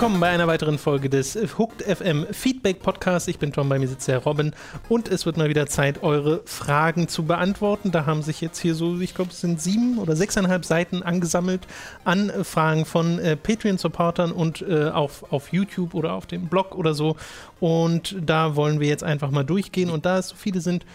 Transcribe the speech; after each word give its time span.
Willkommen 0.00 0.20
bei 0.20 0.30
einer 0.30 0.46
weiteren 0.46 0.78
Folge 0.78 1.10
des 1.10 1.36
Hooked 1.58 1.82
FM 1.82 2.26
Feedback 2.30 2.80
Podcast. 2.80 3.28
Ich 3.28 3.38
bin 3.38 3.52
Tom, 3.52 3.68
bei 3.68 3.78
mir 3.78 3.86
sitzt 3.86 4.08
der 4.08 4.16
Robin 4.16 4.54
und 4.88 5.08
es 5.08 5.26
wird 5.26 5.36
mal 5.36 5.50
wieder 5.50 5.66
Zeit, 5.66 6.02
eure 6.02 6.40
Fragen 6.46 7.06
zu 7.06 7.24
beantworten. 7.24 7.90
Da 7.90 8.06
haben 8.06 8.22
sich 8.22 8.40
jetzt 8.40 8.58
hier 8.60 8.74
so, 8.74 8.98
ich 8.98 9.14
glaube, 9.14 9.32
es 9.32 9.42
sind 9.42 9.60
sieben 9.60 9.98
oder 9.98 10.16
sechseinhalb 10.16 10.64
Seiten 10.64 11.02
angesammelt 11.02 11.66
an 12.04 12.30
äh, 12.30 12.44
Fragen 12.44 12.86
von 12.86 13.18
äh, 13.18 13.36
Patreon-Supportern 13.36 14.32
und 14.32 14.62
äh, 14.62 14.88
auf, 14.88 15.30
auf 15.30 15.52
YouTube 15.52 15.92
oder 15.92 16.14
auf 16.14 16.24
dem 16.24 16.46
Blog 16.46 16.76
oder 16.76 16.94
so. 16.94 17.16
Und 17.60 18.16
da 18.22 18.56
wollen 18.56 18.80
wir 18.80 18.88
jetzt 18.88 19.04
einfach 19.04 19.30
mal 19.30 19.44
durchgehen 19.44 19.90
und 19.90 20.06
da 20.06 20.16
es 20.16 20.28
so 20.28 20.34
viele 20.34 20.62
sind, 20.62 20.86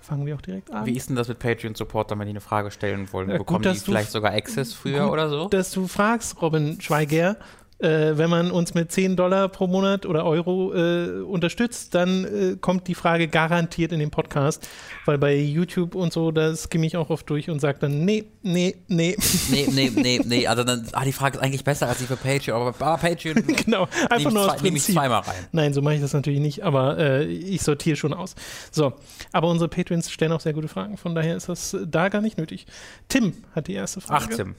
fangen 0.00 0.24
wir 0.24 0.34
auch 0.34 0.40
direkt 0.40 0.70
an. 0.70 0.86
Wie 0.86 0.96
ist 0.96 1.10
denn 1.10 1.16
das 1.16 1.28
mit 1.28 1.40
Patreon-Supportern, 1.40 2.18
wenn 2.18 2.26
die 2.26 2.30
eine 2.30 2.40
Frage 2.40 2.70
stellen 2.70 3.12
wollen? 3.12 3.28
Ja, 3.28 3.36
Bekommen 3.36 3.64
gut, 3.64 3.74
die 3.74 3.80
vielleicht 3.80 4.12
sogar 4.12 4.32
Access 4.32 4.72
früher 4.72 5.02
Gut, 5.02 5.12
oder 5.12 5.28
so? 5.28 5.48
Dass 5.48 5.72
du 5.72 5.86
fragst, 5.86 6.40
Robin 6.40 6.80
Schweiger. 6.80 7.36
Äh, 7.78 8.16
wenn 8.16 8.30
man 8.30 8.50
uns 8.50 8.72
mit 8.72 8.90
10 8.90 9.16
Dollar 9.16 9.48
pro 9.48 9.66
Monat 9.66 10.06
oder 10.06 10.24
Euro 10.24 10.72
äh, 10.74 11.20
unterstützt, 11.20 11.94
dann 11.94 12.24
äh, 12.24 12.56
kommt 12.58 12.88
die 12.88 12.94
Frage 12.94 13.28
garantiert 13.28 13.92
in 13.92 13.98
den 13.98 14.10
Podcast. 14.10 14.66
Weil 15.04 15.18
bei 15.18 15.36
YouTube 15.36 15.94
und 15.94 16.12
so, 16.12 16.30
da 16.30 16.56
skimme 16.56 16.86
ich 16.86 16.96
auch 16.96 17.10
oft 17.10 17.28
durch 17.28 17.50
und 17.50 17.60
sage 17.60 17.78
dann, 17.80 18.04
nee, 18.04 18.24
nee, 18.42 18.76
nee. 18.88 19.16
Nee, 19.50 19.68
nee, 19.70 19.92
nee, 19.94 20.20
nee. 20.24 20.46
Also 20.46 20.64
dann, 20.64 20.86
ah, 20.92 21.04
die 21.04 21.12
Frage 21.12 21.36
ist 21.36 21.42
eigentlich 21.42 21.64
besser 21.64 21.88
als 21.88 21.98
die 21.98 22.04
für 22.04 22.16
Patreon, 22.16 22.60
aber 22.60 22.72
bei 22.72 22.96
Patreon 22.96 23.46
genau, 23.64 23.82
einfach 24.08 24.18
nehme 24.18 24.32
nur 24.32 24.44
ich, 24.44 24.50
aus 24.50 24.56
zwei, 24.58 24.66
ich 24.66 24.72
Prinzip. 24.72 24.94
zweimal 24.94 25.20
rein. 25.20 25.46
Nein, 25.52 25.74
so 25.74 25.82
mache 25.82 25.94
ich 25.96 26.00
das 26.00 26.14
natürlich 26.14 26.40
nicht, 26.40 26.64
aber 26.64 26.98
äh, 26.98 27.24
ich 27.24 27.62
sortiere 27.62 27.96
schon 27.96 28.14
aus. 28.14 28.34
So, 28.70 28.94
aber 29.32 29.48
unsere 29.48 29.68
Patrons 29.68 30.10
stellen 30.10 30.32
auch 30.32 30.40
sehr 30.40 30.54
gute 30.54 30.68
Fragen, 30.68 30.96
von 30.96 31.14
daher 31.14 31.36
ist 31.36 31.48
das 31.48 31.74
äh, 31.74 31.86
da 31.86 32.08
gar 32.08 32.22
nicht 32.22 32.38
nötig. 32.38 32.66
Tim 33.08 33.34
hat 33.54 33.68
die 33.68 33.74
erste 33.74 34.00
Frage. 34.00 34.24
18. 34.32 34.54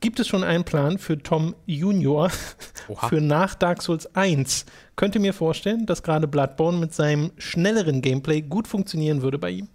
Gibt 0.00 0.20
es 0.20 0.28
schon 0.28 0.44
einen 0.44 0.62
Plan 0.62 0.98
für 0.98 1.18
Tom 1.18 1.56
Junior 1.66 2.30
für 3.08 3.20
nach 3.20 3.56
Dark 3.56 3.82
Souls 3.82 4.14
1? 4.14 4.64
Könnte 4.94 5.18
mir 5.18 5.32
vorstellen, 5.32 5.86
dass 5.86 6.04
gerade 6.04 6.28
Bloodborne 6.28 6.78
mit 6.78 6.94
seinem 6.94 7.32
schnelleren 7.36 8.00
Gameplay 8.00 8.42
gut 8.42 8.68
funktionieren 8.68 9.22
würde 9.22 9.38
bei 9.38 9.50
ihm. 9.50 9.68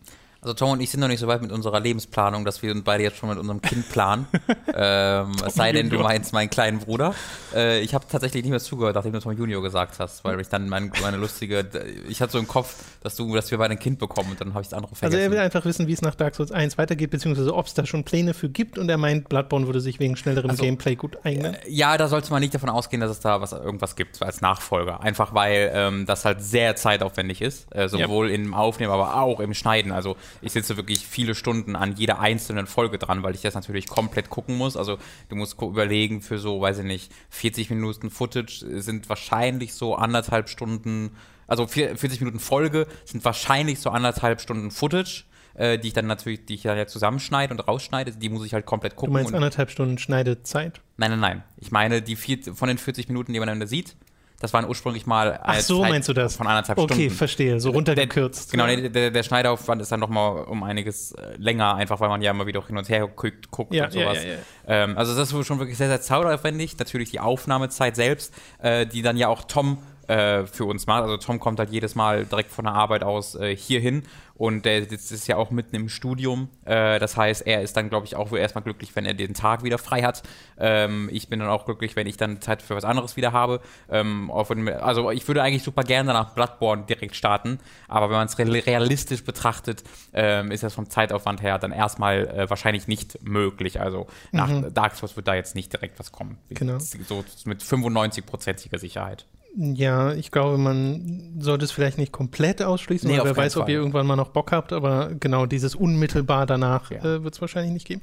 Also 0.44 0.56
Tom 0.56 0.72
und 0.72 0.82
ich 0.82 0.92
sind 0.92 1.00
noch 1.00 1.08
nicht 1.08 1.22
so 1.22 1.28
weit 1.28 1.42
mit 1.42 1.54
unserer 1.54 1.80
Lebensplanung, 1.80 2.44
dass 2.44 2.62
wir 2.62 2.74
uns 2.74 2.84
beide 2.84 3.02
jetzt 3.02 3.18
schon 3.18 3.30
mit 3.30 3.38
unserem 3.38 3.62
Kind 3.62 3.88
planen. 3.90 4.28
ähm, 4.76 5.32
es 5.46 5.56
sei 5.56 5.72
denn, 5.72 5.90
du 5.90 6.00
meinst 6.00 6.34
meinen 6.34 6.50
kleinen 6.50 6.80
Bruder. 6.80 7.16
Äh, 7.56 7.80
ich 7.80 7.94
habe 7.94 8.06
tatsächlich 8.10 8.44
nicht 8.44 8.52
mehr 8.52 8.60
zugehört, 8.60 8.96
nachdem 8.96 9.14
du 9.14 9.22
Tom 9.22 9.32
Junior 9.32 9.62
gesagt 9.62 10.00
hast, 10.00 10.26
weil 10.26 10.38
ich 10.42 10.50
dann 10.50 10.68
mein, 10.68 10.92
meine 11.02 11.16
lustige, 11.16 11.66
ich 12.10 12.22
hatte 12.22 12.34
so 12.34 12.40
im 12.40 12.48
Kopf, 12.50 12.76
dass 13.02 13.16
du, 13.16 13.34
dass 13.34 13.52
wir 13.52 13.58
beide 13.58 13.72
ein 13.72 13.80
Kind 13.80 14.00
bekommen 14.00 14.32
und 14.32 14.42
dann 14.42 14.50
habe 14.50 14.64
ich 14.64 14.68
das 14.68 14.74
andere 14.74 14.92
Also 14.92 15.00
vergessen. 15.00 15.22
er 15.24 15.32
will 15.32 15.38
einfach 15.38 15.64
wissen, 15.64 15.88
wie 15.88 15.94
es 15.94 16.02
nach 16.02 16.16
Dark 16.16 16.36
Souls 16.36 16.52
1 16.52 16.78
weitergeht, 16.78 17.12
beziehungsweise 17.12 17.56
ob 17.56 17.68
es 17.68 17.74
da 17.74 17.86
schon 17.86 18.04
Pläne 18.04 18.34
für 18.34 18.50
gibt 18.50 18.78
und 18.78 18.90
er 18.90 18.98
meint, 18.98 19.30
Bloodborne 19.30 19.66
würde 19.68 19.80
sich 19.80 20.02
wegen 20.02 20.18
schnellerem 20.18 20.50
Also, 20.50 20.64
Gameplay 20.64 20.96
gut 20.96 21.20
eignen. 21.24 21.56
Ja, 21.70 21.98
da 21.98 22.10
sollte 22.10 22.32
man 22.32 22.42
nicht 22.42 22.54
davon 22.54 22.70
ausgehen, 22.70 23.00
dass 23.00 23.12
es 23.12 23.22
da 23.22 23.40
was 23.40 23.54
irgendwas 23.54 23.96
gibt 23.96 24.22
als 24.22 24.42
Nachfolger. 24.42 25.00
Einfach 25.00 25.34
weil 25.34 25.72
ähm, 25.74 26.06
das 26.06 26.26
halt 26.26 26.42
sehr 26.42 26.76
zeitaufwendig 26.76 27.42
ist, 27.42 27.74
äh, 27.74 27.88
sowohl 27.88 28.30
im 28.30 28.54
Aufnehmen, 28.54 28.92
aber 28.92 29.16
auch 29.16 29.40
im 29.40 29.54
Schneiden. 29.54 29.94
Also 29.94 30.18
ich 30.42 30.52
sitze 30.52 30.78
wirklich 30.78 31.06
viele 31.08 31.36
Stunden 31.36 31.76
an 31.76 31.96
jeder 31.96 32.20
einzelnen 32.20 32.68
Folge 32.68 32.98
dran, 32.98 33.24
weil 33.24 33.36
ich 33.36 33.42
das 33.42 33.54
natürlich 33.56 33.88
komplett 33.88 34.30
gucken 34.30 34.58
muss. 34.58 34.76
Also 34.78 34.98
du 35.30 35.36
musst 35.36 35.62
überlegen, 35.62 36.22
für 36.22 36.38
so, 36.40 36.62
weiß 36.62 36.80
ich 36.80 36.86
nicht, 36.86 37.12
40 37.30 37.70
Minuten 37.70 38.10
Footage 38.10 38.66
sind 38.82 39.10
wahrscheinlich 39.10 39.74
so 39.74 39.96
anderthalb 39.96 40.50
Stunden, 40.50 41.12
also 41.48 41.68
vier- 41.68 41.96
40 41.98 42.20
Minuten 42.22 42.40
Folge 42.40 42.88
sind 43.06 43.24
wahrscheinlich 43.26 43.80
so 43.80 43.90
anderthalb 43.90 44.42
Stunden 44.42 44.72
Footage. 44.72 45.26
äh, 45.56 45.78
Die 45.78 45.90
ich 45.90 45.94
dann 45.94 46.08
natürlich, 46.08 46.46
die 46.46 46.56
ich 46.56 46.64
dann 46.64 46.78
ja 46.78 46.88
zusammenschneide 46.88 47.54
und 47.54 47.60
rausschneide, 47.60 48.12
die 48.14 48.30
muss 48.30 48.44
ich 48.46 48.54
halt 48.56 48.66
komplett 48.66 48.94
Du 48.94 48.98
gucken. 48.98 49.14
meinst 49.14 49.30
und 49.30 49.36
anderthalb 49.36 49.70
Stunden 49.70 49.98
Schneidezeit? 50.00 50.82
Nein, 50.98 51.12
nein, 51.12 51.20
nein. 51.20 51.44
Ich 51.58 51.72
meine, 51.72 52.02
die 52.02 52.16
vier, 52.16 52.40
von 52.56 52.68
den 52.70 52.78
40 52.80 53.08
Minuten, 53.08 53.34
die 53.34 53.40
man 53.40 53.48
dann 53.48 53.68
sieht, 53.68 53.96
das 54.44 54.52
waren 54.54 54.68
ursprünglich 54.68 55.06
mal 55.06 55.40
Ach 55.42 55.54
eine 55.54 55.62
so, 55.62 55.82
Zeit 55.82 55.90
meinst 55.92 56.10
du 56.10 56.14
das? 56.14 56.36
von 56.36 56.48
anderthalb 56.48 56.78
Okay, 56.78 56.94
Stunden. 56.94 57.10
verstehe, 57.12 57.60
so 57.62 57.72
runtergekürzt. 57.72 58.52
Genau, 58.52 58.66
nee, 58.68 58.90
der, 58.90 59.10
der 59.10 59.24
Schneidaufwand 59.24 59.82
ist 59.82 59.90
dann 59.90 60.02
nochmal 60.02 60.44
um 60.44 60.64
einiges 60.64 61.14
äh, 61.14 61.36
länger, 61.38 61.76
einfach 61.76 62.02
weil 62.02 62.10
man 62.10 62.22
ja 62.22 62.32
immer 62.32 62.46
wieder 62.46 62.60
auch 62.60 62.68
hin 62.68 62.78
und 62.78 62.90
her 62.90 63.08
guckt, 63.08 63.50
guckt 63.52 63.74
Ja, 63.74 63.86
und 63.86 63.94
sowas. 63.94 64.18
ja, 64.22 64.32
ja. 64.32 64.38
Ähm, 64.68 64.98
also 64.98 65.16
das 65.16 65.32
ist 65.32 65.48
schon 65.48 65.60
wirklich 65.60 65.78
sehr, 65.78 65.88
sehr 65.88 66.02
zeitaufwendig. 66.02 66.78
Natürlich 66.78 67.10
die 67.12 67.22
Aufnahmezeit 67.22 67.96
selbst, 67.96 68.34
äh, 68.60 68.86
die 68.86 69.02
dann 69.02 69.16
ja 69.16 69.30
auch 69.30 69.44
Tom 69.46 69.78
äh, 70.08 70.46
für 70.46 70.66
uns 70.66 70.88
macht. 70.88 71.04
Also 71.04 71.18
Tom 71.18 71.40
kommt 71.40 71.60
halt 71.60 71.70
jedes 71.70 71.96
Mal 71.96 72.26
direkt 72.26 72.52
von 72.52 72.66
der 72.66 72.74
Arbeit 72.74 73.04
aus 73.04 73.36
äh, 73.36 73.56
hierhin 73.56 74.04
und 74.36 74.66
der 74.66 74.82
sitzt 74.90 75.12
ist 75.12 75.28
ja 75.28 75.38
auch 75.38 75.52
mitten 75.52 75.76
im 75.76 75.90
Studium. 75.90 76.50
Äh, 76.66 77.00
das 77.00 77.16
heißt, 77.16 77.46
er 77.46 77.62
ist 77.62 77.78
dann, 77.78 77.90
glaube 77.90 78.08
ich, 78.08 78.16
auch 78.16 78.32
erstmal 78.34 78.64
glücklich, 78.64 78.96
wenn 78.96 79.06
er 79.06 79.14
den 79.14 79.34
Tag 79.34 79.64
wieder 79.64 79.78
frei 79.78 80.02
hat. 80.02 80.24
Ähm, 80.58 81.10
ich 81.12 81.30
bin 81.30 81.40
dann 81.40 81.50
auch 81.50 81.66
glücklich, 81.66 81.96
wenn 81.96 82.08
ich 82.08 82.18
dann 82.18 82.42
Zeit 82.42 82.62
für 82.62 82.76
was 82.76 82.84
anderes 82.84 83.16
wieder 83.16 83.32
habe. 83.32 83.62
Ähm, 83.90 84.32
also 84.32 85.12
ich 85.12 85.28
würde 85.28 85.44
eigentlich 85.44 85.64
super 85.64 85.84
gerne 85.84 86.14
nach 86.14 86.34
Bloodborne 86.34 86.84
direkt 86.84 87.16
starten, 87.16 87.60
aber 87.88 88.10
wenn 88.10 88.18
man 88.18 88.28
es 88.28 88.38
re 88.40 88.66
realistisch 88.66 89.24
betrachtet, 89.24 89.84
ähm, 90.14 90.52
ist 90.52 90.64
das 90.64 90.74
vom 90.74 90.90
Zeitaufwand 90.90 91.42
her 91.42 91.60
dann 91.60 91.72
erstmal 91.72 92.28
äh, 92.28 92.50
wahrscheinlich 92.50 92.88
nicht 92.88 93.24
möglich. 93.24 93.80
Also 93.80 94.08
nach 94.32 94.50
Dark 94.74 94.96
Souls 94.96 95.16
wird 95.16 95.28
da 95.28 95.36
jetzt 95.36 95.56
nicht 95.56 95.72
direkt 95.72 96.00
was 96.00 96.12
kommen. 96.12 96.38
Mhm. 96.50 96.56
Genau. 96.56 96.80
So 96.80 97.24
mit 97.46 97.62
95-prozentiger 97.62 98.80
Sicherheit. 98.80 99.26
Ja, 99.56 100.14
ich 100.14 100.32
glaube, 100.32 100.58
man 100.58 101.36
sollte 101.40 101.64
es 101.66 101.72
vielleicht 101.72 102.00
nicht 102.00 102.12
komplett 102.12 102.64
ausschließen, 102.64 103.08
Nee, 103.08 103.20
weil 103.20 103.26
wer 103.26 103.38
weiß, 103.38 103.58
ob 103.58 103.64
Fall. 103.64 103.72
ihr 103.72 103.78
irgendwann 103.78 104.08
mal 104.08 104.16
noch 104.16 104.30
Bock 104.30 104.52
habt, 104.52 104.74
aber 104.74 105.12
genau 105.20 105.46
dieses 105.46 105.76
unmittelbar 105.76 106.48
danach 106.48 106.90
Ja. 106.90 106.98
äh, 106.98 107.24
wird 107.24 107.36
es 107.36 107.42
wahrscheinlich 107.42 107.72
nicht 107.72 107.86
geben. 107.88 108.02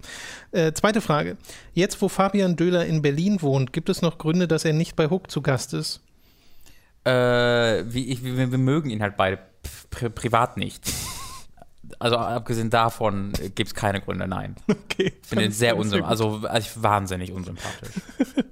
Äh, 0.53 0.73
zweite 0.75 1.01
Frage. 1.01 1.37
Jetzt, 1.75 2.01
wo 2.03 2.09
Fabian 2.09 2.55
Döhler 2.55 2.87
in 2.87 3.03
Berlin 3.03 3.43
wohnt, 3.43 3.73
gibt 3.73 3.89
es 3.89 4.01
noch 4.01 4.19
Gründe, 4.19 4.47
dass 4.47 4.65
er 4.65 4.73
nicht 4.75 4.95
bei 4.95 5.11
Hook 5.11 5.29
zu 5.29 5.43
Gast 5.43 5.75
ist? 5.75 6.01
Äh, 7.05 7.11
wie 7.11 8.05
ich, 8.13 8.23
wir, 8.23 8.37
wir 8.53 8.59
mögen 8.59 8.91
ihn 8.91 9.03
halt 9.03 9.17
beide 9.17 9.39
pri 9.91 10.09
privat 10.09 10.57
nicht. 10.57 10.85
Also 11.99 12.17
abgesehen 12.17 12.71
davon 12.71 13.33
gibt 13.55 13.69
es 13.69 13.75
keine 13.75 14.01
Gründe, 14.01 14.29
nein. 14.29 14.57
Okay. 14.91 15.13
Ich 15.23 15.29
finde 15.29 15.47
ihn 15.47 15.53
sehr 15.53 15.77
unsympathisch, 15.77 16.11
also, 16.11 16.47
also 16.47 16.83
wahnsinnig 16.83 17.33
unsympathisch. 17.33 17.95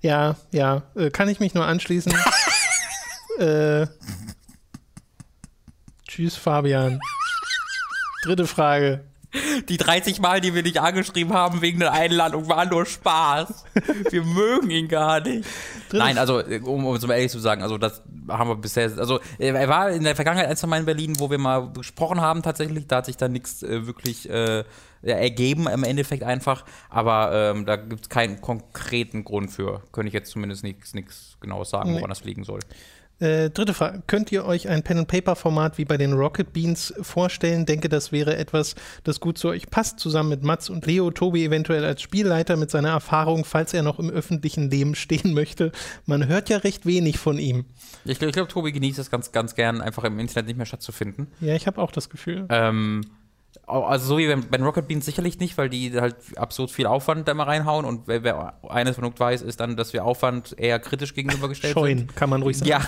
Ja, 0.00 0.36
ja, 0.52 0.82
äh, 0.94 1.10
kann 1.10 1.28
ich 1.28 1.40
mich 1.40 1.54
nur 1.54 1.66
anschließen. 1.66 2.14
äh, 3.40 3.88
tschüss, 6.06 6.36
Fabian. 6.36 7.00
Dritte 8.22 8.46
Frage. 8.46 9.04
Die 9.68 9.76
30 9.76 10.20
Mal, 10.20 10.40
die 10.40 10.54
wir 10.54 10.62
dich 10.62 10.80
angeschrieben 10.80 11.34
haben 11.34 11.62
wegen 11.62 11.80
der 11.80 11.92
Einladung, 11.92 12.48
waren 12.48 12.68
nur 12.68 12.86
Spaß. 12.86 13.64
Wir 14.10 14.22
mögen 14.22 14.70
ihn 14.70 14.86
gar 14.86 15.20
nicht. 15.20 15.48
Dritte 15.88 15.98
Nein, 15.98 16.16
also 16.16 16.40
äh, 16.40 16.60
um, 16.60 16.86
um 16.86 16.94
es 16.94 17.04
mal 17.04 17.14
ehrlich 17.14 17.32
zu 17.32 17.40
sagen, 17.40 17.62
also 17.62 17.76
das 17.76 18.02
haben 18.28 18.48
wir 18.50 18.56
bisher, 18.56 18.90
also 18.98 19.20
äh, 19.38 19.48
er 19.48 19.68
war 19.68 19.90
in 19.90 20.04
der 20.04 20.14
Vergangenheit 20.16 20.48
ein, 20.48 20.68
Mal 20.68 20.80
in 20.80 20.84
Berlin, 20.86 21.18
wo 21.18 21.30
wir 21.30 21.38
mal 21.38 21.72
gesprochen 21.72 22.20
haben 22.20 22.42
tatsächlich, 22.42 22.86
da 22.86 22.96
hat 22.96 23.06
sich 23.06 23.16
dann 23.16 23.32
nichts 23.32 23.62
äh, 23.62 23.86
wirklich 23.86 24.28
äh, 24.28 24.64
ergeben 25.02 25.66
im 25.68 25.84
Endeffekt 25.84 26.22
einfach, 26.22 26.64
aber 26.90 27.52
ähm, 27.54 27.64
da 27.66 27.76
gibt 27.76 28.02
es 28.02 28.08
keinen 28.08 28.40
konkreten 28.40 29.24
Grund 29.24 29.50
für, 29.50 29.82
könnte 29.92 30.08
ich 30.08 30.14
jetzt 30.14 30.30
zumindest 30.30 30.64
nichts 30.64 30.94
nichts 30.94 31.36
genaues 31.40 31.70
sagen, 31.70 31.90
Nee. 31.92 31.96
woran 31.98 32.10
das 32.10 32.24
liegen 32.24 32.44
soll. 32.44 32.60
Äh, 33.20 33.50
dritte 33.50 33.74
Frage. 33.74 34.02
Könnt 34.06 34.30
ihr 34.30 34.44
euch 34.44 34.68
ein 34.68 34.84
Pen-and-Paper-Format 34.84 35.76
wie 35.76 35.84
bei 35.84 35.96
den 35.96 36.12
Rocket 36.12 36.52
Beans 36.52 36.94
vorstellen? 37.00 37.66
Denke, 37.66 37.88
das 37.88 38.12
wäre 38.12 38.36
etwas, 38.36 38.76
das 39.02 39.18
gut 39.18 39.38
zu 39.38 39.48
euch 39.48 39.70
passt, 39.70 39.98
zusammen 39.98 40.28
mit 40.28 40.44
Mats 40.44 40.70
und 40.70 40.86
Leo. 40.86 41.10
Tobi 41.10 41.44
eventuell 41.44 41.84
als 41.84 42.00
Spielleiter 42.00 42.56
mit 42.56 42.70
seiner 42.70 42.90
Erfahrung, 42.90 43.44
falls 43.44 43.74
er 43.74 43.82
noch 43.82 43.98
im 43.98 44.08
öffentlichen 44.08 44.70
Leben 44.70 44.94
stehen 44.94 45.34
möchte. 45.34 45.72
Man 46.06 46.28
hört 46.28 46.48
ja 46.48 46.58
recht 46.58 46.86
wenig 46.86 47.18
von 47.18 47.38
ihm. 47.38 47.64
Ich, 48.04 48.18
glaub- 48.20 48.28
ich 48.28 48.34
glaube, 48.34 48.48
Tobi 48.48 48.70
genießt 48.70 49.00
es 49.00 49.10
ganz, 49.10 49.32
ganz 49.32 49.56
gern, 49.56 49.80
einfach 49.80 50.04
im 50.04 50.18
Internet 50.20 50.46
nicht 50.46 50.56
mehr 50.56 50.66
stattzufinden. 50.66 51.26
Ja, 51.40 51.54
ich 51.56 51.66
habe 51.66 51.80
auch 51.82 51.90
das 51.90 52.10
Gefühl. 52.10 52.46
Ähm, 52.50 53.00
also 53.66 54.06
so 54.06 54.18
wie 54.18 54.26
bei, 54.26 54.36
bei 54.36 54.56
den 54.56 54.64
Rocket 54.64 54.88
Beans 54.88 55.04
sicherlich 55.04 55.38
nicht, 55.38 55.58
weil 55.58 55.68
die 55.68 55.98
halt 56.00 56.16
absurd 56.36 56.70
viel 56.70 56.86
Aufwand 56.86 57.28
da 57.28 57.34
mal 57.34 57.44
reinhauen 57.44 57.84
und 57.84 58.06
wer, 58.06 58.22
wer 58.24 58.54
eines 58.68 58.96
von 58.96 59.04
uns 59.04 59.18
weiß, 59.18 59.42
ist 59.42 59.60
dann, 59.60 59.76
dass 59.76 59.92
wir 59.92 60.04
Aufwand 60.04 60.54
eher 60.58 60.78
kritisch 60.78 61.14
gegenübergestellt 61.14 61.74
sind. 61.74 61.82
Scheuen, 61.82 62.06
kann 62.14 62.30
man 62.30 62.42
ruhig 62.42 62.58
sagen. 62.58 62.70
Ja. 62.70 62.80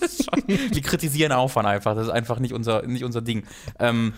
Das 0.00 0.12
ist 0.12 0.24
schon- 0.24 0.44
wir 0.46 0.82
kritisieren 0.82 1.32
Aufwand 1.32 1.66
einfach, 1.66 1.94
das 1.94 2.08
ist 2.08 2.12
einfach 2.12 2.38
nicht 2.40 2.52
unser, 2.52 2.82
nicht 2.86 3.04
unser 3.04 3.22
Ding. 3.22 3.44
Ähm, 3.78 4.12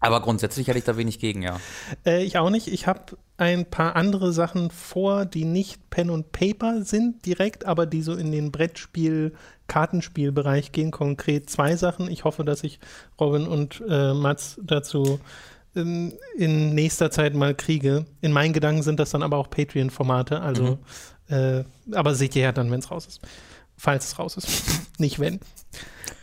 aber 0.00 0.20
grundsätzlich 0.20 0.68
hätte 0.68 0.78
ich 0.78 0.84
da 0.84 0.96
wenig 0.96 1.18
gegen, 1.18 1.42
ja. 1.42 1.58
Äh, 2.06 2.22
ich 2.24 2.38
auch 2.38 2.50
nicht. 2.50 2.68
Ich 2.68 2.86
habe 2.86 3.16
ein 3.36 3.64
paar 3.68 3.96
andere 3.96 4.32
Sachen 4.32 4.70
vor, 4.70 5.24
die 5.24 5.44
nicht 5.44 5.90
Pen 5.90 6.10
und 6.10 6.30
Paper 6.30 6.82
sind 6.82 7.24
direkt, 7.26 7.64
aber 7.64 7.86
die 7.86 8.02
so 8.02 8.14
in 8.14 8.30
den 8.30 8.52
Brettspiel, 8.52 9.34
Kartenspielbereich 9.68 10.72
gehen. 10.72 10.90
Konkret 10.90 11.48
zwei 11.48 11.76
Sachen. 11.76 12.10
Ich 12.10 12.24
hoffe, 12.24 12.44
dass 12.44 12.64
ich 12.64 12.80
Robin 13.20 13.46
und 13.46 13.82
äh, 13.88 14.14
Mats 14.14 14.58
dazu 14.62 15.20
ähm, 15.76 16.12
in 16.36 16.74
nächster 16.74 17.10
Zeit 17.10 17.34
mal 17.34 17.54
kriege. 17.54 18.06
In 18.20 18.32
meinen 18.32 18.52
Gedanken 18.52 18.82
sind 18.82 18.98
das 18.98 19.10
dann 19.10 19.22
aber 19.22 19.36
auch 19.36 19.50
Patreon-Formate. 19.50 20.40
Also, 20.40 20.78
äh, 21.28 21.64
aber 21.92 22.14
seht 22.14 22.34
ihr 22.34 22.42
ja 22.42 22.52
dann, 22.52 22.70
wenn 22.70 22.80
es 22.80 22.90
raus 22.90 23.06
ist. 23.06 23.20
falls 23.76 24.06
es 24.06 24.18
raus 24.18 24.36
ist. 24.36 24.48
Nicht 24.98 25.20
wenn. 25.20 25.40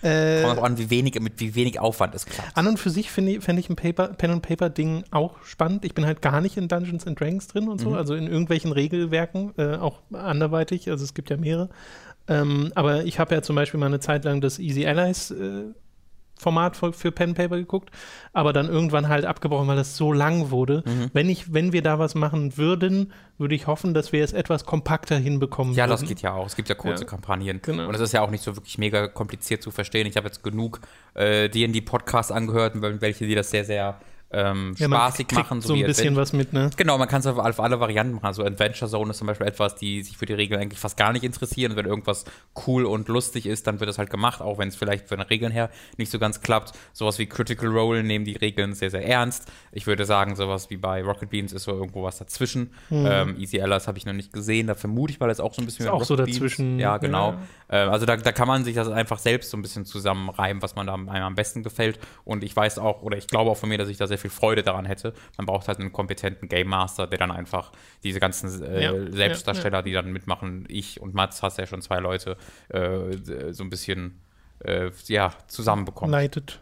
Äh, 0.01 0.43
Kommt 0.43 0.59
auch 0.59 0.63
an, 0.63 0.77
wie 0.77 0.89
wenig, 0.89 1.19
mit 1.19 1.39
wie 1.39 1.55
wenig 1.55 1.79
Aufwand 1.79 2.13
es 2.13 2.25
klappt. 2.25 2.55
An 2.57 2.67
und 2.67 2.77
für 2.77 2.89
sich 2.89 3.09
fände 3.09 3.41
fänd 3.41 3.59
ich 3.59 3.69
ein 3.69 3.75
Paper, 3.75 4.09
Pen-and-Paper-Ding 4.09 5.05
auch 5.11 5.41
spannend. 5.43 5.85
Ich 5.85 5.93
bin 5.93 6.05
halt 6.05 6.21
gar 6.21 6.41
nicht 6.41 6.57
in 6.57 6.67
Dungeons 6.67 7.07
and 7.07 7.19
Dragons 7.19 7.47
drin 7.47 7.69
und 7.69 7.79
so, 7.79 7.91
mhm. 7.91 7.95
also 7.95 8.13
in 8.13 8.27
irgendwelchen 8.27 8.71
Regelwerken, 8.71 9.53
äh, 9.57 9.77
auch 9.77 10.01
anderweitig, 10.11 10.89
also 10.89 11.03
es 11.03 11.13
gibt 11.13 11.29
ja 11.29 11.37
mehrere. 11.37 11.69
Ähm, 12.27 12.71
aber 12.75 13.05
ich 13.05 13.19
habe 13.19 13.35
ja 13.35 13.41
zum 13.41 13.55
Beispiel 13.55 13.79
mal 13.79 13.87
eine 13.87 13.99
Zeit 13.99 14.25
lang 14.25 14.41
das 14.41 14.59
Easy 14.59 14.85
Allies 14.85 15.31
äh, 15.31 15.65
Format 16.37 16.75
für, 16.75 16.91
für 16.91 17.11
Pen 17.11 17.33
Paper 17.33 17.55
geguckt, 17.55 17.91
aber 18.33 18.51
dann 18.51 18.67
irgendwann 18.67 19.07
halt 19.07 19.25
abgebrochen, 19.25 19.67
weil 19.67 19.77
das 19.77 19.95
so 19.95 20.11
lang 20.11 20.51
wurde. 20.51 20.83
Mhm. 20.85 21.09
Wenn 21.13 21.29
ich, 21.29 21.53
wenn 21.53 21.71
wir 21.71 21.81
da 21.81 21.97
was 21.97 22.13
machen 22.13 22.57
würden, 22.57 23.13
würde 23.37 23.55
ich 23.55 23.67
hoffen, 23.67 23.93
dass 23.93 24.11
wir 24.11 24.23
es 24.23 24.33
etwas 24.33 24.65
kompakter 24.65 25.17
hinbekommen. 25.17 25.73
Ja, 25.73 25.85
würden. 25.85 25.91
das 25.91 26.07
geht 26.07 26.21
ja 26.21 26.33
auch. 26.33 26.45
Es 26.45 26.55
gibt 26.55 26.67
ja 26.67 26.75
kurze 26.75 27.03
ja. 27.03 27.09
Kampagnen. 27.09 27.61
Genau. 27.61 27.87
Und 27.87 27.95
es 27.95 28.01
ist 28.01 28.11
ja 28.11 28.21
auch 28.21 28.31
nicht 28.31 28.43
so 28.43 28.55
wirklich 28.55 28.77
mega 28.77 29.07
kompliziert 29.07 29.63
zu 29.63 29.71
verstehen. 29.71 30.07
Ich 30.07 30.17
habe 30.17 30.27
jetzt 30.27 30.43
genug 30.43 30.81
äh, 31.13 31.47
D&D-Podcasts 31.47 32.31
angehört, 32.31 32.73
welche 33.01 33.25
die 33.25 33.35
das 33.35 33.49
sehr, 33.49 33.63
sehr 33.63 33.97
ähm, 34.31 34.75
ja, 34.77 34.87
spaßig 34.87 35.31
machen. 35.31 35.61
So, 35.61 35.69
so 35.69 35.73
ein 35.75 35.85
bisschen 35.85 36.15
was 36.15 36.33
mit, 36.33 36.51
ne? 36.51 36.69
Genau, 36.75 36.97
man 36.97 37.07
kann 37.07 37.19
es 37.19 37.27
auf, 37.27 37.37
auf, 37.37 37.59
alle 37.59 37.79
Varianten 37.79 38.15
machen. 38.15 38.25
Also 38.25 38.43
Adventure 38.43 38.89
Zone 38.89 39.11
ist 39.11 39.17
zum 39.17 39.27
Beispiel 39.27 39.47
etwas, 39.47 39.75
die 39.75 40.01
sich 40.03 40.17
für 40.17 40.25
die 40.25 40.33
Regeln 40.33 40.59
eigentlich 40.59 40.79
fast 40.79 40.97
gar 40.97 41.13
nicht 41.13 41.23
interessieren. 41.23 41.71
Und 41.71 41.77
wenn 41.77 41.85
irgendwas 41.85 42.25
cool 42.67 42.85
und 42.85 43.07
lustig 43.07 43.45
ist, 43.45 43.67
dann 43.67 43.79
wird 43.79 43.89
es 43.89 43.97
halt 43.97 44.09
gemacht, 44.09 44.41
auch 44.41 44.57
wenn 44.57 44.67
es 44.67 44.75
vielleicht 44.75 45.07
von 45.07 45.19
den 45.19 45.27
Regeln 45.27 45.51
her 45.51 45.69
nicht 45.97 46.11
so 46.11 46.19
ganz 46.19 46.41
klappt. 46.41 46.73
Sowas 46.91 47.19
wie 47.19 47.27
Critical 47.27 47.69
Role 47.69 48.03
nehmen 48.03 48.25
die 48.25 48.35
Regeln 48.35 48.73
sehr, 48.73 48.89
sehr 48.89 49.07
ernst. 49.07 49.51
Ich 49.71 49.87
würde 49.87 50.05
sagen, 50.05 50.35
sowas 50.35 50.69
wie 50.69 50.77
bei 50.77 51.03
Rocket 51.03 51.29
Beans 51.29 51.53
ist 51.53 51.63
so 51.63 51.71
irgendwo 51.71 52.03
was 52.03 52.17
dazwischen. 52.17 52.71
Mhm. 52.89 53.07
Ähm, 53.09 53.39
Easy 53.39 53.61
Allies 53.61 53.87
habe 53.87 53.97
ich 53.97 54.05
noch 54.05 54.13
nicht 54.13 54.33
gesehen. 54.33 54.67
Da 54.67 54.75
vermute 54.75 55.13
ich, 55.13 55.19
weil 55.19 55.29
es 55.29 55.39
auch 55.39 55.53
so 55.53 55.61
ein 55.61 55.65
bisschen 55.65 55.85
ist 55.85 55.91
auch 55.91 55.95
Rocket 55.95 56.07
so 56.07 56.15
dazwischen. 56.15 56.71
Beans. 56.71 56.81
Ja, 56.81 56.97
genau. 56.97 57.35
Ja. 57.69 57.85
Äh, 57.85 57.89
also 57.89 58.05
da, 58.05 58.17
da 58.17 58.31
kann 58.31 58.47
man 58.47 58.63
sich 58.63 58.75
das 58.75 58.89
einfach 58.89 59.19
selbst 59.19 59.51
so 59.51 59.57
ein 59.57 59.61
bisschen 59.61 59.85
zusammenreiben, 59.85 60.61
was 60.61 60.75
man 60.75 60.87
da 60.87 60.93
einem 60.93 61.07
am 61.07 61.35
besten 61.35 61.63
gefällt. 61.63 61.99
Und 62.23 62.43
ich 62.43 62.55
weiß 62.55 62.79
auch, 62.79 63.01
oder 63.01 63.17
ich 63.17 63.27
glaube 63.27 63.51
auch 63.51 63.57
von 63.57 63.69
mir, 63.69 63.77
dass 63.77 63.89
ich 63.89 63.97
da 63.97 64.07
sehr 64.07 64.14
viel 64.17 64.29
Freude 64.29 64.63
daran 64.63 64.85
hätte. 64.85 65.13
Man 65.37 65.45
braucht 65.45 65.67
halt 65.67 65.79
einen 65.79 65.91
kompetenten 65.91 66.49
Game 66.49 66.67
Master, 66.67 67.07
der 67.07 67.19
dann 67.19 67.31
einfach 67.31 67.71
diese 68.03 68.19
ganzen 68.19 68.63
äh, 68.63 68.83
ja, 68.83 69.11
Selbstdarsteller, 69.11 69.77
ja, 69.77 69.79
ja. 69.79 69.81
die 69.83 69.93
dann 69.93 70.11
mitmachen, 70.11 70.65
ich 70.67 71.01
und 71.01 71.13
Mats, 71.13 71.43
hast 71.43 71.57
ja 71.57 71.67
schon 71.67 71.81
zwei 71.81 71.99
Leute, 71.99 72.37
äh, 72.69 73.51
so 73.51 73.63
ein 73.63 73.69
bisschen 73.69 74.21
äh, 74.59 74.91
ja, 75.07 75.31
zusammenbekommen. 75.47 76.11
Leitet. 76.11 76.61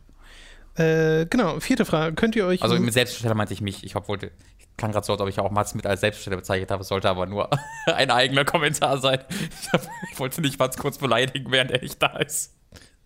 Äh, 0.76 1.28
genau, 1.28 1.60
vierte 1.60 1.86
Frage. 1.86 2.16
Könnt 2.16 2.36
ihr 2.36 2.46
euch. 2.46 2.64
Also 2.64 2.80
mit 2.80 2.94
Selbstdarsteller 2.94 3.36
meinte 3.36 3.54
ich 3.54 3.62
mich. 3.62 3.84
Ich 3.84 3.96
wollte 3.96 4.32
ich 4.58 4.68
klang 4.76 4.92
gerade 4.92 5.06
so, 5.06 5.14
als 5.14 5.22
ob 5.22 5.30
ich 5.30 5.40
auch 5.40 5.52
Mats 5.52 5.76
mit 5.76 5.86
als 5.86 6.02
Selbstdarsteller 6.02 6.38
bezeichnet 6.38 6.72
habe. 6.72 6.82
Es 6.82 6.88
sollte 6.88 7.10
aber 7.10 7.28
nur 7.28 7.50
ein 7.86 8.10
eigener 8.10 8.44
Kommentar 8.44 8.98
sein. 8.98 9.20
Ich, 9.30 9.72
hab, 9.72 9.82
ich 10.12 10.20
wollte 10.20 10.42
nicht 10.42 10.58
Mats 10.58 10.78
kurz 10.78 10.98
beleidigen, 10.98 11.52
während 11.52 11.72
er 11.72 11.82
nicht 11.82 12.02
da 12.02 12.18
ist. 12.18 12.56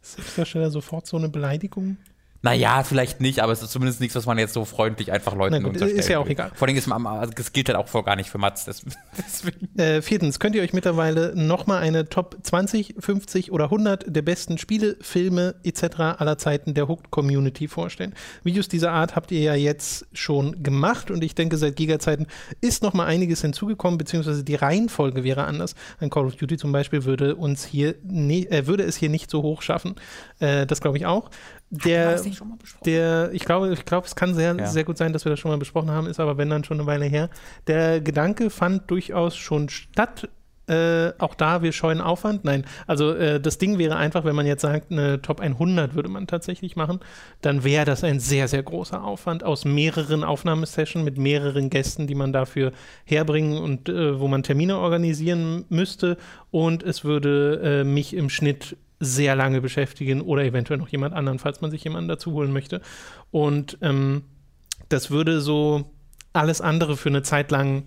Selbstdarsteller 0.01 0.71
sofort 0.71 1.07
so 1.07 1.17
eine 1.17 1.27
Beleidigung? 1.27 1.97
Naja, 2.41 2.83
vielleicht 2.83 3.19
nicht, 3.19 3.39
aber 3.39 3.51
es 3.51 3.61
ist 3.61 3.71
zumindest 3.71 3.99
nichts, 3.99 4.15
was 4.15 4.25
man 4.25 4.37
jetzt 4.37 4.53
so 4.53 4.65
freundlich 4.65 5.11
einfach 5.11 5.35
Leuten 5.35 5.63
gut, 5.63 5.73
unterstellt. 5.73 5.97
Ist 5.97 6.09
ja 6.09 6.19
auch 6.19 6.27
egal. 6.27 6.51
Vor 6.53 6.67
allem 6.67 6.77
ist 6.77 6.87
man, 6.87 7.31
das 7.35 7.51
gilt 7.51 7.69
halt 7.69 7.77
auch 7.77 7.87
voll 7.87 8.03
gar 8.03 8.15
nicht 8.15 8.29
für 8.29 8.37
Mats. 8.37 8.67
Äh, 9.77 10.01
viertens, 10.01 10.39
könnt 10.39 10.55
ihr 10.55 10.63
euch 10.63 10.73
mittlerweile 10.73 11.33
nochmal 11.35 11.81
eine 11.81 12.09
Top 12.09 12.37
20, 12.41 12.95
50 12.99 13.51
oder 13.51 13.65
100 13.65 14.05
der 14.07 14.21
besten 14.23 14.57
Spiele, 14.57 14.97
Filme 15.01 15.55
etc. 15.63 15.99
aller 16.17 16.37
Zeiten 16.37 16.73
der 16.73 16.87
Hooked 16.87 17.11
Community 17.11 17.67
vorstellen? 17.67 18.13
Videos 18.43 18.67
dieser 18.67 18.91
Art 18.91 19.15
habt 19.15 19.31
ihr 19.31 19.39
ja 19.39 19.53
jetzt 19.53 20.07
schon 20.13 20.63
gemacht 20.63 21.11
und 21.11 21.23
ich 21.23 21.35
denke, 21.35 21.57
seit 21.57 21.75
Giga-Zeiten 21.75 22.27
ist 22.61 22.81
nochmal 22.81 23.07
einiges 23.07 23.41
hinzugekommen, 23.41 23.97
beziehungsweise 23.97 24.43
die 24.43 24.55
Reihenfolge 24.55 25.23
wäre 25.23 25.45
anders. 25.45 25.75
Ein 25.99 26.09
Call 26.09 26.25
of 26.25 26.35
Duty 26.35 26.57
zum 26.57 26.71
Beispiel 26.71 27.05
würde 27.05 27.35
uns 27.35 27.65
hier, 27.65 27.95
ne, 28.03 28.49
äh, 28.49 28.65
würde 28.65 28.83
es 28.83 28.97
hier 28.97 29.09
nicht 29.09 29.29
so 29.29 29.43
hoch 29.43 29.61
schaffen. 29.61 29.95
Äh, 30.39 30.65
das 30.65 30.81
glaube 30.81 30.97
ich 30.97 31.05
auch 31.05 31.29
der, 31.69 32.21
der, 32.85 33.31
ich 33.33 33.43
glaube, 33.43 33.73
ich 33.73 33.83
glaube, 33.83 34.07
es 34.07 34.15
kann 34.15 34.33
sehr, 34.33 34.55
ja. 34.55 34.67
sehr 34.67 34.85
gut 34.85 34.97
sein, 34.97 35.11
dass 35.11 35.25
wir 35.25 35.31
das 35.31 35.39
schon 35.39 35.51
mal 35.51 35.57
besprochen 35.57 35.91
haben, 35.91 36.07
ist 36.07 36.19
aber 36.19 36.37
wenn 36.37 36.49
dann 36.49 36.63
schon 36.63 36.79
eine 36.79 36.87
Weile 36.87 37.05
her. 37.05 37.29
Der 37.67 37.99
Gedanke 37.99 38.49
fand 38.49 38.89
durchaus 38.89 39.35
schon 39.35 39.67
statt. 39.67 40.29
Äh, 40.69 41.13
auch 41.17 41.33
da, 41.33 41.61
wir 41.61 41.71
scheuen 41.71 42.01
Aufwand. 42.01 42.43
Nein, 42.43 42.65
also 42.87 43.13
äh, 43.13 43.39
das 43.39 43.57
Ding 43.57 43.77
wäre 43.77 43.95
einfach, 43.95 44.25
wenn 44.25 44.35
man 44.35 44.45
jetzt 44.45 44.61
sagt, 44.61 44.91
eine 44.91 45.21
Top 45.21 45.39
100 45.39 45.95
würde 45.95 46.09
man 46.09 46.27
tatsächlich 46.27 46.75
machen, 46.75 46.99
dann 47.41 47.63
wäre 47.63 47.85
das 47.85 48.03
ein 48.03 48.19
sehr, 48.19 48.49
sehr 48.49 48.63
großer 48.63 49.01
Aufwand 49.01 49.45
aus 49.45 49.63
mehreren 49.63 50.25
Aufnahmesessions 50.25 51.05
mit 51.05 51.17
mehreren 51.17 51.69
Gästen, 51.69 52.05
die 52.05 52.15
man 52.15 52.33
dafür 52.33 52.73
herbringen 53.05 53.57
und 53.57 53.87
äh, 53.87 54.19
wo 54.19 54.27
man 54.27 54.43
Termine 54.43 54.77
organisieren 54.77 55.63
müsste. 55.69 56.17
Und 56.51 56.83
es 56.83 57.05
würde 57.05 57.61
äh, 57.63 57.83
mich 57.85 58.13
im 58.13 58.29
Schnitt 58.29 58.75
sehr 58.99 59.35
lange 59.35 59.61
beschäftigen 59.61 60.21
oder 60.21 60.43
eventuell 60.43 60.79
noch 60.79 60.89
jemand 60.89 61.13
anderen, 61.13 61.39
falls 61.39 61.61
man 61.61 61.71
sich 61.71 61.83
jemanden 61.83 62.07
dazu 62.07 62.31
holen 62.31 62.51
möchte. 62.51 62.81
Und 63.31 63.77
ähm, 63.81 64.23
das 64.89 65.11
würde 65.11 65.41
so 65.41 65.91
alles 66.33 66.61
andere 66.61 66.97
für 66.97 67.09
eine 67.09 67.23
Zeit 67.23 67.51
lang 67.51 67.83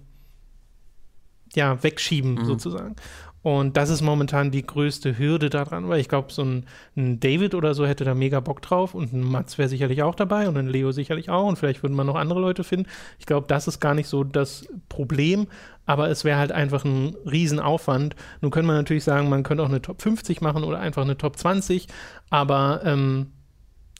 ja, 1.54 1.82
wegschieben, 1.82 2.34
mhm. 2.34 2.44
sozusagen. 2.44 2.96
Und 3.42 3.78
das 3.78 3.88
ist 3.88 4.02
momentan 4.02 4.50
die 4.50 4.66
größte 4.66 5.16
Hürde 5.16 5.48
daran, 5.48 5.88
weil 5.88 6.00
ich 6.00 6.08
glaube, 6.08 6.30
so 6.30 6.42
ein, 6.42 6.66
ein, 6.94 7.20
David 7.20 7.54
oder 7.54 7.74
so 7.74 7.86
hätte 7.86 8.04
da 8.04 8.14
mega 8.14 8.40
Bock 8.40 8.60
drauf 8.60 8.94
und 8.94 9.14
ein 9.14 9.22
Mats 9.22 9.56
wäre 9.56 9.68
sicherlich 9.68 10.02
auch 10.02 10.14
dabei 10.14 10.46
und 10.46 10.58
ein 10.58 10.68
Leo 10.68 10.92
sicherlich 10.92 11.30
auch 11.30 11.46
und 11.46 11.56
vielleicht 11.56 11.82
würden 11.82 11.96
wir 11.96 12.04
noch 12.04 12.16
andere 12.16 12.40
Leute 12.40 12.64
finden. 12.64 12.86
Ich 13.18 13.24
glaube, 13.24 13.46
das 13.48 13.66
ist 13.66 13.80
gar 13.80 13.94
nicht 13.94 14.08
so 14.08 14.24
das 14.24 14.66
Problem, 14.90 15.46
aber 15.86 16.10
es 16.10 16.24
wäre 16.24 16.38
halt 16.38 16.52
einfach 16.52 16.84
ein 16.84 17.16
Riesenaufwand. 17.24 18.14
Nun 18.42 18.50
könnte 18.50 18.66
man 18.66 18.76
natürlich 18.76 19.04
sagen, 19.04 19.30
man 19.30 19.42
könnte 19.42 19.62
auch 19.62 19.68
eine 19.68 19.80
Top 19.80 20.02
50 20.02 20.42
machen 20.42 20.62
oder 20.62 20.78
einfach 20.78 21.02
eine 21.02 21.16
Top 21.16 21.36
20, 21.36 21.86
aber 22.28 22.82
ähm, 22.84 23.28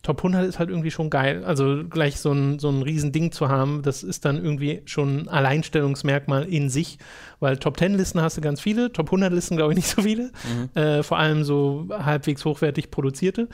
Top 0.03 0.19
100 0.21 0.47
ist 0.47 0.59
halt 0.59 0.71
irgendwie 0.71 0.91
schon 0.91 1.11
geil. 1.11 1.45
Also 1.45 1.85
gleich 1.85 2.21
so 2.21 2.33
ein, 2.33 2.59
so 2.59 2.71
ein 2.71 2.83
Riesending 2.83 3.33
zu 3.33 3.49
haben, 3.49 3.83
das 3.83 4.03
ist 4.03 4.25
dann 4.25 4.43
irgendwie 4.43 4.81
schon 4.87 5.21
ein 5.23 5.29
Alleinstellungsmerkmal 5.29 6.45
in 6.45 6.71
sich, 6.71 6.99
weil 7.39 7.59
Top 7.59 7.79
10 7.79 7.95
Listen 7.95 8.21
hast 8.23 8.39
du 8.39 8.41
ganz 8.41 8.61
viele, 8.61 8.93
Top 8.93 9.09
100 9.09 9.33
Listen 9.33 9.57
glaube 9.57 9.73
ich 9.73 9.77
nicht 9.77 9.89
so 9.89 10.03
viele, 10.03 10.33
mhm. 10.45 10.81
äh, 10.81 11.03
vor 11.03 11.19
allem 11.19 11.45
so 11.45 11.89
halbwegs 11.91 12.45
hochwertig 12.47 12.91
produzierte. 12.91 13.49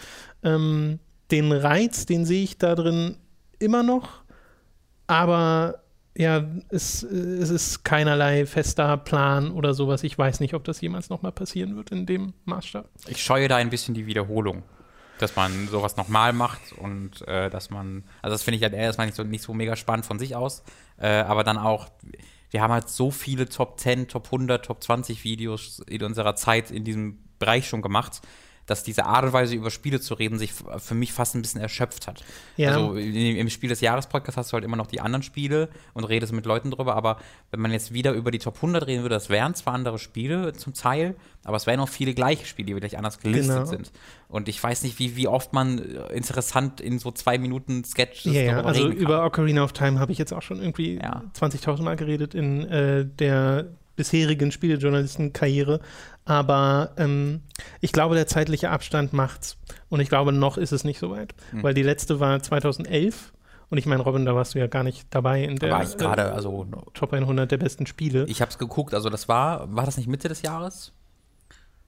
Ähm, 0.44 1.00
den 1.32 1.50
Reiz, 1.50 2.06
den 2.06 2.24
sehe 2.24 2.44
ich 2.44 2.58
da 2.58 2.76
drin 2.76 3.16
immer 3.58 3.82
noch, 3.82 4.22
aber 5.08 5.82
ja, 6.16 6.44
es, 6.68 7.02
es 7.02 7.50
ist 7.50 7.84
keinerlei 7.84 8.46
fester 8.46 8.96
Plan 8.96 9.50
oder 9.50 9.74
sowas. 9.74 10.02
Ich 10.02 10.16
weiß 10.16 10.40
nicht, 10.40 10.54
ob 10.54 10.64
das 10.64 10.80
jemals 10.80 11.10
nochmal 11.10 11.32
passieren 11.32 11.76
wird 11.76 11.90
in 11.90 12.06
dem 12.06 12.32
Maßstab. 12.44 12.88
Ich 13.08 13.22
scheue 13.22 13.48
da 13.48 13.56
ein 13.56 13.68
bisschen 13.68 13.94
die 13.94 14.06
Wiederholung 14.06 14.62
dass 15.18 15.36
man 15.36 15.68
sowas 15.68 15.96
nochmal 15.96 16.32
macht 16.32 16.72
und 16.72 17.26
äh, 17.26 17.50
dass 17.50 17.70
man, 17.70 18.04
also 18.22 18.34
das 18.34 18.42
finde 18.42 18.56
ich 18.56 18.62
halt 18.62 18.74
erstmal 18.74 19.06
nicht 19.06 19.16
so, 19.16 19.22
nicht 19.22 19.42
so 19.42 19.54
mega 19.54 19.76
spannend 19.76 20.06
von 20.06 20.18
sich 20.18 20.36
aus, 20.36 20.62
äh, 20.98 21.08
aber 21.08 21.44
dann 21.44 21.58
auch, 21.58 21.88
wir 22.50 22.62
haben 22.62 22.72
halt 22.72 22.88
so 22.88 23.10
viele 23.10 23.48
Top 23.48 23.80
10, 23.80 24.08
Top 24.08 24.26
100, 24.26 24.64
Top 24.64 24.82
20 24.82 25.24
Videos 25.24 25.80
in 25.88 26.02
unserer 26.02 26.36
Zeit 26.36 26.70
in 26.70 26.84
diesem 26.84 27.18
Bereich 27.38 27.68
schon 27.68 27.82
gemacht, 27.82 28.22
dass 28.66 28.82
diese 28.82 29.06
Art 29.06 29.24
und 29.24 29.32
Weise 29.32 29.54
über 29.54 29.70
Spiele 29.70 30.00
zu 30.00 30.14
reden 30.14 30.38
sich 30.38 30.52
für 30.52 30.94
mich 30.94 31.12
fast 31.12 31.34
ein 31.34 31.42
bisschen 31.42 31.60
erschöpft 31.60 32.06
hat. 32.06 32.24
Ja. 32.56 32.70
Also 32.70 32.94
im 32.94 33.48
Spiel 33.48 33.68
des 33.68 33.80
Jahres 33.80 34.08
Podcast 34.08 34.36
hast 34.36 34.52
du 34.52 34.54
halt 34.54 34.64
immer 34.64 34.76
noch 34.76 34.88
die 34.88 35.00
anderen 35.00 35.22
Spiele 35.22 35.68
und 35.94 36.04
redest 36.04 36.32
mit 36.32 36.46
Leuten 36.46 36.70
drüber, 36.70 36.96
aber 36.96 37.18
wenn 37.50 37.60
man 37.60 37.70
jetzt 37.70 37.92
wieder 37.92 38.12
über 38.12 38.30
die 38.30 38.38
Top 38.38 38.56
100 38.56 38.86
reden 38.86 39.02
würde, 39.02 39.14
das 39.14 39.30
wären 39.30 39.54
zwar 39.54 39.74
andere 39.74 39.98
Spiele 39.98 40.52
zum 40.52 40.74
Teil, 40.74 41.14
aber 41.44 41.56
es 41.56 41.66
wären 41.66 41.80
auch 41.80 41.88
viele 41.88 42.12
gleiche 42.12 42.44
Spiele, 42.44 42.66
die 42.66 42.74
vielleicht 42.74 42.96
anders 42.96 43.20
gelistet 43.20 43.56
genau. 43.56 43.66
sind. 43.66 43.92
Und 44.28 44.48
ich 44.48 44.62
weiß 44.62 44.82
nicht, 44.82 44.98
wie, 44.98 45.16
wie 45.16 45.28
oft 45.28 45.52
man 45.52 45.78
äh, 45.78 46.12
interessant 46.12 46.80
in 46.80 46.98
so 46.98 47.12
zwei 47.12 47.38
Minuten 47.38 47.84
Sketches 47.84 48.32
ja, 48.32 48.42
ja. 48.42 48.60
also 48.62 48.88
über 48.88 49.24
Ocarina 49.24 49.62
of 49.62 49.72
Time 49.72 50.00
habe 50.00 50.10
ich 50.10 50.18
jetzt 50.18 50.32
auch 50.32 50.42
schon 50.42 50.60
irgendwie 50.60 50.96
ja. 50.96 51.22
20.000 51.38 51.82
Mal 51.82 51.96
geredet 51.96 52.34
in 52.34 52.66
äh, 52.68 53.06
der 53.06 53.66
bisherigen 53.96 54.52
Spielejournalistenkarriere. 54.52 55.80
Aber 56.26 56.90
ähm, 56.98 57.40
ich 57.80 57.92
glaube, 57.92 58.16
der 58.16 58.26
zeitliche 58.26 58.70
Abstand 58.70 59.12
macht's. 59.12 59.56
Und 59.88 60.00
ich 60.00 60.08
glaube, 60.08 60.32
noch 60.32 60.58
ist 60.58 60.72
es 60.72 60.84
nicht 60.84 60.98
so 60.98 61.10
weit. 61.10 61.34
Mhm. 61.52 61.62
Weil 61.62 61.72
die 61.72 61.84
letzte 61.84 62.20
war 62.20 62.42
2011. 62.42 63.32
Und 63.70 63.78
ich 63.78 63.86
meine, 63.86 64.02
Robin, 64.02 64.24
da 64.26 64.34
warst 64.34 64.54
du 64.54 64.58
ja 64.58 64.66
gar 64.66 64.82
nicht 64.82 65.06
dabei 65.10 65.42
in 65.42 65.56
der 65.56 65.70
war 65.70 65.82
ich 65.82 65.96
grade, 65.96 66.22
äh, 66.22 66.24
also, 66.26 66.66
Top 66.94 67.12
100 67.12 67.50
der 67.50 67.56
besten 67.56 67.86
Spiele. 67.86 68.24
Ich 68.26 68.40
habe 68.40 68.50
es 68.50 68.58
geguckt, 68.58 68.92
also 68.92 69.08
das 69.08 69.28
war, 69.28 69.74
war 69.74 69.86
das 69.86 69.96
nicht 69.96 70.08
Mitte 70.08 70.28
des 70.28 70.42
Jahres? 70.42 70.92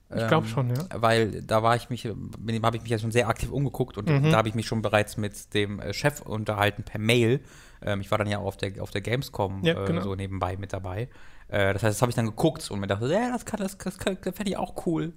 Ich 0.09 0.27
glaube 0.27 0.47
ähm, 0.47 0.51
schon, 0.51 0.69
ja. 0.69 0.87
Weil 0.95 1.43
da 1.43 1.61
war 1.61 1.75
ich 1.75 1.89
mich, 1.89 2.05
habe 2.05 2.77
ich 2.77 2.81
mich 2.81 2.89
ja 2.89 2.97
schon 2.97 3.11
sehr 3.11 3.27
aktiv 3.27 3.51
umgeguckt 3.51 3.97
und 3.97 4.09
mhm. 4.09 4.31
da 4.31 4.37
habe 4.37 4.49
ich 4.49 4.55
mich 4.55 4.65
schon 4.65 4.81
bereits 4.81 5.17
mit 5.17 5.53
dem 5.53 5.79
äh, 5.79 5.93
Chef 5.93 6.21
unterhalten 6.21 6.83
per 6.83 6.99
Mail. 6.99 7.41
Ähm, 7.81 8.01
ich 8.01 8.09
war 8.09 8.17
dann 8.17 8.27
ja 8.27 8.39
auf 8.39 8.57
der, 8.57 8.81
auf 8.81 8.89
der 8.89 9.01
Gamescom 9.01 9.63
ja, 9.63 9.85
genau. 9.85 10.01
äh, 10.01 10.03
so 10.03 10.15
nebenbei 10.15 10.57
mit 10.57 10.73
dabei. 10.73 11.09
Äh, 11.49 11.73
das 11.73 11.83
heißt, 11.83 11.97
das 11.97 12.01
habe 12.01 12.11
ich 12.11 12.15
dann 12.15 12.25
geguckt 12.25 12.69
und 12.71 12.79
mir 12.79 12.87
dachte, 12.87 13.11
ja, 13.11 13.31
das, 13.31 13.45
kann, 13.45 13.59
das, 13.59 13.77
das, 13.77 13.97
das 13.97 14.35
fände 14.35 14.51
ich 14.51 14.57
auch 14.57 14.85
cool. 14.85 15.13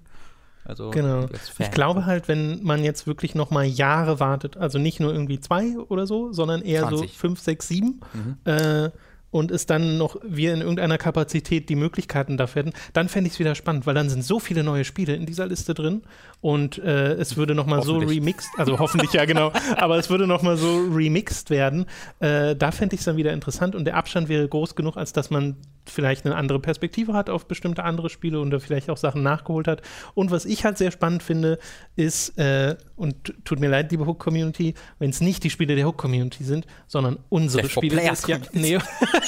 Also, 0.65 0.91
genau. 0.91 1.27
Ich 1.59 1.71
glaube 1.73 2.07
halt, 2.07 2.29
wenn 2.29 2.63
man 2.63 2.85
jetzt 2.85 3.07
wirklich 3.07 3.35
noch 3.35 3.51
mal 3.51 3.65
Jahre 3.65 4.21
wartet, 4.21 4.57
also 4.57 4.79
nicht 4.79 5.01
nur 5.01 5.13
irgendwie 5.13 5.41
zwei 5.41 5.77
oder 5.89 6.07
so, 6.07 6.33
sondern 6.33 6.63
eher 6.63 6.87
20. 6.89 7.13
so 7.13 7.19
fünf, 7.19 7.41
sechs, 7.41 7.67
sieben, 7.67 8.01
mhm. 8.13 8.37
äh, 8.45 8.91
und 9.33 9.51
es 9.51 9.67
dann 9.67 9.97
noch 9.99 10.17
wir 10.23 10.53
in 10.53 10.61
irgendeiner 10.61 10.99
Kapazität 10.99 11.69
die 11.69 11.75
Möglichkeiten 11.75 12.37
dafür 12.37 12.65
hätten, 12.65 12.77
dann 12.93 13.09
fände 13.09 13.27
ich 13.27 13.35
es 13.35 13.39
wieder 13.39 13.55
spannend, 13.55 13.87
weil 13.87 13.95
dann 13.95 14.09
sind 14.09 14.23
so 14.23 14.39
viele 14.39 14.63
neue 14.63 14.85
Spiele 14.85 15.17
in 15.17 15.27
dieser 15.27 15.47
Liste 15.47 15.75
drin 15.75 16.03
und 16.43 16.79
äh, 16.79 17.15
es 17.15 17.37
würde 17.37 17.55
nochmal 17.55 17.83
so 17.83 17.97
remixed, 17.97 18.51
also 18.59 18.79
hoffentlich 18.79 19.13
ja 19.15 19.25
genau, 19.25 19.51
aber 19.77 19.97
es 19.97 20.11
würde 20.11 20.27
nochmal 20.27 20.59
so 20.59 20.87
remixed 20.93 21.49
werden. 21.51 21.87
Äh, 22.21 22.55
da 22.55 22.71
fände 22.71 22.95
ich 22.95 23.01
es 23.01 23.07
dann 23.07 23.17
wieder 23.17 23.33
interessant 23.33 23.75
und 23.75 23.87
der 23.87 23.97
Abstand 23.97 24.29
wäre 24.29 24.47
groß 24.47 24.77
genug, 24.77 24.99
als 24.99 25.15
dass 25.15 25.31
man 25.31 25.57
vielleicht 25.87 26.27
eine 26.27 26.37
andere 26.37 26.61
Perspektive 26.61 27.13
hat 27.13 27.29
auf 27.31 27.47
bestimmte 27.47 27.85
andere 27.85 28.09
Spiele 28.11 28.41
und 28.41 28.51
da 28.51 28.59
vielleicht 28.59 28.89
auch 28.91 28.97
Sachen 28.97 29.23
nachgeholt 29.23 29.67
hat. 29.69 29.83
Und 30.15 30.31
was 30.31 30.45
ich 30.45 30.65
halt 30.65 30.79
sehr 30.79 30.91
spannend 30.91 31.23
finde, 31.23 31.59
ist, 31.97 32.39
äh, 32.39 32.77
und 32.97 33.35
tut 33.45 33.59
mir 33.61 33.69
leid, 33.69 33.91
liebe 33.91 34.07
Hook-Community, 34.07 34.75
wenn 34.99 35.11
es 35.11 35.21
nicht 35.21 35.43
die 35.45 35.51
Spiele 35.51 35.75
der 35.75 35.87
Hook-Community 35.87 36.45
sind, 36.45 36.67
sondern 36.87 37.19
unsere 37.29 37.69
Spiele 37.69 37.97
des 37.97 38.27
Jahres. 38.27 38.49
Nee, 38.53 38.79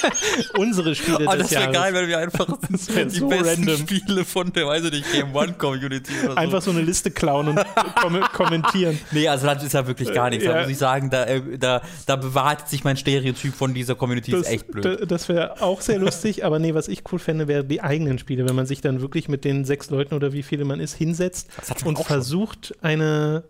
unsere 0.59 0.95
Spiele 0.95 1.17
oh, 1.17 1.37
des 1.37 1.51
Jahres. 1.51 1.51
Das 1.51 1.51
wäre 1.63 1.73
geil, 1.73 1.95
wenn 1.95 2.09
wir 2.09 2.19
einfach 2.19 2.47
die 2.69 2.77
so 3.11 3.29
besten 3.29 3.69
random. 3.69 3.77
Spiele 3.77 4.25
von 4.25 4.53
der, 4.53 4.67
weiß 4.67 4.85
ich 4.85 4.91
nicht, 4.93 5.13
Game 5.13 5.35
One 5.35 5.55
Community 5.55 6.13
oder 6.23 6.33
so. 6.33 6.37
Einfach 6.37 6.63
so 6.63 6.71
eine 6.71 6.81
Liste 6.83 7.11
klauen 7.11 7.49
und 7.49 7.61
kom 8.01 8.21
kommentieren. 8.33 8.99
Nee, 9.11 9.29
also 9.29 9.47
das 9.47 9.63
ist 9.65 9.73
ja 9.73 9.87
wirklich 9.87 10.13
gar 10.13 10.31
nichts. 10.31 10.45
Da 10.45 10.55
Ja. 10.55 10.61
muss 10.63 10.71
ich 10.71 10.79
sagen, 10.79 11.11
da, 11.11 11.25
äh, 11.25 11.59
da, 11.59 11.83
da 12.07 12.17
bewahrt 12.17 12.69
sich 12.69 12.85
mein 12.85 12.97
Stereotyp 12.97 13.55
von 13.55 13.75
dieser 13.75 13.95
Community. 13.95 14.31
Das, 14.31 14.43
ist 14.43 14.49
echt 14.49 14.69
blöd. 14.69 14.85
da- 14.85 15.07
das 15.07 15.29
wäre 15.29 15.61
auch 15.63 15.81
sehr 15.81 15.99
lustig, 15.99 16.44
aber 16.45 16.59
nee, 16.59 16.75
was 16.75 16.89
ich 16.89 17.11
cool 17.11 17.19
fände, 17.19 17.49
wäre 17.49 17.65
die 17.65 17.83
eigenen 17.83 18.19
Spiele, 18.19 18.49
wenn 18.49 18.55
man 18.55 18.67
sich 18.67 18.81
dann 18.81 19.01
wirklich 19.01 19.29
mit 19.29 19.45
den 19.45 19.65
sechs 19.65 19.91
Leuten 19.91 20.15
oder 20.15 20.33
wie 20.33 20.43
viele 20.43 20.65
man 20.65 20.81
ist, 20.81 20.95
hinsetzt 20.95 21.49
und 21.85 21.97
auch 21.97 22.03
schon. 22.03 22.07
versucht 22.07 22.75
eine, 22.83 23.45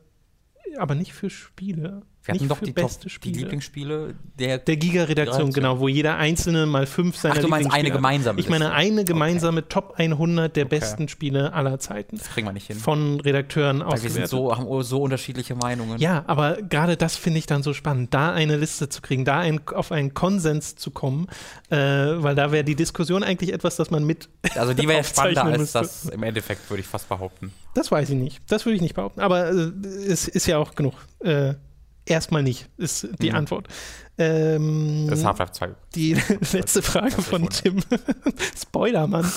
aber 0.76 0.94
nicht 0.94 1.12
für 1.12 1.30
Spiele, 1.30 2.02
wir 2.24 2.34
hatten 2.34 2.48
doch 2.48 2.60
die, 2.60 2.72
Top, 2.72 2.90
die 3.00 3.10
Spiele. 3.10 3.38
Lieblingsspiele 3.40 4.14
der. 4.38 4.58
Der 4.58 4.76
Giga-Redaktion, 4.76 5.26
Redaktion. 5.36 5.52
genau, 5.52 5.78
wo 5.78 5.88
jeder 5.88 6.16
einzelne 6.16 6.64
mal 6.66 6.86
fünf 6.86 7.16
seiner 7.16 7.34
Ach, 7.36 7.40
du 7.42 7.48
meinst 7.48 7.70
eine 7.72 7.90
gemeinsame 7.90 8.40
Ich 8.40 8.48
meine 8.48 8.72
eine 8.72 9.04
gemeinsame 9.04 9.68
Top 9.68 9.94
100 9.96 10.56
der 10.56 10.64
Okay. 10.64 10.78
besten 10.80 11.08
Spiele 11.08 11.52
aller 11.52 11.78
Zeiten. 11.78 12.16
das 12.16 12.28
kriegen 12.30 12.46
wir 12.46 12.52
nicht 12.52 12.66
hin. 12.66 12.76
Von 12.78 13.20
Redakteuren 13.20 13.80
Weil 13.84 14.02
wir 14.02 14.10
sind 14.10 14.28
so, 14.28 14.56
haben 14.56 14.82
so 14.82 15.02
unterschiedliche 15.02 15.54
Meinungen. 15.54 15.98
Ja, 15.98 16.24
aber 16.26 16.56
gerade 16.62 16.96
das 16.96 17.16
finde 17.16 17.38
ich 17.38 17.46
dann 17.46 17.62
so 17.62 17.74
spannend, 17.74 18.14
da 18.14 18.32
eine 18.32 18.56
Liste 18.56 18.88
zu 18.88 19.02
kriegen, 19.02 19.24
da 19.24 19.40
ein, 19.40 19.60
auf 19.68 19.92
einen 19.92 20.14
Konsens 20.14 20.76
zu 20.76 20.90
kommen, 20.90 21.26
äh, 21.70 21.76
weil 21.76 22.34
da 22.34 22.52
wäre 22.52 22.64
die 22.64 22.74
Diskussion 22.74 23.22
eigentlich 23.22 23.52
etwas, 23.52 23.76
das 23.76 23.90
man 23.90 24.04
mit. 24.04 24.28
Also 24.56 24.72
die 24.72 24.88
wäre 24.88 25.02
spannender 25.04 25.44
als 25.44 25.58
müsste. 25.58 25.78
das 25.80 26.04
im 26.06 26.22
Endeffekt, 26.22 26.70
würde 26.70 26.80
ich 26.80 26.86
fast 26.86 27.08
behaupten. 27.08 27.52
Das 27.74 27.90
weiß 27.90 28.08
ich 28.10 28.16
nicht. 28.16 28.40
Das 28.48 28.64
würde 28.64 28.76
ich 28.76 28.82
nicht 28.82 28.94
behaupten. 28.94 29.20
Aber 29.20 29.48
äh, 29.50 29.72
es 30.08 30.28
ist 30.28 30.46
ja 30.46 30.58
auch 30.58 30.74
genug. 30.74 30.94
Äh, 31.20 31.54
erstmal 32.06 32.42
nicht, 32.42 32.68
ist 32.76 33.08
die 33.20 33.30
Mhm. 33.30 33.36
Antwort. 33.36 33.68
Ähm, 34.18 35.06
Das 35.08 35.18
ist 35.20 35.24
Half-Life 35.24 35.52
2. 35.52 35.74
die 35.94 36.14
letzte 36.52 36.82
Frage 36.82 37.20
von 37.22 37.48
Tim. 37.48 37.80
Spoiler, 38.60 39.06
Mann. 39.06 39.30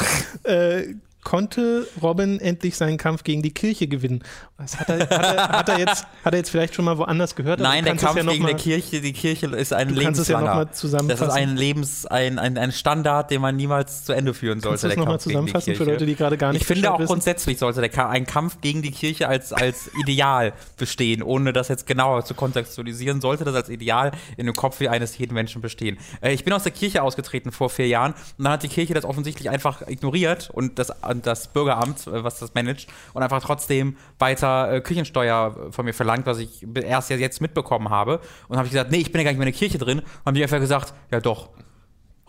äh, 0.44 0.94
konnte 1.24 1.88
Robin 2.02 2.40
endlich 2.40 2.78
seinen 2.78 2.98
Kampf 2.98 3.24
gegen 3.24 3.42
die 3.42 3.54
Kirche 3.54 3.88
gewinnen? 3.88 4.24
Das 4.58 4.80
hat 4.80 4.90
er, 4.90 5.00
hat 5.02 5.12
er, 5.12 5.50
hat 5.50 5.70
er, 5.70 5.80
jetzt, 5.80 6.08
hat 6.24 6.34
er 6.34 6.38
jetzt 6.38 6.50
vielleicht 6.50 6.74
schon 6.74 6.86
mal 6.86 6.98
woanders 6.98 7.36
gehört? 7.36 7.60
aber 7.60 7.70
Nein, 7.70 7.80
du 7.80 7.86
der 7.86 7.92
kannst 7.94 8.06
Kampf 8.06 8.18
ja 8.18 8.32
gegen 8.32 8.44
mal, 8.44 8.50
der 8.50 8.58
Kirche, 8.58 9.02
die 9.02 9.14
Kirche 9.14 9.48
ist 9.48 9.74
ein 9.74 9.90
Du 9.94 10.02
kannst 10.02 10.28
ja 10.30 10.40
lebenslanger. 10.40 10.48
nochmal 10.48 11.08
das 11.08 11.22
ist 11.22 11.30
ein 11.30 11.56
Lebens, 11.58 12.06
ein, 12.06 12.40
ein, 12.40 12.58
ein 12.58 12.72
Standard, 12.72 13.30
den 13.30 13.42
man 13.42 13.56
niemals 13.56 14.06
zu 14.06 14.14
Ende 14.14 14.34
führen 14.34 14.62
Kannst 14.62 14.82
sollte. 14.82 14.82
du 14.82 14.88
es 14.88 14.96
der 14.96 15.04
nochmal 15.04 15.20
zusammenfassen 15.20 15.76
für. 15.76 15.84
Leute, 15.84 16.06
die 16.06 16.16
gerade 16.16 16.38
gar 16.38 16.54
nicht 16.54 16.62
Ich 16.62 16.68
finde 16.68 16.92
auch 16.92 17.00
wissen? 17.00 17.08
grundsätzlich 17.08 17.58
sollte 17.60 17.82
der 17.82 18.10
ein 18.10 18.26
Kampf 18.26 18.62
gegen 18.62 18.82
die 18.82 18.92
Kirche 18.92 19.28
als, 19.28 19.54
als 19.54 19.92
Ideal 20.02 20.54
bestehen, 20.78 21.22
ohne 21.22 21.54
das 21.54 21.68
jetzt 21.68 21.86
genauer 21.86 22.26
zu 22.26 22.34
kontextualisieren, 22.34 23.22
sollte 23.22 23.44
das 23.44 23.54
als 23.56 23.70
Ideal 23.70 24.12
in 24.38 24.46
dem 24.46 24.56
Kopf 24.56 24.80
wie 24.80 24.90
eines 24.90 25.18
jeden 25.18 25.34
Menschen 25.34 25.62
bestehen. 25.62 25.98
Äh, 26.22 26.34
ich 26.34 26.44
bin 26.44 26.54
aus 26.54 26.64
der 26.64 26.72
Kirche 26.72 27.04
ausgetreten 27.04 27.52
vor 27.52 27.70
vier 27.70 27.88
Jahren 27.88 28.14
und 28.38 28.44
dann 28.46 28.54
hat 28.54 28.64
die 28.64 28.70
Kirche 28.70 28.94
das 28.94 29.06
offensichtlich 29.06 29.50
einfach 29.50 29.88
ignoriert 29.88 30.50
und 30.52 30.80
das, 30.80 30.92
und 31.08 31.26
das 31.26 31.48
Bürgeramt, 31.48 32.08
äh, 32.08 32.24
was 32.24 32.40
das 32.40 32.54
managt, 32.54 32.90
und 33.14 33.24
einfach 33.24 33.42
trotzdem 33.42 33.98
weiter 34.20 34.72
äh, 34.72 34.82
Kirchensteuer 34.82 35.72
von 35.72 35.86
mir 35.86 35.94
verlangt, 35.94 36.26
was 36.26 36.40
ich 36.40 36.66
erst 36.76 37.10
jetzt 37.10 37.42
mitbekommen 37.42 37.90
habe. 37.90 38.20
Und 38.48 38.58
habe 38.58 38.68
ich 38.68 38.72
gesagt, 38.72 38.92
nee, 38.92 38.98
ich 38.98 39.12
bin 39.12 39.20
ja 39.20 39.24
gar 39.24 39.32
nicht 39.32 39.40
mehr 39.40 39.48
in 39.48 39.54
der 39.54 39.60
Kirche 39.60 39.78
drin. 39.78 40.00
Und 40.00 40.26
haben 40.26 40.36
die 40.36 40.44
einfach 40.44 40.60
gesagt, 40.60 40.94
ja 41.12 41.20
doch, 41.20 41.50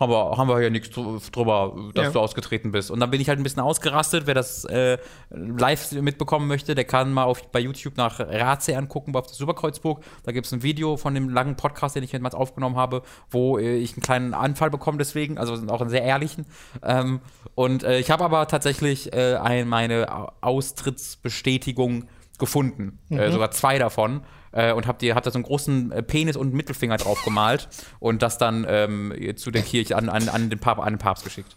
haben 0.00 0.12
wir, 0.12 0.36
haben 0.36 0.48
wir 0.48 0.58
hier 0.60 0.70
nichts 0.70 0.90
dr- 0.90 1.20
drüber, 1.32 1.74
dass 1.94 2.06
Ja. 2.06 2.10
du 2.12 2.20
ausgetreten 2.20 2.70
bist. 2.70 2.90
Und 2.90 3.00
dann 3.00 3.10
bin 3.10 3.20
ich 3.20 3.28
halt 3.28 3.40
ein 3.40 3.42
bisschen 3.42 3.62
ausgerastet. 3.62 4.26
Wer 4.26 4.34
das 4.34 4.64
äh, 4.66 4.98
live 5.30 5.90
mitbekommen 5.92 6.46
möchte, 6.46 6.74
der 6.74 6.84
kann 6.84 7.12
mal 7.12 7.24
auf, 7.24 7.42
bei 7.50 7.58
YouTube 7.58 7.96
nach 7.96 8.20
Ratsee 8.20 8.76
angucken, 8.76 9.16
auf 9.16 9.26
der 9.26 9.34
Superkreuzburg. 9.34 10.02
Da 10.22 10.32
gibt 10.32 10.46
es 10.46 10.52
ein 10.52 10.62
Video 10.62 10.96
von 10.96 11.14
dem 11.14 11.28
langen 11.28 11.56
Podcast, 11.56 11.96
den 11.96 12.04
ich 12.04 12.12
jemals 12.12 12.34
aufgenommen 12.34 12.76
habe, 12.76 13.02
wo 13.30 13.58
äh, 13.58 13.76
ich 13.76 13.94
einen 13.94 14.02
kleinen 14.02 14.34
Anfall 14.34 14.70
bekomme 14.70 14.98
deswegen, 14.98 15.36
also 15.36 15.54
auch 15.72 15.80
einen 15.80 15.90
sehr 15.90 16.02
ehrlichen. 16.02 16.46
Ähm, 16.84 17.20
und 17.56 17.82
äh, 17.82 17.98
ich 17.98 18.10
habe 18.12 18.24
aber 18.24 18.46
tatsächlich 18.46 19.12
äh, 19.12 19.34
ein, 19.36 19.66
meine 19.68 20.12
Au- 20.14 20.30
Austrittsbestätigung 20.42 22.04
gefunden. 22.38 22.98
Äh, 23.10 23.30
sogar 23.32 23.50
zwei 23.50 23.78
davon. 23.78 24.22
Äh, 24.52 24.72
und 24.72 24.86
hab, 24.86 24.98
die, 24.98 25.14
hab 25.14 25.22
da 25.22 25.30
so 25.30 25.36
einen 25.36 25.44
großen 25.44 25.92
äh, 25.92 26.02
Penis 26.02 26.36
und 26.36 26.48
einen 26.48 26.56
Mittelfinger 26.56 26.96
drauf 26.96 27.22
gemalt 27.24 27.68
und 28.00 28.22
das 28.22 28.38
dann 28.38 28.66
ähm, 28.68 29.12
zu 29.36 29.50
der 29.50 29.62
Kirche 29.62 29.96
an, 29.96 30.08
an, 30.08 30.28
an, 30.28 30.50
den 30.50 30.58
Papst, 30.58 30.82
an 30.82 30.94
den 30.94 30.98
Papst 30.98 31.24
geschickt. 31.24 31.56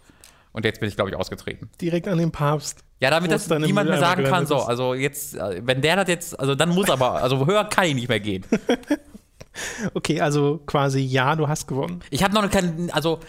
Und 0.53 0.65
jetzt 0.65 0.79
bin 0.79 0.89
ich, 0.89 0.95
glaube 0.95 1.09
ich, 1.09 1.15
ausgetreten. 1.15 1.69
Direkt 1.79 2.07
an 2.07 2.17
den 2.17 2.31
Papst. 2.31 2.83
Ja, 2.99 3.09
damit 3.09 3.31
das 3.31 3.49
niemand 3.49 3.89
mehr 3.89 3.99
sagen 3.99 4.25
kann, 4.25 4.45
so, 4.45 4.57
also 4.57 4.93
jetzt, 4.93 5.35
äh, 5.35 5.61
wenn 5.65 5.81
der 5.81 5.95
das 5.95 6.07
jetzt, 6.07 6.39
also 6.39 6.55
dann 6.55 6.69
muss 6.69 6.89
aber, 6.89 7.23
also 7.23 7.47
höher 7.47 7.63
kann 7.65 7.85
ich 7.85 7.95
nicht 7.95 8.09
mehr 8.09 8.19
gehen. 8.19 8.45
Okay, 9.93 10.21
also 10.21 10.61
quasi 10.65 10.99
ja, 10.99 11.35
du 11.35 11.47
hast 11.47 11.67
gewonnen. 11.67 11.99
Ich 12.09 12.23
habe 12.23 12.33
noch 12.33 12.49
keinen, 12.49 12.89
also 12.91 13.19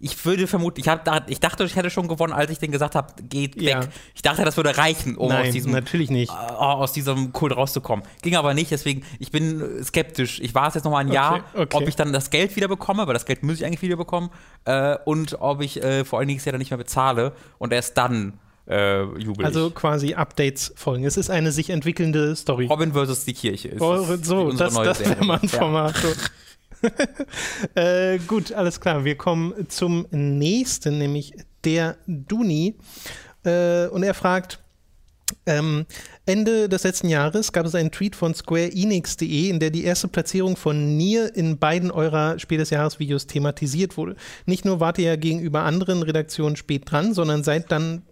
ich 0.00 0.24
würde 0.24 0.46
vermuten, 0.46 0.80
ich, 0.80 0.88
hab, 0.88 1.28
ich 1.28 1.40
dachte, 1.40 1.64
ich 1.64 1.76
hätte 1.76 1.90
schon 1.90 2.08
gewonnen, 2.08 2.32
als 2.32 2.50
ich 2.50 2.58
den 2.58 2.70
gesagt 2.70 2.94
habe, 2.94 3.12
geht 3.22 3.60
Ja. 3.60 3.82
weg. 3.82 3.88
Ich 4.14 4.22
dachte, 4.22 4.44
das 4.44 4.56
würde 4.56 4.76
reichen, 4.76 5.16
um 5.16 5.28
Nein, 5.28 5.46
aus 5.48 5.52
diesem 5.52 5.72
natürlich 5.72 6.10
nicht. 6.10 6.32
äh, 6.32 6.34
aus 6.52 6.92
diesem 6.92 7.32
Kult 7.32 7.54
rauszukommen. 7.56 8.04
Ging 8.22 8.36
aber 8.36 8.54
nicht, 8.54 8.70
deswegen, 8.70 9.04
ich 9.18 9.30
bin 9.30 9.80
äh, 9.80 9.84
skeptisch. 9.84 10.40
Ich 10.40 10.54
war 10.54 10.68
es 10.68 10.74
jetzt 10.74 10.84
noch 10.84 10.92
mal 10.92 10.98
ein 10.98 11.12
Jahr, 11.12 11.44
okay. 11.54 11.76
ob 11.76 11.86
ich 11.88 11.96
dann 11.96 12.12
das 12.12 12.30
Geld 12.30 12.56
wieder 12.56 12.68
bekomme, 12.68 13.06
weil 13.06 13.14
das 13.14 13.26
Geld 13.26 13.42
muss 13.42 13.56
ich 13.56 13.64
eigentlich 13.66 13.82
wieder 13.82 13.96
bekommen, 13.96 14.30
äh, 14.64 14.96
und 15.04 15.40
ob 15.40 15.60
ich 15.60 15.82
äh, 15.82 16.04
vor 16.04 16.18
allen 16.18 16.28
Dingen 16.28 16.38
das 16.38 16.44
Jahr 16.46 16.52
dann 16.52 16.60
nicht 16.60 16.70
mehr 16.70 16.78
bezahle 16.78 17.32
und 17.58 17.72
erst 17.72 17.98
dann 17.98 18.38
äh, 18.70 19.02
jubel 19.18 19.44
Also 19.44 19.68
ich. 19.68 19.74
quasi 19.74 20.14
Updates 20.14 20.72
folgen. 20.76 21.04
Es 21.04 21.16
ist 21.16 21.28
eine 21.30 21.50
sich 21.52 21.70
entwickelnde 21.70 22.36
Story. 22.36 22.66
Robin 22.66 22.92
versus 22.92 23.24
die 23.24 23.34
Kirche 23.34 23.68
ist 23.68 23.80
Oh, 23.80 24.04
so, 24.22 24.52
das, 24.52 24.74
das 24.74 25.00
wäre 25.00 25.08
Serie. 25.10 25.24
mal 25.24 25.40
ein 25.42 25.48
Ja. 25.50 25.58
Format. 25.58 25.96
So. 25.96 26.08
äh, 27.80 28.18
gut, 28.26 28.52
alles 28.52 28.80
klar. 28.80 29.04
Wir 29.04 29.16
kommen 29.16 29.52
zum 29.68 30.06
nächsten, 30.10 30.98
nämlich 30.98 31.32
der 31.64 31.96
Duni. 32.06 32.76
Äh, 33.44 33.86
und 33.88 34.02
er 34.02 34.14
fragt, 34.14 34.60
ähm, 35.46 35.86
Ende 36.26 36.68
des 36.68 36.82
letzten 36.84 37.08
Jahres 37.08 37.52
gab 37.52 37.64
es 37.66 37.74
einen 37.74 37.90
Tweet 37.90 38.16
von 38.16 38.34
SquareEnix.de, 38.34 39.48
in 39.48 39.60
der 39.60 39.70
die 39.70 39.84
erste 39.84 40.08
Platzierung 40.08 40.56
von 40.56 40.96
Nier 40.96 41.34
in 41.36 41.58
beiden 41.58 41.90
eurer 41.90 42.38
Spiel 42.38 42.58
des 42.58 42.70
Jahres 42.70 42.98
Videos 42.98 43.26
thematisiert 43.26 43.96
wurde. 43.96 44.16
Nicht 44.46 44.64
nur 44.64 44.80
wart 44.80 44.98
ihr 44.98 45.04
ja 45.06 45.16
gegenüber 45.16 45.62
anderen 45.62 46.02
Redaktionen 46.02 46.56
spät 46.56 46.90
dran, 46.90 47.14
sondern 47.14 47.44
seid 47.44 47.70
dann 47.70 48.02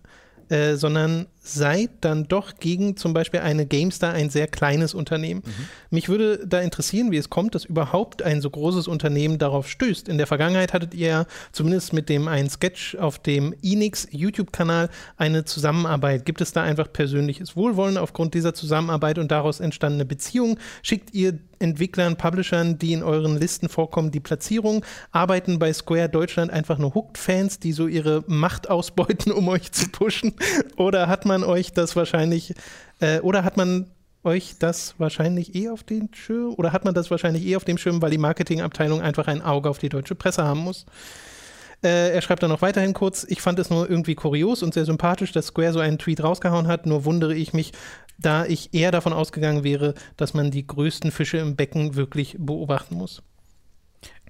äh, 0.50 0.76
sondern 0.76 1.26
seid 1.54 1.90
dann 2.00 2.28
doch 2.28 2.56
gegen 2.58 2.96
zum 2.96 3.12
Beispiel 3.12 3.40
eine 3.40 3.66
GameStar 3.66 4.12
ein 4.12 4.30
sehr 4.30 4.46
kleines 4.46 4.94
Unternehmen. 4.94 5.42
Mich 5.90 6.08
würde 6.08 6.46
da 6.46 6.60
interessieren, 6.60 7.10
wie 7.10 7.16
es 7.16 7.30
kommt, 7.30 7.54
dass 7.54 7.64
überhaupt 7.64 8.22
ein 8.22 8.40
so 8.40 8.50
großes 8.50 8.88
Unternehmen 8.88 9.38
darauf 9.38 9.68
stößt. 9.68 10.08
In 10.08 10.18
der 10.18 10.26
Vergangenheit 10.26 10.72
hattet 10.72 10.94
ihr 10.94 11.08
ja 11.08 11.26
zumindest 11.52 11.92
mit 11.92 12.08
dem 12.08 12.28
einen 12.28 12.50
Sketch 12.50 12.96
auf 12.96 13.18
dem 13.18 13.54
Enix 13.62 14.06
YouTube-Kanal 14.10 14.90
eine 15.16 15.44
Zusammenarbeit. 15.44 16.24
Gibt 16.24 16.40
es 16.40 16.52
da 16.52 16.62
einfach 16.62 16.92
persönliches 16.92 17.56
Wohlwollen 17.56 17.96
aufgrund 17.96 18.34
dieser 18.34 18.54
Zusammenarbeit 18.54 19.18
und 19.18 19.30
daraus 19.30 19.60
entstandene 19.60 20.04
Beziehung? 20.04 20.58
Schickt 20.82 21.14
ihr 21.14 21.38
Entwicklern, 21.60 22.16
Publishern, 22.16 22.78
die 22.78 22.92
in 22.92 23.02
euren 23.02 23.36
Listen 23.36 23.68
vorkommen, 23.68 24.10
die 24.10 24.20
Platzierung? 24.20 24.84
Arbeiten 25.10 25.58
bei 25.58 25.72
Square 25.72 26.08
Deutschland 26.08 26.52
einfach 26.52 26.78
nur 26.78 26.94
Hooked-Fans, 26.94 27.58
die 27.58 27.72
so 27.72 27.86
ihre 27.86 28.24
Macht 28.26 28.70
ausbeuten, 28.70 29.32
um 29.32 29.48
euch 29.48 29.72
zu 29.72 29.88
pushen? 29.88 30.34
Oder 30.76 31.08
hat 31.08 31.24
man 31.24 31.37
euch 31.44 31.72
das 31.72 31.96
wahrscheinlich, 31.96 32.54
äh, 33.00 33.20
oder 33.20 33.44
hat 33.44 33.56
man 33.56 33.90
euch 34.24 34.56
das 34.58 34.94
wahrscheinlich 34.98 35.54
eh 35.54 35.68
auf 35.68 35.82
den 35.84 36.10
Schirm, 36.12 36.54
oder 36.54 36.72
hat 36.72 36.84
man 36.84 36.94
das 36.94 37.10
wahrscheinlich 37.10 37.46
eh 37.46 37.56
auf 37.56 37.64
dem 37.64 37.78
Schirm, 37.78 38.02
weil 38.02 38.10
die 38.10 38.18
Marketingabteilung 38.18 39.00
einfach 39.00 39.26
ein 39.26 39.42
Auge 39.42 39.70
auf 39.70 39.78
die 39.78 39.88
deutsche 39.88 40.14
Presse 40.14 40.44
haben 40.44 40.60
muss? 40.60 40.86
Äh, 41.82 42.10
er 42.12 42.22
schreibt 42.22 42.42
dann 42.42 42.50
noch 42.50 42.62
weiterhin 42.62 42.92
kurz, 42.92 43.24
ich 43.28 43.40
fand 43.40 43.58
es 43.58 43.70
nur 43.70 43.88
irgendwie 43.88 44.16
kurios 44.16 44.62
und 44.62 44.74
sehr 44.74 44.84
sympathisch, 44.84 45.32
dass 45.32 45.46
Square 45.46 45.72
so 45.72 45.78
einen 45.78 45.98
Tweet 45.98 46.22
rausgehauen 46.22 46.66
hat, 46.66 46.86
nur 46.86 47.04
wundere 47.04 47.34
ich 47.34 47.52
mich, 47.52 47.72
da 48.18 48.44
ich 48.44 48.74
eher 48.74 48.90
davon 48.90 49.12
ausgegangen 49.12 49.62
wäre, 49.62 49.94
dass 50.16 50.34
man 50.34 50.50
die 50.50 50.66
größten 50.66 51.12
Fische 51.12 51.38
im 51.38 51.54
Becken 51.54 51.94
wirklich 51.94 52.36
beobachten 52.38 52.96
muss. 52.96 53.22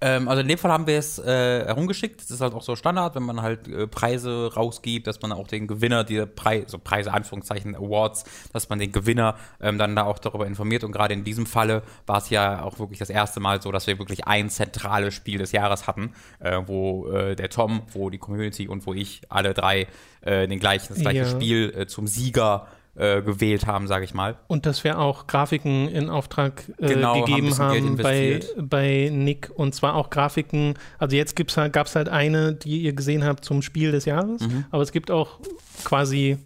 Ähm, 0.01 0.29
also 0.29 0.43
in 0.43 0.49
dem 0.49 0.59
Fall 0.59 0.71
haben 0.71 0.87
wir 0.87 0.99
es 0.99 1.19
äh, 1.19 1.65
herumgeschickt. 1.65 2.21
Das 2.21 2.31
ist 2.31 2.41
halt 2.41 2.55
auch 2.55 2.63
so 2.63 2.77
Standard, 2.77 3.15
wenn 3.15 3.23
man 3.23 3.43
halt 3.43 3.69
äh, 3.69 3.87
Preise 3.87 4.53
rausgibt, 4.55 5.07
dass 5.07 5.21
man 5.23 5.33
auch 5.33 5.49
den 5.49 5.67
Gewinner 5.67 6.05
dieser 6.05 6.27
Preise, 6.27 6.67
so 6.69 6.79
Preise, 6.79 7.13
Anführungszeichen, 7.13 7.75
Awards, 7.75 8.25
dass 8.53 8.69
man 8.69 8.79
den 8.79 8.93
Gewinner 8.93 9.37
ähm, 9.61 9.79
dann 9.79 9.97
da 9.97 10.05
auch 10.05 10.19
darüber 10.19 10.47
informiert. 10.47 10.85
Und 10.85 10.93
gerade 10.93 11.15
in 11.15 11.25
diesem 11.25 11.47
Falle 11.47 11.83
war 12.07 12.19
es 12.19 12.31
ja 12.31 12.63
auch 12.63 12.79
wirklich 12.79 12.99
das 12.99 13.11
erste 13.11 13.41
Mal 13.41 13.61
so, 13.61 13.73
dass 13.73 13.87
wir 13.87 13.99
wirklich 13.99 14.27
ein 14.27 14.51
zentrales 14.51 15.15
Spiel 15.15 15.39
des 15.39 15.53
Jahres 15.53 15.87
hatten, 15.87 16.13
äh, 16.41 16.61
wo 16.67 17.09
äh, 17.09 17.35
der 17.35 17.51
Tom, 17.51 17.83
wo 17.93 18.11
die 18.11 18.19
Community 18.19 18.69
und 18.69 18.87
wo 18.87 18.95
ich 18.95 19.23
alle 19.29 19.55
drei 19.55 19.87
äh, 20.21 20.47
den 20.47 20.61
gleichen, 20.61 20.89
das 20.95 21.01
gleiche 21.01 21.19
Ja. 21.21 21.27
Spiel 21.29 21.73
äh, 21.77 21.87
zum 21.87 22.07
Sieger 22.07 22.69
äh, 22.99 23.23
gewählt 23.23 23.67
haben, 23.67 23.87
sage 23.87 24.05
ich 24.05 24.13
mal. 24.15 24.37
Und 24.49 24.67
dass 24.67 24.83
wir 24.85 24.99
auch 24.99 25.27
Grafiken 25.27 25.89
in 25.89 26.11
Auftrag 26.11 26.65
äh, 26.79 26.89
Genau, 26.95 27.15
haben 27.15 27.25
gegeben 27.25 27.47
Geld 27.49 27.59
haben, 27.59 27.97
bei, 27.97 28.41
bei 28.61 29.11
Nick. 29.13 29.51
Und 29.55 29.75
zwar 29.75 29.95
auch 29.95 30.11
Grafiken, 30.11 30.75
also 30.99 31.15
jetzt 31.17 31.37
gibt's 31.37 31.57
halt, 31.57 31.73
gab 31.73 31.87
es 31.87 31.95
halt 31.97 32.09
eine, 32.09 32.55
die 32.55 32.81
ihr 32.83 32.93
gesehen 32.93 33.25
habt 33.25 33.45
zum 33.45 33.63
Spiel 33.63 33.93
des 33.93 34.05
Jahres, 34.05 34.43
Mhm. 34.43 34.65
aber 34.71 34.83
es 34.83 34.93
gibt 34.93 35.11
auch 35.11 35.39
quasi 35.85 36.39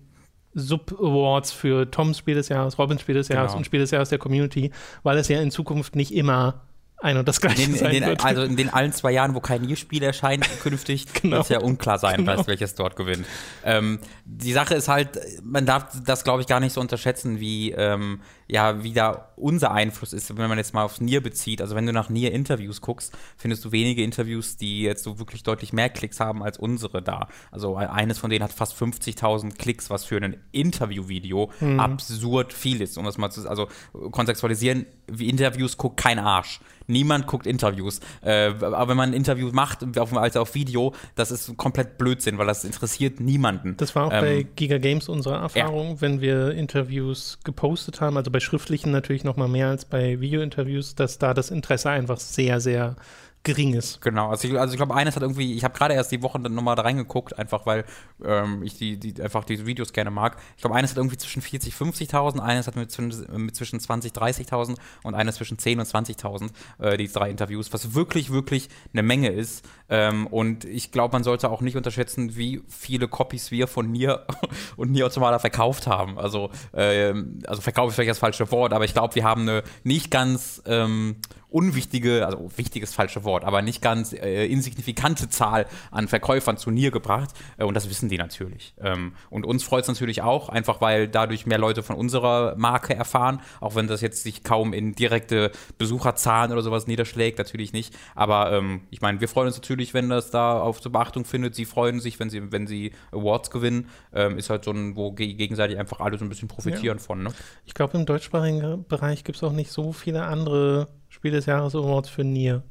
Sub-Awards 0.54 1.52
für 1.52 1.90
Toms 1.90 2.18
Spiel 2.18 2.34
des 2.34 2.48
Jahres, 2.48 2.78
Robins 2.78 3.00
Spiel 3.00 3.14
des 3.14 3.28
Jahres 3.28 3.52
Genau. 3.52 3.58
und 3.58 3.64
Spiel 3.64 3.80
des 3.80 3.90
Jahres 3.90 4.10
der 4.10 4.18
Community, 4.18 4.70
weil 5.02 5.16
es 5.18 5.28
ja 5.28 5.40
in 5.40 5.50
Zukunft 5.50 5.96
nicht 5.96 6.14
immer 6.14 6.60
ein 7.02 7.16
und 7.16 7.26
das 7.28 7.40
gleiche 7.40 7.62
In, 7.62 7.70
den- 7.72 7.78
sein 7.78 7.90
in 7.94 8.00
den, 8.00 8.08
wird. 8.10 8.24
also 8.24 8.42
in 8.42 8.56
den 8.56 8.70
allen 8.70 8.92
zwei 8.92 9.12
Jahren, 9.12 9.34
wo 9.34 9.40
kein 9.40 9.62
Nier-Spiel 9.62 10.02
erscheint, 10.02 10.48
künftig, 10.62 11.06
Genau. 11.20 11.36
wird 11.36 11.42
es 11.44 11.48
ja 11.50 11.60
unklar 11.60 11.98
sein, 11.98 12.16
Genau. 12.18 12.36
was, 12.38 12.46
welches 12.46 12.74
dort 12.74 12.96
gewinnt. 12.96 13.26
Ähm, 13.64 13.98
die 14.24 14.52
Sache 14.52 14.74
ist 14.74 14.88
halt, 14.88 15.18
man 15.42 15.66
darf 15.66 15.86
das, 16.04 16.24
glaube 16.24 16.40
ich, 16.42 16.46
gar 16.46 16.60
nicht 16.60 16.72
so 16.72 16.80
unterschätzen, 16.80 17.40
wie, 17.40 17.72
ähm, 17.72 18.20
ja, 18.48 18.82
wie 18.82 18.92
da 18.92 19.30
unser 19.36 19.72
Einfluss 19.72 20.12
ist, 20.12 20.36
wenn 20.36 20.48
man 20.48 20.58
jetzt 20.58 20.74
mal 20.74 20.84
aufs 20.84 21.00
Nier 21.00 21.22
bezieht. 21.22 21.60
Also 21.62 21.74
wenn 21.74 21.86
du 21.86 21.92
nach 21.92 22.08
Nier-Interviews 22.10 22.80
guckst, 22.82 23.12
findest 23.36 23.64
du 23.64 23.72
wenige 23.72 24.02
Interviews, 24.02 24.56
die 24.56 24.82
jetzt 24.82 25.04
so 25.04 25.18
wirklich 25.18 25.42
deutlich 25.42 25.72
mehr 25.72 25.88
Klicks 25.88 26.20
haben 26.20 26.42
als 26.42 26.58
unsere 26.58 27.02
da. 27.02 27.28
Also 27.50 27.76
eines 27.76 28.18
von 28.18 28.28
denen 28.30 28.44
hat 28.44 28.52
fast 28.52 28.74
50.000 28.74 29.56
Klicks, 29.56 29.88
was 29.90 30.04
für 30.04 30.18
ein 30.18 30.36
Interview-Video 30.52 31.50
Mhm. 31.60 31.80
absurd 31.80 32.52
viel 32.52 32.80
ist. 32.82 32.98
Um 32.98 33.04
das 33.04 33.16
mal 33.18 33.30
zu, 33.30 33.48
also 33.48 33.68
kontextualisieren, 34.10 34.86
wie 35.06 35.28
Interviews 35.28 35.76
guckt 35.76 35.96
kein 35.98 36.18
Arsch. 36.18 36.60
Niemand 36.86 37.26
guckt 37.26 37.46
Interviews. 37.46 38.00
Äh, 38.22 38.52
aber 38.60 38.88
wenn 38.88 38.96
man 38.96 39.10
ein 39.10 39.14
Interview 39.14 39.50
macht, 39.52 39.98
auf, 39.98 40.16
also 40.16 40.40
auf 40.40 40.54
Video, 40.54 40.94
das 41.14 41.30
ist 41.30 41.56
komplett 41.56 41.98
Blödsinn, 41.98 42.38
weil 42.38 42.46
das 42.46 42.64
interessiert 42.64 43.20
niemanden. 43.20 43.76
Das 43.76 43.94
war 43.94 44.06
auch 44.06 44.12
Ähm, 44.12 44.20
bei 44.20 44.46
Giga 44.56 44.78
Games 44.78 45.08
unsere 45.08 45.36
Erfahrung, 45.36 46.00
wenn 46.00 46.20
wir 46.20 46.52
Interviews 46.52 47.38
gepostet 47.44 48.00
haben, 48.00 48.16
also 48.16 48.30
bei 48.30 48.40
schriftlichen 48.40 48.90
natürlich 48.90 49.24
noch 49.24 49.36
mal 49.36 49.48
mehr 49.48 49.68
als 49.68 49.84
bei 49.84 50.20
Video-Interviews, 50.20 50.94
dass 50.94 51.18
da 51.18 51.34
das 51.34 51.50
Interesse 51.50 51.90
einfach 51.90 52.18
sehr, 52.18 52.60
sehr 52.60 52.96
gering 53.44 53.74
ist. 53.74 54.00
Genau, 54.00 54.30
also 54.30 54.46
ich, 54.46 54.58
also 54.58 54.72
ich 54.72 54.76
glaube, 54.76 54.94
eines 54.94 55.16
hat 55.16 55.22
irgendwie, 55.22 55.54
ich 55.54 55.64
habe 55.64 55.76
gerade 55.76 55.94
erst 55.94 56.12
die 56.12 56.22
Woche 56.22 56.38
dann 56.38 56.54
nochmal 56.54 56.76
da 56.76 56.82
reingeguckt, 56.82 57.36
einfach 57.38 57.66
weil 57.66 57.84
ähm, 58.24 58.62
ich 58.62 58.78
die, 58.78 58.98
die, 58.98 59.20
einfach 59.20 59.44
diese 59.44 59.66
Videos 59.66 59.92
gerne 59.92 60.12
mag. 60.12 60.36
Ich 60.56 60.62
glaube, 60.62 60.76
eines 60.76 60.92
hat 60.92 60.98
irgendwie 60.98 61.16
zwischen 61.16 61.42
40, 61.42 61.74
50.000, 61.74 62.38
eines 62.38 62.68
hat 62.68 62.76
mit, 62.76 62.92
zwischen- 62.92 63.44
mit 63.44 63.56
zwischen 63.56 63.80
20, 63.80 64.12
30.000 64.12 64.76
und 65.02 65.14
eines 65.14 65.36
zwischen 65.36 65.58
10 65.58 65.80
und 65.80 65.86
20.000, 65.86 66.50
äh, 66.78 66.96
die 66.96 67.08
drei 67.08 67.30
Interviews, 67.30 67.72
was 67.72 67.94
wirklich, 67.94 68.30
wirklich 68.30 68.68
eine 68.92 69.02
Menge 69.02 69.28
ist. 69.30 69.64
Ähm, 69.88 70.28
und 70.28 70.64
ich 70.64 70.92
glaube, 70.92 71.12
man 71.12 71.24
sollte 71.24 71.50
auch 71.50 71.60
nicht 71.62 71.76
unterschätzen, 71.76 72.36
wie 72.36 72.62
viele 72.68 73.08
Copies 73.08 73.50
wir 73.50 73.66
von 73.66 73.90
Nier 73.90 74.24
und 74.76 74.92
Nier 74.92 75.06
Automata 75.06 75.40
verkauft 75.40 75.88
haben. 75.88 76.16
Also, 76.16 76.50
ähm, 76.74 77.40
also 77.48 77.60
Verkauf 77.60 77.88
ist 77.88 77.96
vielleicht 77.96 78.10
das 78.10 78.18
falsche 78.20 78.50
Wort, 78.52 78.72
aber 78.72 78.84
ich 78.84 78.92
glaube, 78.94 79.16
wir 79.16 79.24
haben 79.24 79.42
eine 79.42 79.64
nicht 79.82 80.12
ganz 80.12 80.62
ähm, 80.66 81.16
unwichtige, 81.52 82.26
also 82.26 82.50
wichtiges 82.56 82.94
falsche 82.94 83.24
Wort, 83.24 83.44
aber 83.44 83.62
nicht 83.62 83.82
ganz 83.82 84.12
äh, 84.12 84.46
insignifikante 84.46 85.28
Zahl 85.28 85.66
an 85.90 86.08
Verkäufern 86.08 86.56
zu 86.56 86.70
Nier 86.70 86.90
gebracht. 86.90 87.30
Äh, 87.58 87.64
und 87.64 87.74
das 87.74 87.88
wissen 87.88 88.08
die 88.08 88.18
natürlich. 88.18 88.74
Ähm, 88.80 89.14
und 89.30 89.46
uns 89.46 89.62
freut 89.62 89.82
es 89.82 89.88
natürlich 89.88 90.22
auch, 90.22 90.48
einfach 90.48 90.80
weil 90.80 91.08
dadurch 91.08 91.46
mehr 91.46 91.58
Leute 91.58 91.82
von 91.82 91.96
unserer 91.96 92.54
Marke 92.56 92.94
erfahren, 92.94 93.40
auch 93.60 93.74
wenn 93.74 93.86
das 93.86 94.00
jetzt 94.00 94.22
sich 94.22 94.42
kaum 94.42 94.72
in 94.72 94.94
direkte 94.94 95.50
Besucherzahlen 95.78 96.52
oder 96.52 96.62
sowas 96.62 96.86
niederschlägt, 96.86 97.38
natürlich 97.38 97.72
nicht. 97.72 97.94
Aber 98.14 98.52
ähm, 98.52 98.82
ich 98.90 99.00
meine, 99.00 99.20
wir 99.20 99.28
freuen 99.28 99.48
uns 99.48 99.56
natürlich, 99.56 99.94
wenn 99.94 100.08
das 100.08 100.30
da 100.30 100.60
auf 100.60 100.80
zur 100.80 100.92
Beachtung 100.92 101.24
findet. 101.24 101.54
Sie 101.54 101.64
freuen 101.64 102.00
sich, 102.00 102.18
wenn 102.18 102.30
sie, 102.30 102.52
wenn 102.52 102.66
sie 102.66 102.92
Awards 103.10 103.50
gewinnen. 103.50 103.88
Ähm, 104.12 104.38
ist 104.38 104.50
halt 104.50 104.64
so 104.64 104.70
ein, 104.70 104.96
wo 104.96 105.12
ge- 105.12 105.34
gegenseitig 105.34 105.78
einfach 105.78 106.00
alle 106.00 106.18
so 106.18 106.24
ein 106.24 106.28
bisschen 106.28 106.48
profitieren 106.48 106.98
von. 106.98 107.22
Ne? 107.22 107.30
Ich 107.64 107.74
glaube, 107.74 107.96
im 107.98 108.06
deutschsprachigen 108.06 108.84
Bereich 108.88 109.24
gibt 109.24 109.36
es 109.36 109.42
auch 109.42 109.52
nicht 109.52 109.70
so 109.70 109.92
viele 109.92 110.24
andere 110.24 110.88
Spiel 111.22 111.30
des 111.30 111.46
Jahres 111.46 111.76
Awards 111.76 112.08
für 112.08 112.24
Nier. 112.24 112.64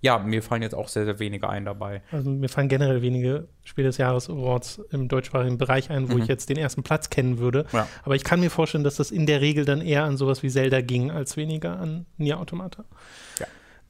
Ja, 0.00 0.18
mir 0.18 0.42
fallen 0.42 0.62
jetzt 0.62 0.74
auch 0.74 0.88
sehr, 0.88 1.04
sehr 1.04 1.18
wenige 1.18 1.50
ein 1.50 1.66
dabei. 1.66 2.00
Also 2.10 2.30
mir 2.30 2.48
fallen 2.48 2.70
generell 2.70 3.02
wenige 3.02 3.46
Spiel 3.62 3.84
des 3.84 3.98
Jahres 3.98 4.30
Awards 4.30 4.80
im 4.90 5.06
deutschsprachigen 5.08 5.58
Bereich 5.58 5.90
ein, 5.90 6.08
wo 6.10 6.14
Mhm. 6.14 6.22
ich 6.22 6.28
jetzt 6.28 6.48
den 6.48 6.56
ersten 6.56 6.82
Platz 6.82 7.10
kennen 7.10 7.36
würde. 7.40 7.66
Ja. 7.74 7.86
Aber 8.02 8.14
ich 8.16 8.24
kann 8.24 8.40
mir 8.40 8.48
vorstellen, 8.48 8.84
dass 8.84 8.96
das 8.96 9.10
in 9.10 9.26
der 9.26 9.42
Regel 9.42 9.66
dann 9.66 9.82
eher 9.82 10.04
an 10.04 10.16
sowas 10.16 10.42
wie 10.42 10.48
Zelda 10.48 10.80
ging, 10.80 11.10
als 11.10 11.36
weniger 11.36 11.78
an 11.78 12.06
Nier 12.16 12.40
Automata. 12.40 12.84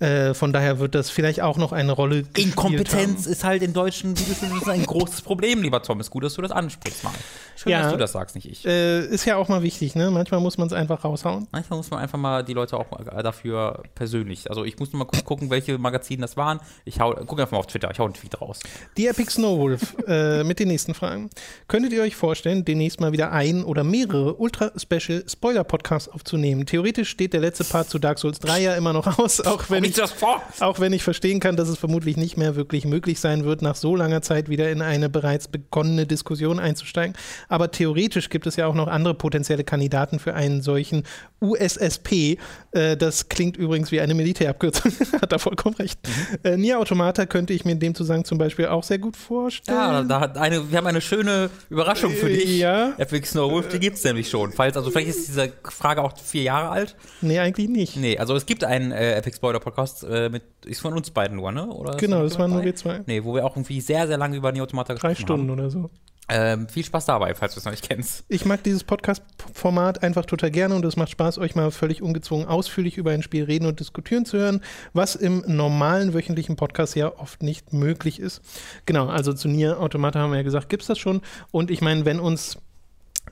Äh, 0.00 0.34
von 0.34 0.52
daher 0.52 0.80
wird 0.80 0.96
das 0.96 1.08
vielleicht 1.10 1.40
auch 1.40 1.56
noch 1.56 1.70
eine 1.70 1.92
Rolle 1.92 2.24
Inkompetenz 2.36 3.24
haben. 3.26 3.32
ist 3.32 3.44
halt 3.44 3.62
in 3.62 3.72
deutschen 3.72 4.18
Videospielen 4.18 4.68
ein 4.70 4.84
großes 4.86 5.22
Problem, 5.22 5.62
lieber 5.62 5.82
Tom. 5.82 6.00
Ist 6.00 6.10
gut, 6.10 6.24
dass 6.24 6.34
du 6.34 6.42
das 6.42 6.50
ansprichst 6.50 7.04
mal. 7.04 7.12
Schön, 7.56 7.72
Ja. 7.72 7.82
dass 7.82 7.92
du 7.92 7.98
das 7.98 8.12
sagst, 8.12 8.34
nicht 8.34 8.48
ich. 8.50 8.64
Äh, 8.66 9.04
ist 9.06 9.24
ja 9.24 9.36
auch 9.36 9.48
mal 9.48 9.62
wichtig, 9.62 9.94
ne? 9.94 10.10
Manchmal 10.10 10.40
muss 10.40 10.58
man 10.58 10.66
es 10.66 10.72
einfach 10.72 11.04
raushauen. 11.04 11.46
Manchmal 11.52 11.76
muss 11.78 11.90
man 11.90 12.00
einfach 12.00 12.18
mal 12.18 12.42
die 12.44 12.52
Leute 12.52 12.76
auch 12.76 12.86
dafür 13.22 13.82
persönlich. 13.94 14.48
Also 14.50 14.64
ich 14.64 14.78
muss 14.78 14.92
nur 14.92 15.00
mal 15.00 15.04
gu- 15.06 15.22
gucken, 15.22 15.50
welche 15.50 15.78
Magazine 15.78 16.22
das 16.22 16.36
waren. 16.36 16.60
Ich 16.84 17.00
hau, 17.00 17.14
guck 17.26 17.38
einfach 17.40 17.52
mal 17.52 17.58
auf 17.58 17.66
Twitter, 17.66 17.90
ich 17.92 17.98
hau 17.98 18.04
einen 18.04 18.14
Tweet 18.14 18.40
raus. 18.40 18.60
Die 18.96 19.06
Epic 19.06 19.30
Snowwolf 19.30 19.94
äh, 20.06 20.42
mit 20.44 20.58
den 20.58 20.68
nächsten 20.68 20.94
Fragen. 20.94 21.30
Könntet 21.68 21.92
ihr 21.92 22.02
euch 22.02 22.16
vorstellen, 22.16 22.64
demnächst 22.64 23.00
mal 23.00 23.12
wieder 23.12 23.32
ein 23.32 23.64
oder 23.64 23.84
mehrere 23.84 24.34
Ultra-Special-Spoiler-Podcasts 24.34 26.08
aufzunehmen? 26.08 26.66
Theoretisch 26.66 27.08
steht 27.10 27.32
der 27.32 27.40
letzte 27.40 27.64
Part 27.64 27.88
zu 27.90 27.98
Dark 27.98 28.18
Souls 28.18 28.38
3 28.40 28.60
ja 28.62 28.74
immer 28.74 28.92
noch 28.92 29.18
aus, 29.18 29.40
auch 29.40 29.70
wenn 29.70 29.84
ich 29.84 29.90
ich 29.90 29.96
das 29.96 30.12
vor. 30.12 30.42
Auch 30.60 30.80
wenn 30.80 30.92
ich 30.92 31.02
verstehen 31.02 31.40
kann, 31.40 31.56
dass 31.56 31.68
es 31.68 31.78
vermutlich 31.78 32.16
nicht 32.16 32.36
mehr 32.36 32.56
wirklich 32.56 32.84
möglich 32.84 33.20
sein 33.20 33.44
wird, 33.44 33.62
nach 33.62 33.76
so 33.76 33.94
langer 33.96 34.22
Zeit 34.22 34.48
wieder 34.48 34.70
in 34.70 34.82
eine 34.82 35.08
bereits 35.08 35.46
begonnene 35.48 36.06
Diskussion 36.06 36.58
einzusteigen. 36.58 37.14
Aber 37.48 37.70
theoretisch 37.70 38.28
gibt 38.30 38.46
es 38.46 38.56
ja 38.56 38.66
auch 38.66 38.74
noch 38.74 38.88
andere 38.88 39.14
potenzielle 39.14 39.64
Kandidaten 39.64 40.18
für 40.18 40.34
einen 40.34 40.62
solchen 40.62 41.04
USSP. 41.40 42.38
Äh, 42.72 42.96
das 42.96 43.28
klingt 43.28 43.56
übrigens 43.56 43.92
wie 43.92 44.00
eine 44.00 44.14
Militärabkürzung. 44.14 44.92
Hat 45.20 45.32
er 45.32 45.38
vollkommen 45.38 45.76
recht. 45.76 45.98
Äh, 46.42 46.56
Nier 46.56 46.78
Automata 46.78 47.26
könnte 47.26 47.52
ich 47.52 47.64
mir 47.64 47.72
in 47.72 47.80
dem 47.80 47.94
Zusammenhang 47.94 48.24
zum 48.24 48.38
Beispiel 48.38 48.66
auch 48.66 48.82
sehr 48.82 48.98
gut 48.98 49.16
vorstellen. 49.16 49.76
Ja, 49.78 50.02
da 50.02 50.20
hat 50.20 50.38
eine, 50.38 50.70
wir 50.70 50.78
haben 50.78 50.86
eine 50.86 51.00
schöne 51.00 51.50
Überraschung 51.70 52.12
für 52.12 52.30
Äh, 52.30 52.36
dich. 52.36 52.58
ja. 52.58 52.92
Epic 52.98 53.26
Snow 53.28 53.50
Wolf, 53.50 53.68
die 53.68 53.78
gibt's 53.78 54.04
nämlich 54.04 54.28
schon. 54.28 54.52
Falls, 54.52 54.76
also 54.76 54.90
vielleicht 54.90 55.08
ist 55.08 55.28
diese 55.28 55.52
Frage 55.64 56.02
auch 56.02 56.16
vier 56.18 56.42
Jahre 56.42 56.68
alt. 56.70 56.96
Nee, 57.20 57.38
eigentlich 57.38 57.68
nicht. 57.68 57.96
Nee, 57.96 58.18
also 58.18 58.34
es 58.36 58.46
gibt 58.46 58.64
einen 58.64 58.92
äh, 58.92 59.14
Epic 59.16 59.36
Spoiler 59.36 59.60
Podcast 59.60 60.04
äh, 60.04 60.28
mit, 60.28 60.42
ist 60.64 60.80
von 60.80 60.94
uns 60.94 61.10
beiden 61.10 61.36
nur, 61.36 61.52
ne? 61.52 61.66
Oder 61.66 61.96
Genau, 61.96 62.22
das 62.22 62.38
waren 62.38 62.50
nur 62.50 62.64
wir 62.64 62.74
zwei. 62.74 63.00
Nee, 63.06 63.24
wo 63.24 63.34
wir 63.34 63.44
auch 63.44 63.56
irgendwie 63.56 63.80
sehr, 63.80 64.06
sehr 64.06 64.16
lange 64.18 64.36
über 64.36 64.52
Neo 64.52 64.64
Automata 64.64 64.94
Drei 64.94 65.10
gesprochen 65.10 65.24
Stunden 65.24 65.50
haben. 65.50 65.58
oder 65.60 65.70
so. 65.70 65.90
Ähm, 66.28 66.68
viel 66.68 66.84
Spaß 66.84 67.04
dabei, 67.04 67.34
falls 67.34 67.52
du 67.54 67.60
es 67.60 67.66
noch 67.66 67.72
nicht 67.72 67.86
kennst. 67.86 68.24
Ich 68.28 68.46
mag 68.46 68.62
dieses 68.62 68.82
Podcast-Format 68.82 70.02
einfach 70.02 70.24
total 70.24 70.50
gerne 70.50 70.74
und 70.74 70.84
es 70.84 70.96
macht 70.96 71.10
Spaß, 71.10 71.38
euch 71.38 71.54
mal 71.54 71.70
völlig 71.70 72.00
ungezwungen 72.00 72.46
ausführlich 72.46 72.96
über 72.96 73.10
ein 73.10 73.22
Spiel 73.22 73.44
reden 73.44 73.66
und 73.66 73.78
diskutieren 73.78 74.24
zu 74.24 74.38
hören, 74.38 74.62
was 74.94 75.16
im 75.16 75.44
normalen 75.46 76.14
wöchentlichen 76.14 76.56
Podcast 76.56 76.96
ja 76.96 77.12
oft 77.18 77.42
nicht 77.42 77.74
möglich 77.74 78.20
ist. 78.20 78.40
Genau, 78.86 79.08
also 79.08 79.34
zu 79.34 79.48
Nier 79.48 79.78
Automata 79.80 80.20
haben 80.20 80.30
wir 80.30 80.38
ja 80.38 80.42
gesagt, 80.42 80.70
gibt 80.70 80.82
es 80.82 80.88
das 80.88 80.98
schon. 80.98 81.20
Und 81.50 81.70
ich 81.70 81.82
meine, 81.82 82.06
wenn 82.06 82.20
uns 82.20 82.56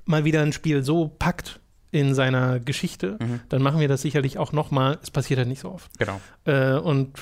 mal 0.04 0.24
wieder 0.24 0.42
ein 0.42 0.52
Spiel 0.52 0.84
so 0.84 1.08
packt 1.08 1.60
in 1.92 2.14
seiner 2.14 2.60
Geschichte, 2.60 3.18
dann 3.48 3.62
machen 3.62 3.80
wir 3.80 3.88
das 3.88 4.02
sicherlich 4.02 4.38
auch 4.38 4.52
nochmal. 4.52 4.98
Es 5.02 5.10
passiert 5.10 5.38
halt 5.38 5.48
nicht 5.48 5.60
so 5.60 5.70
oft. 5.70 5.90
Genau. 5.98 6.20
Äh, 6.44 6.74
und 6.74 7.18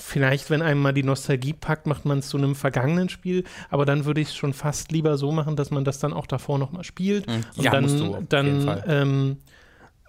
vielleicht, 0.00 0.50
wenn 0.50 0.62
einem 0.62 0.80
mal 0.80 0.92
die 0.92 1.02
Nostalgie 1.02 1.52
packt, 1.52 1.86
macht 1.86 2.04
man 2.04 2.18
es 2.18 2.28
zu 2.28 2.36
einem 2.36 2.54
vergangenen 2.54 3.08
Spiel. 3.08 3.44
Aber 3.70 3.84
dann 3.84 4.04
würde 4.04 4.20
ich 4.20 4.28
es 4.28 4.36
schon 4.36 4.52
fast 4.52 4.92
lieber 4.92 5.16
so 5.18 5.32
machen, 5.32 5.56
dass 5.56 5.70
man 5.70 5.84
das 5.84 5.98
dann 5.98 6.12
auch 6.12 6.26
davor 6.26 6.58
nochmal 6.58 6.84
spielt. 6.84 7.26
Mhm. 7.26 7.44
Und 7.56 7.64
Ja, 7.64 7.70
dann, 7.70 7.82
musst 7.84 7.98
du, 7.98 8.18
dann 8.28 8.82
ähm, 8.86 9.36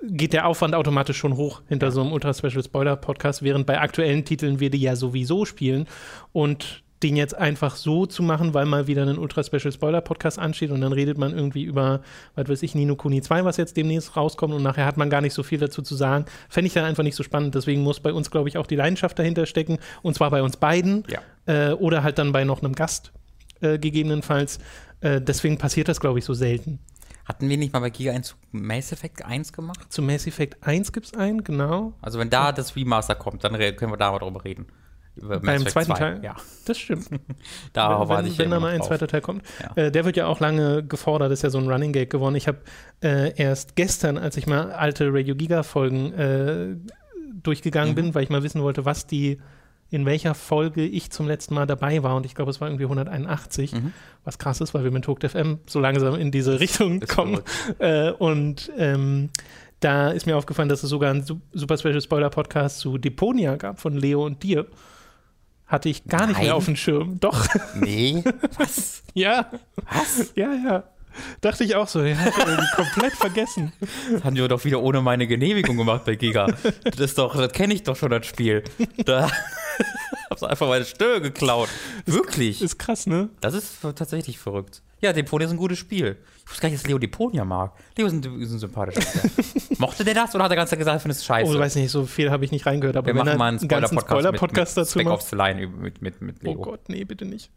geht 0.04 0.34
der 0.34 0.48
Aufwand 0.48 0.76
automatisch 0.76 1.18
schon 1.18 1.36
hoch 1.36 1.62
hinter 1.68 1.92
so 1.92 2.02
einem 2.02 2.12
Ultra-Special-Spoiler-Podcast, 2.12 3.44
während 3.44 3.66
bei 3.66 3.80
aktuellen 3.80 4.26
Titeln 4.26 4.60
wir 4.60 4.70
die 4.70 4.82
ja 4.82 4.96
sowieso 4.96 5.46
spielen. 5.46 5.88
Und 6.34 6.84
den 7.04 7.16
jetzt 7.16 7.36
einfach 7.38 7.76
so 7.76 8.06
zu 8.06 8.24
machen, 8.24 8.54
weil 8.54 8.66
mal 8.66 8.88
wieder 8.88 9.04
ein 9.06 9.18
Ultra-Special-Spoiler-Podcast 9.20 10.40
ansteht 10.40 10.72
und 10.72 10.82
dann 10.82 10.94
redet 10.94 11.18
man 11.18 11.32
irgendwie 11.34 11.64
über, 11.64 12.02
was 12.36 12.50
weiß 12.50 12.64
ich, 12.64 12.74
Nino 12.74 12.96
Kuni 12.96 13.22
2, 13.22 13.46
was 13.46 13.58
jetzt 13.58 13.78
demnächst 13.78 14.16
rauskommt 14.16 14.54
und 14.54 14.64
nachher 14.64 14.86
hat 14.86 14.98
man 14.98 15.10
gar 15.10 15.22
nicht 15.22 15.34
so 15.34 15.44
viel 15.44 15.60
dazu 15.60 15.82
zu 15.82 15.96
sagen, 15.96 16.26
fände 16.50 16.68
ich 16.68 16.74
dann 16.74 16.86
einfach 16.86 17.04
nicht 17.04 17.16
so 17.16 17.24
spannend. 17.24 17.54
Deswegen 17.56 17.82
muss 17.82 18.00
bei 18.00 18.12
uns, 18.12 18.32
glaube 18.32 18.50
ich, 18.50 18.58
auch 18.58 18.66
die 18.68 18.76
Leidenschaft 18.76 19.20
dahinter 19.20 19.46
stecken 19.46 19.78
und 20.02 20.16
zwar 20.16 20.32
bei 20.32 20.42
uns 20.42 20.58
beiden 20.58 21.04
Ja. 21.08 21.22
äh, 21.46 21.74
oder 21.74 22.02
halt 22.04 22.18
dann 22.18 22.32
bei 22.32 22.44
noch 22.44 22.62
einem 22.64 22.74
Gast 22.74 23.12
äh, 23.62 23.78
gegebenenfalls. 23.78 24.58
Äh, 25.02 25.22
deswegen 25.22 25.58
passiert 25.60 25.88
das, 25.88 26.00
glaube 26.00 26.18
ich, 26.20 26.26
so 26.26 26.34
selten. 26.34 26.80
Hatten 27.26 27.50
wir 27.50 27.58
nicht 27.58 27.74
mal 27.74 27.82
bei 27.82 27.90
Giga 27.90 28.14
1 28.14 28.28
zu 28.30 28.36
Mass 28.52 28.92
Effect 28.92 29.24
1 29.26 29.52
gemacht? 29.52 29.92
Zu 29.92 30.02
Mass 30.02 30.26
Effect 30.26 30.66
1 30.66 30.94
gibt 30.94 31.08
es 31.08 31.14
einen, 31.14 31.44
genau. 31.44 31.94
Also 32.02 32.20
wenn 32.20 32.30
da 32.30 32.54
das 32.54 32.76
Remaster 32.76 33.16
kommt, 33.16 33.44
dann 33.44 33.54
können 33.76 33.92
wir 33.92 33.98
darüber 33.98 34.44
reden. 34.46 34.66
Beim 35.22 35.44
Effect 35.48 35.72
zweiten 35.72 35.88
2. 35.92 35.94
Teil? 35.98 36.20
Ja, 36.24 36.36
Das 36.66 36.78
stimmt. 36.78 37.08
da 37.74 38.00
wenn, 38.02 38.10
war 38.10 38.20
wenn, 38.20 38.26
ich 38.32 38.38
wenn 38.38 38.50
da 38.52 38.60
mal 38.60 38.72
ein 38.72 38.80
drauf. 38.80 38.88
zweiter 38.90 39.08
Teil 39.08 39.22
kommt. 39.22 39.44
Ja. 39.62 39.84
Äh, 39.84 39.92
der 39.92 40.06
wird 40.06 40.18
ja 40.18 40.28
auch 40.28 40.40
lange 40.40 40.84
gefordert, 40.84 41.32
ist 41.32 41.44
ja 41.44 41.50
so 41.50 41.58
ein 41.58 41.70
Running 41.70 41.94
Gag 41.94 42.10
geworden. 42.10 42.36
Ich 42.36 42.48
habe 42.48 42.60
äh, 43.04 43.34
erst 43.36 43.76
gestern, 43.76 44.18
als 44.18 44.38
ich 44.38 44.48
mal 44.48 44.72
alte 44.72 45.08
Radio 45.14 45.36
Giga 45.36 45.64
Folgen 45.64 46.14
äh, 46.14 46.76
durchgegangen 47.44 47.92
Mhm. 47.92 47.96
bin, 47.96 48.16
weil 48.16 48.24
ich 48.24 48.30
mal 48.30 48.44
wissen 48.44 48.62
wollte, 48.62 48.86
was 48.86 49.08
die 49.08 49.40
in 49.90 50.06
welcher 50.06 50.34
Folge 50.34 50.84
ich 50.86 51.12
zum 51.12 51.28
letzten 51.28 51.54
Mal 51.54 51.66
dabei 51.66 52.04
war 52.04 52.18
und 52.18 52.26
ich 52.26 52.36
glaube, 52.36 52.52
es 52.52 52.60
war 52.60 52.68
irgendwie 52.68 52.84
181, 52.84 53.72
Mhm. 53.74 53.94
was 54.26 54.38
krass 54.38 54.60
ist, 54.60 54.74
weil 54.74 54.84
wir 54.84 54.92
mit 54.92 55.08
Hooked 55.08 55.24
FM 55.32 55.60
so 55.66 55.80
langsam 55.80 56.16
in 56.16 56.30
diese 56.30 56.60
Richtung 56.60 57.02
Ist 57.02 57.16
kommen. 57.16 57.40
Äh, 57.80 58.12
und 58.12 58.70
ähm, 58.78 59.30
da 59.80 60.10
ist 60.10 60.26
mir 60.26 60.36
aufgefallen, 60.36 60.68
dass 60.68 60.84
es 60.84 60.90
sogar 60.90 61.12
einen 61.12 61.24
Su- 61.24 61.40
Super 61.54 61.78
Special 61.78 62.02
Spoiler 62.02 62.30
Podcast 62.30 62.80
zu 62.80 62.98
Deponia 62.98 63.56
gab 63.56 63.80
von 63.80 63.96
Leo 63.96 64.26
und 64.26 64.44
dir. 64.44 64.66
Hatte 65.68 65.90
ich 65.90 66.06
gar 66.06 66.28
nicht 66.28 66.38
Nein. 66.38 66.46
mehr 66.46 66.56
auf 66.56 66.66
dem 66.66 66.76
Schirm. 66.76 67.20
Doch, 67.20 67.46
Nee, 67.76 68.24
was? 68.58 69.04
ja. 69.14 69.50
Was? 69.92 70.32
Ja, 70.36 70.54
ja. 70.54 70.84
Dachte 71.42 71.64
ich 71.64 71.76
auch 71.76 71.88
so. 71.88 72.04
Ja, 72.04 72.16
komplett 72.76 73.14
vergessen. 73.14 73.74
Das 74.12 74.24
haben 74.24 74.36
die 74.36 74.48
doch 74.48 74.64
wieder 74.66 74.82
ohne 74.82 75.02
meine 75.02 75.26
Genehmigung 75.28 75.76
gemacht 75.76 76.06
bei 76.06 76.16
Giga. 76.16 76.48
Das 76.84 77.00
ist 77.00 77.18
doch, 77.18 77.36
das 77.36 77.52
kenne 77.52 77.74
ich 77.74 77.84
doch 77.84 77.96
schon, 77.96 78.12
das 78.12 78.26
Spiel. 78.28 78.64
Da 79.04 79.30
hab's 80.30 80.44
einfach 80.44 80.68
meine 80.68 80.86
Stimme 80.86 81.20
geklaut. 81.22 81.70
Wirklich. 82.06 82.62
Ist 82.62 82.78
krass, 82.78 83.08
ne? 83.08 83.30
Das 83.42 83.54
ist 83.56 83.82
tatsächlich 83.82 84.38
verrückt. 84.38 84.84
Ja, 85.00 85.14
Deponia 85.14 85.46
ist 85.46 85.52
ein 85.54 85.58
gutes 85.58 85.78
Spiel. 85.78 86.18
Ich 86.44 86.50
wusste 86.50 86.62
gar 86.62 86.70
nicht, 86.70 86.82
dass 86.82 86.88
Leo 86.88 86.98
Deponia 86.98 87.46
mag. 87.46 87.74
Leo 87.98 88.08
ist 88.08 88.14
ein, 88.14 88.42
ist 88.42 88.52
ein 88.52 88.60
sympathischer. 88.60 89.02
Mochte 89.78 90.04
der 90.04 90.16
das 90.16 90.34
oder 90.34 90.46
hat 90.46 90.52
er 90.52 90.56
ganz 90.56 90.72
gesagt, 90.72 91.02
findest 91.02 91.22
du 91.22 91.26
scheiße? 91.26 91.50
Oh, 91.50 91.54
du 91.54 91.60
weißt 91.60 91.76
nicht, 91.76 91.92
so 91.92 92.06
viel 92.06 92.32
habe 92.32 92.46
ich 92.46 92.52
nicht 92.52 92.66
reingehört. 92.66 92.98
Aber 92.98 93.06
Wir 93.06 93.14
machen 93.14 93.38
mal 93.38 93.50
einen 93.50 93.60
Spoiler-Podcast 93.60 94.76
mit 94.78 94.88
dazu 94.88 95.00
macht. 95.00 95.14
Ops 95.14 95.30
The 95.30 95.36
Line 95.36 95.68
mit, 95.68 96.02
mit, 96.02 96.22
mit 96.22 96.42
Leo. 96.42 96.54
Oh 96.54 96.62
Gott, 96.62 96.90
nee, 96.90 97.04
bitte 97.04 97.26
nicht. 97.26 97.52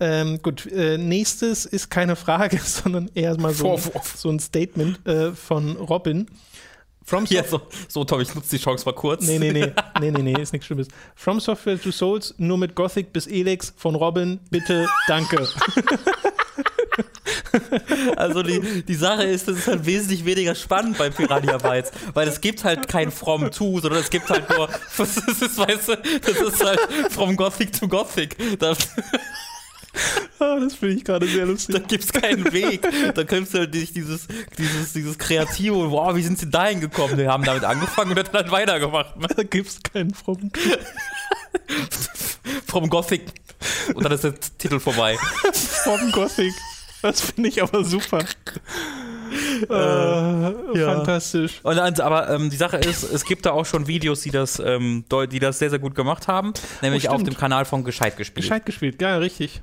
Ähm, 0.00 0.40
gut, 0.42 0.66
äh, 0.66 0.96
nächstes 0.96 1.66
ist 1.66 1.90
keine 1.90 2.16
Frage, 2.16 2.58
sondern 2.64 3.10
eher 3.14 3.38
mal 3.38 3.52
so, 3.52 3.78
so 4.16 4.30
ein 4.30 4.38
Statement 4.40 5.06
äh, 5.06 5.32
von 5.32 5.76
Robin. 5.76 6.26
From 7.08 7.24
Ja, 7.30 7.42
so, 7.42 7.62
so 7.88 8.04
Tom, 8.04 8.20
ich 8.20 8.34
nutze 8.34 8.50
die 8.50 8.62
Chance 8.62 8.84
mal 8.84 8.92
kurz. 8.92 9.26
Nee, 9.26 9.38
nee, 9.38 9.50
nee, 9.50 9.72
nee, 10.00 10.10
nee, 10.10 10.22
nee, 10.22 10.42
ist 10.42 10.52
nichts 10.52 10.66
Schlimmes. 10.66 10.88
From 11.16 11.40
Software 11.40 11.80
to 11.80 11.90
Souls, 11.90 12.34
nur 12.36 12.58
mit 12.58 12.74
Gothic 12.74 13.14
bis 13.14 13.26
Elex 13.26 13.72
von 13.78 13.94
Robin, 13.94 14.40
bitte, 14.50 14.86
danke. 15.06 15.48
Also 18.16 18.42
die, 18.42 18.82
die 18.82 18.94
Sache 18.94 19.22
ist, 19.22 19.48
das 19.48 19.58
ist 19.58 19.68
halt 19.68 19.86
wesentlich 19.86 20.24
weniger 20.24 20.54
spannend 20.54 20.98
bei 20.98 21.08
Piranha 21.08 21.56
Bytes, 21.58 21.92
weil 22.12 22.28
es 22.28 22.40
gibt 22.40 22.64
halt 22.64 22.88
kein 22.88 23.10
From 23.10 23.50
to, 23.50 23.80
sondern 23.80 24.00
es 24.00 24.10
gibt 24.10 24.28
halt 24.28 24.50
nur, 24.50 24.68
das 24.98 25.16
ist, 25.16 25.58
weißt 25.58 25.88
du, 25.88 25.96
das 25.96 26.40
ist 26.40 26.64
halt 26.64 26.80
From 27.10 27.36
Gothic 27.36 27.72
to 27.78 27.88
Gothic. 27.88 28.36
Da, 28.58 28.72
Ah, 28.72 29.57
das 30.38 30.74
finde 30.74 30.96
ich 30.96 31.04
gerade 31.04 31.26
sehr 31.26 31.44
da 31.44 31.50
lustig. 31.52 31.88
gibt 31.88 32.04
es 32.04 32.12
keinen 32.12 32.52
Weg. 32.52 32.86
Da 33.14 33.24
kannst 33.24 33.54
du 33.54 33.58
halt 33.58 33.74
nicht 33.74 33.94
dieses, 33.96 34.26
dieses, 34.56 34.92
dieses 34.92 35.18
Kreative, 35.18 35.90
wow, 35.90 36.14
wie 36.14 36.22
sind 36.22 36.38
sie 36.38 36.48
dahin 36.48 36.80
gekommen? 36.80 37.16
Wir 37.16 37.30
haben 37.30 37.44
damit 37.44 37.64
angefangen 37.64 38.10
und 38.10 38.18
dann 38.18 38.32
halt 38.32 38.50
weitergemacht. 38.50 39.16
Ne? 39.16 39.28
Da 39.34 39.42
gibt 39.42 39.68
es 39.68 39.82
keinen 39.82 40.14
From. 40.14 40.50
From 42.66 42.88
Gothic. 42.88 43.22
Und 43.94 44.04
dann 44.04 44.12
ist 44.12 44.24
der 44.24 44.34
Titel 44.58 44.78
vorbei. 44.78 45.16
From 45.84 46.12
Gothic. 46.12 46.52
Das 47.02 47.20
finde 47.20 47.48
ich 47.48 47.62
aber 47.62 47.84
super. 47.84 48.24
Äh, 49.68 49.72
ja. 49.72 50.94
Fantastisch. 50.94 51.60
Und, 51.62 51.78
aber 52.00 52.30
ähm, 52.30 52.50
die 52.50 52.56
Sache 52.56 52.78
ist, 52.78 53.02
es 53.02 53.24
gibt 53.24 53.46
da 53.46 53.52
auch 53.52 53.66
schon 53.66 53.86
Videos, 53.86 54.22
die 54.22 54.30
das, 54.30 54.58
ähm, 54.58 55.04
die 55.30 55.38
das 55.38 55.58
sehr, 55.58 55.70
sehr 55.70 55.78
gut 55.78 55.94
gemacht 55.94 56.28
haben. 56.28 56.52
Nämlich 56.82 57.08
Oh, 57.08 57.12
auf 57.12 57.22
dem 57.22 57.36
Kanal 57.36 57.64
von 57.64 57.84
Gescheit 57.84 58.16
gespielt. 58.16 58.44
Gescheit 58.44 58.66
gespielt, 58.66 59.00
ja, 59.00 59.16
richtig. 59.18 59.62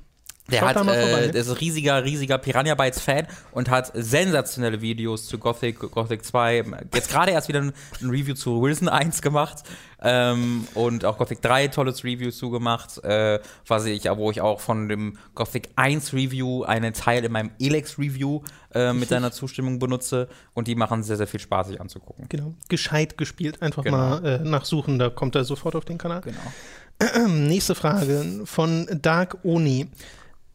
Der 0.51 0.59
Schaut 0.59 0.75
hat, 0.75 0.77
vorbei. 0.77 0.91
äh, 1.25 1.31
der 1.31 1.41
ist 1.41 1.49
ein 1.49 1.55
riesiger, 1.57 2.03
riesiger 2.03 2.37
Piranha 2.37 2.75
Bytes 2.75 3.01
Fan 3.01 3.25
und 3.51 3.67
hat 3.69 3.91
sensationelle 3.95 4.79
Videos 4.79 5.25
zu 5.25 5.39
Gothic, 5.39 5.79
Gothic 5.79 6.23
2. 6.23 6.63
Jetzt 6.93 7.09
gerade 7.09 7.31
erst 7.31 7.47
wieder 7.47 7.61
ein, 7.61 7.73
ein 8.01 8.09
Review 8.11 8.35
zu 8.35 8.61
Wilson 8.61 8.87
1 8.87 9.23
gemacht 9.23 9.63
ähm, 10.03 10.67
und 10.75 11.03
auch 11.03 11.17
Gothic 11.17 11.41
3 11.41 11.69
tolles 11.69 12.03
Review 12.03 12.29
zugemacht, 12.29 13.03
äh, 13.03 13.39
was 13.65 13.85
ich, 13.85 14.03
wo 14.05 14.29
ich 14.29 14.39
auch 14.41 14.59
von 14.59 14.87
dem 14.87 15.17
Gothic 15.33 15.69
1 15.77 16.13
Review 16.13 16.63
einen 16.63 16.93
Teil 16.93 17.25
in 17.25 17.31
meinem 17.31 17.49
Elex 17.59 17.97
Review 17.97 18.41
äh, 18.73 18.93
mit 18.93 19.09
seiner 19.09 19.31
Zustimmung 19.31 19.79
benutze 19.79 20.27
und 20.53 20.67
die 20.67 20.75
machen 20.75 21.01
sehr, 21.01 21.17
sehr 21.17 21.27
viel 21.27 21.39
Spaß, 21.39 21.69
sich 21.69 21.81
anzugucken. 21.81 22.25
Genau. 22.29 22.53
Gescheit 22.69 23.17
gespielt. 23.17 23.63
Einfach 23.63 23.83
Genau. 23.83 23.97
mal 23.97 24.23
äh, 24.25 24.37
nachsuchen, 24.47 24.99
da 24.99 25.09
kommt 25.09 25.33
er 25.33 25.43
sofort 25.43 25.75
auf 25.75 25.85
den 25.85 25.97
Kanal. 25.97 26.21
Genau. 26.21 27.27
Nächste 27.29 27.73
Frage 27.73 28.41
von 28.45 28.87
Dark 29.01 29.39
Oni. 29.43 29.87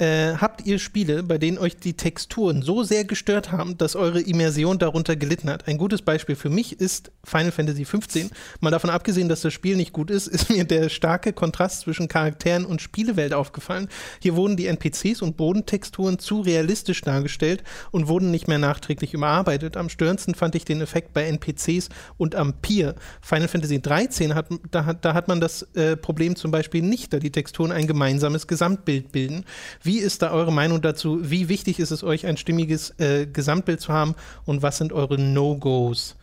Äh, 0.01 0.37
habt 0.39 0.67
ihr 0.67 0.79
Spiele, 0.79 1.23
bei 1.23 1.37
denen 1.37 1.59
euch 1.59 1.77
die 1.77 1.93
Texturen 1.93 2.63
so 2.63 2.83
sehr 2.83 3.05
gestört 3.05 3.53
haben, 3.53 3.77
dass 3.77 3.97
eure 3.97 4.23
Immersion 4.23 4.79
darunter 4.79 5.15
gelitten 5.15 5.51
hat? 5.51 5.69
Ein 5.69 5.77
gutes 5.77 6.01
Beispiel 6.01 6.37
für 6.37 6.49
mich 6.49 6.81
ist 6.81 7.13
Final 7.23 7.53
Fantasy 7.53 7.85
XV. 7.85 8.31
Mal 8.61 8.71
davon 8.71 8.89
abgesehen, 8.89 9.29
dass 9.29 9.43
das 9.43 9.53
Spiel 9.53 9.77
nicht 9.77 9.93
gut 9.93 10.11
ist, 10.11 10.27
ist 10.27 10.49
mir 10.49 10.65
der 10.65 10.89
starke 10.89 11.35
Kontrast 11.35 11.83
zwischen 11.83 12.09
Charakteren 12.09 12.65
und 12.65 12.81
Spielewelt 12.81 13.35
aufgefallen. 13.35 13.89
Hier 14.21 14.37
wurden 14.37 14.57
die 14.57 14.69
NPCs 14.69 15.21
und 15.21 15.37
Bodentexturen 15.37 16.19
zu 16.19 16.41
realistisch 16.41 17.03
dargestellt 17.03 17.63
und 17.91 18.09
wurden 18.09 18.31
nicht 18.31 18.49
mehr 18.49 18.59
nachträglich 18.59 19.13
überarbeitet. 19.13 19.77
Am 19.77 19.91
störendsten 19.91 20.35
fand 20.35 20.55
ich 20.55 20.65
den 20.65 20.81
Effekt 20.81 21.13
bei 21.13 21.27
NPCs 21.27 21.91
und 22.17 22.37
am 22.37 22.55
Pier. 22.55 22.95
Final 23.21 23.49
Fantasy 23.49 23.81
XIII 23.81 24.33
hat, 24.33 24.47
da, 24.71 24.95
da 24.95 25.13
hat 25.13 25.29
man 25.29 25.43
das 25.43 25.63
äh, 25.75 25.95
Problem 25.95 26.37
zum 26.37 26.51
Beispiel 26.51 26.81
nicht, 26.81 27.13
da 27.13 27.19
die 27.19 27.33
Texturen 27.33 27.71
ein 27.71 27.87
gemeinsames 27.87 28.47
Gesamtbild 28.47 29.13
bilden. 29.13 29.45
Wie 29.83 29.90
ist 29.99 30.23
da 30.23 30.31
eure 30.31 30.53
Meinung 30.53 30.81
dazu? 30.81 31.19
Wie 31.23 31.49
wichtig 31.49 31.79
ist 31.81 31.91
es 31.91 32.03
euch, 32.03 32.27
ein 32.27 32.37
stimmiges 32.37 32.99
äh, 32.99 33.27
Gesamtbild 33.27 33.81
zu 33.81 33.93
haben 33.93 34.15
und 34.45 34.63
was 34.63 34.79
sind 34.79 34.93
eure 34.93 35.19
No-Gos? 35.19 36.17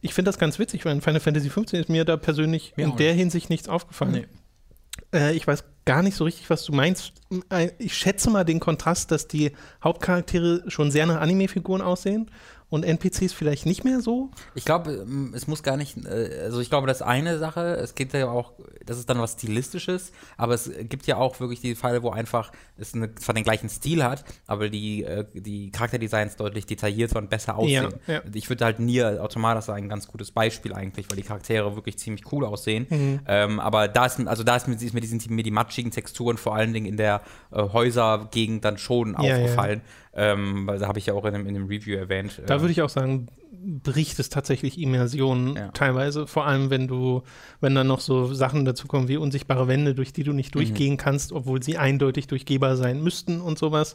Ich 0.00 0.14
finde 0.14 0.28
das 0.28 0.38
ganz 0.38 0.58
witzig, 0.58 0.84
weil 0.84 0.94
in 0.94 1.00
Final 1.00 1.20
Fantasy 1.20 1.48
XV 1.48 1.72
ist 1.72 1.88
mir 1.88 2.04
da 2.04 2.16
persönlich 2.16 2.74
Mir 2.76 2.86
in 2.86 2.96
der 2.96 3.14
Hinsicht 3.14 3.50
nichts 3.50 3.68
aufgefallen. 3.68 4.26
Äh, 5.12 5.34
ich 5.34 5.46
weiß 5.46 5.64
gar 5.86 6.02
nicht 6.02 6.16
so 6.16 6.24
richtig, 6.24 6.50
was 6.50 6.64
du 6.64 6.72
meinst. 6.72 7.12
Ich 7.78 7.96
schätze 7.96 8.28
mal 8.28 8.44
den 8.44 8.60
Kontrast, 8.60 9.10
dass 9.10 9.28
die 9.28 9.52
Hauptcharaktere 9.82 10.64
schon 10.68 10.90
sehr 10.90 11.06
nach 11.06 11.20
Anime-Figuren 11.20 11.80
aussehen 11.80 12.30
und 12.68 12.84
NPCs 12.84 13.32
vielleicht 13.32 13.64
nicht 13.64 13.84
mehr 13.84 14.00
so. 14.00 14.30
Ich 14.54 14.64
glaube, 14.64 14.92
ähm, 14.92 15.32
es 15.36 15.46
muss 15.46 15.62
gar 15.62 15.76
nicht, 15.76 15.96
äh, 16.04 16.40
also 16.42 16.60
ich 16.60 16.68
glaube, 16.68 16.86
das 16.88 16.98
ist 16.98 17.06
eine 17.06 17.38
Sache, 17.38 17.76
es 17.76 17.94
geht 17.94 18.12
ja 18.12 18.28
auch, 18.28 18.54
das 18.84 18.98
ist 18.98 19.08
dann 19.08 19.20
was 19.20 19.34
Stilistisches, 19.34 20.12
aber 20.36 20.54
es 20.54 20.70
gibt 20.88 21.06
ja 21.06 21.16
auch 21.16 21.38
wirklich 21.38 21.60
die 21.60 21.76
Fälle, 21.76 22.02
wo 22.02 22.10
einfach 22.10 22.50
es 22.76 22.94
eine, 22.94 23.14
zwar 23.14 23.34
den 23.34 23.44
gleichen 23.44 23.68
Stil 23.68 24.02
hat, 24.02 24.24
aber 24.48 24.68
die, 24.68 25.04
äh, 25.04 25.24
die 25.32 25.70
Charakterdesigns 25.70 26.36
deutlich 26.36 26.66
detaillierter 26.66 27.18
und 27.18 27.30
besser 27.30 27.56
aussehen. 27.56 27.94
Ja, 28.08 28.14
ja. 28.14 28.22
Ich 28.34 28.48
würde 28.48 28.64
halt 28.64 28.80
Nier 28.80 29.22
Automata 29.22 29.62
sagen, 29.62 29.84
ein 29.84 29.88
ganz 29.88 30.08
gutes 30.08 30.32
Beispiel 30.32 30.74
eigentlich, 30.74 31.08
weil 31.08 31.16
die 31.16 31.22
Charaktere 31.22 31.76
wirklich 31.76 31.98
ziemlich 31.98 32.32
cool 32.32 32.44
aussehen. 32.44 32.86
Mhm. 32.90 33.20
Ähm, 33.26 33.60
aber 33.60 33.86
da 33.86 34.06
ist, 34.06 34.26
also 34.26 34.42
da 34.42 34.56
ist 34.56 34.66
mir, 34.66 34.74
ist 34.74 34.92
mir, 34.92 35.00
die, 35.00 35.06
sind 35.06 35.30
mir 35.30 35.44
die 35.44 35.52
matschigen 35.76 35.90
Texturen 35.90 36.36
vor 36.38 36.54
allen 36.54 36.72
Dingen 36.72 36.86
in 36.86 36.96
der 36.96 37.20
äh, 37.52 37.60
Häusergegend 37.60 38.64
dann 38.64 38.78
schon 38.78 39.14
Ja, 39.20 39.36
ja. 39.38 39.82
Ähm, 40.16 40.66
weil 40.66 40.78
da 40.78 40.88
habe 40.88 40.98
ich 40.98 41.06
ja 41.06 41.14
auch 41.14 41.24
in 41.26 41.34
dem, 41.34 41.46
in 41.46 41.54
dem 41.54 41.66
Review 41.66 41.96
erwähnt. 41.96 42.40
Da 42.46 42.56
äh, 42.56 42.60
würde 42.60 42.72
ich 42.72 42.80
auch 42.82 42.88
sagen, 42.88 43.26
bricht 43.52 44.18
es 44.18 44.28
tatsächlich 44.28 44.80
Immersion 44.80 45.56
Ja. 45.56 45.68
teilweise. 45.68 46.26
Vor 46.26 46.46
allem, 46.46 46.70
wenn 46.70 46.88
du, 46.88 47.22
wenn 47.60 47.74
dann 47.74 47.86
noch 47.86 48.00
so 48.00 48.32
Sachen 48.32 48.64
dazukommen 48.64 49.08
wie 49.08 49.16
unsichtbare 49.16 49.68
Wände, 49.68 49.94
durch 49.94 50.12
die 50.12 50.22
du 50.22 50.32
nicht 50.32 50.54
Mhm. 50.54 50.58
durchgehen 50.60 50.96
kannst, 50.96 51.32
obwohl 51.32 51.62
sie 51.62 51.76
eindeutig 51.76 52.28
durchgehbar 52.28 52.76
sein 52.76 53.02
müssten 53.02 53.40
und 53.40 53.58
sowas. 53.58 53.94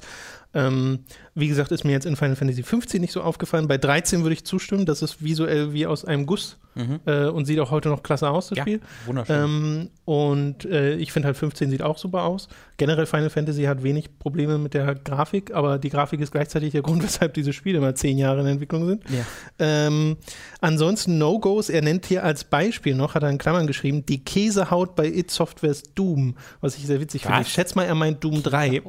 Ähm, 0.53 0.99
wie 1.34 1.47
gesagt, 1.47 1.71
ist 1.71 1.86
mir 1.86 1.93
jetzt 1.93 2.05
in 2.05 2.15
Final 2.17 2.36
Fantasy 2.36 2.63
15 2.63 2.99
nicht 3.01 3.13
so 3.13 3.21
aufgefallen. 3.21 3.67
Bei 3.69 3.77
13 3.77 4.23
würde 4.23 4.34
ich 4.34 4.43
zustimmen, 4.45 4.86
das 4.86 5.01
ist 5.01 5.23
visuell 5.23 5.71
wie 5.73 5.86
aus 5.88 6.03
einem 6.05 6.25
Guss 6.25 6.57
äh, 7.05 7.25
und 7.27 7.45
sieht 7.45 7.60
auch 7.60 7.69
heute 7.71 7.89
noch 7.89 8.01
klasse 8.01 8.29
aus, 8.29 8.47
das 8.47 8.51
Mhm. 8.51 8.57
ja, 8.57 8.63
Spiel. 8.63 8.79
wunderschön. 9.05 9.43
Ähm, 9.43 9.89
und 10.05 10.63
äh, 10.65 10.95
ich 10.95 11.12
finde 11.12 11.27
halt 11.27 11.38
15 11.38 11.69
sieht 11.69 11.81
auch 11.81 11.97
super 11.97 12.23
aus. 12.23 12.47
Generell 12.82 13.06
Final 13.06 13.30
Fantasy 13.30 13.65
hat 13.65 13.84
wenig 13.84 14.17
Probleme 14.17 14.58
mit 14.58 14.74
der 14.74 14.96
Grafik, 14.96 15.54
aber 15.54 15.78
die 15.78 15.91
Grafik 15.91 16.20
ist 16.20 16.32
gleichzeitig 16.32 16.72
der 16.72 16.82
Grund, 16.82 17.04
weshalb 17.04 17.36
diese 17.36 17.54
Spiele 17.54 17.80
mal 17.80 17.96
zehn 17.96 18.17
Jahre 18.17 18.41
in 18.41 18.48
Entwicklung 18.48 18.88
sind. 18.88 19.04
Ja. 19.08 19.24
Ähm, 19.60 20.17
ansonsten 20.62 21.20
No-Gos, 21.20 21.70
er 21.70 21.84
nennt 21.84 22.08
hier 22.08 22.24
als 22.24 22.44
Beispiel 22.44 22.96
noch, 22.96 23.13
hat 23.13 23.22
er 23.22 23.30
in 23.30 23.38
Klammern 23.38 23.67
geschrieben, 23.67 24.04
die 24.08 24.24
Käsehaut 24.24 24.96
bei 24.96 25.06
It 25.06 25.30
Softwares 25.30 25.84
Doom, 25.94 26.34
was 26.60 26.76
ich 26.76 26.88
sehr 26.88 27.00
witzig 27.00 27.22
finde. 27.22 27.41
Ich 27.41 27.50
schätze 27.50 27.76
mal, 27.76 27.84
er 27.84 27.94
meint 27.94 28.24
Doom 28.24 28.41
3. 28.41 28.82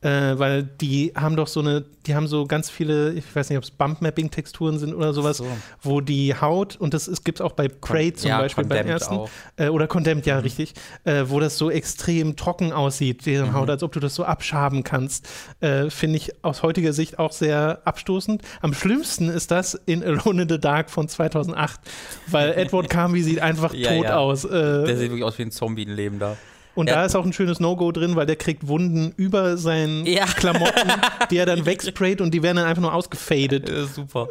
äh, 0.00 0.38
weil 0.38 0.62
die 0.62 1.12
haben 1.16 1.36
doch 1.36 1.46
so 1.48 1.60
eine, 1.60 1.84
die 2.06 2.14
haben 2.14 2.26
so 2.26 2.46
ganz 2.46 2.70
viele, 2.70 3.12
ich 3.14 3.24
weiß 3.34 3.48
nicht, 3.50 3.58
ob 3.58 3.64
es 3.64 3.70
Bump-Mapping-Texturen 3.70 4.78
sind 4.78 4.94
oder 4.94 5.12
sowas, 5.12 5.38
So. 5.38 5.46
wo 5.82 6.00
die 6.00 6.34
Haut, 6.40 6.76
und 6.76 6.94
das 6.94 7.10
gibt 7.24 7.40
es 7.40 7.44
auch 7.44 7.52
bei 7.52 7.68
Prey 7.68 8.12
zum 8.14 8.28
ja, 8.30 8.38
Beispiel 8.40 8.64
beim 8.64 8.86
ersten, 8.86 9.20
äh, 9.56 9.68
oder 9.68 9.86
Condemned, 9.86 10.24
Mhm. 10.24 10.30
ja, 10.30 10.38
richtig, 10.38 10.74
äh, 11.04 11.24
wo 11.26 11.40
das 11.40 11.58
so 11.58 11.70
extrem 11.70 12.36
trocken 12.36 12.72
aussieht, 12.72 13.26
deren 13.26 13.52
Haut, 13.52 13.68
als 13.70 13.82
ob 13.82 13.92
du 13.92 14.00
das 14.00 14.14
so 14.14 14.24
abschaben 14.24 14.84
kannst, 14.84 15.28
äh, 15.60 15.90
finde 15.90 16.16
ich 16.18 16.32
aus 16.44 16.62
heutiger 16.62 16.92
Sicht 16.92 17.18
auch 17.18 17.32
sehr 17.32 17.82
abstoßend. 17.84 18.42
Am 18.62 18.74
schlimmsten 18.74 19.28
ist 19.28 19.50
das 19.50 19.74
in 19.86 20.02
Alone 20.04 20.42
in 20.42 20.48
the 20.48 20.58
Dark 20.58 20.90
von 20.90 21.08
2008, 21.08 21.80
weil 22.28 22.52
Edward 22.56 22.88
Carmby 22.88 23.22
sieht 23.22 23.40
einfach 23.40 23.74
Ja, 23.74 23.90
tot 23.94 24.04
ja. 24.04 24.16
aus. 24.18 24.44
Äh, 24.44 24.50
Der 24.84 24.96
sieht 24.96 25.10
wirklich 25.10 25.24
aus 25.24 25.36
wie 25.38 25.42
ein 25.42 25.50
Zombie, 25.50 25.84
ein 25.86 25.94
Lebender. 25.94 26.36
Und 26.78 26.88
Ja. 26.88 26.94
da 26.96 27.04
ist 27.04 27.16
auch 27.16 27.24
ein 27.24 27.32
schönes 27.32 27.60
No-Go 27.60 27.92
drin, 27.92 28.14
weil 28.16 28.26
der 28.26 28.36
kriegt 28.36 28.68
Wunden 28.68 29.12
über 29.16 29.56
seinen 29.56 30.06
Ja. 30.06 30.26
Klamotten, 30.26 30.90
die 31.30 31.36
er 31.36 31.46
dann 31.46 31.66
wegsprayt 31.66 32.20
und 32.20 32.32
die 32.32 32.42
werden 32.42 32.56
dann 32.56 32.66
einfach 32.66 32.82
nur 32.82 32.94
ausgefadet. 32.94 33.68
Ja, 33.68 33.84
super. 33.84 34.28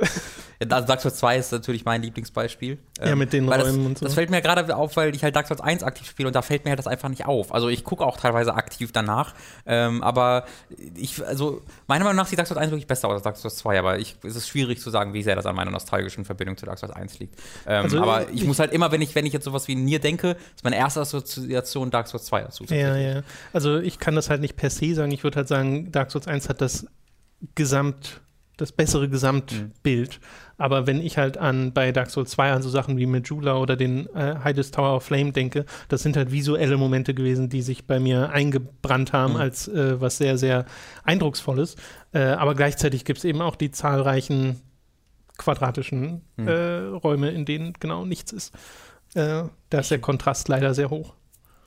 also 0.70 0.88
Dark 0.88 1.02
Souls 1.02 1.16
2 1.18 1.38
ist 1.38 1.52
natürlich 1.52 1.86
mein 1.86 2.02
Lieblingsbeispiel. 2.02 2.78
Ja, 3.04 3.16
mit 3.16 3.32
den 3.32 3.46
weil 3.48 3.62
Räumen 3.62 3.78
das, 3.78 3.86
und 3.86 3.98
so. 4.00 4.06
Das 4.06 4.14
fällt 4.16 4.30
mir 4.32 4.42
gerade 4.42 4.76
auf, 4.76 4.96
weil 4.96 5.16
ich 5.16 5.24
halt 5.24 5.36
Dark 5.36 5.48
Souls 5.48 5.62
1 5.62 5.84
aktiv 5.84 6.08
spiele 6.08 6.28
und 6.28 6.36
da 6.36 6.42
fällt 6.42 6.64
mir 6.66 6.70
halt 6.72 6.80
das 6.80 6.88
einfach 6.88 7.10
nicht 7.10 7.26
auf. 7.28 7.54
Also 7.54 7.68
ich 7.70 7.84
gucke 7.84 8.04
auch 8.06 8.18
teilweise 8.18 8.56
aktiv 8.56 8.92
danach, 8.92 9.34
ähm, 9.68 10.02
aber 10.02 10.46
ich, 10.96 11.24
also 11.24 11.62
meiner 11.88 12.06
Meinung 12.06 12.18
nach 12.18 12.28
sieht 12.28 12.40
Dark 12.40 12.48
Souls 12.48 12.60
1 12.60 12.72
wirklich 12.72 12.88
besser 12.88 13.08
aus 13.10 13.14
als 13.16 13.24
Dark 13.24 13.38
Souls 13.38 13.58
2, 13.58 13.78
aber 13.78 14.00
ich, 14.00 14.16
es 14.24 14.36
ist 14.36 14.48
schwierig 14.48 14.80
zu 14.82 14.90
sagen, 14.90 15.14
wie 15.14 15.22
sehr 15.22 15.36
das 15.36 15.46
an 15.46 15.56
meiner 15.56 15.70
nostalgischen 15.70 16.26
Verbindung 16.26 16.58
zu 16.58 16.66
Dark 16.66 16.80
Souls 16.80 16.92
1 16.94 17.20
liegt. 17.20 17.36
Ähm, 17.68 17.84
Also, 17.84 18.02
aber 18.02 18.30
ich, 18.30 18.42
ich- 18.42 18.48
muss 18.48 18.58
halt 18.60 18.72
immer, 18.72 18.92
wenn 18.92 19.02
ich, 19.02 19.14
wenn 19.14 19.26
ich 19.28 19.34
jetzt 19.34 19.44
sowas 19.46 19.68
wie 19.68 19.76
Nier 19.76 20.00
denke, 20.00 20.38
ist 20.56 20.64
meine 20.64 20.78
erste 20.78 21.02
Assoziation 21.02 21.92
Dark 21.92 22.08
Souls 22.08 22.26
2 22.26 22.37
dazu. 22.44 22.64
Ja, 22.70 22.96
ja. 22.98 23.22
Also 23.54 23.78
ich 23.80 24.00
kann 24.00 24.16
das 24.16 24.30
halt 24.30 24.42
nicht 24.42 24.56
per 24.56 24.70
se 24.70 24.94
sagen. 24.96 25.12
Ich 25.12 25.24
würde 25.24 25.38
halt 25.38 25.48
sagen, 25.48 25.92
Dark 25.92 26.12
Souls 26.12 26.28
1 26.28 26.50
hat 26.50 26.62
das 26.62 26.86
Gesamt, 27.56 28.22
das 28.58 28.72
bessere 28.72 29.08
Gesamtbild. 29.10 30.20
Aber 30.58 30.88
wenn 30.88 31.00
ich 31.02 31.20
halt 31.20 31.38
an 31.38 31.72
bei 31.74 31.92
Dark 31.92 32.10
Souls 32.10 32.32
2 32.32 32.52
an 32.54 32.62
so 32.64 32.70
Sachen 32.70 32.98
wie 32.98 33.06
Majula 33.06 33.58
oder 33.58 33.76
den 33.76 34.08
äh, 34.16 34.38
Heides 34.44 34.72
Tower 34.72 34.96
of 34.96 35.04
Flame 35.04 35.32
denke, 35.32 35.66
das 35.88 36.02
sind 36.02 36.18
halt 36.18 36.32
visuelle 36.32 36.78
Momente 36.78 37.14
gewesen, 37.14 37.50
die 37.50 37.62
sich 37.62 37.86
bei 37.86 38.00
mir 38.00 38.32
eingebrannt 38.32 39.14
haben 39.14 39.34
Mhm. 39.34 39.40
als 39.40 39.68
äh, 39.68 40.02
was 40.02 40.18
sehr, 40.18 40.40
sehr 40.40 40.66
Eindrucksvolles. 41.04 41.76
Äh, 42.14 42.22
aber 42.24 42.56
gleichzeitig 42.56 43.06
gibt 43.06 43.20
es 43.20 43.26
eben 43.26 43.42
auch 43.44 43.56
die 43.56 43.70
zahlreichen 43.70 44.60
quadratischen 45.38 46.22
Mhm. 46.38 46.48
äh, 46.48 46.78
Räume, 47.04 47.30
in 47.30 47.46
denen 47.46 47.74
genau 47.80 48.06
nichts 48.06 48.32
ist. 48.32 48.56
Äh, 49.14 49.44
da 49.70 49.80
ist 49.80 49.92
der 49.92 50.00
Kontrast 50.00 50.48
leider 50.48 50.74
sehr 50.74 50.90
hoch. 50.90 51.14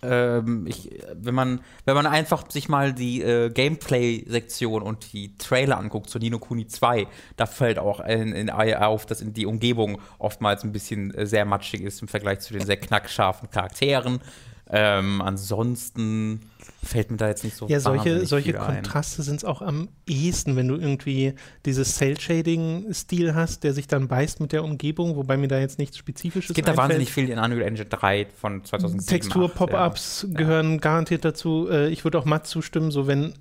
Ähm, 0.03 0.67
ich, 0.67 0.91
wenn 1.15 1.35
man, 1.35 1.61
wenn 1.85 1.95
man 1.95 2.07
einfach 2.07 2.51
sich 2.51 2.69
mal 2.69 2.93
die 2.93 3.23
äh, 3.23 3.51
Gameplay-Sektion 3.51 4.83
und 4.83 5.13
die 5.13 5.37
Trailer 5.37 5.79
anguckt 5.79 6.09
zu 6.09 6.19
Nino 6.19 6.39
Kuni 6.39 6.67
2, 6.67 7.07
da 7.37 7.47
fällt 7.47 7.79
auch 7.79 8.01
in, 8.01 8.33
in, 8.33 8.51
auf, 8.51 9.07
dass 9.07 9.23
die 9.25 9.47
Umgebung 9.47 10.01
oftmals 10.19 10.65
ein 10.65 10.73
bisschen 10.73 11.15
äh, 11.15 11.27
sehr 11.27 11.45
matschig 11.45 11.83
ist 11.83 12.03
im 12.03 12.09
Vergleich 12.09 12.41
zu 12.41 12.53
den 12.53 12.65
sehr 12.65 12.79
knackscharfen 12.79 13.51
Charakteren. 13.51 14.21
Ähm, 14.73 15.21
ansonsten 15.21 16.49
fällt 16.83 17.11
mir 17.11 17.17
da 17.19 17.29
jetzt 17.29 17.45
nicht 17.45 17.57
so 17.57 17.69
Ja, 17.69 17.79
solche, 17.81 18.25
solche. 18.27 18.53
Kontraste 18.55 19.23
sind 19.23 19.37
es 19.37 19.45
auch 19.45 19.63
am 19.63 19.89
ehesten, 20.07 20.57
wenn 20.57 20.67
du 20.69 20.77
irgendwie 20.77 21.35
dieses 21.67 21.97
Cell-Shading-Stil 21.97 23.35
hast, 23.35 23.65
der 23.65 23.75
sich 23.75 23.87
dann 23.87 24.09
beißt 24.09 24.41
mit 24.41 24.53
der 24.53 24.65
Umgebung, 24.65 25.17
wobei 25.17 25.37
mir 25.37 25.49
da 25.49 25.59
jetzt 25.59 25.79
nichts 25.79 25.97
Spezifisches 25.99 26.51
Es 26.51 26.55
gibt 26.55 26.69
da 26.69 26.73
einfällt. 26.73 26.89
wahnsinnig 26.91 27.13
viel 27.13 27.29
in 27.29 27.39
Unreal 27.39 27.63
Engine 27.63 27.89
3 27.89 28.27
von 28.41 28.65
2007. 28.65 29.07
Textur-Pop-Ups 29.07 30.27
gehören 30.31 30.81
garantiert 30.81 31.25
dazu. 31.25 31.69
Äh, 31.71 31.89
Ich 31.91 32.05
würde 32.05 32.19
auch 32.19 32.25
matt 32.25 32.47
zustimmen, 32.47 32.91
so 32.91 33.07
wenn 33.07 33.35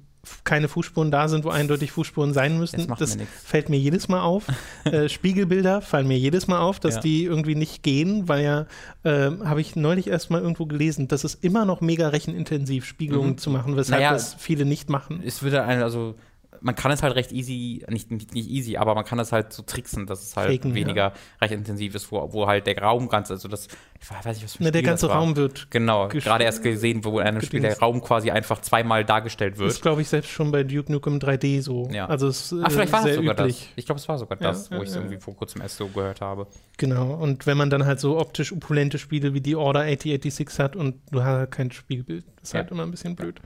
keine 0.43 0.67
Fußspuren 0.67 1.11
da 1.11 1.27
sind, 1.27 1.45
wo 1.45 1.49
eindeutig 1.49 1.91
Fußspuren 1.91 2.33
sein 2.33 2.57
müssen. 2.57 2.87
Das 2.99 3.17
mir 3.17 3.25
fällt 3.25 3.69
mir 3.69 3.77
jedes 3.77 4.07
Mal 4.09 4.21
auf. 4.21 4.45
äh, 4.85 5.07
Spiegelbilder 5.09 5.81
fallen 5.81 6.07
mir 6.07 6.17
jedes 6.17 6.47
Mal 6.47 6.59
auf, 6.59 6.79
dass 6.79 6.95
Ja. 6.95 7.01
die 7.01 7.23
irgendwie 7.23 7.55
nicht 7.55 7.83
gehen, 7.83 8.27
weil 8.27 8.43
ja, 8.43 8.65
äh, 9.03 9.31
habe 9.45 9.61
ich 9.61 9.75
neulich 9.75 10.07
erst 10.07 10.29
mal 10.29 10.41
irgendwo 10.41 10.65
gelesen, 10.65 11.07
dass 11.07 11.23
es 11.23 11.35
immer 11.35 11.65
noch 11.65 11.81
mega 11.81 12.09
rechenintensiv 12.09 12.85
Spiegelungen 12.85 13.31
Mhm. 13.31 13.37
zu 13.37 13.49
machen, 13.49 13.75
weshalb 13.77 14.01
Naja, 14.01 14.13
das 14.13 14.33
viele 14.35 14.65
nicht 14.65 14.89
machen. 14.89 15.21
es 15.25 15.41
würde 15.41 15.63
ein, 15.63 15.81
also 15.81 16.15
man 16.61 16.75
kann 16.75 16.91
es 16.91 17.01
halt 17.03 17.15
recht 17.15 17.31
easy, 17.31 17.83
nicht, 17.89 18.11
nicht, 18.11 18.33
nicht 18.33 18.49
easy, 18.49 18.77
aber 18.77 18.95
man 18.95 19.05
kann 19.05 19.17
es 19.19 19.31
halt 19.31 19.53
so 19.53 19.63
tricksen, 19.63 20.05
dass 20.07 20.21
es 20.23 20.35
halt 20.37 20.51
Faken, 20.51 20.73
weniger 20.75 21.13
recht 21.41 21.53
intensiv 21.53 21.95
ist, 21.95 22.11
wo, 22.11 22.31
wo 22.33 22.47
halt 22.47 22.67
der 22.67 22.77
Raum 22.81 23.07
ganz, 23.09 23.31
also 23.31 23.47
das, 23.47 23.67
ich 24.01 24.09
weiß 24.09 24.35
nicht, 24.35 24.43
was 24.43 24.53
für 24.55 24.61
ein 24.61 24.65
Ne, 24.65 24.71
der 24.71 24.83
ganze. 24.83 25.09
Raum 25.09 25.35
wird 25.35 25.71
Genau, 25.71 26.07
gerade 26.09 26.43
erst 26.43 26.63
gesehen, 26.63 27.03
wo 27.03 27.19
in 27.19 27.27
einem 27.27 27.41
Spiel 27.41 27.61
der. 27.61 27.79
Raum 27.79 28.01
quasi 28.01 28.29
einfach 28.31 28.61
zweimal 28.61 29.05
dargestellt 29.05 29.53
ist, 29.53 29.59
wird. 29.59 29.81
glaube 29.81 30.01
ich, 30.01 30.09
selbst 30.09 30.29
schon 30.31 30.51
bei 30.51 30.63
Duke 30.63 30.91
Nukem 30.91 31.17
3D 31.19 31.61
so. 31.61 31.87
Ja. 31.91 32.07
Also 32.07 32.27
es 32.27 32.51
ist 32.51 32.61
Ach, 32.63 32.71
vielleicht 32.71 32.89
äh, 32.89 32.93
war 32.93 32.99
es 32.99 33.05
sehr 33.05 33.15
sogar 33.15 33.39
üblich. 33.39 33.57
das. 33.59 33.67
Ich 33.75 33.85
glaube, 33.85 33.99
es 33.99 34.07
war 34.09 34.17
sogar 34.17 34.41
Ja, 34.41 34.47
das, 34.49 34.69
wo 34.69 34.75
ja, 34.75 34.81
ich 34.81 34.89
es 34.89 34.95
ja. 34.95 35.01
irgendwie 35.01 35.19
vor 35.19 35.35
kurzem 35.35 35.61
erst 35.61 35.77
so 35.77 35.87
gehört 35.87 36.21
habe. 36.21 36.47
Genau. 36.77 37.13
Und 37.13 37.45
wenn 37.47 37.57
man 37.57 37.69
dann 37.69 37.85
halt 37.85 37.99
so 37.99 38.19
optisch 38.19 38.51
opulente 38.51 38.97
Spiele 38.99 39.33
wie 39.33 39.41
die 39.41 39.55
Order 39.55 39.81
8086 39.81 40.59
hat 40.59 40.75
und 40.75 40.95
du 41.11 41.21
hast 41.21 41.27
halt 41.27 41.51
kein 41.51 41.71
Spiegelbild, 41.71 42.25
ist 42.41 42.53
halt 42.53 42.67
Ja. 42.67 42.71
immer 42.73 42.83
ein 42.83 42.91
bisschen 42.91 43.15
blöd. 43.15 43.39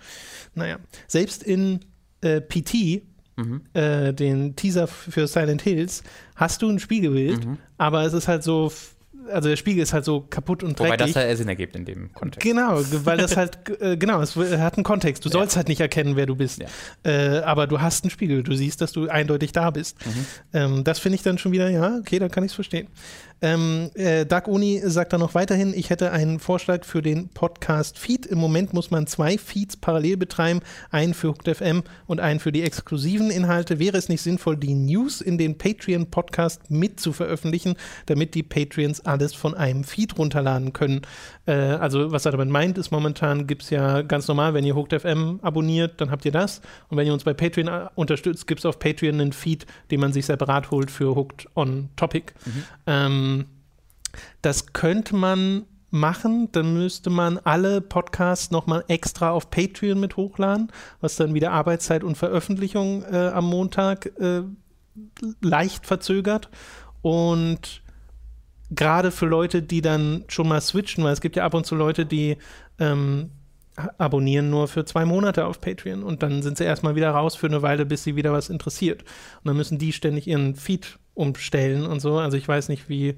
Naja. 0.56 0.78
Selbst 1.08 1.43
in 1.43 1.80
äh, 2.23 2.41
PT, 2.41 3.03
Mhm. 3.36 3.62
äh, 3.73 4.13
den 4.13 4.55
Teaser 4.55 4.86
für 4.88 5.27
Silent 5.27 5.62
Hills, 5.63 6.03
hast 6.36 6.62
du 6.62 6.69
ein 6.69 6.77
Spiegelbild, 6.79 7.45
Mhm. 7.45 7.57
aber 7.79 8.03
es 8.05 8.13
ist 8.13 8.27
halt 8.27 8.43
so, 8.43 8.71
also 9.31 9.49
der 9.49 9.55
Spiegel 9.55 9.81
ist 9.81 9.91
halt 9.93 10.05
so 10.05 10.21
kaputt 10.21 10.63
und 10.63 10.77
Wobei 10.79 10.97
dreckig. 10.97 11.13
das 11.15 11.23
ja 11.23 11.36
Sinn 11.36 11.47
ergibt 11.47 11.75
in 11.75 11.86
dem 11.86 12.13
Kontext. 12.13 12.41
Genau, 12.47 12.75
ge- 12.91 12.99
weil 13.05 13.17
das 13.17 13.36
halt, 13.38 13.57
äh, 13.81 13.95
genau, 13.97 14.21
es 14.21 14.36
hat 14.36 14.75
einen 14.77 14.83
Kontext. 14.83 15.23
Du 15.25 15.29
Ja. 15.29 15.33
sollst 15.33 15.55
halt 15.55 15.67
nicht 15.69 15.79
erkennen, 15.79 16.15
wer 16.15 16.25
du 16.27 16.36
bist. 16.36 16.59
Ja. 16.62 16.67
Äh, 17.09 17.39
aber 17.39 17.65
du 17.65 17.79
hast 17.81 18.03
einen 18.03 18.12
Spiegel, 18.12 18.43
du 18.43 18.53
siehst, 18.53 18.81
dass 18.81 18.91
du 18.91 19.07
eindeutig 19.07 19.51
da 19.53 19.71
bist. 19.71 19.97
Mhm. 20.05 20.25
Ähm, 20.53 20.83
das 20.83 20.99
finde 20.99 21.15
ich 21.15 21.23
dann 21.23 21.38
schon 21.38 21.53
wieder, 21.53 21.69
ja, 21.69 21.97
okay, 21.99 22.19
dann 22.19 22.29
kann 22.29 22.43
ich 22.43 22.51
es 22.51 22.55
verstehen. 22.55 22.88
Ähm, 23.41 23.91
äh, 23.95 24.25
Dark 24.25 24.47
Uni 24.47 24.81
sagt 24.83 25.13
dann 25.13 25.19
noch 25.19 25.35
weiterhin, 25.35 25.73
ich 25.73 25.89
hätte 25.89 26.11
einen 26.11 26.39
Vorschlag 26.39 26.85
für 26.85 27.01
den 27.01 27.29
Podcast 27.29 27.97
Feed. 27.97 28.25
Im 28.25 28.37
Moment 28.37 28.73
muss 28.73 28.91
man 28.91 29.07
zwei 29.07 29.37
Feeds 29.37 29.75
parallel 29.75 30.17
betreiben, 30.17 30.61
einen 30.91 31.13
für 31.13 31.29
Hooked 31.29 31.57
FM 31.57 31.83
und 32.07 32.19
einen 32.19 32.39
für 32.39 32.51
die 32.51 32.61
exklusiven 32.61 33.29
Inhalte. 33.31 33.79
Wäre 33.79 33.97
es 33.97 34.07
nicht 34.07 34.21
sinnvoll, 34.21 34.55
die 34.55 34.73
News 34.73 35.19
in 35.19 35.37
den 35.37 35.57
Patreon-Podcast 35.57 36.71
mit 36.71 36.99
zu 36.99 37.11
veröffentlichen, 37.11 37.75
damit 38.05 38.33
die 38.35 38.43
Patreons 38.43 39.01
alles 39.01 39.33
von 39.33 39.55
einem 39.55 39.83
Feed 39.83 40.17
runterladen 40.17 40.71
können? 40.71 41.01
Äh, 41.45 41.53
also, 41.53 42.11
was 42.11 42.25
er 42.25 42.31
damit 42.31 42.49
meint, 42.49 42.77
ist 42.77 42.91
momentan 42.91 43.47
gibt 43.47 43.63
es 43.63 43.69
ja 43.69 44.03
ganz 44.03 44.27
normal, 44.27 44.53
wenn 44.53 44.63
ihr 44.63 44.75
Hooked 44.75 45.01
FM 45.01 45.39
abonniert, 45.41 45.99
dann 45.99 46.11
habt 46.11 46.23
ihr 46.25 46.31
das. 46.31 46.61
Und 46.89 46.97
wenn 46.97 47.07
ihr 47.07 47.13
uns 47.13 47.23
bei 47.23 47.33
Patreon 47.33 47.67
äh, 47.67 47.87
unterstützt, 47.95 48.47
gibt 48.47 48.59
es 48.59 48.65
auf 48.65 48.79
Patreon 48.79 49.19
einen 49.19 49.33
Feed, 49.33 49.65
den 49.91 49.99
man 49.99 50.13
sich 50.13 50.25
separat 50.25 50.71
holt 50.71 50.89
für 50.91 51.15
Hooked 51.15 51.47
on 51.55 51.89
Topic. 51.95 52.31
Ähm, 52.87 53.22
das 54.41 54.73
könnte 54.73 55.15
man 55.15 55.65
machen, 55.93 56.49
dann 56.51 56.73
müsste 56.73 57.09
man 57.09 57.38
alle 57.38 57.79
Podcasts 57.79 58.49
nochmal 58.49 58.83
extra 58.88 59.29
auf 59.29 59.51
Patreon 59.51 59.99
mit 59.99 60.17
hochladen, 60.17 60.71
was 61.01 61.15
dann 61.15 61.36
wieder 61.36 61.51
Arbeitszeit 61.51 62.03
und 62.03 62.17
Veröffentlichung 62.17 63.03
äh, 63.03 63.29
am 63.33 63.45
Montag 63.45 64.07
äh, 64.19 64.41
leicht 65.41 65.86
verzögert. 65.86 66.49
Und 67.03 67.83
gerade 68.71 69.12
für 69.12 69.27
Leute, 69.27 69.62
die 69.62 69.81
dann 69.81 70.25
schon 70.29 70.47
mal 70.47 70.62
switchen, 70.62 71.03
weil 71.03 71.13
es 71.13 71.21
gibt 71.21 71.36
ja 71.36 71.45
ab 71.45 71.53
und 71.53 71.65
zu 71.65 71.75
Leute, 71.75 72.07
die 72.07 72.38
ähm, 72.79 73.29
abonnieren 73.97 74.49
nur 74.49 74.67
für 74.67 74.86
zwei 74.86 75.05
Monate 75.05 75.45
auf 75.45 75.62
Patreon 75.62 76.03
und 76.03 76.23
dann 76.23 76.41
sind 76.43 76.57
sie 76.57 76.63
erstmal 76.63 76.95
wieder 76.95 77.12
raus 77.12 77.36
für 77.36 77.47
eine 77.47 77.62
Weile, 77.62 77.86
bis 77.86 78.03
sie 78.03 78.15
wieder 78.15 78.31
was 78.31 78.49
interessiert. 78.49 79.01
Und 79.01 79.47
dann 79.47 79.57
müssen 79.57 79.77
die 79.77 79.93
ständig 79.93 80.27
ihren 80.27 80.55
Feed 80.55 80.99
umstellen 81.13 81.86
und 81.86 81.99
so. 81.99 82.17
Also 82.17 82.38
ich 82.38 82.47
weiß 82.47 82.69
nicht, 82.69 82.89
wie, 82.89 83.15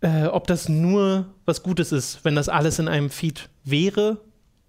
äh, 0.00 0.26
ob 0.26 0.46
das 0.46 0.68
nur 0.68 1.26
was 1.44 1.62
Gutes 1.62 1.92
ist, 1.92 2.24
wenn 2.24 2.34
das 2.34 2.48
alles 2.48 2.78
in 2.78 2.88
einem 2.88 3.10
Feed 3.10 3.48
wäre. 3.64 4.20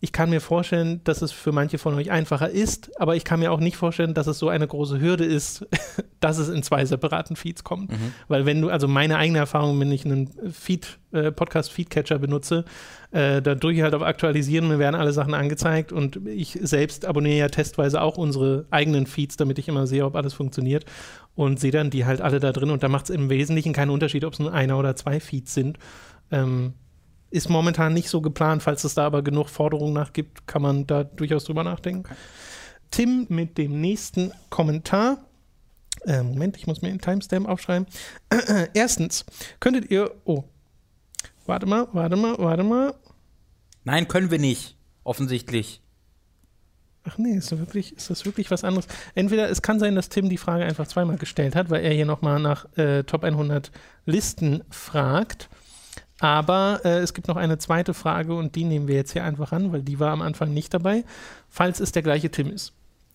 Ich 0.03 0.11
kann 0.11 0.29
mir 0.29 0.41
vorstellen, 0.41 0.99
dass 1.05 1.21
es 1.21 1.31
für 1.31 1.53
manche 1.53 1.77
von 1.77 1.93
euch 1.93 2.11
einfacher 2.11 2.49
ist, 2.49 2.91
aber 2.99 3.15
ich 3.15 3.23
kann 3.23 3.39
mir 3.39 3.53
auch 3.53 3.61
nicht 3.61 3.77
vorstellen, 3.77 4.13
dass 4.13 4.27
es 4.27 4.37
so 4.37 4.49
eine 4.49 4.67
große 4.67 4.99
Hürde 4.99 5.23
ist, 5.23 5.65
dass 6.19 6.39
es 6.39 6.49
in 6.49 6.61
zwei 6.61 6.83
separaten 6.83 7.37
Feeds 7.37 7.63
kommt. 7.63 7.89
Weil 8.27 8.45
wenn 8.45 8.61
du, 8.61 8.67
also 8.67 8.89
meine 8.89 9.15
eigene 9.15 9.39
Erfahrung, 9.39 9.79
wenn 9.79 9.93
ich 9.93 10.03
einen 10.03 10.29
Feed, 10.51 10.99
äh, 11.13 11.31
Podcast-Feedcatcher 11.31 12.19
benutze, 12.19 12.65
äh, 13.11 13.41
da 13.41 13.55
drücke 13.55 13.77
ich 13.77 13.81
halt 13.81 13.95
auf 13.95 14.01
Aktualisieren, 14.01 14.67
mir 14.67 14.77
werden 14.77 14.95
alle 14.95 15.13
Sachen 15.13 15.33
angezeigt 15.33 15.93
und 15.93 16.27
ich 16.27 16.59
selbst 16.61 17.05
abonniere 17.05 17.37
ja 17.37 17.47
testweise 17.47 18.01
auch 18.01 18.17
unsere 18.17 18.65
eigenen 18.71 19.07
Feeds, 19.07 19.37
damit 19.37 19.57
ich 19.57 19.69
immer 19.69 19.87
sehe, 19.87 20.03
ob 20.03 20.17
alles 20.17 20.33
funktioniert 20.33 20.83
und 21.33 21.61
sehe 21.61 21.71
dann 21.71 21.91
die 21.91 22.03
halt 22.03 22.19
alle 22.19 22.41
da 22.41 22.51
drin 22.51 22.71
und 22.71 22.83
da 22.83 22.89
macht 22.89 23.05
es 23.05 23.15
im 23.15 23.29
Wesentlichen 23.29 23.71
keinen 23.71 23.89
Unterschied, 23.89 24.25
ob 24.25 24.33
es 24.33 24.39
nur 24.39 24.51
einer 24.51 24.77
oder 24.77 24.97
zwei 24.97 25.21
Feeds 25.21 25.53
sind. 25.53 25.77
Ähm, 26.29 26.73
ist 27.33 27.49
momentan 27.49 27.95
nicht 27.95 28.09
so 28.09 28.21
geplant. 28.21 28.61
Falls 28.61 28.83
es 28.83 28.93
da 28.93 29.07
aber 29.07 29.23
genug 29.23 29.49
Forderungen 29.49 29.93
nach 29.93 30.13
gibt, 30.13 30.45
kann 30.45 30.61
man 30.61 30.85
da 30.85 31.03
durchaus 31.03 31.45
drüber 31.45 31.63
nachdenken. 31.63 32.03
Tim 32.91 33.25
mit 33.27 33.57
dem 33.57 33.81
nächsten 33.81 34.31
Kommentar. 34.51 35.17
Äh, 36.05 36.21
Moment, 36.21 36.57
ich 36.57 36.67
muss 36.67 36.83
mir 36.83 36.89
den 36.89 37.01
Timestamp 37.01 37.47
aufschreiben. 37.47 37.87
Erstens, 38.75 39.25
könntet 39.59 39.89
ihr. 39.89 40.11
Oh. 40.25 40.43
Warte 41.47 41.65
mal, 41.65 41.87
warte 41.91 42.15
mal, 42.17 42.37
warte 42.37 42.63
mal. 42.63 42.93
Nein, 43.83 44.07
können 44.07 44.29
wir 44.29 44.39
nicht. 44.39 44.77
Offensichtlich. 45.03 45.81
Ach 47.03 47.17
nee, 47.17 47.35
ist, 47.35 47.51
das 47.51 47.57
wirklich, 47.57 47.97
ist 47.97 48.11
das 48.11 48.25
wirklich 48.25 48.51
was 48.51 48.63
anderes? 48.63 48.87
Entweder 49.15 49.49
es 49.49 49.63
kann 49.63 49.79
sein, 49.79 49.95
dass 49.95 50.09
Tim 50.09 50.29
die 50.29 50.37
Frage 50.37 50.65
einfach 50.65 50.87
zweimal 50.87 51.17
gestellt 51.17 51.55
hat, 51.55 51.71
weil 51.71 51.83
er 51.83 51.93
hier 51.93 52.05
nochmal 52.05 52.39
nach 52.39 52.65
äh, 52.77 53.03
Top 53.03 53.23
100 53.23 53.71
Listen 54.05 54.63
fragt. 54.69 55.49
Aber 56.23 56.79
äh, 56.85 56.99
es 56.99 57.13
gibt 57.13 57.27
noch 57.27 57.35
eine 57.35 57.57
zweite 57.57 57.93
Frage 57.93 58.33
und 58.33 58.55
die 58.55 58.63
nehmen 58.63 58.87
wir 58.87 58.95
jetzt 58.95 59.11
hier 59.11 59.25
einfach 59.25 59.51
an, 59.51 59.73
weil 59.73 59.81
die 59.81 59.99
war 59.99 60.11
am 60.11 60.21
Anfang 60.21 60.53
nicht 60.53 60.73
dabei, 60.73 61.03
falls 61.49 61.81
es 61.81 61.91
der 61.91 62.01
gleiche 62.01 62.31
Tim 62.31 62.49
ist. 62.49 62.71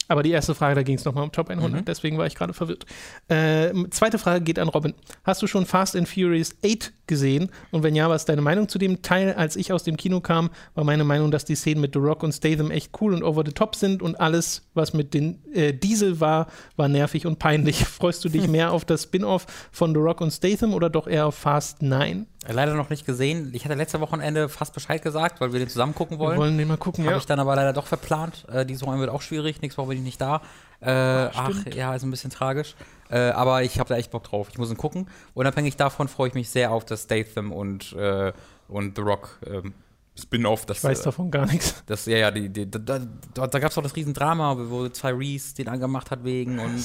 Aber 0.09 0.23
die 0.23 0.31
erste 0.31 0.55
Frage, 0.55 0.75
da 0.75 0.83
ging 0.83 0.97
es 0.97 1.07
nochmal 1.07 1.25
um 1.25 1.33
Top 1.33 1.49
100, 1.49 1.73
mhm. 1.73 1.85
deswegen 1.87 2.19
war 2.19 2.27
ich 2.27 2.35
gerade 2.35 2.53
verwirrt. 2.53 2.85
Äh, 3.29 3.73
zweite 3.91 4.19
Frage 4.19 4.43
geht 4.43 4.59
an 4.59 4.69
Robin. 4.69 4.93
Hast 5.25 5.41
du 5.41 5.47
schon 5.47 5.65
Fast 5.65 5.97
and 5.97 6.07
Furious 6.07 6.55
8 6.63 6.93
gesehen? 7.07 7.49
Und 7.71 7.83
wenn 7.83 7.95
ja, 7.95 8.11
was 8.11 8.23
ist 8.23 8.29
deine 8.29 8.43
Meinung 8.43 8.69
zu 8.69 8.79
dem 8.79 9.01
Teil? 9.01 9.33
Als 9.33 9.57
ich 9.57 9.73
aus 9.73 9.85
dem 9.85 9.97
Kino 9.97 10.21
kam, 10.21 10.51
war 10.75 10.85
meine 10.85 11.05
Meinung, 11.05 11.31
dass 11.31 11.47
die 11.47 11.55
Szenen 11.55 11.81
mit 11.81 11.95
The 11.95 12.01
Rock 12.01 12.23
und 12.23 12.33
Statham 12.33 12.71
echt 12.71 12.91
cool 13.01 13.15
und 13.15 13.23
over 13.23 13.43
the 13.45 13.53
top 13.53 13.75
sind 13.75 14.03
und 14.03 14.21
alles, 14.21 14.69
was 14.75 14.93
mit 14.93 15.15
den 15.15 15.43
äh, 15.55 15.73
Diesel 15.73 16.21
war, 16.21 16.49
war 16.77 16.89
nervig 16.89 17.25
und 17.25 17.39
peinlich. 17.39 17.85
Freust 17.87 18.23
du 18.23 18.29
dich 18.29 18.49
mehr 18.49 18.73
auf 18.73 18.85
das 18.85 19.05
Spin-off 19.05 19.47
von 19.73 19.95
The 19.95 20.01
Rock 20.01 20.21
und 20.21 20.31
Statham 20.31 20.75
oder 20.75 20.91
doch 20.91 21.07
eher 21.07 21.27
auf 21.27 21.37
Fast 21.37 21.81
9? 21.81 22.27
Leider 22.51 22.75
noch 22.75 22.89
nicht 22.89 23.05
gesehen. 23.05 23.51
Ich 23.53 23.65
hatte 23.65 23.75
letzte 23.75 24.01
Wochenende 24.01 24.49
fast 24.49 24.73
Bescheid 24.73 25.03
gesagt, 25.03 25.41
weil 25.41 25.53
wir 25.53 25.59
den 25.59 25.69
zusammen 25.69 25.95
gucken 25.95 26.19
wollen. 26.19 26.37
Wir 26.37 26.41
wollen 26.41 26.59
den 26.59 26.67
mal 26.67 26.79
gucken, 26.79 27.05
Habe 27.05 27.13
ja. 27.13 27.19
ich 27.19 27.27
dann 27.27 27.41
aber 27.41 27.55
leider 27.55 27.75
doch 27.75 27.87
verplant. 27.87 28.47
Äh, 28.51 28.65
diese 28.65 28.87
Woche 28.87 28.99
wird 28.99 29.11
auch 29.11 29.21
schwierig. 29.21 29.61
Nächste 29.61 29.83
Woche 29.83 29.89
bin 29.89 29.99
ich 29.99 30.05
nicht 30.05 30.21
da. 30.21 30.41
Äh, 30.81 30.91
ach, 30.91 31.51
ach, 31.51 31.75
ja, 31.75 31.95
ist 31.95 32.05
ein 32.05 32.11
bisschen 32.11 32.31
tragisch. 32.31 32.75
Äh, 33.11 33.31
aber 33.31 33.63
ich 33.63 33.79
habe 33.79 33.89
da 33.89 33.97
echt 33.97 34.11
Bock 34.11 34.25
drauf. 34.25 34.49
Ich 34.51 34.59
muss 34.59 34.71
ihn 34.71 34.77
gucken. 34.79 35.09
Unabhängig 35.35 35.77
davon 35.77 36.09
freue 36.09 36.29
ich 36.29 36.35
mich 36.35 36.49
sehr 36.49 36.73
auf 36.73 36.87
das 36.87 37.03
Statham 37.03 37.53
und, 37.53 37.93
äh, 37.93 38.33
und 38.69 38.97
The 38.97 39.03
Rock 39.03 39.39
ähm, 39.47 39.75
Spin-off. 40.21 40.67
Ich 40.71 40.83
weiß 40.83 41.01
äh, 41.01 41.05
davon 41.05 41.31
gar 41.31 41.47
nichts. 41.47 41.83
Das, 41.87 42.07
ja, 42.07 42.19
ja, 42.19 42.31
die, 42.31 42.49
die, 42.49 42.71
da, 42.71 42.79
da, 42.79 42.99
da 43.47 43.59
gab 43.59 43.71
es 43.71 43.75
doch 43.75 43.83
das 43.83 43.97
Riesendrama, 43.97 44.57
wo 44.69 44.89
Reese 45.05 45.55
den 45.55 45.69
angemacht 45.69 46.11
hat 46.11 46.25
wegen 46.25 46.59
und 46.59 46.85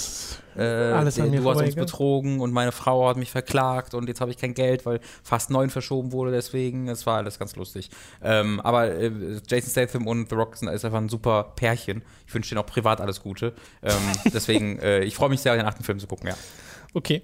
äh, 0.56 0.62
Alles 0.62 1.16
der, 1.16 1.28
du 1.28 1.50
hast 1.50 1.62
uns 1.62 1.76
betrogen 1.76 2.40
und 2.40 2.52
meine 2.52 2.72
Frau 2.72 3.08
hat 3.10 3.18
mich 3.18 3.32
verklagt 3.32 3.94
und 3.94 4.08
jetzt 4.08 4.22
habe 4.22 4.32
ich 4.32 4.38
kein 4.38 4.54
Geld, 4.54 4.86
weil 4.86 5.00
fast 5.24 5.50
neun 5.50 5.70
verschoben 5.70 6.12
wurde 6.12 6.32
deswegen. 6.32 6.88
Es 6.88 7.06
war 7.06 7.18
alles 7.18 7.40
ganz 7.40 7.56
lustig. 7.56 7.90
Ähm, 8.22 8.60
aber 8.60 8.92
äh, 8.92 9.12
Jason 9.48 9.72
Statham 9.72 10.08
und 10.08 10.30
The 10.30 10.36
Rock 10.36 10.56
sind 10.58 10.70
ist 10.70 10.86
einfach 10.86 11.00
ein 11.00 11.10
super 11.10 11.54
Pärchen. 11.56 12.04
Ich 12.28 12.34
wünsche 12.34 12.50
denen 12.50 12.64
auch 12.64 12.68
privat 12.68 13.02
alles 13.02 13.22
Gute. 13.22 13.54
Ähm, 13.82 13.94
deswegen, 14.34 14.80
äh, 14.80 15.04
ich 15.04 15.16
freue 15.16 15.30
mich 15.30 15.42
sehr, 15.42 15.56
den 15.56 15.66
achten 15.66 15.84
Film 15.84 16.00
zu 16.00 16.08
gucken, 16.08 16.28
ja. 16.28 16.36
Okay. 16.94 17.24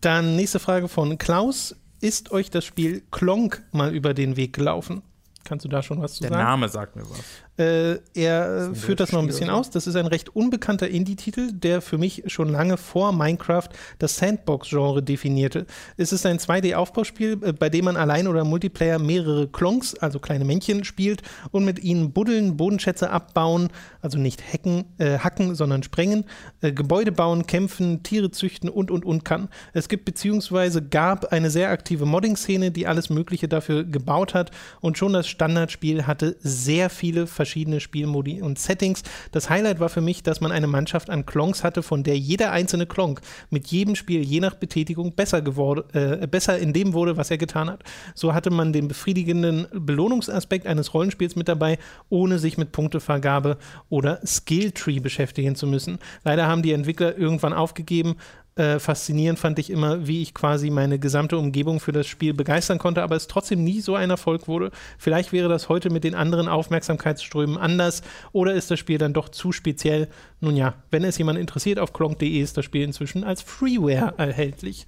Dann 0.00 0.36
nächste 0.36 0.58
Frage 0.58 0.88
von 0.88 1.18
Klaus. 1.18 1.76
Ist 2.00 2.32
euch 2.32 2.50
das 2.50 2.64
Spiel 2.64 3.04
Klonk 3.12 3.62
mal 3.70 3.94
über 3.94 4.12
den 4.14 4.36
Weg 4.36 4.52
gelaufen? 4.54 5.02
Kannst 5.44 5.64
du 5.64 5.68
da 5.68 5.82
schon 5.82 6.00
was 6.00 6.14
zu 6.14 6.20
Der 6.22 6.30
sagen? 6.30 6.38
Der 6.38 6.46
Name 6.46 6.68
sagt 6.68 6.96
mir 6.96 7.02
was. 7.02 7.22
Äh, 7.62 8.00
er 8.14 8.68
das 8.68 8.80
führt 8.80 9.00
das 9.00 9.12
noch 9.12 9.20
ein 9.20 9.26
bisschen 9.26 9.50
aus. 9.50 9.70
Das 9.70 9.86
ist 9.86 9.96
ein 9.96 10.06
recht 10.06 10.34
unbekannter 10.34 10.88
Indie-Titel, 10.88 11.52
der 11.52 11.80
für 11.80 11.98
mich 11.98 12.24
schon 12.26 12.48
lange 12.48 12.76
vor 12.76 13.12
Minecraft 13.12 13.68
das 13.98 14.16
Sandbox-Genre 14.16 15.02
definierte. 15.02 15.66
Es 15.96 16.12
ist 16.12 16.26
ein 16.26 16.38
2D-Aufbauspiel, 16.38 17.38
äh, 17.42 17.52
bei 17.52 17.68
dem 17.68 17.84
man 17.84 17.96
allein 17.96 18.26
oder 18.26 18.44
Multiplayer 18.44 18.98
mehrere 18.98 19.48
Klonks, 19.48 19.94
also 19.94 20.18
kleine 20.18 20.44
Männchen, 20.44 20.84
spielt 20.84 21.22
und 21.50 21.64
mit 21.64 21.82
ihnen 21.82 22.12
buddeln, 22.12 22.56
Bodenschätze 22.56 23.10
abbauen, 23.10 23.68
also 24.00 24.18
nicht 24.18 24.42
hacken, 24.52 24.84
äh, 24.98 25.18
hacken 25.18 25.54
sondern 25.54 25.82
sprengen, 25.82 26.24
äh, 26.60 26.72
Gebäude 26.72 27.12
bauen, 27.12 27.46
kämpfen, 27.46 28.02
Tiere 28.02 28.30
züchten 28.30 28.68
und 28.68 28.90
und 28.90 29.04
und 29.04 29.24
kann. 29.24 29.48
Es 29.72 29.88
gibt 29.88 30.04
beziehungsweise 30.04 30.82
gab 30.82 31.32
eine 31.32 31.50
sehr 31.50 31.70
aktive 31.70 32.06
Modding-Szene, 32.06 32.70
die 32.70 32.86
alles 32.86 33.10
Mögliche 33.10 33.48
dafür 33.48 33.84
gebaut 33.84 34.34
hat 34.34 34.50
und 34.80 34.98
schon 34.98 35.12
das 35.12 35.28
Standardspiel 35.28 36.06
hatte 36.06 36.36
sehr 36.40 36.90
viele 36.90 37.26
verschiedene 37.26 37.51
Spielmodi 37.80 38.42
und 38.42 38.58
Settings. 38.58 39.02
Das 39.30 39.50
Highlight 39.50 39.80
war 39.80 39.88
für 39.88 40.00
mich, 40.00 40.22
dass 40.22 40.40
man 40.40 40.52
eine 40.52 40.66
Mannschaft 40.66 41.10
an 41.10 41.26
Klonks 41.26 41.64
hatte, 41.64 41.82
von 41.82 42.02
der 42.02 42.18
jeder 42.18 42.52
einzelne 42.52 42.86
Klonk 42.86 43.20
mit 43.50 43.68
jedem 43.68 43.94
Spiel 43.94 44.22
je 44.22 44.40
nach 44.40 44.54
Betätigung 44.54 45.14
besser 45.14 45.42
geworden, 45.42 45.84
äh, 45.92 46.26
besser 46.26 46.58
in 46.58 46.72
dem 46.72 46.92
wurde, 46.92 47.16
was 47.16 47.30
er 47.30 47.38
getan 47.38 47.70
hat. 47.70 47.82
So 48.14 48.34
hatte 48.34 48.50
man 48.50 48.72
den 48.72 48.88
befriedigenden 48.88 49.66
Belohnungsaspekt 49.72 50.66
eines 50.66 50.94
Rollenspiels 50.94 51.36
mit 51.36 51.48
dabei, 51.48 51.78
ohne 52.08 52.38
sich 52.38 52.58
mit 52.58 52.72
Punktevergabe 52.72 53.58
oder 53.88 54.20
Skilltree 54.24 55.00
beschäftigen 55.00 55.54
zu 55.54 55.66
müssen. 55.66 55.98
Leider 56.24 56.46
haben 56.46 56.62
die 56.62 56.72
Entwickler 56.72 57.16
irgendwann 57.16 57.52
aufgegeben, 57.52 58.16
äh, 58.54 58.78
faszinierend 58.78 59.38
fand 59.38 59.58
ich 59.58 59.70
immer, 59.70 60.06
wie 60.06 60.20
ich 60.20 60.34
quasi 60.34 60.68
meine 60.68 60.98
gesamte 60.98 61.38
Umgebung 61.38 61.80
für 61.80 61.92
das 61.92 62.06
Spiel 62.06 62.34
begeistern 62.34 62.78
konnte, 62.78 63.02
aber 63.02 63.16
es 63.16 63.26
trotzdem 63.26 63.64
nie 63.64 63.80
so 63.80 63.94
ein 63.94 64.10
Erfolg 64.10 64.46
wurde. 64.46 64.70
Vielleicht 64.98 65.32
wäre 65.32 65.48
das 65.48 65.70
heute 65.70 65.88
mit 65.88 66.04
den 66.04 66.14
anderen 66.14 66.48
Aufmerksamkeitsströmen 66.48 67.56
anders 67.56 68.02
oder 68.32 68.52
ist 68.52 68.70
das 68.70 68.78
Spiel 68.78 68.98
dann 68.98 69.14
doch 69.14 69.30
zu 69.30 69.52
speziell? 69.52 70.08
Nun 70.40 70.56
ja, 70.56 70.74
wenn 70.90 71.02
es 71.02 71.16
jemand 71.16 71.38
interessiert, 71.38 71.78
auf 71.78 71.94
klonk.de 71.94 72.28
ist 72.28 72.58
das 72.58 72.66
Spiel 72.66 72.82
inzwischen 72.82 73.24
als 73.24 73.40
Freeware 73.40 74.14
erhältlich. 74.18 74.86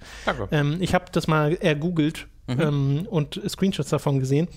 Ähm, 0.51 0.77
ich 0.79 0.93
habe 0.93 1.05
das 1.11 1.27
mal 1.27 1.55
ergoogelt 1.55 2.27
mhm. 2.45 2.61
ähm, 2.61 3.07
und 3.09 3.41
Screenshots 3.47 3.89
davon 3.89 4.19
gesehen. 4.19 4.47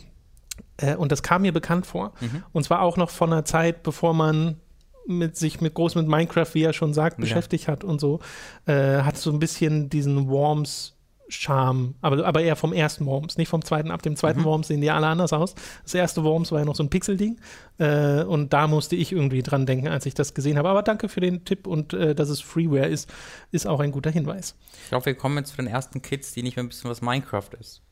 Äh, 0.76 0.96
und 0.96 1.12
das 1.12 1.22
kam 1.22 1.42
mir 1.42 1.52
bekannt 1.52 1.86
vor. 1.86 2.12
Mhm. 2.20 2.42
Und 2.52 2.64
zwar 2.64 2.82
auch 2.82 2.98
noch 2.98 3.08
von 3.08 3.32
einer 3.32 3.46
Zeit, 3.46 3.82
bevor 3.82 4.12
man 4.12 4.60
mit 5.08 5.36
sich 5.36 5.60
mit 5.60 5.74
groß 5.74 5.94
mit 5.94 6.06
Minecraft, 6.06 6.52
wie 6.52 6.62
er 6.62 6.72
schon 6.72 6.94
sagt, 6.94 7.16
beschäftigt 7.16 7.66
hat 7.66 7.82
und 7.82 8.00
so, 8.00 8.20
äh, 8.66 9.02
hat 9.02 9.16
so 9.16 9.30
ein 9.32 9.38
bisschen 9.38 9.88
diesen 9.90 10.28
Worms 10.28 10.94
Charme, 11.30 11.94
aber, 12.00 12.24
aber 12.24 12.40
eher 12.40 12.56
vom 12.56 12.72
ersten 12.72 13.04
Worms, 13.04 13.36
nicht 13.36 13.48
vom 13.48 13.62
zweiten. 13.62 13.90
Ab 13.90 14.02
dem 14.02 14.16
zweiten 14.16 14.40
mhm. 14.40 14.44
Worms 14.44 14.68
sehen 14.68 14.80
die 14.80 14.90
alle 14.90 15.06
anders 15.06 15.32
aus. 15.32 15.54
Das 15.82 15.94
erste 15.94 16.24
Worms 16.24 16.52
war 16.52 16.60
ja 16.60 16.64
noch 16.64 16.74
so 16.74 16.82
ein 16.82 16.88
Pixel-Ding 16.88 17.38
äh, 17.78 18.22
und 18.22 18.52
da 18.52 18.66
musste 18.66 18.96
ich 18.96 19.12
irgendwie 19.12 19.42
dran 19.42 19.66
denken, 19.66 19.88
als 19.88 20.06
ich 20.06 20.14
das 20.14 20.32
gesehen 20.32 20.56
habe. 20.56 20.70
Aber 20.70 20.82
danke 20.82 21.08
für 21.08 21.20
den 21.20 21.44
Tipp 21.44 21.66
und 21.66 21.92
äh, 21.92 22.14
dass 22.14 22.30
es 22.30 22.40
Freeware 22.40 22.86
ist, 22.86 23.12
ist 23.52 23.66
auch 23.66 23.80
ein 23.80 23.92
guter 23.92 24.10
Hinweis. 24.10 24.54
Ich 24.84 24.88
glaube, 24.88 25.06
wir 25.06 25.14
kommen 25.14 25.36
jetzt 25.36 25.50
zu 25.50 25.56
den 25.56 25.66
ersten 25.66 26.00
Kids, 26.00 26.32
die 26.32 26.42
nicht 26.42 26.56
mehr 26.56 26.66
wissen, 26.66 26.88
was 26.88 27.02
Minecraft 27.02 27.50
ist. 27.60 27.82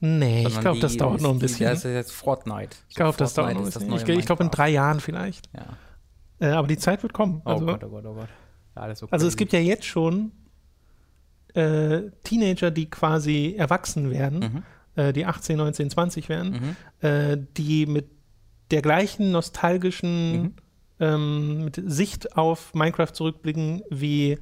Nee, 0.00 0.46
ich 0.46 0.60
glaube, 0.60 0.78
das 0.78 0.96
dauert 0.96 1.20
noch 1.20 1.30
ein 1.30 1.40
bisschen. 1.40 1.66
Das 1.66 1.84
ist 1.84 1.92
jetzt 1.92 2.12
Fortnite. 2.12 2.76
Ich 2.88 2.94
glaube, 2.94 3.18
das 3.18 3.34
dauert 3.34 3.54
noch 3.54 3.62
ein 3.62 3.64
bisschen. 3.64 3.92
Ich, 3.92 4.08
ich 4.20 4.26
glaube, 4.26 4.44
in 4.44 4.50
drei 4.52 4.68
Jahren 4.68 5.00
vielleicht. 5.00 5.48
Ja. 5.52 5.66
Äh, 6.40 6.48
aber 6.48 6.68
die 6.68 6.78
Zeit 6.78 7.02
wird 7.02 7.12
kommen. 7.12 7.42
Oh 7.44 7.50
also, 7.50 7.64
oh 7.64 7.66
Gott, 7.66 7.84
oh 7.84 7.88
Gott, 7.88 8.06
oh 8.06 8.14
Gott. 8.14 8.28
Ja, 8.76 8.94
so 8.94 9.08
also 9.10 9.26
es 9.26 9.36
gibt 9.36 9.52
ja 9.52 9.58
jetzt 9.58 9.84
schon 9.84 10.32
äh, 11.54 12.10
Teenager, 12.22 12.70
die 12.70 12.88
quasi 12.88 13.54
erwachsen 13.56 14.10
werden, 14.10 14.38
mhm. 14.38 14.62
äh, 15.02 15.12
die 15.12 15.26
18, 15.26 15.56
19, 15.56 15.90
20 15.90 16.28
werden, 16.28 16.76
mhm. 17.00 17.06
äh, 17.08 17.38
die 17.56 17.86
mit 17.86 18.08
der 18.70 18.82
gleichen 18.82 19.32
nostalgischen 19.32 20.42
mhm. 20.42 20.54
ähm, 21.00 21.70
Sicht 21.74 22.36
auf 22.36 22.74
Minecraft 22.74 23.12
zurückblicken 23.12 23.82
wie 23.90 24.38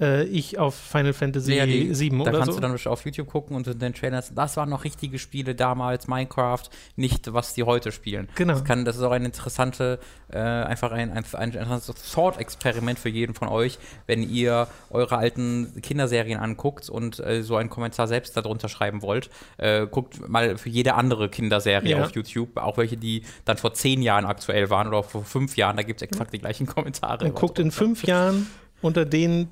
äh, 0.00 0.24
ich 0.24 0.58
auf 0.58 0.74
Final 0.74 1.12
Fantasy 1.12 1.54
ja, 1.54 1.66
die, 1.66 1.94
7 1.94 2.20
oder 2.20 2.30
so. 2.30 2.32
Da 2.32 2.44
kannst 2.44 2.58
du 2.58 2.60
dann 2.62 2.92
auf 2.92 3.04
YouTube 3.04 3.28
gucken 3.28 3.56
und 3.56 3.66
in 3.66 3.78
den 3.78 3.94
Trailers, 3.94 4.32
das 4.34 4.56
waren 4.56 4.70
noch 4.70 4.84
richtige 4.84 5.18
Spiele 5.18 5.54
damals, 5.54 6.08
Minecraft, 6.08 6.62
nicht 6.96 7.32
was 7.32 7.54
die 7.54 7.64
heute 7.64 7.92
spielen. 7.92 8.28
Genau. 8.34 8.54
Das, 8.54 8.64
kann, 8.64 8.84
das 8.84 8.96
ist 8.96 9.02
auch 9.02 9.12
ein 9.12 9.24
interessante, 9.24 9.98
äh, 10.32 10.38
einfach 10.38 10.92
ein, 10.92 11.10
ein, 11.10 11.24
ein, 11.32 11.56
ein 11.56 11.80
Thought-Experiment 12.14 12.98
für 12.98 13.08
jeden 13.08 13.34
von 13.34 13.48
euch, 13.48 13.78
wenn 14.06 14.22
ihr 14.22 14.68
eure 14.90 15.18
alten 15.18 15.80
Kinderserien 15.82 16.40
anguckt 16.40 16.88
und 16.88 17.20
äh, 17.20 17.42
so 17.42 17.56
einen 17.56 17.70
Kommentar 17.70 18.06
selbst 18.08 18.36
darunter 18.36 18.68
schreiben 18.68 19.02
wollt. 19.02 19.30
Äh, 19.58 19.86
guckt 19.86 20.28
mal 20.28 20.56
für 20.56 20.68
jede 20.68 20.94
andere 20.94 21.28
Kinderserie 21.28 21.90
ja. 21.90 22.02
auf 22.02 22.12
YouTube, 22.12 22.56
auch 22.56 22.78
welche, 22.78 22.96
die 22.96 23.22
dann 23.44 23.58
vor 23.58 23.74
zehn 23.74 24.02
Jahren 24.02 24.24
aktuell 24.24 24.70
waren 24.70 24.88
oder 24.88 25.02
vor 25.02 25.24
fünf 25.24 25.56
Jahren, 25.56 25.76
da 25.76 25.82
gibt 25.82 26.00
es 26.00 26.08
exakt 26.08 26.32
die 26.32 26.38
gleichen 26.38 26.66
Kommentare. 26.66 27.24
Und 27.24 27.34
guckt 27.34 27.58
in 27.58 27.70
fünf 27.70 28.04
Jahren 28.04 28.46
unter 28.82 29.04
denen 29.04 29.48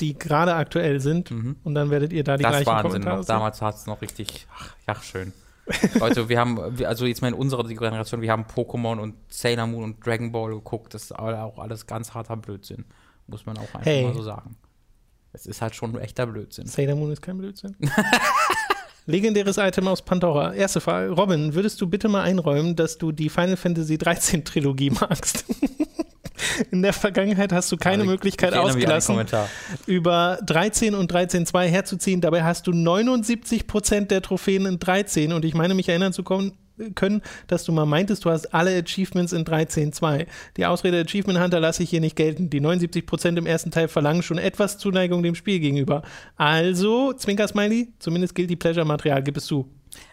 die 0.00 0.18
gerade 0.18 0.54
aktuell 0.54 1.00
sind. 1.00 1.30
Mhm. 1.30 1.56
Und 1.62 1.74
dann 1.74 1.90
werdet 1.90 2.12
ihr 2.12 2.24
da 2.24 2.36
die 2.36 2.42
das 2.42 2.52
gleichen 2.52 2.66
Wahnsinn 2.66 2.90
Kommentare 2.90 3.18
noch. 3.18 3.24
Damals 3.24 3.62
hat 3.62 3.76
es 3.76 3.86
noch 3.86 4.02
richtig, 4.02 4.46
ach, 4.54 4.74
ja, 4.86 4.94
schön. 4.96 5.32
Leute, 5.98 6.28
wir 6.28 6.38
haben, 6.38 6.58
also 6.84 7.06
jetzt 7.06 7.22
mal 7.22 7.28
in 7.28 7.34
unserer 7.34 7.64
Generation, 7.64 8.22
wir 8.22 8.32
haben 8.32 8.44
Pokémon 8.44 8.98
und 8.98 9.14
Sailor 9.28 9.66
Moon 9.66 9.84
und 9.84 10.04
Dragon 10.04 10.32
Ball 10.32 10.50
geguckt. 10.50 10.94
Das 10.94 11.04
ist 11.04 11.12
auch 11.12 11.58
alles 11.58 11.86
ganz 11.86 12.14
harter 12.14 12.36
Blödsinn. 12.36 12.84
Muss 13.26 13.46
man 13.46 13.56
auch 13.56 13.62
einfach 13.62 13.84
hey. 13.84 14.04
mal 14.04 14.14
so 14.14 14.22
sagen. 14.22 14.56
Es 15.32 15.46
ist 15.46 15.62
halt 15.62 15.76
schon 15.76 15.96
echter 15.98 16.26
Blödsinn. 16.26 16.66
Sailor 16.66 16.96
Moon 16.96 17.12
ist 17.12 17.22
kein 17.22 17.38
Blödsinn. 17.38 17.76
Legendäres 19.06 19.58
Item 19.58 19.88
aus 19.88 20.02
Pandora. 20.02 20.54
Erste 20.54 20.80
Frage. 20.80 21.10
Robin, 21.10 21.54
würdest 21.54 21.80
du 21.80 21.88
bitte 21.88 22.08
mal 22.08 22.22
einräumen, 22.22 22.76
dass 22.76 22.98
du 22.98 23.12
die 23.12 23.28
Final 23.28 23.56
Fantasy 23.56 23.98
13 23.98 24.44
Trilogie 24.44 24.90
magst? 24.90 25.44
In 26.70 26.82
der 26.82 26.92
Vergangenheit 26.92 27.52
hast 27.52 27.70
du 27.72 27.76
keine 27.76 28.02
also, 28.02 28.12
Möglichkeit 28.12 28.54
ausgelassen, 28.54 29.18
über 29.86 30.38
13 30.44 30.94
und 30.94 31.12
13.2 31.12 31.62
herzuziehen. 31.64 32.20
Dabei 32.20 32.42
hast 32.42 32.66
du 32.66 32.72
79 32.72 33.66
Prozent 33.66 34.10
der 34.10 34.22
Trophäen 34.22 34.66
in 34.66 34.78
13 34.78 35.32
und 35.32 35.44
ich 35.44 35.54
meine 35.54 35.74
mich 35.74 35.88
erinnern 35.88 36.12
zu 36.12 36.22
kommen, 36.22 36.52
können, 36.94 37.22
dass 37.46 37.64
du 37.64 37.72
mal 37.72 37.86
meintest, 37.86 38.24
du 38.24 38.30
hast 38.30 38.54
alle 38.54 38.76
Achievements 38.76 39.32
in 39.32 39.44
13.2. 39.44 40.26
Die 40.56 40.66
Ausrede 40.66 41.00
Achievement 41.00 41.38
Hunter 41.38 41.60
lasse 41.60 41.82
ich 41.82 41.90
hier 41.90 42.00
nicht 42.00 42.16
gelten. 42.16 42.50
Die 42.50 42.60
79% 42.60 43.36
im 43.36 43.46
ersten 43.46 43.70
Teil 43.70 43.88
verlangen 43.88 44.22
schon 44.22 44.38
etwas 44.38 44.78
Zuneigung 44.78 45.22
dem 45.22 45.34
Spiel 45.34 45.60
gegenüber. 45.60 46.02
Also, 46.36 47.12
Zwinker 47.12 47.48
Smiley, 47.48 47.92
zumindest 47.98 48.34
gilt 48.34 48.50
die 48.50 48.56
Pleasure-Material, 48.56 49.22
gib 49.22 49.36
es 49.36 49.46
zu. 49.46 49.68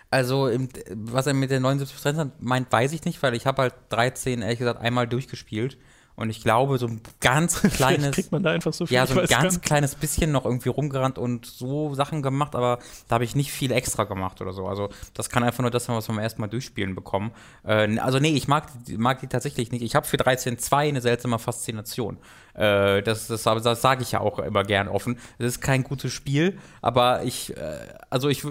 Also, 0.09 0.49
was 0.93 1.27
er 1.27 1.33
mit 1.33 1.51
den 1.51 1.65
79% 1.65 2.31
meint, 2.39 2.71
weiß 2.71 2.93
ich 2.93 3.03
nicht, 3.03 3.21
weil 3.21 3.35
ich 3.35 3.45
habe 3.45 3.63
halt 3.63 3.73
13, 3.89 4.41
ehrlich 4.41 4.59
gesagt, 4.59 4.81
einmal 4.81 5.07
durchgespielt 5.07 5.77
Und 6.17 6.31
ich 6.31 6.41
glaube, 6.41 6.77
so 6.79 6.87
ein 6.87 6.99
ganz 7.21 7.55
Vielleicht 7.59 7.75
kleines. 7.77 8.11
kriegt 8.15 8.31
man 8.31 8.41
da 8.43 8.49
einfach 8.51 8.73
so 8.73 8.85
viel. 8.87 8.95
Ja, 8.95 9.05
so 9.05 9.19
ein 9.19 9.27
ganz 9.27 9.53
nicht. 9.53 9.65
kleines 9.65 9.93
bisschen 9.95 10.31
noch 10.31 10.45
irgendwie 10.45 10.69
rumgerannt 10.69 11.17
und 11.19 11.45
so 11.45 11.93
Sachen 11.93 12.21
gemacht, 12.23 12.55
aber 12.55 12.79
da 13.07 13.13
habe 13.13 13.23
ich 13.23 13.35
nicht 13.35 13.51
viel 13.51 13.71
extra 13.71 14.03
gemacht 14.03 14.41
oder 14.41 14.51
so. 14.51 14.65
Also 14.67 14.89
das 15.13 15.29
kann 15.29 15.43
einfach 15.43 15.61
nur 15.61 15.69
das 15.71 15.85
sein, 15.85 15.95
was 15.95 16.07
wir 16.09 16.15
beim 16.15 16.23
ersten 16.23 16.41
Mal 16.41 16.47
durchspielen 16.47 16.95
bekommen. 16.95 17.31
Äh, 17.63 17.99
also 17.99 18.17
nee, 18.19 18.31
ich 18.35 18.47
mag, 18.47 18.65
die- 18.87 18.97
mag 18.97 19.19
die 19.21 19.27
tatsächlich 19.27 19.71
nicht. 19.71 19.83
Ich 19.83 19.95
habe 19.95 20.07
für 20.07 20.17
13.2 20.17 20.75
eine 20.89 21.01
seltsame 21.01 21.37
Faszination. 21.39 22.17
Äh, 22.55 23.03
das 23.03 23.27
das, 23.27 23.43
das 23.43 23.81
sage 23.83 24.01
ich 24.01 24.11
ja 24.13 24.19
auch 24.19 24.39
immer 24.39 24.63
gern 24.63 24.87
offen. 24.87 25.19
Es 25.37 25.45
ist 25.45 25.61
kein 25.61 25.83
gutes 25.83 26.11
Spiel, 26.11 26.57
aber 26.81 27.21
ich, 27.23 27.55
äh, 27.55 27.61
also 28.09 28.27
ich, 28.29 28.43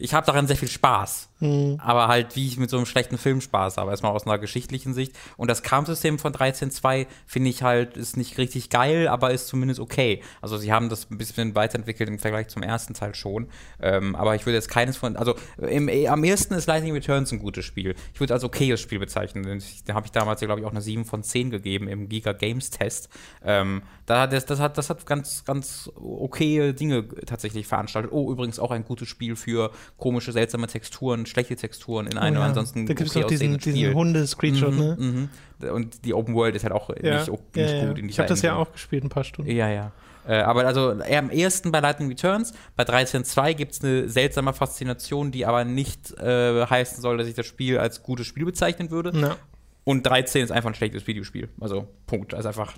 ich 0.00 0.14
habe 0.14 0.26
daran 0.26 0.46
sehr 0.46 0.56
viel 0.56 0.68
Spaß. 0.68 1.28
Aber 1.40 2.08
halt, 2.08 2.34
wie 2.34 2.48
ich 2.48 2.56
mit 2.56 2.68
so 2.68 2.76
einem 2.76 2.86
schlechten 2.86 3.16
Film 3.16 3.40
Spaß 3.40 3.76
habe, 3.76 3.92
erstmal 3.92 4.10
aus 4.12 4.26
einer 4.26 4.38
geschichtlichen 4.38 4.92
Sicht. 4.92 5.12
Und 5.36 5.48
das 5.48 5.62
Kampfsystem 5.62 6.18
von 6.18 6.32
13.2 6.32 7.06
finde 7.26 7.50
ich 7.50 7.62
halt, 7.62 7.96
ist 7.96 8.16
nicht 8.16 8.38
richtig 8.38 8.70
geil, 8.70 9.06
aber 9.06 9.30
ist 9.30 9.46
zumindest 9.46 9.78
okay. 9.78 10.20
Also 10.40 10.56
sie 10.56 10.72
haben 10.72 10.88
das 10.88 11.08
ein 11.10 11.18
bisschen 11.18 11.54
weiterentwickelt 11.54 12.08
im 12.08 12.18
Vergleich 12.18 12.48
zum 12.48 12.64
ersten 12.64 12.94
Teil 12.94 13.14
schon. 13.14 13.48
Ähm, 13.80 14.16
aber 14.16 14.34
ich 14.34 14.46
würde 14.46 14.56
jetzt 14.56 14.68
keines 14.68 14.96
von, 14.96 15.16
also 15.16 15.36
im, 15.58 15.88
am 16.08 16.24
ersten 16.24 16.54
ist 16.54 16.66
Lightning 16.66 16.92
Returns 16.92 17.30
ein 17.30 17.38
gutes 17.38 17.64
Spiel. 17.64 17.94
Ich 18.12 18.20
würde 18.20 18.34
es 18.34 18.36
als 18.36 18.44
okayes 18.44 18.80
Spiel 18.80 18.98
bezeichnen. 18.98 19.62
Da 19.86 19.94
habe 19.94 20.06
ich 20.06 20.12
damals, 20.12 20.40
glaube 20.40 20.60
ich, 20.60 20.66
auch 20.66 20.72
eine 20.72 20.80
7 20.80 21.04
von 21.04 21.22
10 21.22 21.50
gegeben 21.50 21.86
im 21.86 22.08
Giga 22.08 22.32
Games 22.32 22.70
Test. 22.70 23.10
Ähm, 23.44 23.82
da, 24.06 24.26
das, 24.26 24.44
das, 24.44 24.58
hat, 24.58 24.76
das 24.76 24.90
hat 24.90 25.06
ganz, 25.06 25.44
ganz 25.44 25.90
okaye 25.94 26.74
Dinge 26.74 27.06
tatsächlich 27.26 27.68
veranstaltet. 27.68 28.10
Oh, 28.12 28.32
übrigens 28.32 28.58
auch 28.58 28.72
ein 28.72 28.84
gutes 28.84 29.08
Spiel 29.08 29.36
für 29.36 29.70
komische, 29.96 30.32
seltsame 30.32 30.66
Texturen, 30.66 31.26
schlechte 31.26 31.56
Texturen 31.56 32.06
in 32.06 32.18
einem 32.18 32.36
Oh 32.36 32.40
ja. 32.40 32.46
ansonsten 32.46 32.86
Da 32.86 32.94
gibt 32.94 33.08
es 33.08 33.16
okay 33.16 33.24
auch 33.24 33.28
diesen, 33.28 33.58
diesen 33.58 33.72
Spiel. 33.72 33.94
Hunde-Screenshot, 33.94 34.74
ne? 34.74 34.96
Mhm. 34.98 35.28
Und 35.70 36.04
die 36.04 36.14
Open 36.14 36.34
World 36.34 36.54
ist 36.54 36.62
halt 36.62 36.72
auch 36.72 36.90
Ja, 37.02 37.20
nicht, 37.20 37.30
nicht 37.30 37.72
ja. 37.72 37.88
gut 37.88 37.98
in 37.98 38.08
Ich 38.08 38.18
habe 38.18 38.28
das 38.28 38.42
ja 38.42 38.54
auch 38.54 38.72
gespielt, 38.72 39.04
ein 39.04 39.08
paar 39.08 39.24
Stunden. 39.24 39.50
Ja, 39.50 39.68
ja. 39.68 39.92
Äh, 40.26 40.40
aber 40.40 40.66
also 40.66 40.92
eher 40.92 41.20
am 41.20 41.30
ehesten 41.30 41.72
bei 41.72 41.80
Lightning 41.80 42.08
Returns. 42.08 42.52
Bei 42.76 42.84
13.2 42.84 43.54
gibt 43.54 43.72
es 43.72 43.82
eine 43.82 44.08
seltsame 44.08 44.52
Faszination, 44.52 45.30
die 45.30 45.46
aber 45.46 45.64
nicht 45.64 46.12
äh, 46.18 46.66
heißen 46.66 47.00
soll, 47.00 47.16
dass 47.16 47.26
ich 47.26 47.34
das 47.34 47.46
Spiel 47.46 47.78
als 47.78 48.02
gutes 48.02 48.26
Spiel 48.26 48.44
bezeichnen 48.44 48.90
würde. 48.90 49.18
Ja. 49.18 49.36
Und 49.84 50.02
13 50.04 50.44
ist 50.44 50.52
einfach 50.52 50.68
ein 50.68 50.74
schlechtes 50.74 51.06
Videospiel. 51.06 51.48
Also 51.60 51.88
Punkt. 52.06 52.34
Also 52.34 52.48
einfach. 52.48 52.74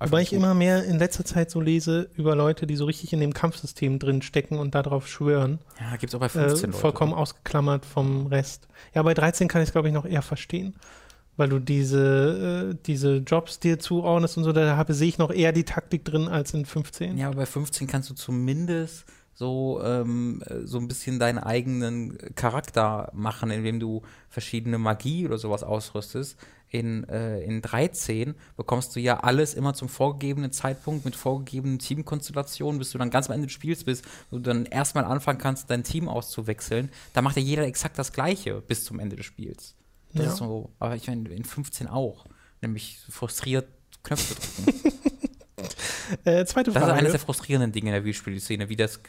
Wobei 0.00 0.22
ich 0.22 0.32
immer 0.32 0.54
mehr 0.54 0.84
in 0.84 0.98
letzter 0.98 1.24
Zeit 1.24 1.50
so 1.50 1.60
lese 1.60 2.08
über 2.16 2.34
Leute, 2.36 2.66
die 2.66 2.76
so 2.76 2.84
richtig 2.84 3.12
in 3.12 3.20
dem 3.20 3.32
Kampfsystem 3.34 3.98
drin 3.98 4.22
stecken 4.22 4.58
und 4.58 4.74
darauf 4.74 5.06
schwören. 5.08 5.58
Ja, 5.80 5.96
gibt 5.96 6.10
es 6.10 6.14
auch 6.14 6.20
bei 6.20 6.26
Äh, 6.26 6.30
15 6.48 6.70
Leute. 6.70 6.78
vollkommen 6.80 7.14
ausgeklammert 7.14 7.84
vom 7.86 8.26
Rest. 8.26 8.68
Ja, 8.94 9.02
bei 9.02 9.14
13 9.14 9.48
kann 9.48 9.62
ich 9.62 9.68
es, 9.68 9.72
glaube 9.72 9.88
ich, 9.88 9.94
noch 9.94 10.04
eher 10.06 10.22
verstehen. 10.22 10.74
Weil 11.36 11.48
du 11.48 11.58
diese, 11.58 12.70
äh, 12.74 12.76
diese 12.86 13.16
Jobs 13.16 13.58
dir 13.58 13.80
zuordnest 13.80 14.36
und 14.36 14.44
so, 14.44 14.52
da 14.52 14.76
habe, 14.76 14.94
sehe 14.94 15.08
ich 15.08 15.18
noch 15.18 15.32
eher 15.32 15.50
die 15.52 15.64
Taktik 15.64 16.04
drin 16.04 16.28
als 16.28 16.54
in 16.54 16.64
15. 16.64 17.18
Ja, 17.18 17.26
aber 17.26 17.36
bei 17.38 17.46
15 17.46 17.88
kannst 17.88 18.08
du 18.10 18.14
zumindest 18.14 19.04
so, 19.36 19.80
ähm, 19.84 20.42
äh, 20.46 20.60
so 20.64 20.78
ein 20.78 20.86
bisschen 20.86 21.18
deinen 21.18 21.38
eigenen 21.38 22.16
Charakter 22.36 23.10
machen, 23.14 23.50
indem 23.50 23.80
du 23.80 24.02
verschiedene 24.28 24.78
Magie 24.78 25.26
oder 25.26 25.38
sowas 25.38 25.64
ausrüstest. 25.64 26.36
In, 26.74 27.04
äh, 27.08 27.38
in 27.44 27.62
13 27.62 28.34
bekommst 28.56 28.96
du 28.96 29.00
ja 29.00 29.20
alles 29.20 29.54
immer 29.54 29.74
zum 29.74 29.88
vorgegebenen 29.88 30.50
Zeitpunkt 30.50 31.04
mit 31.04 31.14
vorgegebenen 31.14 31.78
Teamkonstellationen, 31.78 32.80
bis 32.80 32.90
du 32.90 32.98
dann 32.98 33.10
ganz 33.10 33.28
am 33.28 33.34
Ende 33.34 33.46
des 33.46 33.54
Spiels 33.54 33.84
bist, 33.84 34.04
wo 34.30 34.38
du 34.38 34.42
dann 34.42 34.66
erstmal 34.66 35.04
anfangen 35.04 35.38
kannst, 35.38 35.70
dein 35.70 35.84
Team 35.84 36.08
auszuwechseln. 36.08 36.90
Da 37.12 37.22
macht 37.22 37.36
ja 37.36 37.42
jeder 37.42 37.62
exakt 37.64 37.96
das 37.96 38.12
Gleiche 38.12 38.60
bis 38.60 38.84
zum 38.84 38.98
Ende 38.98 39.14
des 39.14 39.24
Spiels. 39.24 39.76
Das 40.14 40.24
Ja. 40.26 40.32
ist 40.32 40.38
so, 40.38 40.70
aber 40.80 40.96
ich 40.96 41.06
meine, 41.06 41.28
in 41.28 41.44
15 41.44 41.86
auch. 41.86 42.24
Nämlich 42.60 42.98
frustriert 43.08 43.68
Knöpfe 44.02 44.34
drücken. 44.34 44.90
Äh, 46.24 46.44
zweite 46.44 46.70
Das 46.70 46.82
ist 46.82 46.86
Frage. 46.86 46.98
eines 46.98 47.12
der 47.12 47.20
frustrierenden 47.20 47.72
Dinge 47.72 47.88
in 47.88 47.92
der 47.94 48.04
Videospielszene, 48.04 48.68
wie 48.68 48.76
das 48.76 49.00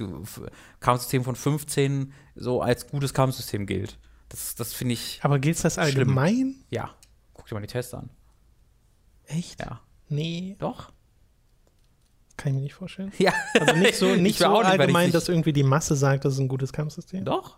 Kampfsystem 0.80 1.24
von 1.26 1.36
15 1.36 2.13
so 2.36 2.61
als 2.61 2.88
gutes 2.88 3.13
Kampfsystem 3.13 3.66
gilt. 3.66 3.97
Das, 4.30 4.55
das 4.55 4.74
finde 4.74 4.93
ich, 4.93 5.20
aber 5.22 5.39
gilt 5.39 5.61
das 5.63 5.78
allgemein? 5.78 6.55
ja. 6.70 6.93
Guck 7.46 7.50
dir 7.50 7.56
mal 7.56 7.62
die 7.62 7.68
Tests 7.68 7.93
an. 7.93 8.10
Echt? 9.28 9.60
Ja. 9.60 9.82
Nee, 10.10 10.56
Doch? 10.58 10.91
kann 12.38 12.50
ich 12.52 12.56
mir 12.56 12.62
nicht 12.64 12.74
vorstellen. 12.74 13.12
Ja. 13.20 13.34
Also 13.60 13.76
nicht 13.76 13.96
so, 13.96 14.16
nicht 14.16 14.39
so 14.39 14.50
nicht, 14.52 14.66
allgemein, 14.66 15.12
dass 15.12 15.30
irgendwie 15.30 15.54
die 15.54 15.62
Masse 15.64 15.96
sagt, 15.96 16.26
das 16.26 16.34
ist 16.34 16.39
ein 16.39 16.48
gutes 16.48 16.74
Kampfsystem. 16.74 17.24
Doch? 17.24 17.58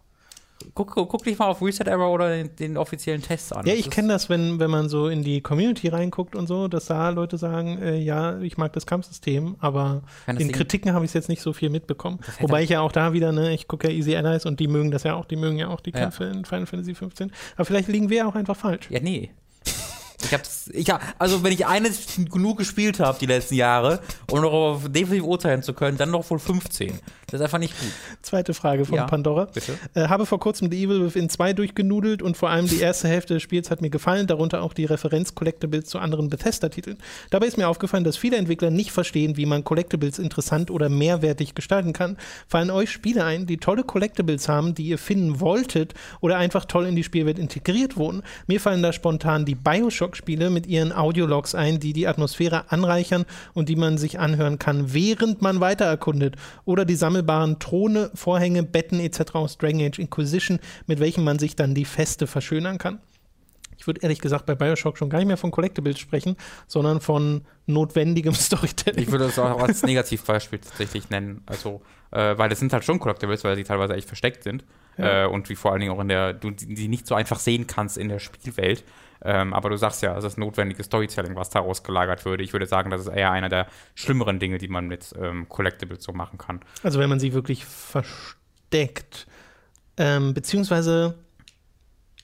Guck, 0.73 0.91
guck, 0.91 1.07
guck 1.09 1.23
dich 1.23 1.38
mal 1.39 1.45
auf 1.47 1.61
Reset 1.61 1.85
Error 1.88 2.11
oder 2.11 2.29
den, 2.35 2.55
den 2.57 2.77
offiziellen 2.77 3.21
Tests 3.21 3.53
an. 3.53 3.65
Ja, 3.65 3.73
Das 3.73 3.79
ich 3.79 3.89
kenne 3.89 4.09
das, 4.09 4.27
wenn, 4.29 4.59
wenn 4.59 4.69
man 4.71 4.89
so 4.89 5.07
in 5.07 5.23
die 5.23 5.39
Community 5.41 5.88
reinguckt 5.88 6.35
und 6.35 6.47
so, 6.47 6.67
dass 6.67 6.88
da 6.88 7.09
Leute 7.09 7.38
sagen, 7.38 7.79
äh, 7.81 7.95
ja, 7.97 8.39
ich 8.41 8.57
mag 8.57 8.73
das 8.73 8.85
Kampfsystem, 8.85 9.55
aber 9.59 10.01
in 10.25 10.38
Ding- 10.38 10.51
Kritiken 10.51 10.93
habe 10.93 11.05
ich 11.05 11.09
es 11.11 11.13
jetzt 11.13 11.29
nicht 11.29 11.41
so 11.41 11.53
viel 11.53 11.69
mitbekommen. 11.69 12.19
Wobei 12.39 12.63
ich 12.63 12.69
ja 12.71 12.81
auch 12.81 12.91
da 12.91 13.13
wieder, 13.13 13.31
ne, 13.31 13.53
ich 13.53 13.67
gucke 13.67 13.88
ja 13.88 13.93
Easy 13.93 14.15
Allies 14.15 14.45
und 14.45 14.59
die 14.59 14.67
mögen 14.67 14.91
das 14.91 15.03
ja 15.03 15.15
auch, 15.15 15.25
die 15.25 15.35
mögen 15.38 15.57
ja 15.57 15.67
auch 15.69 15.79
die 15.79 15.91
Ja. 15.91 15.99
Kämpfe 16.01 16.23
in 16.25 16.43
Final 16.45 16.65
Fantasy 16.65 16.93
15. 16.95 17.31
Aber 17.55 17.65
vielleicht 17.65 17.88
liegen 17.88 18.09
wir 18.09 18.27
auch 18.27 18.35
einfach 18.35 18.55
falsch. 18.57 18.89
Ja, 18.89 18.99
nee. 18.99 19.31
Ich 20.24 20.34
hab's, 20.34 20.70
ich 20.74 20.89
hab, 20.89 21.01
also 21.20 21.43
wenn 21.43 21.53
ich 21.53 21.68
eines 21.68 22.07
genug 22.32 22.57
gespielt 22.57 22.99
habe 22.99 23.20
die 23.20 23.28
letzten 23.28 23.53
Jahre, 23.55 24.01
um 24.32 24.41
darauf 24.41 24.89
definitiv 24.89 25.24
urteilen 25.24 25.61
zu 25.61 25.74
können, 25.74 25.97
dann 25.97 26.09
noch 26.09 26.28
wohl 26.30 26.39
15. 26.39 26.99
Das 27.28 27.39
ist 27.39 27.43
einfach 27.43 27.59
nicht 27.59 27.78
gut. 27.80 27.91
Zweite 28.22 28.53
Frage 28.53 28.86
von 28.86 28.95
Ja, 28.95 29.05
Pandora. 29.05 29.45
bitte. 29.45 29.78
Äh, 29.93 30.07
habe 30.07 30.26
vor 30.26 30.39
kurzem 30.39 30.72
The 30.72 30.84
Evil 30.84 31.05
Within 31.05 31.30
2 31.30 31.53
durchgenudelt 31.53 32.22
und 32.22 32.36
vor 32.38 32.49
allem 32.49 32.68
die 32.68 32.80
erste 32.80 33.07
Hälfte 33.07 33.36
des 33.36 33.43
Spiels 33.43 33.70
hat 33.70 33.82
mir 33.82 33.89
gefallen, 33.89 34.26
darunter 34.28 34.61
auch 34.63 34.74
die 34.74 34.86
Referenz-Collectibles 34.86 35.86
zu 35.86 35.99
anderen 35.99 36.30
Bethesda-Titeln. 36.30 36.97
Dabei 37.30 37.47
ist 37.47 37.57
mir 37.57 37.68
aufgefallen, 37.68 38.05
dass 38.05 38.18
viele 38.18 38.38
Entwickler 38.38 38.72
nicht 38.72 38.91
verstehen, 38.91 39.36
wie 39.38 39.45
man 39.45 39.63
Collectibles 39.65 40.20
interessant 40.20 40.72
oder 40.72 40.89
mehrwertig 40.89 41.53
gestalten 41.53 41.93
kann. 41.93 42.18
Fallen 42.47 42.72
euch 42.72 42.91
Spiele 42.91 43.24
ein, 43.26 43.45
die 43.45 43.57
tolle 43.57 43.84
Collectibles 43.84 44.47
haben, 44.47 44.74
die 44.74 44.88
ihr 44.88 44.97
finden 44.97 45.39
wolltet 45.41 45.93
oder 46.22 46.38
einfach 46.38 46.65
toll 46.65 46.86
in 46.88 46.95
die 46.95 47.03
Spielwelt 47.03 47.38
integriert 47.39 47.97
wurden? 47.97 48.24
Mir 48.47 48.61
fallen 48.61 48.82
da 48.82 48.93
spontan 48.93 49.45
die 49.45 49.55
Bioshock-Spiele 50.07 50.49
mit 50.49 50.67
ihren 50.67 50.91
Audiologs 50.91 51.55
ein, 51.55 51.79
die 51.79 51.93
die 51.93 52.07
Atmosphäre 52.07 52.71
anreichern 52.71 53.25
und 53.53 53.69
die 53.69 53.75
man 53.75 53.97
sich 53.97 54.19
anhören 54.19 54.59
kann, 54.59 54.93
während 54.93 55.41
man 55.41 55.59
weiter 55.59 55.85
erkundet. 55.85 56.35
Oder 56.65 56.85
die 56.85 56.95
sammelbaren 56.95 57.59
Throne, 57.59 58.11
Vorhänge, 58.13 58.63
Betten 58.63 58.99
etc. 58.99 59.35
aus 59.35 59.57
Dragon 59.57 59.81
Age 59.81 59.99
Inquisition, 59.99 60.59
mit 60.85 60.99
welchen 60.99 61.23
man 61.23 61.39
sich 61.39 61.55
dann 61.55 61.75
die 61.75 61.85
Feste 61.85 62.27
verschönern 62.27 62.77
kann. 62.77 62.99
Ich 63.79 63.85
würde 63.85 64.01
ehrlich 64.01 64.19
gesagt 64.19 64.47
bei 64.47 64.55
Bioshock 64.55 64.97
schon 64.97 65.09
gar 65.09 65.19
nicht 65.19 65.27
mehr 65.27 65.37
von 65.37 65.51
Collectibles 65.51 65.99
sprechen, 65.99 66.35
sondern 66.65 66.99
von 66.99 67.41
notwendigem 67.67 68.33
Storytelling. 68.33 69.03
Ich 69.03 69.11
würde 69.11 69.25
das 69.25 69.37
auch 69.37 69.61
als 69.61 69.83
Negativbeispiel 69.83 70.59
tatsächlich 70.59 71.09
nennen. 71.09 71.43
Also, 71.45 71.81
äh, 72.11 72.37
weil 72.37 72.49
das 72.49 72.59
sind 72.59 72.73
halt 72.73 72.83
schon 72.83 72.99
Collectibles, 72.99 73.43
weil 73.43 73.55
sie 73.55 73.63
teilweise 73.63 73.93
echt 73.93 74.07
versteckt 74.07 74.43
sind. 74.43 74.63
Ja. 74.97 75.25
Äh, 75.25 75.27
und 75.27 75.47
wie 75.49 75.55
vor 75.55 75.71
allen 75.71 75.81
Dingen 75.81 75.91
auch 75.91 75.99
in 75.99 76.07
der, 76.07 76.33
du 76.33 76.49
die 76.49 76.87
nicht 76.87 77.05
so 77.05 77.13
einfach 77.13 77.37
sehen 77.37 77.67
kannst 77.67 77.99
in 77.99 78.09
der 78.09 78.17
Spielwelt. 78.17 78.83
Ähm, 79.24 79.53
aber 79.53 79.70
du 79.70 79.78
sagst 79.78 80.01
ja, 80.01 80.18
es 80.18 80.24
ist 80.24 80.38
notwendiges 80.38 80.86
Storytelling, 80.88 81.36
was 81.36 81.49
daraus 81.49 81.84
gelagert 81.84 82.26
würde. 82.26 82.43
Ich 82.43 82.53
würde 82.53 82.65
sagen, 82.65 82.89
das 82.89 83.01
ist 83.01 83.07
eher 83.07 83.32
einer 83.32 83.49
der 83.49 83.68
schlimmeren 83.95 84.39
Dinge, 84.39 84.57
die 84.57 84.68
man 84.68 84.88
mit 84.88 85.13
ähm, 85.20 85.47
Collectibles 85.49 86.03
so 86.03 86.13
machen 86.13 86.38
kann. 86.38 86.61
Also 86.84 86.99
wenn 86.99 87.09
man 87.09 87.20
sie 87.20 87.34
wirklich 87.34 87.65
versteckt. 87.65 89.28
Ähm, 89.97 90.34
beziehungsweise, 90.34 91.15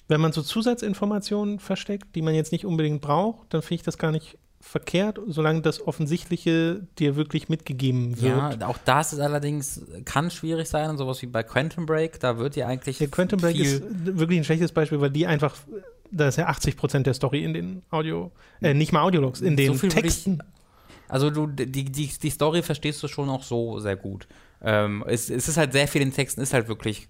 wenn 0.08 0.22
man 0.22 0.32
so 0.32 0.42
Zusatzinformationen 0.42 1.60
versteckt, 1.60 2.16
die 2.16 2.22
man 2.22 2.36
jetzt 2.36 2.52
nicht 2.52 2.66
unbedingt 2.66 3.02
braucht, 3.02 3.54
dann 3.54 3.62
finde 3.62 3.76
ich 3.76 3.84
das 3.84 3.98
gar 3.98 4.12
nicht 4.12 4.38
verkehrt, 4.64 5.20
solange 5.28 5.62
das 5.62 5.86
Offensichtliche 5.86 6.88
dir 6.98 7.18
wirklich 7.18 7.50
mitgegeben 7.50 8.22
wird. 8.22 8.62
Ja, 8.62 8.68
auch 8.68 8.78
das 8.86 9.12
ist 9.12 9.20
allerdings, 9.20 9.82
kann 10.06 10.32
schwierig 10.32 10.70
sein. 10.70 10.90
Und 10.90 10.98
sowas 10.98 11.22
wie 11.22 11.26
bei 11.26 11.44
Quantum 11.44 11.86
Break, 11.86 12.20
da 12.22 12.38
wird 12.38 12.56
dir 12.56 12.68
eigentlich 12.68 12.98
Der 12.98 13.10
Quantum 13.10 13.42
Break 13.42 13.58
viel 13.58 13.66
ist 13.66 13.84
wirklich 14.18 14.40
ein 14.40 14.46
schlechtes 14.46 14.72
Beispiel, 14.72 15.02
weil 15.02 15.10
die 15.10 15.28
einfach, 15.28 15.56
da 16.14 16.28
ist 16.28 16.38
ja 16.38 16.48
80 16.48 16.78
Prozent 16.78 17.08
der 17.08 17.14
Story 17.14 17.44
in 17.44 17.54
den 17.54 17.82
Audio, 17.90 18.32
äh, 18.62 18.74
nicht 18.74 18.92
mal 18.92 19.02
Audiologs, 19.02 19.42
in 19.42 19.56
den 19.58 19.74
So 19.74 19.82
würde 19.82 19.88
ich- 19.88 20.02
Texten. 20.02 20.40
Also 21.10 21.30
du, 21.30 21.48
die, 21.48 21.66
die, 21.72 22.08
die 22.08 22.30
Story 22.30 22.62
verstehst 22.64 23.04
du 23.04 23.08
schon 23.08 23.30
auch 23.30 23.44
so 23.44 23.80
sehr 23.80 23.96
gut. 23.96 24.28
Ähm, 24.62 25.04
es, 25.08 25.30
es 25.30 25.48
ist 25.48 25.58
halt 25.58 25.74
sehr 25.74 25.88
viel 25.88 26.02
in 26.02 26.10
den 26.10 26.16
Texten, 26.16 26.42
ist 26.42 26.54
halt 26.54 26.68
wirklich 26.68 27.08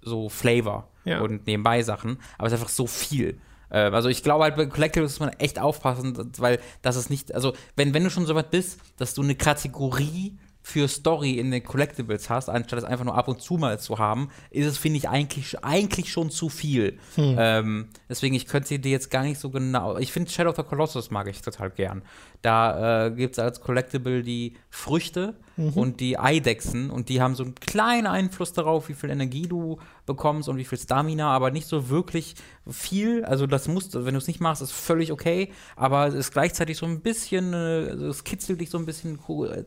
so 0.00 0.28
Flavor 0.28 0.88
Ja. 1.04 1.20
und 1.20 1.46
nebenbei 1.46 1.82
Sachen, 1.82 2.18
aber 2.38 2.46
es 2.46 2.52
ist 2.52 2.60
einfach 2.60 2.72
so 2.72 2.86
viel. 2.86 3.38
Ähm, 3.70 3.92
also 3.94 4.08
ich 4.08 4.22
glaube 4.22 4.44
halt 4.44 4.54
bei 4.56 4.66
Collectibles 4.66 5.18
muss 5.18 5.20
man 5.28 5.38
echt 5.40 5.58
aufpassen, 5.58 6.16
weil 6.38 6.60
das 6.82 6.94
ist 6.96 7.10
nicht, 7.10 7.34
also 7.34 7.52
wenn, 7.74 7.92
wenn 7.92 8.04
du 8.04 8.10
schon 8.10 8.24
so 8.26 8.34
weit 8.36 8.50
bist, 8.52 8.78
dass 8.96 9.12
du 9.14 9.22
eine 9.22 9.34
Kategorie 9.34 10.38
für 10.68 10.88
Story 10.88 11.38
in 11.38 11.52
den 11.52 11.62
Collectibles 11.62 12.28
hast, 12.28 12.48
anstatt 12.48 12.80
es 12.80 12.84
einfach 12.84 13.04
nur 13.04 13.16
ab 13.16 13.28
und 13.28 13.40
zu 13.40 13.54
mal 13.54 13.78
zu 13.78 14.00
haben, 14.00 14.30
ist 14.50 14.66
es, 14.66 14.78
finde 14.78 14.96
ich, 14.98 15.08
eigentlich, 15.08 15.62
eigentlich 15.62 16.10
schon 16.10 16.28
zu 16.28 16.48
viel. 16.48 16.98
Ähm, 17.38 17.88
deswegen, 18.08 18.34
ich 18.34 18.46
könnte 18.46 18.80
dir 18.80 18.90
jetzt 18.90 19.12
gar 19.12 19.22
nicht 19.22 19.38
so 19.38 19.50
genau. 19.50 19.96
Ich 19.98 20.10
finde 20.10 20.28
Shadow 20.28 20.50
of 20.50 20.56
the 20.56 20.64
Colossus 20.64 21.12
mag 21.12 21.28
ich 21.28 21.40
total 21.40 21.70
gern. 21.70 22.02
Da 22.46 23.06
äh, 23.06 23.10
gibt 23.10 23.32
es 23.32 23.40
als 23.40 23.60
Collectible 23.60 24.22
die 24.22 24.56
Früchte 24.70 25.34
und 25.56 26.00
die 26.00 26.18
Eidechsen 26.18 26.90
und 26.90 27.08
die 27.08 27.20
haben 27.20 27.34
so 27.34 27.42
einen 27.42 27.54
kleinen 27.54 28.06
Einfluss 28.06 28.52
darauf, 28.52 28.88
wie 28.88 28.94
viel 28.94 29.10
Energie 29.10 29.48
du 29.48 29.78
bekommst 30.04 30.48
und 30.48 30.58
wie 30.58 30.64
viel 30.64 30.78
Stamina, 30.78 31.30
aber 31.30 31.50
nicht 31.50 31.66
so 31.66 31.88
wirklich 31.88 32.34
viel. 32.68 33.24
Also 33.24 33.46
das 33.46 33.68
musst, 33.68 33.94
wenn 33.94 34.12
du 34.14 34.18
es 34.18 34.26
nicht 34.26 34.40
machst, 34.40 34.60
ist 34.60 34.72
völlig 34.72 35.12
okay, 35.12 35.50
aber 35.74 36.06
es 36.06 36.14
ist 36.14 36.30
gleichzeitig 36.30 36.76
so 36.76 36.86
ein 36.86 37.00
bisschen, 37.00 37.52
äh, 37.54 37.88
also 37.90 38.08
es 38.08 38.22
kitzelt 38.22 38.60
dich 38.60 38.70
so 38.70 38.78
ein 38.78 38.86
bisschen, 38.86 39.18
äh, 39.50 39.64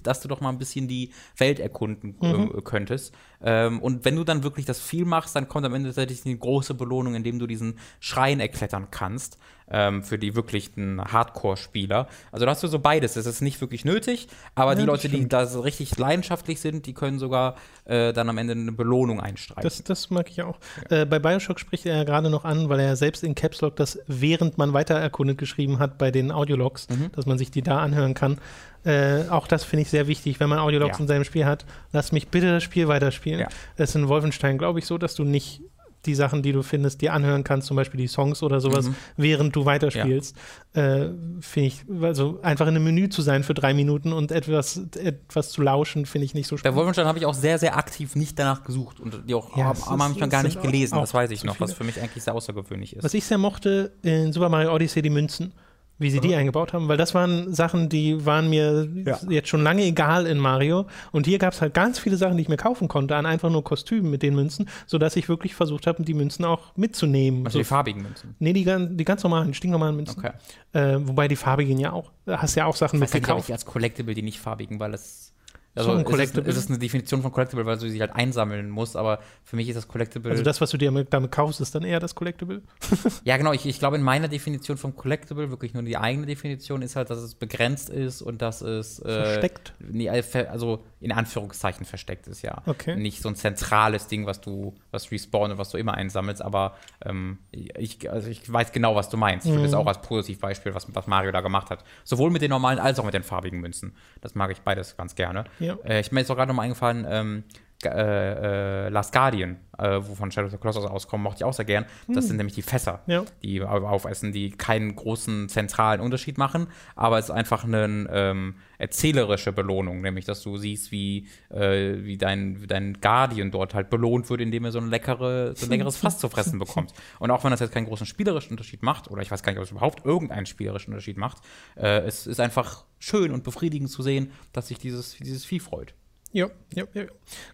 dass 0.00 0.20
du 0.20 0.28
doch 0.28 0.40
mal 0.40 0.50
ein 0.50 0.58
bisschen 0.58 0.88
die 0.88 1.10
Welt 1.36 1.58
erkunden 1.58 2.16
äh, 2.22 2.32
mhm. 2.32 2.64
könntest. 2.64 3.12
Ähm, 3.44 3.80
und 3.80 4.04
wenn 4.04 4.16
du 4.16 4.24
dann 4.24 4.42
wirklich 4.42 4.66
das 4.66 4.80
viel 4.80 5.04
machst, 5.04 5.36
dann 5.36 5.48
kommt 5.48 5.66
am 5.66 5.74
Ende 5.74 5.90
tatsächlich 5.90 6.24
eine 6.24 6.36
große 6.36 6.74
Belohnung, 6.74 7.14
indem 7.14 7.38
du 7.38 7.46
diesen 7.46 7.78
Schrein 8.00 8.40
erklettern 8.40 8.88
kannst 8.90 9.38
ähm, 9.70 10.02
für 10.02 10.18
die 10.18 10.34
wirklichen 10.34 11.02
Hardcore-Spieler. 11.02 12.08
Also 12.32 12.44
da 12.44 12.50
hast 12.50 12.62
du 12.62 12.68
so 12.68 12.78
beides. 12.78 13.16
Es 13.16 13.26
ist 13.26 13.40
nicht 13.40 13.60
wirklich 13.60 13.84
nötig, 13.84 14.28
aber 14.54 14.72
ja, 14.72 14.80
die 14.80 14.84
Leute, 14.84 15.08
stimmt. 15.08 15.24
die 15.24 15.28
da 15.28 15.46
so 15.46 15.60
richtig 15.60 15.96
leidenschaftlich 15.96 16.60
sind, 16.60 16.86
die 16.86 16.94
können 16.94 17.18
sogar 17.18 17.56
äh, 17.84 18.12
dann 18.12 18.28
am 18.28 18.38
Ende 18.38 18.52
eine 18.52 18.72
Belohnung 18.72 19.20
einstreichen. 19.20 19.62
Das, 19.62 19.82
das 19.82 20.10
mag 20.10 20.30
ich 20.30 20.42
auch. 20.42 20.58
Ja. 20.90 21.02
Äh, 21.02 21.06
bei 21.06 21.18
Bioshock 21.18 21.60
spricht 21.60 21.86
er 21.86 21.96
ja 21.96 22.04
gerade 22.04 22.30
noch 22.30 22.44
an, 22.44 22.68
weil 22.68 22.80
er 22.80 22.96
selbst 22.96 23.22
in 23.22 23.34
Caps 23.34 23.60
Lock 23.60 23.76
das 23.76 23.98
während 24.06 24.58
man 24.58 24.72
weiter 24.72 24.94
erkundet 24.94 25.38
geschrieben 25.38 25.78
hat 25.78 25.98
bei 25.98 26.10
den 26.10 26.30
Audiologs, 26.30 26.88
mhm. 26.88 27.10
dass 27.12 27.26
man 27.26 27.38
sich 27.38 27.50
die 27.50 27.62
da 27.62 27.78
anhören 27.78 28.14
kann. 28.14 28.38
Äh, 28.84 29.28
auch 29.30 29.46
das 29.46 29.64
finde 29.64 29.82
ich 29.82 29.90
sehr 29.90 30.06
wichtig, 30.06 30.40
wenn 30.40 30.48
man 30.48 30.58
Audiologs 30.58 30.98
ja. 30.98 31.02
in 31.02 31.08
seinem 31.08 31.24
Spiel 31.24 31.46
hat. 31.46 31.64
Lass 31.92 32.12
mich 32.12 32.28
bitte 32.28 32.52
das 32.52 32.62
Spiel 32.62 32.88
weiterspielen. 32.88 33.40
Ja. 33.40 33.48
Es 33.76 33.90
ist 33.90 33.96
in 33.96 34.08
Wolfenstein, 34.08 34.58
glaube 34.58 34.78
ich, 34.78 34.86
so, 34.86 34.98
dass 34.98 35.14
du 35.14 35.24
nicht 35.24 35.62
die 36.06 36.14
Sachen, 36.14 36.42
die 36.42 36.52
du 36.52 36.62
findest, 36.62 37.00
dir 37.00 37.12
anhören 37.12 37.44
kannst, 37.44 37.66
zum 37.66 37.76
Beispiel 37.76 37.98
die 37.98 38.08
Songs 38.08 38.42
oder 38.42 38.60
sowas, 38.60 38.88
mhm. 38.88 38.94
während 39.16 39.56
du 39.56 39.64
weiterspielst. 39.64 40.36
Ja. 40.74 40.82
Äh, 40.82 41.10
finde 41.40 41.66
ich, 41.68 41.84
also 42.02 42.40
einfach 42.42 42.66
in 42.66 42.76
einem 42.76 42.84
Menü 42.84 43.08
zu 43.08 43.22
sein 43.22 43.42
für 43.42 43.54
drei 43.54 43.74
Minuten 43.74 44.12
und 44.12 44.32
etwas, 44.32 44.80
etwas 44.96 45.50
zu 45.50 45.62
lauschen, 45.62 46.06
finde 46.06 46.26
ich 46.26 46.34
nicht 46.34 46.46
so 46.46 46.56
spannend. 46.56 46.74
Bei 46.74 46.78
Wolfenstein 46.78 47.06
habe 47.06 47.18
ich 47.18 47.26
auch 47.26 47.34
sehr, 47.34 47.58
sehr 47.58 47.76
aktiv 47.76 48.16
nicht 48.16 48.38
danach 48.38 48.64
gesucht 48.64 49.00
und 49.00 49.22
die 49.28 49.34
auch 49.34 49.56
ja, 49.56 49.72
am 49.86 50.00
Anfang 50.00 50.28
gar 50.28 50.42
nicht 50.42 50.60
gelesen, 50.60 50.98
das 50.98 51.14
weiß 51.14 51.30
ich 51.30 51.44
noch, 51.44 51.60
was 51.60 51.72
für 51.72 51.84
mich 51.84 52.00
eigentlich 52.00 52.22
sehr 52.22 52.34
außergewöhnlich 52.34 52.96
ist. 52.96 53.04
Was 53.04 53.14
ich 53.14 53.24
sehr 53.24 53.38
mochte 53.38 53.92
in 54.02 54.32
Super 54.32 54.48
Mario 54.48 54.74
Odyssey, 54.74 55.02
die 55.02 55.10
Münzen 55.10 55.54
wie 55.98 56.10
sie 56.10 56.20
die 56.20 56.34
eingebaut 56.34 56.72
haben, 56.72 56.88
weil 56.88 56.96
das 56.96 57.14
waren 57.14 57.54
Sachen, 57.54 57.88
die 57.88 58.26
waren 58.26 58.50
mir 58.50 58.88
ja. 59.04 59.18
jetzt 59.28 59.48
schon 59.48 59.62
lange 59.62 59.82
egal 59.82 60.26
in 60.26 60.38
Mario. 60.38 60.86
Und 61.12 61.26
hier 61.26 61.38
gab 61.38 61.52
es 61.52 61.60
halt 61.60 61.72
ganz 61.72 61.98
viele 62.00 62.16
Sachen, 62.16 62.36
die 62.36 62.42
ich 62.42 62.48
mir 62.48 62.56
kaufen 62.56 62.88
konnte, 62.88 63.14
an 63.14 63.26
einfach 63.26 63.50
nur 63.50 63.62
Kostümen 63.62 64.10
mit 64.10 64.22
den 64.22 64.34
Münzen, 64.34 64.68
sodass 64.86 65.14
ich 65.14 65.28
wirklich 65.28 65.54
versucht 65.54 65.86
habe, 65.86 66.02
die 66.02 66.14
Münzen 66.14 66.44
auch 66.44 66.76
mitzunehmen. 66.76 67.46
Also 67.46 67.54
so, 67.54 67.58
die 67.60 67.64
farbigen 67.64 68.02
Münzen? 68.02 68.34
Nee, 68.40 68.52
die, 68.52 68.64
die 68.64 69.04
ganz 69.04 69.22
normalen, 69.22 69.54
stinknormalen 69.54 69.94
Münzen. 69.94 70.18
Okay. 70.18 70.32
Äh, 70.72 70.98
wobei 71.06 71.28
die 71.28 71.36
farbigen 71.36 71.78
ja 71.78 71.92
auch, 71.92 72.10
hast 72.26 72.56
ja 72.56 72.66
auch 72.66 72.76
Sachen 72.76 72.98
mitgekauft. 72.98 73.48
Ich 73.48 73.52
als 73.52 73.64
Collectible 73.64 74.14
die 74.14 74.22
nicht 74.22 74.40
farbigen, 74.40 74.80
weil 74.80 74.94
es 74.94 75.33
also 75.74 75.90
so 75.90 75.98
ein 75.98 76.04
Collectible. 76.04 76.42
Es 76.42 76.56
ist, 76.56 76.56
es 76.56 76.64
ist 76.64 76.70
eine 76.70 76.78
Definition 76.78 77.22
von 77.22 77.32
Collectible, 77.32 77.66
weil 77.66 77.78
du 77.78 77.88
sie 77.88 78.00
halt 78.00 78.14
einsammeln 78.14 78.70
musst, 78.70 78.96
aber 78.96 79.20
für 79.42 79.56
mich 79.56 79.68
ist 79.68 79.76
das 79.76 79.88
Collectible. 79.88 80.30
Also 80.30 80.42
das, 80.42 80.60
was 80.60 80.70
du 80.70 80.78
dir 80.78 80.90
damit 80.92 81.32
kaufst, 81.32 81.60
ist 81.60 81.74
dann 81.74 81.82
eher 81.82 82.00
das 82.00 82.14
Collectible? 82.14 82.62
ja, 83.24 83.36
genau. 83.36 83.52
Ich, 83.52 83.66
ich 83.66 83.78
glaube, 83.78 83.96
in 83.96 84.02
meiner 84.02 84.28
Definition 84.28 84.76
von 84.76 84.94
Collectible, 84.94 85.50
wirklich 85.50 85.74
nur 85.74 85.82
die 85.82 85.96
eigene 85.96 86.26
Definition, 86.26 86.82
ist 86.82 86.96
halt, 86.96 87.10
dass 87.10 87.18
es 87.18 87.34
begrenzt 87.34 87.90
ist 87.90 88.22
und 88.22 88.40
dass 88.42 88.60
es. 88.62 89.00
Äh, 89.00 89.24
versteckt? 89.24 89.74
Nee, 89.80 90.08
also 90.08 90.84
in 91.00 91.12
Anführungszeichen 91.12 91.84
versteckt 91.84 92.28
ist, 92.28 92.42
ja. 92.42 92.62
Okay. 92.66 92.96
Nicht 92.96 93.20
so 93.20 93.28
ein 93.28 93.36
zentrales 93.36 94.06
Ding, 94.06 94.26
was 94.26 94.40
du, 94.40 94.74
was 94.90 95.10
respawn 95.10 95.50
und 95.50 95.58
was 95.58 95.70
du 95.70 95.76
immer 95.76 95.94
einsammelst, 95.94 96.40
aber 96.40 96.76
ähm, 97.04 97.38
ich, 97.50 98.10
also 98.10 98.28
ich 98.28 98.50
weiß 98.50 98.72
genau, 98.72 98.94
was 98.94 99.10
du 99.10 99.16
meinst. 99.16 99.46
Ich 99.46 99.52
würde 99.52 99.60
mhm. 99.66 99.70
das 99.70 99.74
auch 99.74 99.86
als 99.86 100.00
Positivbeispiel, 100.00 100.74
was, 100.74 100.86
was 100.94 101.06
Mario 101.06 101.32
da 101.32 101.40
gemacht 101.40 101.70
hat. 101.70 101.84
Sowohl 102.04 102.30
mit 102.30 102.42
den 102.42 102.50
normalen 102.50 102.78
als 102.78 102.98
auch 102.98 103.04
mit 103.04 103.14
den 103.14 103.22
farbigen 103.22 103.60
Münzen. 103.60 103.94
Das 104.20 104.34
mag 104.34 104.50
ich 104.50 104.60
beides 104.60 104.96
ganz 104.96 105.14
gerne. 105.14 105.44
Ja. 105.58 105.63
Äh, 105.84 106.00
ich 106.00 106.12
mir 106.12 106.20
ist 106.20 106.30
auch 106.30 106.36
gerade 106.36 106.48
noch 106.48 106.56
mal 106.56 106.62
eingefallen, 106.62 107.06
ähm, 107.08 107.44
äh, 107.84 108.86
äh, 108.86 108.88
Last 108.88 109.12
Guardian, 109.12 109.58
äh, 109.78 110.00
wovon 110.00 110.30
Shadow 110.30 110.46
of 110.46 110.52
the 110.52 110.58
Colossus 110.58 110.84
auskommen, 110.84 111.24
mochte 111.24 111.38
ich 111.38 111.44
auch 111.44 111.52
sehr 111.52 111.64
gern. 111.64 111.84
Das 112.06 112.24
hm. 112.24 112.28
sind 112.28 112.36
nämlich 112.38 112.54
die 112.54 112.62
Fässer, 112.62 113.02
ja. 113.06 113.24
die 113.42 113.62
aufessen, 113.62 114.32
die 114.32 114.50
keinen 114.50 114.96
großen 114.96 115.48
zentralen 115.48 116.00
Unterschied 116.00 116.38
machen, 116.38 116.68
aber 116.96 117.18
es 117.18 117.26
ist 117.26 117.30
einfach 117.30 117.64
eine 117.64 118.08
ähm, 118.10 118.54
erzählerische 118.78 119.52
Belohnung, 119.52 120.00
nämlich 120.00 120.24
dass 120.24 120.42
du 120.42 120.56
siehst, 120.56 120.92
wie, 120.92 121.28
äh, 121.50 122.04
wie, 122.04 122.16
dein, 122.16 122.62
wie 122.62 122.66
dein 122.66 123.00
Guardian 123.00 123.50
dort 123.50 123.74
halt 123.74 123.90
belohnt 123.90 124.30
wird, 124.30 124.40
indem 124.40 124.64
er 124.64 124.72
so, 124.72 124.78
ein 124.78 124.88
leckere, 124.88 125.54
so 125.54 125.66
ein 125.66 125.70
leckeres 125.70 125.96
Fass 125.96 126.18
zu 126.18 126.28
fressen 126.28 126.58
bekommt. 126.58 126.92
Und 127.18 127.30
auch 127.30 127.44
wenn 127.44 127.50
das 127.50 127.60
jetzt 127.60 127.72
keinen 127.72 127.86
großen 127.86 128.06
spielerischen 128.06 128.52
Unterschied 128.52 128.82
macht, 128.82 129.10
oder 129.10 129.22
ich 129.22 129.30
weiß 129.30 129.42
gar 129.42 129.52
nicht, 129.52 129.58
ob 129.58 129.64
es 129.64 129.70
überhaupt 129.70 130.04
irgendeinen 130.04 130.46
spielerischen 130.46 130.92
Unterschied 130.92 131.18
macht, 131.18 131.38
äh, 131.76 132.00
es 132.00 132.26
ist 132.26 132.40
einfach 132.40 132.84
schön 133.04 133.32
und 133.32 133.44
befriedigend 133.44 133.90
zu 133.90 134.02
sehen, 134.02 134.30
dass 134.52 134.68
sich 134.68 134.78
dieses, 134.78 135.16
dieses 135.16 135.44
Vieh 135.44 135.60
freut. 135.60 135.94
Ja, 136.32 136.48
ja, 136.74 136.84
ja. 136.94 137.04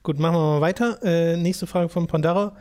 Gut, 0.02 0.18
machen 0.18 0.36
wir 0.36 0.40
mal 0.40 0.60
weiter. 0.60 1.02
Äh, 1.02 1.36
nächste 1.36 1.66
Frage 1.66 1.88
von 1.88 2.06
Pandara. 2.06 2.56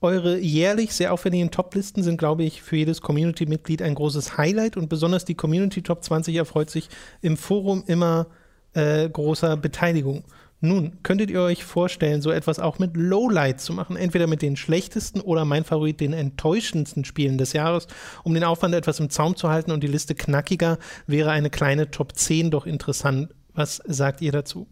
Eure 0.00 0.38
jährlich 0.38 0.94
sehr 0.94 1.12
aufwendigen 1.12 1.50
Top-Listen 1.50 2.02
sind, 2.02 2.16
glaube 2.16 2.42
ich, 2.42 2.62
für 2.62 2.76
jedes 2.76 3.02
Community-Mitglied 3.02 3.82
ein 3.82 3.94
großes 3.94 4.38
Highlight 4.38 4.78
und 4.78 4.88
besonders 4.88 5.26
die 5.26 5.34
Community 5.34 5.82
Top 5.82 6.02
20 6.02 6.34
erfreut 6.34 6.70
sich 6.70 6.88
im 7.20 7.36
Forum 7.36 7.84
immer 7.86 8.26
äh, 8.72 9.08
großer 9.08 9.56
Beteiligung. 9.58 10.24
Nun, 10.62 11.02
könntet 11.02 11.30
ihr 11.30 11.40
euch 11.40 11.64
vorstellen, 11.64 12.20
so 12.20 12.30
etwas 12.30 12.58
auch 12.58 12.78
mit 12.78 12.94
Lowlight 12.94 13.60
zu 13.60 13.72
machen? 13.72 13.96
Entweder 13.96 14.26
mit 14.26 14.42
den 14.42 14.56
schlechtesten 14.56 15.20
oder 15.22 15.46
mein 15.46 15.64
Favorit, 15.64 16.00
den 16.00 16.12
enttäuschendsten 16.12 17.06
Spielen 17.06 17.38
des 17.38 17.54
Jahres, 17.54 17.86
um 18.24 18.34
den 18.34 18.44
Aufwand 18.44 18.74
etwas 18.74 19.00
im 19.00 19.08
Zaum 19.08 19.36
zu 19.36 19.48
halten 19.48 19.70
und 19.70 19.82
die 19.82 19.86
Liste 19.86 20.14
knackiger, 20.14 20.78
wäre 21.06 21.30
eine 21.30 21.48
kleine 21.48 21.90
Top 21.90 22.14
10 22.14 22.50
doch 22.50 22.66
interessant. 22.66 23.34
Was 23.54 23.76
sagt 23.86 24.20
ihr 24.20 24.32
dazu? 24.32 24.68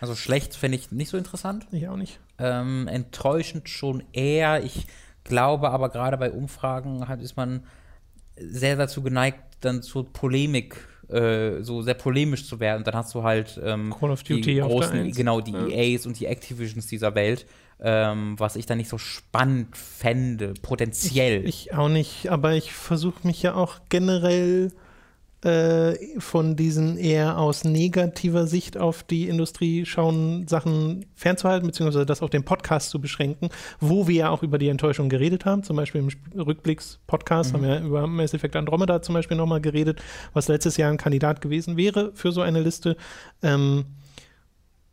Also 0.00 0.14
schlecht 0.14 0.54
finde 0.54 0.76
ich 0.76 0.92
nicht 0.92 1.08
so 1.08 1.16
interessant. 1.16 1.66
Ich 1.72 1.88
auch 1.88 1.96
nicht. 1.96 2.20
Ähm, 2.38 2.86
enttäuschend 2.86 3.70
schon 3.70 4.02
eher. 4.12 4.62
Ich 4.62 4.86
glaube 5.24 5.70
aber 5.70 5.88
gerade 5.88 6.18
bei 6.18 6.30
Umfragen 6.30 7.08
halt 7.08 7.22
ist 7.22 7.36
man 7.36 7.64
sehr 8.38 8.76
dazu 8.76 9.02
geneigt, 9.02 9.40
dann 9.60 9.82
zur 9.82 10.10
Polemik 10.12 10.86
äh, 11.12 11.62
so 11.62 11.82
sehr 11.82 11.94
polemisch 11.94 12.46
zu 12.46 12.60
werden. 12.60 12.78
Und 12.78 12.86
dann 12.86 12.94
hast 12.94 13.14
du 13.14 13.22
halt 13.22 13.60
ähm, 13.62 13.94
Call 13.98 14.10
of 14.10 14.22
Duty 14.22 14.40
die 14.40 14.60
großen, 14.60 15.12
genau, 15.12 15.40
die 15.40 15.52
ja. 15.52 15.66
EAs 15.66 16.06
und 16.06 16.18
die 16.18 16.26
Activisions 16.26 16.86
dieser 16.86 17.14
Welt, 17.14 17.46
ähm, 17.80 18.34
was 18.38 18.56
ich 18.56 18.66
dann 18.66 18.78
nicht 18.78 18.88
so 18.88 18.98
spannend 18.98 19.76
fände, 19.76 20.54
potenziell. 20.62 21.44
Ich, 21.46 21.66
ich 21.66 21.74
auch 21.74 21.88
nicht, 21.88 22.28
aber 22.28 22.54
ich 22.54 22.72
versuche 22.72 23.26
mich 23.26 23.42
ja 23.42 23.54
auch 23.54 23.80
generell 23.88 24.72
äh, 25.42 25.94
von 26.18 26.54
diesen 26.54 26.98
eher 26.98 27.38
aus 27.38 27.64
negativer 27.64 28.46
Sicht 28.46 28.76
auf 28.76 29.02
die 29.02 29.28
Industrie 29.28 29.86
schauen 29.86 30.46
Sachen 30.46 31.06
fernzuhalten, 31.14 31.66
beziehungsweise 31.66 32.04
das 32.04 32.22
auf 32.22 32.30
den 32.30 32.44
Podcast 32.44 32.90
zu 32.90 33.00
beschränken, 33.00 33.48
wo 33.80 34.06
wir 34.06 34.14
ja 34.14 34.30
auch 34.30 34.42
über 34.42 34.58
die 34.58 34.68
Enttäuschung 34.68 35.08
geredet 35.08 35.46
haben. 35.46 35.62
Zum 35.62 35.76
Beispiel 35.76 36.02
im 36.02 36.10
Rückblicks-Podcast 36.38 37.52
mhm. 37.52 37.56
haben 37.56 37.62
wir 37.64 37.80
über 37.80 38.06
Mass 38.06 38.34
Effect 38.34 38.56
Andromeda 38.56 39.00
zum 39.00 39.14
Beispiel 39.14 39.36
nochmal 39.36 39.60
geredet, 39.60 40.02
was 40.34 40.48
letztes 40.48 40.76
Jahr 40.76 40.90
ein 40.90 40.98
Kandidat 40.98 41.40
gewesen 41.40 41.76
wäre 41.76 42.12
für 42.14 42.32
so 42.32 42.42
eine 42.42 42.60
Liste. 42.60 42.96
Ähm, 43.42 43.86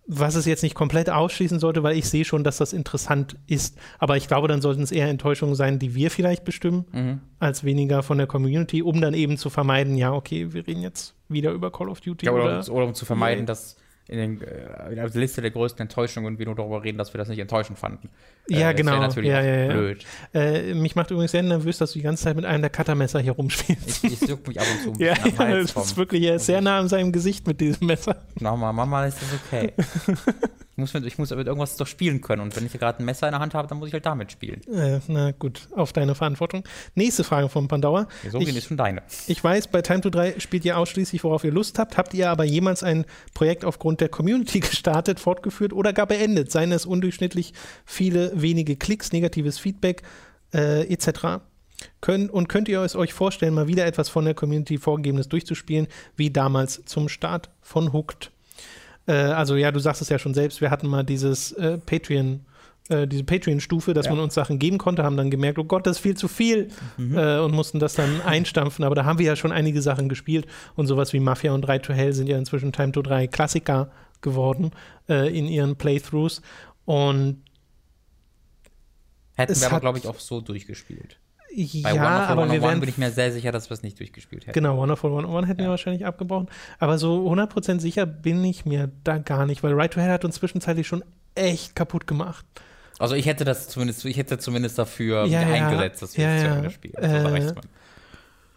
was 0.08 0.36
es 0.36 0.46
jetzt 0.46 0.64
nicht 0.64 0.74
komplett 0.74 1.10
ausschließen 1.10 1.60
sollte, 1.60 1.84
weil 1.84 1.98
ich 1.98 2.08
sehe 2.10 2.24
schon, 2.24 2.46
dass 2.46 2.58
das 2.58 2.72
interessant 2.72 3.36
ist. 3.46 3.78
Aber 4.00 4.16
ich 4.16 4.28
glaube, 4.28 4.48
dann 4.48 4.62
sollten 4.62 4.82
es 4.82 4.92
eher 4.92 5.10
Enttäuschungen 5.10 5.54
sein, 5.54 5.80
die 5.80 5.96
wir 5.96 6.10
vielleicht 6.10 6.46
bestimmen, 6.46 6.86
mhm. 6.94 7.20
als 7.40 7.66
weniger 7.66 8.04
von 8.04 8.18
der 8.18 8.26
Community, 8.26 8.82
um 8.82 9.02
dann 9.02 9.14
eben 9.14 9.38
zu 9.38 9.50
vermeiden, 9.50 9.98
ja, 9.98 10.14
okay, 10.14 10.54
wir 10.54 10.66
reden 10.66 10.82
jetzt 10.82 11.14
wieder 11.28 11.52
über 11.52 11.72
Call 11.72 11.90
of 11.90 12.00
Duty. 12.00 12.26
Ja, 12.26 12.32
oder, 12.32 12.46
oder, 12.46 12.72
oder 12.72 12.86
um 12.86 12.94
zu 12.94 13.06
vermeiden, 13.06 13.46
dass 13.46 13.76
in, 14.08 14.18
den, 14.18 14.42
äh, 14.42 14.90
in 14.90 14.96
der 14.96 15.10
Liste 15.10 15.42
der 15.42 15.52
größten 15.52 15.82
Enttäuschungen 15.82 16.28
und 16.28 16.40
wir 16.40 16.46
nur 16.46 16.56
darüber 16.56 16.84
reden, 16.84 16.98
dass 16.98 17.14
wir 17.14 17.18
das 17.18 17.28
nicht 17.28 17.40
enttäuschend 17.40 17.78
fanden. 17.78 18.10
Ja, 18.50 18.72
äh, 18.72 18.74
genau. 18.74 18.98
natürlich 19.00 19.30
ja, 19.30 19.42
ja, 19.42 19.66
ja. 19.66 19.74
blöd. 19.74 20.06
Äh, 20.34 20.74
mich 20.74 20.96
macht 20.96 21.12
übrigens 21.12 21.32
sehr 21.32 21.44
nervös, 21.44 21.78
dass 21.78 21.92
du 21.92 22.00
die 22.00 22.04
ganze 22.04 22.24
Zeit 22.24 22.36
mit 22.36 22.46
einem 22.46 22.62
der 22.62 22.70
Cuttermesser 22.70 23.20
hier 23.20 23.34
rumspielst. 23.34 24.04
Ich, 24.04 24.22
ich 24.22 24.48
mich 24.48 24.60
ab 24.60 24.68
und 24.86 24.96
zu. 24.96 25.04
ja, 25.04 25.14
ja 25.14 25.62
das 25.62 25.76
ist 25.76 25.98
wirklich 25.98 26.24
er 26.24 26.36
ist 26.36 26.46
sehr 26.46 26.62
nah 26.62 26.80
an 26.80 26.88
seinem 26.88 27.12
Gesicht 27.12 27.46
mit 27.48 27.60
diesem 27.60 27.88
Messer. 27.88 28.24
Nochmal, 28.40 28.74
Mama, 28.74 29.06
ist 29.06 29.20
das 29.22 29.40
okay. 29.46 29.74
Ich 30.78 30.82
muss, 30.82 30.94
mit, 30.94 31.06
ich 31.08 31.18
muss 31.18 31.32
mit 31.32 31.48
irgendwas 31.48 31.76
doch 31.76 31.88
spielen 31.88 32.22
können. 32.22 32.44
Und 32.44 32.56
wenn 32.56 32.64
ich 32.68 32.74
gerade 32.74 33.00
ein 33.02 33.06
Messer 33.06 33.28
in 33.28 33.32
der 33.32 33.40
Hand 33.40 33.56
habe, 33.56 33.68
dann 33.68 33.80
muss 33.80 33.88
ich 33.88 33.94
halt 33.96 34.06
damit 34.06 34.32
spielen. 34.32 34.62
Äh, 34.72 35.00
na 35.08 35.32
gut, 35.32 35.68
auf 35.76 35.92
deine 35.92 36.14
Verantwortung. 36.14 36.66
Nächste 36.94 37.24
Frage 37.24 37.50
von 37.50 37.68
Pandauer. 37.68 38.08
Ja, 38.24 38.30
so 38.30 38.38
ich, 38.38 38.56
ist 38.56 38.68
schon 38.68 38.78
deine. 38.78 39.02
Ich 39.26 39.44
weiß, 39.44 39.70
bei 39.70 39.82
Time 39.82 40.02
to 40.02 40.12
3 40.12 40.40
spielt 40.40 40.66
ihr 40.66 40.78
ausschließlich, 40.78 41.24
worauf 41.24 41.44
ihr 41.44 41.52
Lust 41.52 41.80
habt. 41.80 41.98
Habt 41.98 42.14
ihr 42.14 42.30
aber 42.30 42.44
jemals 42.44 42.84
ein 42.84 43.06
Projekt 43.34 43.66
aufgrund 43.66 43.97
der 43.98 44.10
Community 44.10 44.60
gestartet, 44.62 45.20
fortgeführt 45.20 45.74
oder 45.74 45.94
gar 45.94 46.08
beendet? 46.08 46.52
Seien 46.52 46.72
es 46.72 46.86
undurchschnittlich 46.86 47.54
viele 47.86 48.32
wenige 48.36 48.76
Klicks, 48.76 49.12
negatives 49.12 49.60
Feedback 49.60 50.04
äh, 50.54 50.92
etc. 50.92 51.42
Können, 52.02 52.30
und 52.30 52.50
könnt 52.50 52.68
ihr 52.68 52.82
es 52.82 52.96
euch 52.96 53.14
vorstellen, 53.14 53.54
mal 53.54 53.68
wieder 53.68 53.86
etwas 53.86 54.10
von 54.10 54.26
der 54.26 54.34
Community 54.34 54.78
vorgegebenes 54.78 55.30
durchzuspielen, 55.30 55.88
wie 56.16 56.32
damals 56.32 56.84
zum 56.86 57.10
Start 57.10 57.50
von 57.62 57.94
Hooked? 57.94 58.32
Äh, 59.08 59.14
also 59.14 59.56
ja, 59.56 59.72
du 59.72 59.80
sagst 59.80 60.02
es 60.02 60.10
ja 60.10 60.20
schon 60.20 60.34
selbst, 60.34 60.62
wir 60.62 60.72
hatten 60.72 60.88
mal 60.88 61.04
dieses 61.04 61.52
äh, 61.54 61.78
Patreon, 61.78 62.42
äh, 62.90 63.08
diese 63.08 63.24
Patreon-Stufe, 63.24 63.94
dass 63.94 64.06
ja. 64.06 64.14
man 64.14 64.24
uns 64.24 64.34
Sachen 64.34 64.60
geben 64.60 64.78
konnte, 64.78 65.04
haben 65.04 65.18
dann 65.18 65.30
gemerkt, 65.30 65.60
oh 65.60 65.64
Gott, 65.64 65.86
das 65.86 65.98
ist 65.98 66.02
viel 66.04 66.16
zu 66.16 66.28
viel 66.28 66.70
mhm. 66.98 67.18
Äh, 67.18 67.40
und 67.40 67.54
mussten 67.54 67.80
das 67.80 67.96
dann 67.96 68.22
einstampfen. 68.22 68.86
Aber 68.86 68.96
da 68.96 69.06
haben 69.06 69.20
wir 69.20 69.26
ja 69.26 69.36
schon 69.36 69.52
einige 69.52 69.82
Sachen 69.82 70.10
gespielt 70.10 70.48
und 70.76 70.88
sowas 70.88 71.14
wie 71.14 71.20
Mafia 71.20 71.54
und 71.54 71.62
3 71.62 71.80
to 71.80 71.94
Hell 71.94 72.14
sind 72.14 72.28
ja 72.28 72.38
inzwischen 72.38 72.72
Time 72.72 72.92
to 72.92 73.02
3 73.02 73.28
Klassiker 73.28 73.92
geworden 74.22 74.72
äh, 75.10 75.36
in 75.38 75.48
ihren 75.48 75.76
Playthroughs. 75.76 76.42
Und 76.86 77.44
Hätten 79.36 79.60
wir 79.60 79.68
aber, 79.68 79.80
glaube 79.80 80.00
ich, 80.00 80.08
auch 80.08 80.20
so 80.20 80.42
durchgespielt. 80.42 81.20
Bei 81.50 81.94
ja, 81.94 82.04
Wonderful 82.04 82.32
aber 82.32 82.46
wir 82.46 82.54
101 82.54 82.62
werden 82.64 82.80
bin 82.82 82.90
ich 82.90 82.98
mir 82.98 83.12
sehr 83.12 83.32
sicher, 83.32 83.52
dass 83.52 83.70
wir 83.70 83.74
es 83.74 83.84
nicht 83.84 84.00
durchgespielt 84.00 84.44
hätten. 84.44 84.54
Genau, 84.54 84.78
Wonderful 84.78 85.12
101 85.12 85.48
hätten 85.48 85.62
wir 85.62 85.70
wahrscheinlich 85.70 86.06
abgebrochen. 86.06 86.50
Aber 86.80 86.98
so 86.98 87.28
100% 87.32 87.80
sicher 87.80 88.06
bin 88.06 88.44
ich 88.44 88.66
mir 88.66 88.92
da 89.04 89.18
gar 89.18 89.46
nicht, 89.46 89.64
weil 89.64 89.74
Right 89.74 89.92
to 89.92 90.00
Hell 90.00 90.12
hat 90.12 90.26
uns 90.26 90.36
zwischenzeitlich 90.36 90.88
schon 90.88 91.04
echt 91.36 91.76
kaputt 91.76 92.08
gemacht. 92.08 92.46
Also 93.00 93.16
ich 93.16 93.26
hätte 93.28 93.46
das 93.46 93.70
zumindest, 93.70 94.04
ich 94.06 94.18
hätte 94.18 94.38
zumindest 94.40 94.78
dafür 94.80 95.26
Ja, 95.26 95.42
eingesetzt, 95.42 96.02
dass 96.02 96.18
wir 96.18 96.26
Ja, 96.26 96.36
es 96.36 96.42
zu. 96.44 96.48
Ende 96.58 96.72
spielen. 96.72 96.94
Äh, 96.96 97.22
So 97.22 97.30
mir. 97.30 97.56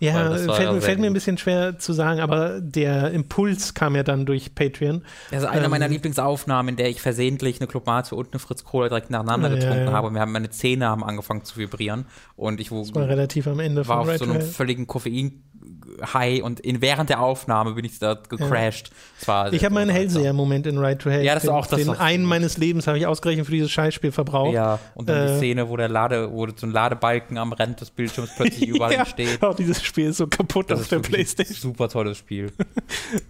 Ja, 0.01 0.35
fällt, 0.35 0.49
ja 0.59 0.81
fällt 0.81 0.99
mir 0.99 1.07
ein 1.07 1.13
bisschen 1.13 1.37
schwer 1.39 1.79
zu 1.79 1.93
sagen, 1.93 2.21
aber 2.21 2.61
der 2.61 3.11
Impuls 3.11 3.75
kam 3.75 3.95
ja 3.95 4.03
dann 4.03 4.25
durch 4.27 4.55
Patreon. 4.55 5.03
Das 5.31 5.43
ist 5.43 5.49
eine 5.49 5.67
ähm, 5.67 5.71
meiner 5.71 5.89
Lieblingsaufnahmen, 5.89 6.71
in 6.71 6.77
der 6.77 6.89
ich 6.89 7.01
versehentlich 7.03 7.61
eine 7.61 7.69
Club 7.69 7.87
Mate 7.87 8.15
und 8.15 8.33
eine 8.33 8.41
Fritz 8.41 8.65
Cola 8.65 8.89
direkt 8.89 9.11
nacheinander 9.11 9.49
Ja, 9.51 9.55
ja, 9.57 9.61
getrunken 9.61 9.87
ja. 9.87 9.93
habe. 9.93 10.07
Und 10.09 10.15
wir 10.15 10.21
haben 10.23 10.33
meine 10.33 10.49
Zähne 10.51 10.89
haben 10.89 11.05
angefangen 11.05 11.45
zu 11.45 11.57
vibrieren. 11.59 12.07
Und 12.37 12.61
ich 12.61 12.71
Das 12.71 12.95
war 12.95 13.09
relativ 13.09 13.47
am 13.47 13.61
Ende 13.61 13.87
war 13.87 13.97
von 13.97 14.03
auf 14.03 14.09
Right 14.09 14.19
so 14.19 14.25
to 14.25 14.31
einem 14.31 14.41
Hell. 14.41 14.51
völligen 14.51 14.87
Koffein-High 14.87 16.43
und 16.43 16.61
in, 16.61 16.81
während 16.81 17.11
der 17.11 17.21
Aufnahme 17.21 17.73
bin 17.73 17.85
ich 17.85 17.99
da 17.99 18.15
gecrashed. 18.15 18.91
War 19.27 19.53
Ich 19.53 19.65
habe 19.65 19.75
meinen. 19.75 19.91
Hellseher-Moment 19.91 20.67
in 20.67 20.79
Right 20.79 20.99
to 21.01 21.11
Hell. 21.11 21.23
Ja, 21.25 21.35
das 21.35 21.45
ist 21.45 21.49
den, 21.51 21.55
auch 21.57 21.67
das, 21.67 21.79
Den 21.81 21.91
einen 21.91 22.25
meines 22.25 22.57
Lebens 22.57 22.87
habe 22.87 22.97
ich 22.99 23.07
ausgerechnet 23.07 23.45
für 23.47 23.53
dieses 23.53 23.71
Scheißspiel 23.71 24.13
verbraucht. 24.13 24.55
Ja, 24.55 24.79
und 24.95 25.09
dann 25.09 25.27
die 25.27 25.33
Äh, 25.35 25.37
Szene, 25.39 25.69
wo 25.69 25.77
der 25.77 25.89
Lade, 25.89 26.31
wo 26.33 26.47
so 26.49 26.67
ein 26.67 26.71
Ladebalken 26.73 27.37
am 27.39 27.53
Rand 27.53 27.81
des 27.81 27.91
Bildschirms 27.91 28.31
plötzlich 28.37 28.69
überall 28.69 28.93
ja, 28.95 29.05
steht. 29.05 29.43
auch 29.43 29.55
dieses 29.55 29.83
Spiel 29.91 30.07
ist 30.07 30.17
so 30.17 30.27
kaputt 30.27 30.71
Das 30.71 30.81
auf 30.81 30.89
der 30.89 31.01
Playstation. 31.01 31.57
super 31.61 31.89
tolles 31.89 32.19
Spiel. 32.19 32.51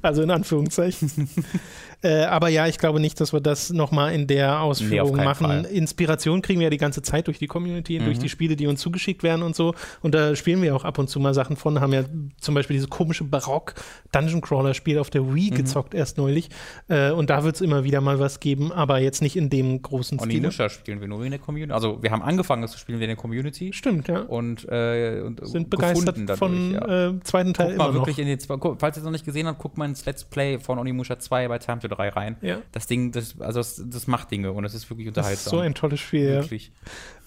Also 0.03 0.23
in 0.23 0.31
Anführungszeichen. 0.31 1.11
äh, 2.03 2.23
aber 2.25 2.49
ja, 2.49 2.67
ich 2.67 2.79
glaube 2.79 3.01
nicht, 3.01 3.21
dass 3.21 3.33
wir 3.33 3.41
das 3.41 3.71
nochmal 3.71 4.15
in 4.15 4.27
der 4.27 4.61
Ausführung 4.61 5.15
keinen 5.17 5.25
machen. 5.25 5.47
Fall. 5.47 5.65
Inspiration 5.67 6.41
kriegen 6.43 6.61
wir 6.61 6.65
ja 6.67 6.71
die 6.71 6.77
ganze 6.79 7.03
Zeit 7.03 7.27
durch 7.27 7.39
die 7.39 7.47
Community, 7.47 7.99
durch 7.99 8.17
Mhm. 8.19 8.23
die 8.23 8.29
Spiele, 8.29 8.57
die 8.57 8.67
uns 8.67 8.81
zugeschickt 8.81 9.23
werden 9.23 9.43
und 9.43 9.55
so. 9.57 9.75
Und 10.03 10.15
da 10.15 10.35
spielen 10.37 10.63
wir 10.63 10.75
auch 10.77 10.85
ab 10.85 10.99
und 10.99 11.09
zu 11.11 11.19
mal 11.21 11.35
Sachen 11.35 11.57
von. 11.57 11.81
Haben 11.81 11.93
ja 11.93 12.05
zum 12.41 12.55
Beispiel 12.55 12.75
dieses 12.75 12.89
komische 12.91 13.25
Barock-Dungeon-Crawler-Spiel 13.25 14.99
auf 14.99 15.11
der 15.11 15.23
Mhm. 15.23 15.35
Wii 15.35 15.51
gezockt 15.51 15.95
erst 15.95 16.19
neulich. 16.19 16.49
Äh, 16.89 17.11
und 17.11 17.31
da 17.31 17.45
wird 17.45 17.57
es 17.57 17.61
immer 17.61 17.85
wieder 17.85 18.01
mal 18.01 18.19
was 18.19 18.41
geben, 18.41 18.73
aber 18.73 18.99
jetzt 18.99 19.23
nicht 19.23 19.37
in 19.37 19.51
dem 19.51 19.81
großen 19.83 20.19
Stil. 20.19 20.41
Musha 20.43 20.69
spielen 20.69 21.01
wir 21.01 21.09
nur 21.09 21.25
in 21.25 21.31
der 21.31 21.41
Community. 21.41 21.73
Also 21.73 22.03
wir 22.03 22.11
haben 22.11 22.23
angefangen, 22.23 22.63
das 22.63 22.73
zu 22.73 22.79
spielen 22.79 23.01
in 23.01 23.09
der 23.09 23.17
Community. 23.17 23.73
Stimmt, 23.73 24.09
ja. 24.09 24.21
Und, 24.21 24.67
äh, 24.69 25.21
und 25.25 25.47
Sind 25.47 25.71
begeistert 25.71 26.17
gefunden 26.27 26.50
von 26.51 26.73
ja. 26.73 27.09
äh, 27.09 27.21
zweiten 27.23 27.55
Teil 27.55 27.69
Guck 27.69 27.79
mal 27.79 27.85
immer 27.91 27.99
noch. 27.99 28.07
wirklich 28.07 28.19
in 28.27 28.39
zwei, 28.39 28.57
guck, 28.57 28.81
falls 28.81 28.97
ihr 28.97 29.01
es 29.01 29.05
noch 29.05 29.13
nicht 29.13 29.25
gesehen 29.25 29.47
habt, 29.47 29.59
guckt 29.59 29.79
mal 29.79 29.85
ins 29.87 30.05
Let's 30.05 30.25
Play 30.25 30.59
von 30.59 30.79
Onimusha 30.79 31.19
2 31.19 31.49
bei 31.49 31.59
Time 31.59 31.79
to 31.81 31.89
3 31.89 32.09
rein. 32.11 32.37
Ja. 32.43 32.59
Das 32.73 32.87
Ding, 32.87 33.13
das, 33.13 33.41
also 33.41 33.61
das, 33.61 33.83
das 33.87 34.07
macht 34.07 34.31
Dinge 34.31 34.53
und 34.53 34.65
es 34.65 34.75
ist 34.75 34.89
wirklich 34.91 35.07
Das 35.13 35.27
ist 35.27 35.47
unterhaltsam. 35.47 35.51
so 35.51 35.59
ein 35.61 35.75
tolles 35.75 36.01
Spiel. 36.01 36.29
Wirklich. 36.35 36.73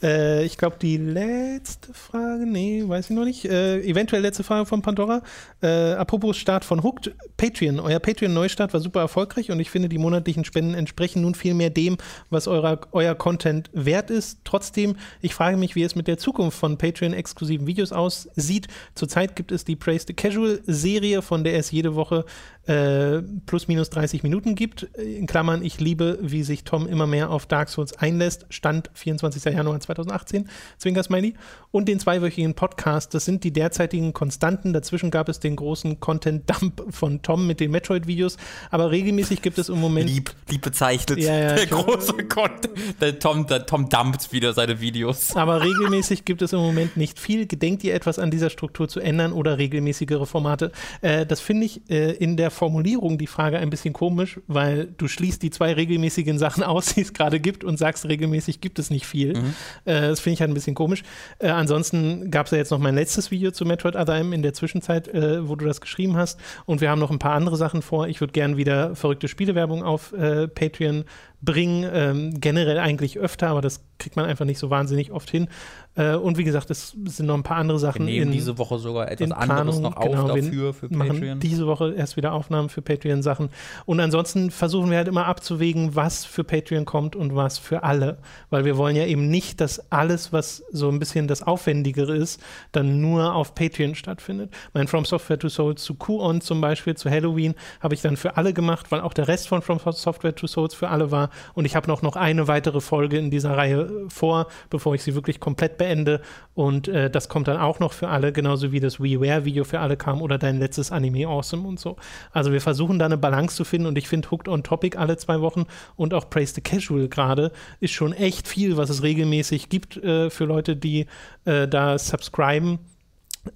Äh, 0.04 0.44
ich 0.46 0.58
glaube, 0.58 0.76
die 0.80 0.98
letzte 0.98 1.94
Frage, 1.94 2.46
nee, 2.46 2.84
weiß 2.86 3.10
ich 3.10 3.16
noch 3.16 3.24
nicht. 3.24 3.46
Äh, 3.46 3.80
eventuell 3.82 4.22
letzte 4.22 4.44
Frage 4.44 4.66
von 4.66 4.82
Pandora. 4.82 5.22
Äh, 5.62 5.94
apropos 5.94 6.38
Start 6.38 6.66
von 6.66 6.84
Hooked, 6.84 7.16
Patreon. 7.38 7.80
Euer 7.80 8.00
Patreon-Neustart 8.00 8.74
war 8.74 8.82
super 8.82 9.00
erfolgreich 9.00 9.50
und 9.50 9.60
ich 9.60 9.70
finde, 9.70 9.88
die 9.90 9.98
monatlichen 9.98 10.44
Spenden 10.44 10.74
entsprechen 10.74 11.22
nun 11.22 11.36
viel 11.36 11.54
mehr 11.54 11.70
dem, 11.70 11.98
was 12.30 12.48
eurer, 12.48 12.82
euer 12.92 13.16
Content 13.16 13.70
wert 13.74 14.10
ist. 14.10 14.40
Trotzdem, 14.44 14.98
ich 15.22 15.34
frage 15.34 15.58
mich, 15.58 15.76
wie 15.76 15.84
es 15.84 15.96
mit 15.96 16.08
der 16.08 16.18
Zukunft 16.18 16.58
von 16.58 16.78
Patreon-exklusiven 16.78 17.66
Videos 17.66 17.94
aussieht. 17.94 18.68
Zurzeit 18.96 19.36
gibt 19.36 19.52
es 19.52 19.64
die 19.64 19.78
Praise 19.78 20.06
the 20.08 20.14
Casual-Serie, 20.14 21.22
von 21.22 21.44
der 21.44 21.58
es 21.58 21.72
jede 21.72 21.96
Woche 21.96 22.26
äh, 22.66 23.22
plus 23.46 23.68
minus 23.68 23.90
30 23.90 24.24
Minuten 24.24 24.56
gibt. 24.56 24.84
In 24.98 25.28
Klammern, 25.28 25.64
ich 25.64 25.80
liebe, 25.80 26.18
wie 26.22 26.44
sich 26.44 26.64
Tom 26.64 26.88
immer 26.88 27.08
mehr 27.08 27.30
auf 27.30 27.46
Dark 27.46 27.70
Souls 27.70 27.98
einlässt. 27.98 28.46
Stand 28.50 28.90
24. 28.94 29.44
Januar 29.54 29.80
2018, 29.80 30.50
Zwinker 30.78 31.04
Smiley. 31.04 31.34
Und 31.72 31.90
den 31.90 32.00
zweiwöchigen 32.00 32.54
Podcast, 32.54 33.14
das 33.14 33.26
sind 33.26 33.44
die 33.44 33.52
derzeitigen 33.52 34.14
Konstanten. 34.14 34.74
Dazwischen 34.74 35.12
gab 35.12 35.28
es 35.28 35.40
den 35.40 35.56
großen 35.56 36.00
Content-Dump 36.00 36.94
von 36.94 37.22
Tom 37.22 37.48
mit 37.48 37.60
den 37.60 37.72
Metroid-Videos. 37.72 38.38
Aber 38.72 38.92
regelmäßig 38.92 39.42
gibt 39.42 39.58
es 39.58 39.70
im 39.70 39.82
Moment 39.82 40.10
Lieb, 40.10 40.32
lieb 40.50 40.62
bezeichnet. 40.62 41.20
Ja, 41.20 41.38
ja, 41.38 41.56
der 41.56 41.66
große 41.66 42.14
Content. 42.28 42.74
Der 43.02 43.20
Tom, 43.20 43.46
der 43.48 43.66
Tom 43.66 43.90
dumpt 43.90 44.32
wieder 44.32 44.54
seine 44.54 44.80
Videos. 44.80 45.36
Aber 45.36 45.62
regelmäßig 45.62 46.24
gibt 46.24 46.42
es 46.42 46.54
im 46.54 46.60
Moment 46.60 46.96
nicht 46.96 47.20
viel. 47.20 47.46
Gedenkt 47.46 47.84
ihr 47.84 47.94
etwas 47.94 48.20
an 48.20 48.32
dieser 48.32 48.50
Struktur 48.50 48.88
zu 48.88 49.02
ändern 49.02 49.34
oder 49.34 49.58
regelmäßigere 49.58 50.26
Formate? 50.26 50.72
Äh, 51.02 51.26
das 51.26 51.42
finde 51.42 51.66
ich 51.66 51.90
äh, 51.90 52.12
in 52.12 52.38
der 52.38 52.53
Formulierung 52.54 53.18
die 53.18 53.28
Frage 53.28 53.58
ein 53.58 53.70
bisschen 53.70 53.94
komisch, 53.94 54.40
weil 54.48 54.88
du 54.98 55.08
schließt 55.08 55.42
die 55.44 55.50
zwei 55.50 55.74
regelmäßigen 55.74 56.40
Sachen 56.40 56.64
aus, 56.64 56.94
die 56.94 57.02
es 57.02 57.14
gerade 57.14 57.40
gibt 57.40 57.64
und 57.64 57.78
sagst, 57.78 58.08
regelmäßig 58.08 58.62
gibt 58.62 58.80
es 58.80 58.90
nicht 58.90 59.06
viel. 59.06 59.34
Mhm. 59.34 59.54
Äh, 59.86 60.02
das 60.02 60.22
finde 60.22 60.36
ich 60.36 60.42
halt 60.42 60.52
ein 60.52 60.54
bisschen 60.54 60.76
komisch. 60.76 61.04
Äh, 61.40 61.50
ansonsten 61.50 62.32
gab 62.32 62.46
es 62.46 62.52
ja 62.52 62.58
jetzt 62.60 62.72
noch 62.72 62.80
mein 62.80 62.96
letztes 62.96 63.32
Video 63.32 63.52
zu 63.52 63.66
Metroid 63.66 63.96
Other 63.96 64.16
M 64.16 64.32
in 64.32 64.42
der 64.42 64.54
Zwischenzeit, 64.54 65.08
äh, 65.10 65.48
wo 65.48 65.56
du 65.56 65.66
das 65.66 65.82
geschrieben 65.82 66.16
hast. 66.16 66.40
Und 66.66 66.80
wir 66.82 66.90
haben 66.90 67.00
noch 67.00 67.12
ein 67.12 67.20
paar 67.20 67.34
andere 67.34 67.58
Sachen 67.58 67.82
vor. 67.82 68.08
Ich 68.08 68.22
würde 68.22 68.32
gern 68.32 68.58
wieder 68.58 68.96
verrückte 68.96 69.28
Spielewerbung 69.28 69.84
auf 69.84 70.14
äh, 70.14 70.48
Patreon 70.48 71.06
bringen. 71.44 71.90
Ähm, 71.92 72.40
generell 72.40 72.80
eigentlich 72.80 73.20
öfter, 73.20 73.50
aber 73.50 73.62
das 73.62 73.82
kriegt 74.00 74.16
man 74.16 74.26
einfach 74.26 74.46
nicht 74.46 74.60
so 74.60 74.70
wahnsinnig 74.70 75.12
oft 75.12 75.30
hin. 75.30 75.48
Äh, 75.96 76.16
und 76.16 76.38
wie 76.38 76.44
gesagt, 76.44 76.72
es 76.72 76.96
sind 77.06 77.26
noch 77.26 77.36
ein 77.36 77.44
paar 77.44 77.58
andere 77.58 77.78
Wir 77.78 77.82
Sachen 77.82 78.06
nehmen 78.06 78.28
in, 78.28 78.32
diese 78.32 78.58
Woche 78.58 78.80
sogar 78.80 79.12
etwas 79.12 79.32
anderes 79.32 79.80
noch 79.80 79.96
auf 79.96 80.04
Genau, 80.06 80.36
wir 80.36 80.42
dafür 80.42 80.74
für 80.74 80.94
machen 80.94 81.10
Patreon. 81.10 81.40
diese 81.40 81.68
Woche 81.68 81.94
erst 81.94 82.18
wieder 82.18 82.34
Aufnahmen 82.34 82.70
für 82.70 82.82
Patreon-Sachen. 82.82 83.50
Und 83.86 84.00
ansonsten 84.00 84.52
versuchen 84.52 84.90
wir 84.90 84.98
halt 84.98 85.08
immer 85.08 85.28
abzuwägen, 85.28 85.96
was 85.96 86.26
für 86.26 86.44
Patreon 86.44 86.86
kommt 86.86 87.16
und 87.16 87.36
was 87.36 87.60
für 87.60 87.84
alle. 87.84 88.18
Weil 88.50 88.66
wir 88.66 88.78
wollen 88.78 88.96
ja 88.96 89.06
eben 89.06 89.30
nicht, 89.30 89.62
dass 89.62 89.92
alles, 89.92 90.34
was 90.34 90.64
so 90.72 90.90
ein 90.90 91.00
bisschen 91.00 91.28
das 91.28 91.44
Aufwendigere 91.44 92.16
ist, 92.16 92.42
dann 92.72 93.02
nur 93.02 93.36
auf 93.36 93.54
Patreon 93.54 93.96
stattfindet. 93.96 94.52
Mein 94.74 94.88
From 94.88 95.06
Software 95.06 95.40
to 95.40 95.50
Souls 95.50 95.84
zu 95.84 95.96
QON 95.96 96.42
zum 96.42 96.62
Beispiel, 96.62 96.96
zu 96.96 97.10
Halloween, 97.10 97.54
habe 97.82 97.94
ich 97.94 98.02
dann 98.02 98.18
für 98.18 98.38
alle 98.38 98.54
gemacht, 98.54 98.92
weil 98.92 99.02
auch 99.02 99.14
der 99.14 99.28
Rest 99.28 99.48
von 99.48 99.62
From 99.62 99.80
Software 99.80 100.36
to 100.36 100.48
Souls 100.48 100.74
für 100.74 100.90
alle 100.90 101.12
war. 101.12 101.30
Und 101.54 101.66
ich 101.66 101.76
habe 101.76 101.88
noch, 101.88 102.02
noch 102.02 102.16
eine 102.16 102.48
weitere 102.48 102.82
Folge 102.82 103.18
in 103.18 103.32
dieser 103.32 103.58
Reihe 103.58 103.82
äh, 103.82 104.10
vor, 104.10 104.48
bevor 104.70 104.96
ich 104.96 105.04
sie 105.04 105.16
wirklich 105.16 105.40
komplett 105.40 105.78
beende. 105.78 106.22
Und 106.54 106.88
äh, 106.88 107.10
das 107.10 107.30
kommt 107.30 107.48
dann 107.48 107.58
auch 107.58 107.80
noch 107.80 107.94
für 107.94 108.10
alle, 108.10 108.32
genauso 108.32 108.72
wie 108.72 108.80
das 108.80 109.00
WeWare-Video 109.00 109.64
für 109.64 109.80
alle 109.80 109.98
kam 109.98 110.22
oder 110.22 110.38
dein 110.38 110.60
letztes 110.60 110.92
Anime 110.92 111.28
Awesome 111.28 111.68
und 111.68 111.80
so. 111.80 111.98
Also 112.32 112.52
wir 112.52 112.62
versuchen 112.62 113.00
da 113.00 113.06
eine 113.06 113.18
Balance 113.18 113.56
zu 113.56 113.64
finden 113.64 113.88
und 113.88 113.98
ich 113.98 114.08
finde 114.08 114.30
Hooked 114.32 114.48
on 114.48 114.64
Topic 114.64 114.98
alle 114.98 115.18
zwei 115.18 115.42
Wochen 115.42 115.66
und 115.96 116.14
auch 116.14 116.30
Praise 116.30 116.54
the 116.54 116.62
Casual 116.62 117.08
gerade 117.08 117.52
ist 117.80 117.94
schon 117.94 118.14
echt 118.14 118.48
viel, 118.48 118.78
was 118.78 118.90
es 118.90 119.04
regelmäßig 119.04 119.70
gibt 119.70 119.98
äh, 119.98 120.30
für 120.30 120.46
Leute, 120.46 120.76
die 120.76 121.08
äh, 121.46 121.68
da 121.68 121.98
subscriben. 121.98 122.80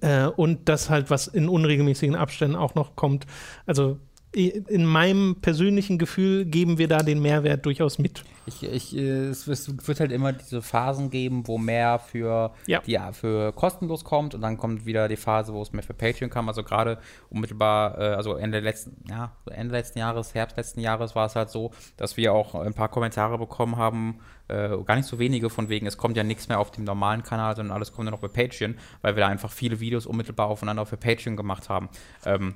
Äh, 0.00 0.26
und 0.26 0.68
das 0.68 0.90
halt, 0.90 1.10
was 1.10 1.28
in 1.28 1.48
unregelmäßigen 1.48 2.14
Abständen 2.14 2.56
auch 2.56 2.74
noch 2.74 2.94
kommt. 2.94 3.26
Also 3.66 3.98
in 4.46 4.84
meinem 4.84 5.36
persönlichen 5.40 5.98
Gefühl 5.98 6.44
geben 6.44 6.78
wir 6.78 6.88
da 6.88 6.98
den 6.98 7.20
Mehrwert 7.20 7.66
durchaus 7.66 7.98
mit. 7.98 8.22
Ich, 8.46 8.62
ich, 8.62 8.96
äh, 8.96 9.26
es, 9.26 9.46
wird 9.46 10.00
halt 10.00 10.12
immer 10.12 10.32
diese 10.32 10.62
Phasen 10.62 11.10
geben, 11.10 11.46
wo 11.46 11.58
mehr 11.58 11.98
für, 11.98 12.52
Ja. 12.66 12.80
die, 12.80 12.98
für 13.12 13.52
kostenlos 13.52 14.04
kommt 14.04 14.34
und 14.34 14.40
dann 14.40 14.56
kommt 14.56 14.86
wieder 14.86 15.08
die 15.08 15.16
Phase, 15.16 15.52
wo 15.52 15.60
es 15.60 15.72
mehr 15.72 15.82
für 15.82 15.92
Patreon 15.92 16.30
kam. 16.30 16.48
Also 16.48 16.62
gerade 16.62 16.98
unmittelbar, 17.28 17.98
äh, 17.98 18.14
also 18.14 18.34
Ende 18.34 18.60
letzten, 18.60 18.96
ja, 19.10 19.32
Ende 19.50 19.72
letzten 19.74 19.98
Jahres, 19.98 20.34
Herbst 20.34 20.56
letzten 20.56 20.80
Jahres 20.80 21.14
war 21.14 21.26
es 21.26 21.36
halt 21.36 21.50
so, 21.50 21.72
dass 21.96 22.16
wir 22.16 22.32
auch 22.32 22.54
ein 22.54 22.74
paar 22.74 22.88
Kommentare 22.88 23.36
bekommen 23.38 23.76
haben, 23.76 24.20
äh, 24.48 24.76
gar 24.84 24.96
nicht 24.96 25.06
so 25.06 25.18
wenige 25.18 25.50
von 25.50 25.68
wegen, 25.68 25.86
es 25.86 25.98
kommt 25.98 26.16
ja 26.16 26.24
nichts 26.24 26.48
mehr 26.48 26.58
auf 26.58 26.70
dem 26.70 26.84
normalen 26.84 27.22
Kanal, 27.22 27.54
sondern 27.54 27.74
alles 27.74 27.92
kommt 27.92 28.06
nur 28.06 28.12
noch 28.12 28.20
bei 28.20 28.28
Patreon, 28.28 28.76
weil 29.02 29.14
wir 29.14 29.20
da 29.22 29.28
einfach 29.28 29.50
viele 29.50 29.80
Videos 29.80 30.06
unmittelbar 30.06 30.48
aufeinander 30.48 30.86
für 30.86 30.96
Patreon 30.96 31.36
gemacht 31.36 31.68
haben. 31.68 31.90
Ähm, 32.24 32.54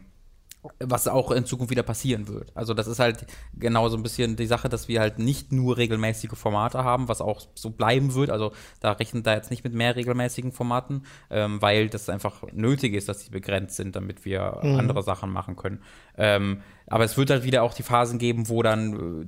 was 0.79 1.09
auch 1.09 1.33
in 1.33 1.45
Zukunft 1.45 1.71
wieder 1.71 1.83
passieren 1.83 2.29
wird. 2.29 2.53
Also 2.55 2.73
das 2.73 2.87
ist 2.87 3.01
halt 3.01 3.27
genau 3.55 3.89
so 3.89 3.97
ein 3.97 4.03
bisschen 4.03 4.37
die 4.37 4.47
Sache, 4.47 4.69
dass 4.69 4.87
wir 4.87 5.01
halt 5.01 5.19
nicht 5.19 5.51
nur 5.51 5.77
regelmäßige 5.77 6.33
Formate 6.35 6.85
haben, 6.85 7.09
was 7.09 7.21
auch 7.21 7.43
so 7.55 7.71
bleiben 7.71 8.15
wird. 8.15 8.31
Also 8.31 8.53
da 8.81 8.93
rechnen 8.93 9.25
da 9.25 9.35
jetzt 9.35 9.51
nicht 9.51 9.65
mit 9.65 9.75
mehr 9.75 9.97
regelmäßigen 9.97 10.53
Formaten, 10.53 11.05
ähm, 11.31 11.61
weil 11.61 11.89
das 11.89 12.09
einfach 12.09 12.45
nötig 12.53 12.95
ist, 12.95 13.09
dass 13.09 13.25
die 13.25 13.31
begrenzt 13.31 13.77
sind, 13.77 13.97
damit 13.97 14.25
wir 14.25 14.63
andere 14.63 15.03
Sachen 15.03 15.31
machen 15.31 15.57
können. 15.57 15.83
Ähm, 16.17 16.63
aber 16.87 17.05
es 17.05 17.17
wird 17.17 17.31
halt 17.31 17.45
wieder 17.45 17.63
auch 17.63 17.75
die 17.75 17.83
Phasen 17.83 18.19
geben, 18.19 18.49
wo 18.49 18.63
dann 18.63 19.23
äh, 19.23 19.27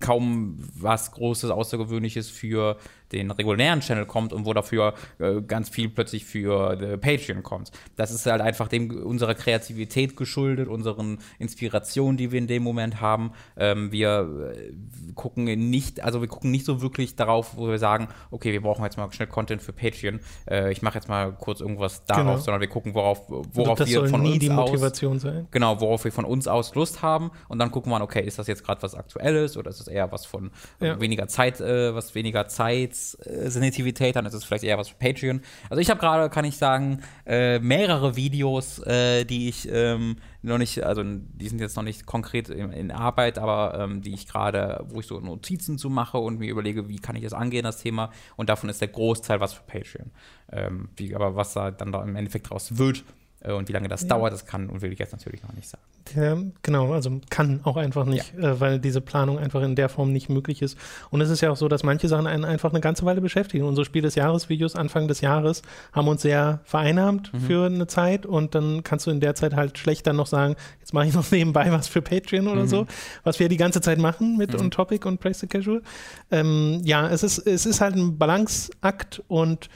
kaum 0.00 0.58
was 0.74 1.12
Großes, 1.12 1.50
Außergewöhnliches 1.50 2.30
für 2.30 2.76
den 3.12 3.30
regulären 3.30 3.80
Channel 3.80 4.06
kommt 4.06 4.32
und 4.32 4.44
wo 4.46 4.52
dafür 4.52 4.94
äh, 5.18 5.40
ganz 5.42 5.68
viel 5.68 5.88
plötzlich 5.88 6.24
für 6.24 6.72
äh, 6.80 6.98
Patreon 6.98 7.42
kommt. 7.42 7.70
Das 7.96 8.10
ist 8.10 8.26
halt 8.26 8.40
einfach 8.40 8.68
dem 8.68 8.90
unserer 9.04 9.34
Kreativität 9.34 10.16
geschuldet, 10.16 10.68
unseren 10.68 11.18
Inspirationen, 11.38 12.16
die 12.16 12.32
wir 12.32 12.38
in 12.38 12.46
dem 12.46 12.62
Moment 12.62 13.00
haben. 13.00 13.32
Ähm, 13.56 13.92
wir 13.92 14.52
äh, 14.56 14.72
gucken 15.14 15.44
nicht, 15.44 16.02
also 16.02 16.20
wir 16.20 16.28
gucken 16.28 16.50
nicht 16.50 16.64
so 16.66 16.82
wirklich 16.82 17.16
darauf, 17.16 17.56
wo 17.56 17.68
wir 17.68 17.78
sagen, 17.78 18.08
okay, 18.30 18.52
wir 18.52 18.60
brauchen 18.62 18.84
jetzt 18.84 18.96
mal 18.96 19.10
schnell 19.12 19.28
Content 19.28 19.62
für 19.62 19.72
Patreon. 19.72 20.20
Äh, 20.50 20.72
ich 20.72 20.82
mache 20.82 20.96
jetzt 20.96 21.08
mal 21.08 21.32
kurz 21.32 21.60
irgendwas 21.60 22.04
darauf, 22.04 22.24
Genau. 22.26 22.36
sondern 22.38 22.60
wir 22.60 22.68
gucken, 22.68 22.94
worauf, 22.94 23.22
worauf 23.28 23.78
das 23.78 23.88
wir 23.88 24.06
von 24.08 24.22
nie 24.22 24.32
uns 24.32 24.38
die 24.40 24.50
aus 24.50 24.70
Motivation 24.70 25.18
sein. 25.18 25.46
Genau, 25.50 25.80
worauf 25.80 26.04
wir 26.04 26.12
von 26.12 26.24
uns 26.24 26.48
aus 26.48 26.74
Lust 26.74 27.02
haben. 27.02 27.30
Und 27.48 27.58
dann 27.58 27.70
gucken 27.70 27.90
wir, 27.92 28.00
okay, 28.00 28.22
ist 28.22 28.38
das 28.38 28.46
jetzt 28.46 28.64
gerade 28.64 28.82
was 28.82 28.94
Aktuelles 28.94 29.56
oder 29.56 29.70
ist 29.70 29.80
es 29.80 29.88
eher 29.88 30.10
was 30.12 30.26
von 30.26 30.50
Ja. 30.80 31.00
weniger 31.00 31.28
Zeit, 31.28 31.60
äh, 31.60 31.94
was 31.94 32.14
weniger 32.14 32.48
Zeit 32.48 33.05
Preissensitivität, 33.14 34.16
dann 34.16 34.26
ist 34.26 34.34
es 34.34 34.44
vielleicht 34.44 34.64
eher 34.64 34.78
was 34.78 34.88
für 34.88 34.96
Patreon. 34.96 35.40
Also 35.70 35.80
ich 35.80 35.90
habe 35.90 36.00
gerade, 36.00 36.28
kann 36.30 36.44
ich 36.44 36.56
sagen, 36.56 37.02
äh, 37.26 37.58
mehrere 37.58 38.16
Videos, 38.16 38.78
äh, 38.80 39.24
die 39.24 39.48
ich 39.48 39.68
ähm, 39.70 40.16
noch 40.42 40.58
nicht, 40.58 40.82
also 40.82 41.02
die 41.04 41.48
sind 41.48 41.60
jetzt 41.60 41.76
noch 41.76 41.82
nicht 41.82 42.06
konkret 42.06 42.48
in, 42.48 42.72
in 42.72 42.90
Arbeit, 42.90 43.38
aber 43.38 43.78
ähm, 43.78 44.02
die 44.02 44.14
ich 44.14 44.26
gerade, 44.26 44.84
wo 44.88 45.00
ich 45.00 45.06
so 45.06 45.20
Notizen 45.20 45.78
zu 45.78 45.90
mache 45.90 46.18
und 46.18 46.38
mir 46.38 46.50
überlege, 46.50 46.88
wie 46.88 46.98
kann 46.98 47.16
ich 47.16 47.22
das 47.22 47.32
angehen, 47.32 47.64
das 47.64 47.82
Thema. 47.82 48.10
Und 48.36 48.48
davon 48.48 48.70
ist 48.70 48.80
der 48.80 48.88
Großteil 48.88 49.40
was 49.40 49.54
für 49.54 49.62
Patreon. 49.62 50.10
Ähm, 50.52 50.88
wie, 50.96 51.14
aber 51.14 51.36
was 51.36 51.54
da 51.54 51.70
dann 51.70 51.92
da 51.92 52.02
im 52.02 52.16
Endeffekt 52.16 52.50
draus 52.50 52.78
wird, 52.78 53.04
und 53.52 53.68
wie 53.68 53.72
lange 53.72 53.88
das 53.88 54.02
ja. 54.02 54.08
dauert, 54.08 54.32
das 54.32 54.46
kann 54.46 54.68
und 54.68 54.82
will 54.82 54.92
ich 54.92 54.98
jetzt 54.98 55.12
natürlich 55.12 55.42
noch 55.42 55.52
nicht 55.52 55.68
sagen. 55.68 55.82
Ja, 56.14 56.36
genau, 56.62 56.92
also 56.92 57.20
kann 57.30 57.60
auch 57.64 57.76
einfach 57.76 58.04
nicht, 58.04 58.34
ja. 58.38 58.52
äh, 58.52 58.60
weil 58.60 58.78
diese 58.78 59.00
Planung 59.00 59.38
einfach 59.38 59.62
in 59.62 59.74
der 59.74 59.88
Form 59.88 60.12
nicht 60.12 60.28
möglich 60.28 60.62
ist. 60.62 60.78
Und 61.10 61.20
es 61.20 61.30
ist 61.30 61.40
ja 61.40 61.50
auch 61.50 61.56
so, 61.56 61.68
dass 61.68 61.82
manche 61.82 62.08
Sachen 62.08 62.26
einen 62.26 62.44
einfach 62.44 62.70
eine 62.70 62.80
ganze 62.80 63.04
Weile 63.04 63.20
beschäftigen. 63.20 63.64
Unsere 63.64 63.84
Spiel 63.84 64.02
des 64.02 64.14
Jahres-Videos 64.14 64.76
Anfang 64.76 65.08
des 65.08 65.20
Jahres 65.20 65.62
haben 65.92 66.08
uns 66.08 66.22
sehr 66.22 66.60
vereinnahmt 66.64 67.32
mhm. 67.32 67.40
für 67.40 67.66
eine 67.66 67.86
Zeit 67.86 68.26
und 68.26 68.54
dann 68.54 68.82
kannst 68.84 69.06
du 69.06 69.10
in 69.10 69.20
der 69.20 69.34
Zeit 69.34 69.54
halt 69.54 69.78
schlecht 69.78 70.06
dann 70.06 70.16
noch 70.16 70.26
sagen, 70.26 70.56
jetzt 70.80 70.92
mache 70.92 71.06
ich 71.06 71.14
noch 71.14 71.30
nebenbei 71.30 71.70
was 71.72 71.88
für 71.88 72.02
Patreon 72.02 72.48
oder 72.48 72.62
mhm. 72.62 72.68
so, 72.68 72.86
was 73.24 73.40
wir 73.40 73.48
die 73.48 73.56
ganze 73.56 73.80
Zeit 73.80 73.98
machen 73.98 74.36
mit 74.36 74.52
mhm. 74.52 74.60
On 74.60 74.70
Topic 74.70 75.06
und 75.06 75.18
Praise 75.20 75.40
the 75.40 75.46
Casual. 75.46 75.82
Ähm, 76.30 76.80
ja, 76.84 77.08
es 77.08 77.22
ist, 77.22 77.38
es 77.38 77.66
ist 77.66 77.80
halt 77.80 77.96
ein 77.96 78.18
Balanceakt 78.18 79.22
und 79.28 79.68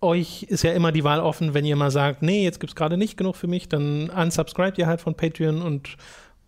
euch 0.00 0.44
ist 0.44 0.62
ja 0.62 0.72
immer 0.72 0.92
die 0.92 1.04
Wahl 1.04 1.20
offen, 1.20 1.54
wenn 1.54 1.64
ihr 1.64 1.76
mal 1.76 1.90
sagt, 1.90 2.22
nee, 2.22 2.44
jetzt 2.44 2.60
gibt 2.60 2.72
es 2.72 2.76
gerade 2.76 2.96
nicht 2.96 3.16
genug 3.16 3.36
für 3.36 3.46
mich, 3.46 3.68
dann 3.68 4.10
unsubscribt 4.10 4.78
ihr 4.78 4.86
halt 4.86 5.00
von 5.00 5.14
Patreon 5.14 5.62
und 5.62 5.96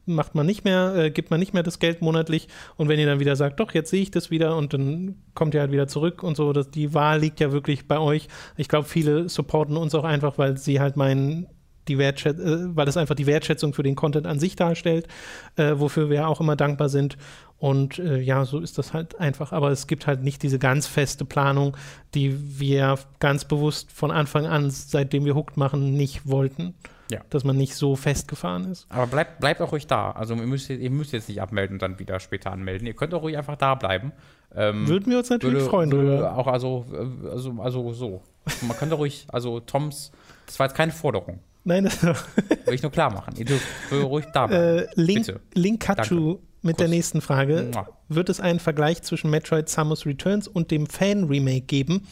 macht 0.08 0.34
man 0.34 0.46
nicht 0.46 0.64
mehr, 0.64 0.94
äh, 0.96 1.10
gibt 1.10 1.30
man 1.30 1.38
nicht 1.38 1.54
mehr 1.54 1.62
das 1.62 1.78
Geld 1.78 2.02
monatlich 2.02 2.48
und 2.76 2.88
wenn 2.88 2.98
ihr 2.98 3.06
dann 3.06 3.20
wieder 3.20 3.36
sagt, 3.36 3.60
doch, 3.60 3.72
jetzt 3.72 3.90
sehe 3.90 4.02
ich 4.02 4.10
das 4.10 4.30
wieder 4.30 4.56
und 4.56 4.72
dann 4.72 5.16
kommt 5.34 5.54
ihr 5.54 5.60
halt 5.60 5.72
wieder 5.72 5.86
zurück 5.86 6.22
und 6.22 6.36
so, 6.36 6.52
das, 6.52 6.70
die 6.70 6.94
Wahl 6.94 7.20
liegt 7.20 7.40
ja 7.40 7.52
wirklich 7.52 7.86
bei 7.86 7.98
euch. 7.98 8.28
Ich 8.56 8.68
glaube, 8.68 8.88
viele 8.88 9.28
supporten 9.28 9.76
uns 9.76 9.94
auch 9.94 10.04
einfach, 10.04 10.38
weil 10.38 10.56
sie 10.56 10.80
halt 10.80 10.96
meinen, 10.96 11.46
die 11.88 11.98
Wertschätzung, 11.98 12.46
äh, 12.46 12.76
weil 12.76 12.88
es 12.88 12.96
einfach 12.96 13.14
die 13.14 13.26
Wertschätzung 13.26 13.72
für 13.72 13.82
den 13.82 13.94
Content 13.94 14.26
an 14.26 14.38
sich 14.38 14.56
darstellt, 14.56 15.08
äh, 15.56 15.74
wofür 15.76 16.10
wir 16.10 16.28
auch 16.28 16.40
immer 16.40 16.56
dankbar 16.56 16.88
sind. 16.88 17.16
Und 17.58 17.98
äh, 17.98 18.18
ja, 18.18 18.44
so 18.44 18.60
ist 18.60 18.78
das 18.78 18.92
halt 18.92 19.18
einfach. 19.18 19.52
Aber 19.52 19.70
es 19.70 19.86
gibt 19.86 20.06
halt 20.06 20.22
nicht 20.22 20.42
diese 20.42 20.58
ganz 20.58 20.86
feste 20.86 21.24
Planung, 21.24 21.76
die 22.14 22.60
wir 22.60 22.98
ganz 23.18 23.44
bewusst 23.44 23.90
von 23.90 24.10
Anfang 24.10 24.46
an, 24.46 24.70
seitdem 24.70 25.24
wir 25.24 25.34
Hooked 25.34 25.56
machen, 25.56 25.94
nicht 25.94 26.28
wollten. 26.28 26.74
Ja. 27.10 27.20
Dass 27.30 27.42
man 27.42 27.56
nicht 27.56 27.74
so 27.74 27.96
festgefahren 27.96 28.70
ist. 28.70 28.86
Aber 28.90 29.06
bleibt, 29.06 29.40
bleibt 29.40 29.62
auch 29.62 29.72
ruhig 29.72 29.86
da. 29.86 30.10
Also 30.10 30.34
ihr 30.34 30.42
müsst, 30.42 30.68
ihr 30.68 30.90
müsst 30.90 31.12
jetzt 31.12 31.28
nicht 31.28 31.40
abmelden 31.40 31.76
und 31.76 31.82
dann 31.82 31.98
wieder 31.98 32.20
später 32.20 32.52
anmelden. 32.52 32.86
Ihr 32.86 32.92
könnt 32.92 33.14
auch 33.14 33.22
ruhig 33.22 33.38
einfach 33.38 33.56
da 33.56 33.74
bleiben. 33.74 34.12
Ähm, 34.54 34.86
Würden 34.86 35.10
wir 35.10 35.18
uns 35.18 35.30
natürlich 35.30 35.60
würde, 35.60 35.70
freuen 35.70 35.92
würde 35.92 36.30
Auch 36.30 36.46
also, 36.46 36.84
also, 37.30 37.54
also 37.60 37.92
so. 37.92 38.22
Man 38.62 38.76
könnte 38.76 38.94
ruhig, 38.94 39.26
also 39.30 39.60
Toms, 39.60 40.12
das 40.46 40.58
war 40.58 40.66
jetzt 40.66 40.76
keine 40.76 40.92
Forderung. 40.92 41.40
Nein, 41.68 41.84
das 41.84 42.02
will 42.02 42.74
ich 42.74 42.82
nur 42.82 42.90
klar 42.90 43.12
machen. 43.12 43.34
Ihr 43.36 43.44
dürft 43.44 43.66
ruhig 43.92 44.24
da 44.32 44.46
bleiben. 44.46 44.78
Äh, 44.78 44.86
Link, 44.94 45.26
Bitte. 45.26 45.40
Link 45.54 45.80
Kachu 45.80 46.38
mit 46.62 46.76
Kuss. 46.76 46.78
der 46.78 46.88
nächsten 46.88 47.20
Frage. 47.20 47.70
Mua. 47.72 47.88
Wird 48.08 48.30
es 48.30 48.40
einen 48.40 48.58
Vergleich 48.58 49.02
zwischen 49.02 49.30
Metroid 49.30 49.68
Samus 49.68 50.06
Returns 50.06 50.48
und 50.48 50.70
dem 50.70 50.86
Fan-Remake 50.86 51.66
geben? 51.66 52.08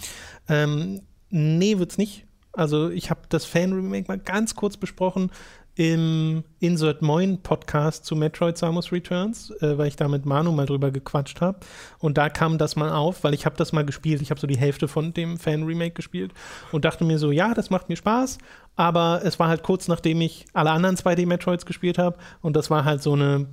Ähm, 0.49 1.01
nee, 1.31 1.79
wird 1.79 1.93
es 1.93 1.99
nicht. 1.99 2.27
Also 2.53 2.91
ich 2.91 3.09
habe 3.11 3.23
das 3.31 3.47
Fan-Remake 3.47 4.05
mal 4.09 4.19
ganz 4.19 4.55
kurz 4.55 4.77
besprochen 4.77 5.31
im 5.77 6.43
Insert 6.59 7.03
Moin 7.03 7.43
Podcast 7.43 8.07
zu 8.07 8.17
Metroid 8.17 8.57
Samus 8.57 8.93
Returns, 8.93 9.51
äh, 9.61 9.77
weil 9.77 9.89
ich 9.89 9.97
da 9.97 10.09
mit 10.09 10.25
Manu 10.25 10.51
mal 10.51 10.65
drüber 10.65 10.91
gequatscht 10.91 11.43
habe. 11.43 11.61
Und 11.99 12.17
da 12.17 12.31
kam 12.31 12.57
das 12.57 12.77
mal 12.77 12.91
auf, 12.91 13.25
weil 13.25 13.35
ich 13.35 13.45
habe 13.45 13.57
das 13.57 13.73
mal 13.73 13.85
gespielt. 13.85 14.23
Ich 14.23 14.31
habe 14.31 14.41
so 14.41 14.47
die 14.47 14.57
Hälfte 14.57 14.89
von 14.89 15.13
dem 15.13 15.37
Fan-Remake 15.39 15.95
gespielt 15.95 16.33
und 16.73 16.87
dachte 16.87 17.05
mir 17.05 17.19
so, 17.19 17.31
ja, 17.31 17.53
das 17.53 17.69
macht 17.69 17.91
mir 17.91 17.97
Spaß. 17.97 18.39
Aber 18.75 19.21
es 19.23 19.39
war 19.39 19.49
halt 19.49 19.63
kurz 19.63 19.87
nachdem 19.87 20.21
ich 20.23 20.47
alle 20.55 20.71
anderen 20.71 20.97
2D-Metroids 20.97 21.67
gespielt 21.67 21.99
habe. 21.99 22.17
Und 22.41 22.57
das 22.57 22.71
war 22.71 22.87
halt 22.87 23.03
so 23.03 23.13
eine 23.13 23.47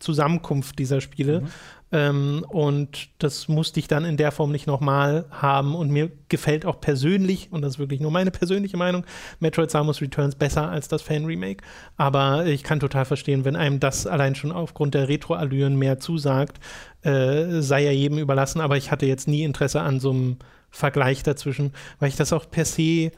Zusammenkunft 0.00 0.78
dieser 0.78 1.00
Spiele. 1.00 1.42
Mhm. 1.42 1.48
Ähm, 1.92 2.44
und 2.48 3.08
das 3.18 3.48
musste 3.48 3.80
ich 3.80 3.88
dann 3.88 4.04
in 4.04 4.16
der 4.16 4.32
Form 4.32 4.52
nicht 4.52 4.66
nochmal 4.66 5.26
haben. 5.30 5.74
Und 5.74 5.90
mir 5.90 6.10
gefällt 6.28 6.64
auch 6.64 6.80
persönlich, 6.80 7.48
und 7.52 7.62
das 7.62 7.74
ist 7.74 7.78
wirklich 7.78 8.00
nur 8.00 8.10
meine 8.10 8.30
persönliche 8.32 8.76
Meinung, 8.76 9.04
Metroid 9.38 9.70
Samus 9.70 10.00
Returns 10.00 10.34
besser 10.34 10.68
als 10.68 10.88
das 10.88 11.02
Fan-Remake. 11.02 11.62
Aber 11.96 12.46
ich 12.46 12.62
kann 12.62 12.80
total 12.80 13.04
verstehen, 13.04 13.44
wenn 13.44 13.56
einem 13.56 13.80
das 13.80 14.06
allein 14.06 14.34
schon 14.34 14.52
aufgrund 14.52 14.94
der 14.94 15.08
Retro-Allüren 15.08 15.76
mehr 15.76 15.98
zusagt, 15.98 16.58
äh, 17.02 17.60
sei 17.60 17.84
ja 17.84 17.92
jedem 17.92 18.18
überlassen. 18.18 18.60
Aber 18.60 18.76
ich 18.76 18.90
hatte 18.90 19.06
jetzt 19.06 19.28
nie 19.28 19.42
Interesse 19.42 19.80
an 19.80 20.00
so 20.00 20.10
einem 20.10 20.36
Vergleich 20.70 21.22
dazwischen, 21.24 21.72
weil 21.98 22.08
ich 22.08 22.16
das 22.16 22.32
auch 22.32 22.48
per 22.48 22.64
se 22.64 23.10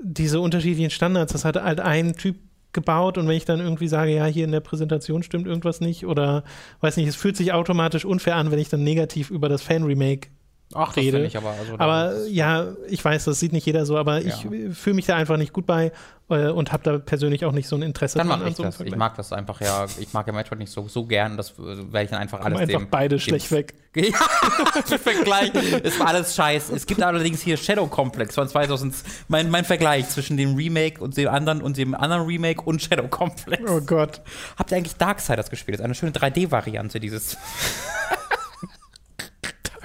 diese 0.00 0.40
unterschiedlichen 0.40 0.90
Standards, 0.90 1.32
das 1.32 1.44
hat 1.44 1.56
halt 1.56 1.80
ein 1.80 2.14
Typ 2.14 2.36
gebaut 2.72 3.18
und 3.18 3.26
wenn 3.26 3.36
ich 3.36 3.44
dann 3.44 3.60
irgendwie 3.60 3.88
sage, 3.88 4.14
ja, 4.14 4.26
hier 4.26 4.44
in 4.44 4.52
der 4.52 4.60
Präsentation 4.60 5.22
stimmt 5.22 5.46
irgendwas 5.46 5.80
nicht 5.80 6.06
oder 6.06 6.44
weiß 6.80 6.96
nicht, 6.96 7.08
es 7.08 7.16
fühlt 7.16 7.36
sich 7.36 7.52
automatisch 7.52 8.04
unfair 8.04 8.36
an, 8.36 8.50
wenn 8.50 8.58
ich 8.58 8.68
dann 8.68 8.84
negativ 8.84 9.30
über 9.30 9.48
das 9.48 9.62
Fan-Remake 9.62 10.28
Ach, 10.74 10.96
rede. 10.96 11.24
Ich 11.24 11.36
aber. 11.36 11.50
Also 11.50 11.78
aber 11.78 12.26
ja, 12.26 12.74
ich 12.88 13.02
weiß, 13.02 13.24
das 13.24 13.40
sieht 13.40 13.52
nicht 13.52 13.64
jeder 13.64 13.86
so, 13.86 13.96
aber 13.96 14.20
ja. 14.20 14.28
ich 14.28 14.76
fühle 14.76 14.94
mich 14.94 15.06
da 15.06 15.16
einfach 15.16 15.38
nicht 15.38 15.54
gut 15.54 15.64
bei 15.64 15.92
äh, 16.28 16.48
und 16.48 16.72
habe 16.72 16.82
da 16.82 16.98
persönlich 16.98 17.44
auch 17.46 17.52
nicht 17.52 17.68
so 17.68 17.76
ein 17.76 17.82
Interesse 17.82 18.18
dann 18.18 18.28
dran. 18.28 18.40
Dann 18.40 18.48
ich 18.50 18.56
so 18.56 18.62
das. 18.62 18.80
Ich 18.80 18.94
mag 18.94 19.16
das 19.16 19.32
einfach 19.32 19.62
ja, 19.62 19.86
ich 19.98 20.12
mag 20.12 20.26
ja 20.26 20.32
Metroid 20.34 20.58
nicht 20.58 20.70
so, 20.70 20.86
so 20.86 21.06
gern, 21.06 21.38
das 21.38 21.54
werde 21.58 22.02
ich 22.04 22.10
dann 22.10 22.20
einfach 22.20 22.40
alles 22.40 22.58
einfach 22.58 22.80
dem, 22.80 22.90
beide 22.90 23.18
schlecht 23.18 23.50
weg. 23.50 23.74
ja, 23.96 24.12
Vergleich. 24.98 25.52
Es 25.82 25.98
war 25.98 26.08
alles 26.08 26.34
scheiß. 26.36 26.68
Es 26.70 26.86
gibt 26.86 27.02
allerdings 27.02 27.40
hier 27.40 27.56
Shadow 27.56 27.86
Complex 27.86 28.34
von 28.34 28.46
2000. 28.46 28.94
Mein, 29.28 29.50
mein 29.50 29.64
Vergleich 29.64 30.08
zwischen 30.10 30.36
dem 30.36 30.54
Remake 30.54 31.00
und 31.02 31.16
dem 31.16 31.28
anderen 31.28 31.62
und 31.62 31.78
dem 31.78 31.94
anderen 31.94 32.26
Remake 32.26 32.62
und 32.62 32.82
Shadow 32.82 33.08
Complex. 33.08 33.62
Oh 33.68 33.80
Gott. 33.80 34.20
Habt 34.58 34.70
ihr 34.70 34.76
eigentlich 34.76 34.96
Darksiders 34.96 35.48
gespielt? 35.48 35.78
Das 35.78 35.80
ist 35.80 35.84
eine 35.86 35.94
schöne 35.94 36.12
3D-Variante 36.12 37.00
dieses. 37.00 37.38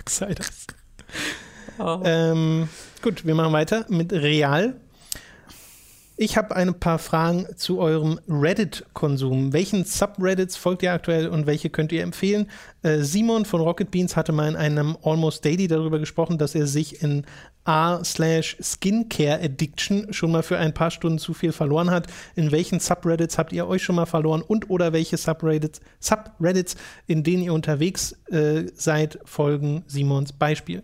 Darksiders. 0.06 0.68
Oh. 1.80 2.02
Ähm, 2.04 2.70
gut, 3.02 3.26
wir 3.26 3.36
machen 3.36 3.54
weiter 3.54 3.86
mit 3.90 4.12
Real. 4.14 4.76
Ich 6.16 6.38
habe 6.38 6.56
ein 6.56 6.80
paar 6.80 7.00
Fragen 7.00 7.48
zu 7.56 7.80
eurem 7.80 8.20
Reddit-Konsum. 8.30 9.52
Welchen 9.52 9.84
Subreddits 9.84 10.56
folgt 10.56 10.84
ihr 10.84 10.94
aktuell 10.94 11.28
und 11.28 11.48
welche 11.48 11.72
könnt 11.72 11.92
ihr 11.92 12.04
empfehlen? 12.04 12.52
Äh, 12.84 13.00
Simon 13.00 13.46
von 13.46 13.62
Rocket 13.62 13.90
Beans 13.90 14.16
hatte 14.16 14.32
mal 14.32 14.48
in 14.48 14.56
einem 14.56 14.96
Almost 15.02 15.44
Daily 15.44 15.68
darüber 15.68 15.98
gesprochen, 15.98 16.38
dass 16.38 16.54
er 16.54 16.68
sich 16.68 17.02
in 17.02 17.26
A 17.66 18.04
slash 18.04 18.58
Skincare 18.62 19.42
Addiction 19.42 20.14
schon 20.14 20.32
mal 20.32 20.44
für 20.44 20.60
ein 20.60 20.76
paar 20.76 20.92
Stunden 20.92 21.18
zu 21.18 21.34
viel 21.34 21.52
verloren 21.52 21.90
hat. 21.90 22.06
In 22.36 22.52
welchen 22.52 22.80
Subreddits 22.80 23.40
habt 23.40 23.52
ihr 23.52 23.68
euch 23.68 23.82
schon 23.82 23.96
mal 23.96 24.06
verloren 24.06 24.44
und 24.44 24.70
oder 24.70 24.94
welche 24.94 25.18
Subreddits, 25.18 25.82
Subreddits 26.00 26.76
in 27.08 27.24
denen 27.24 27.42
ihr 27.42 27.54
unterwegs 27.54 28.12
äh, 28.30 28.66
seid, 28.76 29.18
folgen 29.26 29.84
Simons 29.88 30.32
Beispiel? 30.32 30.84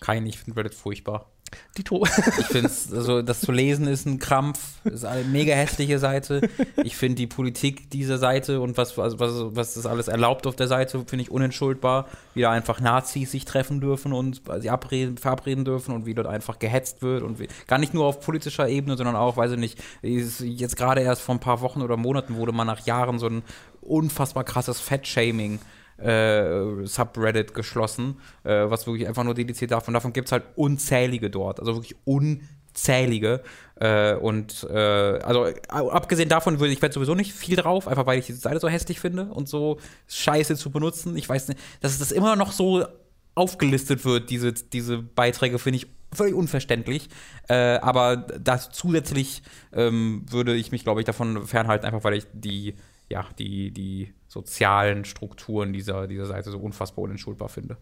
Kein, 0.00 0.26
ich 0.26 0.38
finde 0.38 0.58
Reddit 0.58 0.74
furchtbar. 0.74 1.30
Die 1.76 1.84
to 1.84 2.04
ich 2.04 2.46
finde 2.46 2.70
also 2.92 3.22
das 3.22 3.40
zu 3.40 3.52
lesen 3.52 3.86
ist 3.86 4.06
ein 4.06 4.18
Krampf, 4.18 4.58
ist 4.84 5.04
eine 5.04 5.24
mega 5.24 5.54
hässliche 5.54 5.98
Seite. 5.98 6.48
Ich 6.82 6.96
finde 6.96 7.16
die 7.16 7.26
Politik 7.26 7.90
dieser 7.90 8.18
Seite 8.18 8.60
und 8.60 8.76
was, 8.76 8.98
was, 8.98 9.18
was 9.18 9.74
das 9.74 9.86
alles 9.86 10.08
erlaubt 10.08 10.46
auf 10.46 10.56
der 10.56 10.68
Seite, 10.68 11.04
finde 11.06 11.22
ich 11.22 11.30
unentschuldbar. 11.30 12.08
Wie 12.34 12.42
da 12.42 12.50
einfach 12.50 12.80
Nazis 12.80 13.30
sich 13.30 13.44
treffen 13.44 13.80
dürfen 13.80 14.12
und 14.12 14.42
sie 14.60 14.70
abreden, 14.70 15.18
verabreden 15.18 15.64
dürfen 15.64 15.94
und 15.94 16.06
wie 16.06 16.14
dort 16.14 16.26
einfach 16.26 16.58
gehetzt 16.58 17.02
wird 17.02 17.22
und 17.22 17.38
wie, 17.38 17.48
gar 17.66 17.78
nicht 17.78 17.94
nur 17.94 18.06
auf 18.06 18.20
politischer 18.20 18.68
Ebene, 18.68 18.96
sondern 18.96 19.16
auch, 19.16 19.36
weiß 19.36 19.52
ich 19.52 19.58
nicht, 19.58 19.82
jetzt 20.02 20.76
gerade 20.76 21.00
erst 21.02 21.22
vor 21.22 21.34
ein 21.34 21.40
paar 21.40 21.60
Wochen 21.60 21.82
oder 21.82 21.96
Monaten 21.96 22.36
wurde 22.36 22.52
man 22.52 22.66
nach 22.66 22.86
Jahren 22.86 23.18
so 23.18 23.26
ein 23.26 23.42
unfassbar 23.80 24.44
krasses 24.44 24.80
Fettshaming 24.80 25.58
äh, 25.98 26.84
Subreddit 26.84 27.54
geschlossen, 27.54 28.20
äh, 28.44 28.70
was 28.70 28.86
wirklich 28.86 29.06
einfach 29.08 29.24
nur 29.24 29.34
dediziert 29.34 29.70
davon. 29.70 29.94
Davon 29.94 30.12
gibt 30.12 30.28
es 30.28 30.32
halt 30.32 30.44
unzählige 30.56 31.30
dort, 31.30 31.60
also 31.60 31.74
wirklich 31.74 31.96
unzählige. 32.04 33.42
Äh, 33.76 34.14
und 34.14 34.66
äh, 34.70 34.76
also 34.76 35.44
abgesehen 35.70 36.28
davon 36.28 36.60
würde 36.60 36.72
ich 36.72 36.82
werde 36.82 36.94
sowieso 36.94 37.14
nicht 37.14 37.32
viel 37.32 37.56
drauf, 37.56 37.88
einfach 37.88 38.06
weil 38.06 38.18
ich 38.18 38.26
diese 38.26 38.40
Seite 38.40 38.60
so 38.60 38.68
hässlich 38.68 39.00
finde 39.00 39.24
und 39.24 39.48
so 39.48 39.78
scheiße 40.08 40.56
zu 40.56 40.70
benutzen. 40.70 41.16
Ich 41.16 41.28
weiß 41.28 41.48
nicht, 41.48 41.60
dass 41.80 41.98
das 41.98 42.12
immer 42.12 42.36
noch 42.36 42.52
so 42.52 42.86
aufgelistet 43.34 44.04
wird, 44.04 44.30
diese, 44.30 44.52
diese 44.52 44.98
Beiträge, 44.98 45.58
finde 45.58 45.76
ich 45.76 45.86
völlig 46.12 46.34
unverständlich. 46.34 47.08
Äh, 47.48 47.78
aber 47.78 48.16
das 48.16 48.70
zusätzlich 48.70 49.42
ähm, 49.72 50.24
würde 50.28 50.54
ich 50.54 50.72
mich, 50.72 50.82
glaube 50.82 51.00
ich, 51.00 51.06
davon 51.06 51.46
fernhalten, 51.46 51.86
einfach 51.86 52.04
weil 52.04 52.14
ich 52.14 52.24
die, 52.32 52.74
ja, 53.08 53.26
die, 53.38 53.70
die 53.70 54.12
sozialen 54.28 55.04
Strukturen 55.04 55.72
dieser, 55.72 56.06
dieser 56.06 56.26
Seite 56.26 56.50
so 56.50 56.58
unfassbar 56.58 57.02
unentschuldbar 57.02 57.48
finde. 57.48 57.78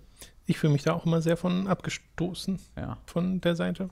Ich 0.47 0.59
fühle 0.59 0.73
mich 0.73 0.85
da 0.85 0.95
auch 0.95 1.05
immer 1.05 1.21
sehr 1.21 1.37
von 1.37 1.67
abgestoßen, 1.67 2.61
ja. 2.77 2.99
von 3.05 3.41
der 3.41 3.57
Seite. 3.57 3.91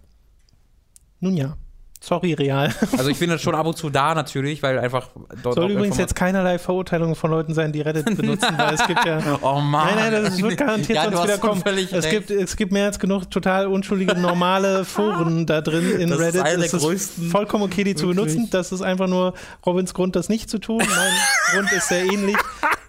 Nun 1.20 1.36
ja. 1.36 1.57
Sorry, 2.05 2.34
real. 2.34 2.70
Also 2.98 3.09
ich 3.09 3.16
finde 3.16 3.38
schon 3.38 3.55
ab 3.55 3.66
und 3.66 3.76
zu 3.76 3.88
da 3.88 4.14
natürlich, 4.14 4.62
weil 4.62 4.78
einfach 4.78 5.09
dort 5.42 5.57
Soll 5.57 5.70
übrigens 5.70 5.96
jetzt 5.96 6.14
keinerlei 6.14 6.59
Verurteilung 6.59 7.14
von 7.14 7.30
Leuten 7.30 7.55
sein, 7.55 7.72
die 7.72 7.80
Reddit 7.80 8.05
benutzen, 8.16 8.55
weil 8.59 8.74
es 8.74 8.86
gibt 8.86 9.05
ja. 9.07 9.38
Oh 9.42 9.61
Mann. 9.61 9.94
Nein, 9.96 10.12
nein, 10.12 10.24
das 10.24 10.40
wird 10.40 10.57
garantiert 10.59 10.96
ja, 10.96 11.05
sonst 11.05 11.24
wieder 11.24 11.38
kommen. 11.38 11.62
Es 11.64 12.09
gibt, 12.09 12.30
es 12.30 12.57
gibt 12.57 12.72
mehr 12.72 12.86
als 12.86 12.98
genug 12.98 13.30
total 13.30 13.66
unschuldige, 13.66 14.14
normale 14.14 14.84
Foren 14.84 15.46
da 15.46 15.62
drin 15.62 15.98
in 15.98 16.11
das 16.11 16.18
Reddit. 16.18 16.34
Ist 16.34 16.40
einer 16.42 16.64
es 16.64 16.70
der 16.72 16.80
größten. 16.80 17.24
ist 17.24 17.32
vollkommen 17.32 17.64
okay, 17.64 17.84
die 17.84 17.94
zu 17.94 18.09
benutzen. 18.09 18.48
Das 18.50 18.70
ist 18.70 18.82
einfach 18.82 19.07
nur 19.07 19.32
Robins 19.64 19.94
Grund, 19.94 20.14
das 20.14 20.28
nicht 20.28 20.50
zu 20.50 20.59
tun. 20.59 20.78
Mein 20.78 21.55
Grund 21.55 21.72
ist 21.72 21.88
sehr 21.88 22.05
ähnlich. 22.05 22.36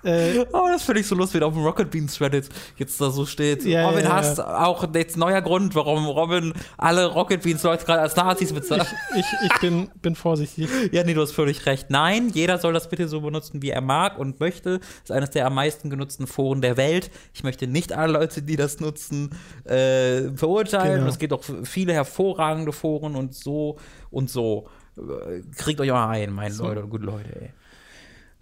Äh, 0.06 0.46
oh, 0.54 0.68
das 0.72 0.84
finde 0.84 1.02
ich 1.02 1.08
so 1.08 1.16
lustig, 1.16 1.42
wie 1.42 1.46
auf 1.46 1.54
dem 1.54 1.64
Rocket 1.64 1.90
Beans 1.90 2.22
Reddit 2.22 2.48
jetzt 2.78 3.02
da 3.02 3.10
so 3.10 3.26
steht. 3.26 3.66
Ja, 3.66 3.88
Robin 3.88 4.04
ja, 4.04 4.14
hast 4.14 4.40
auch 4.40 4.88
jetzt 4.94 5.18
neuer 5.18 5.42
Grund, 5.42 5.74
warum 5.74 6.06
Robin 6.06 6.54
alle 6.78 7.08
Rocket 7.08 7.42
Beans 7.42 7.64
Leute 7.64 7.86
gerade 7.86 8.02
als 8.02 8.16
Nazis 8.16 8.54
bezeichnet. 8.54 8.94
Ich, 9.16 9.26
ich, 9.44 9.60
bin, 9.60 9.90
bin 10.02 10.16
vorsichtig. 10.16 10.68
Ja, 10.92 11.04
nee, 11.04 11.14
du 11.14 11.22
hast 11.22 11.32
völlig 11.32 11.66
recht. 11.66 11.90
Nein, 11.90 12.30
jeder 12.30 12.58
soll 12.58 12.74
das 12.74 12.90
bitte 12.90 13.08
so 13.08 13.22
benutzen, 13.22 13.62
wie 13.62 13.70
er 13.70 13.82
mag 13.82 14.18
und 14.18 14.40
möchte. 14.40 14.80
Das 14.80 14.90
ist 15.04 15.12
eines 15.12 15.30
der 15.30 15.46
am 15.46 15.56
meisten 15.56 15.90
genutzten 15.90 16.28
Foren 16.28 16.62
der 16.62 16.78
Welt. 16.78 17.12
Ich 17.34 17.44
möchte 17.44 17.68
nicht 17.68 17.94
alle 17.94 18.14
Leute, 18.14 18.42
die 18.42 18.56
das 18.56 18.80
nutzen, 18.80 19.30
äh, 19.66 20.30
verurteilen. 20.36 21.00
Genau. 21.00 21.10
Es 21.10 21.20
gibt 21.20 21.34
auch 21.34 21.44
viele 21.64 21.94
hervorragende 21.94 22.72
Foren 22.72 23.16
und 23.16 23.36
so 23.36 23.78
und 24.10 24.30
so. 24.30 24.68
Äh, 24.98 25.42
kriegt 25.56 25.80
euch 25.80 25.90
mal 25.90 26.10
ein, 26.10 26.32
meine 26.32 26.54
so. 26.54 26.64
Leute 26.64 26.84
und 26.84 26.90
gute 26.90 27.06
Leute, 27.06 27.42
ey. 27.42 27.54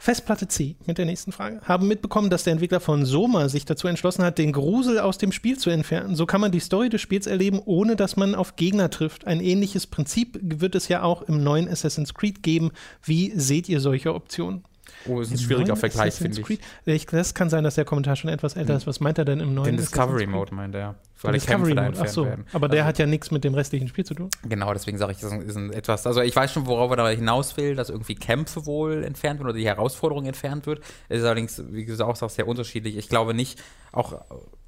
Festplatte 0.04 0.50
C 0.50 0.76
mit 0.86 0.98
der 0.98 1.06
nächsten 1.06 1.32
Frage. 1.32 1.62
Haben 1.64 1.88
mitbekommen, 1.88 2.30
dass 2.30 2.44
der 2.44 2.52
Entwickler 2.52 2.82
von 2.82 3.06
Soma 3.06 3.48
sich 3.48 3.64
dazu 3.64 3.88
entschlossen 3.88 4.26
hat, 4.26 4.38
den 4.38 4.52
Grusel 4.52 5.00
aus 5.00 5.18
dem 5.18 5.32
Spiel 5.32 5.58
zu 5.58 5.70
entfernen. 5.70 6.18
So 6.18 6.26
kann 6.26 6.42
man 6.42 6.52
die 6.52 6.60
Story 6.60 6.90
des 6.90 7.00
Spiels 7.00 7.26
erleben, 7.26 7.62
ohne 7.64 7.96
dass 7.96 8.18
man 8.18 8.36
auf 8.36 8.58
Gegner 8.58 8.90
trifft. 8.90 9.26
Ein 9.26 9.40
ähnliches 9.40 9.88
Prinzip 9.88 10.38
wird 10.42 10.76
es 10.76 10.90
ja 10.90 11.04
auch 11.04 11.22
im 11.22 11.42
neuen 11.42 11.70
Assassin's 11.70 12.14
Creed 12.14 12.44
geben. 12.44 12.72
Wie 13.02 13.32
seht 13.34 13.70
ihr 13.70 13.80
solche 13.80 14.14
Optionen? 14.14 14.66
Oh, 15.08 15.22
ist 15.22 15.32
ein 15.32 15.38
schwieriger 15.38 15.76
Vergleich, 15.76 16.16
finde 16.16 16.42
ich. 16.42 16.60
ich. 16.86 17.06
Das 17.08 17.34
kann 17.34 17.50
sein, 17.50 17.64
dass 17.64 17.76
der 17.76 17.86
Kommentar 17.86 18.16
schon 18.16 18.30
etwas 18.30 18.56
älter 18.56 18.76
ist. 18.76 18.88
Was 18.88 19.00
meint 19.00 19.18
er 19.18 19.26
denn 19.26 19.40
im 19.40 19.54
neuen? 19.54 19.66
Den 19.66 19.78
Discovery 19.78 20.28
Mode 20.28 20.54
meint 20.54 20.76
er. 20.76 20.96
Weil 21.22 21.34
die 21.34 21.46
Kämpfe 21.46 21.74
da 21.74 21.86
entfernt 21.86 22.10
so. 22.10 22.26
werden. 22.26 22.46
Aber 22.52 22.68
der 22.68 22.82
also, 22.82 22.90
hat 22.90 23.00
ja 23.00 23.06
nichts 23.06 23.32
mit 23.32 23.44
dem 23.44 23.54
restlichen 23.54 23.88
Spiel 23.88 24.06
zu 24.06 24.14
tun. 24.14 24.30
Genau, 24.44 24.74
deswegen 24.74 24.98
sage 24.98 25.14
ich, 25.14 25.20
das 25.20 25.32
ist 25.32 25.56
ein 25.56 25.72
etwas. 25.72 26.06
Also 26.06 26.22
ich 26.22 26.36
weiß 26.36 26.52
schon, 26.52 26.66
worauf 26.68 26.92
er 26.92 26.98
da 26.98 27.10
hinaus 27.10 27.56
will, 27.56 27.76
dass 27.76 27.90
irgendwie 27.90 28.16
Kämpfe 28.16 28.66
wohl 28.66 29.04
entfernt 29.04 29.40
werden 29.40 29.48
oder 29.50 29.58
die 29.58 29.66
Herausforderung 29.66 30.26
entfernt 30.26 30.66
wird. 30.66 30.82
Es 31.08 31.20
ist 31.20 31.26
allerdings, 31.26 31.64
wie 31.70 31.86
du 31.86 32.06
auch 32.06 32.16
sagst, 32.16 32.36
sehr 32.36 32.48
unterschiedlich. 32.48 32.98
Ich 32.98 33.08
glaube 33.08 33.34
nicht, 33.34 33.62
auch 33.94 34.22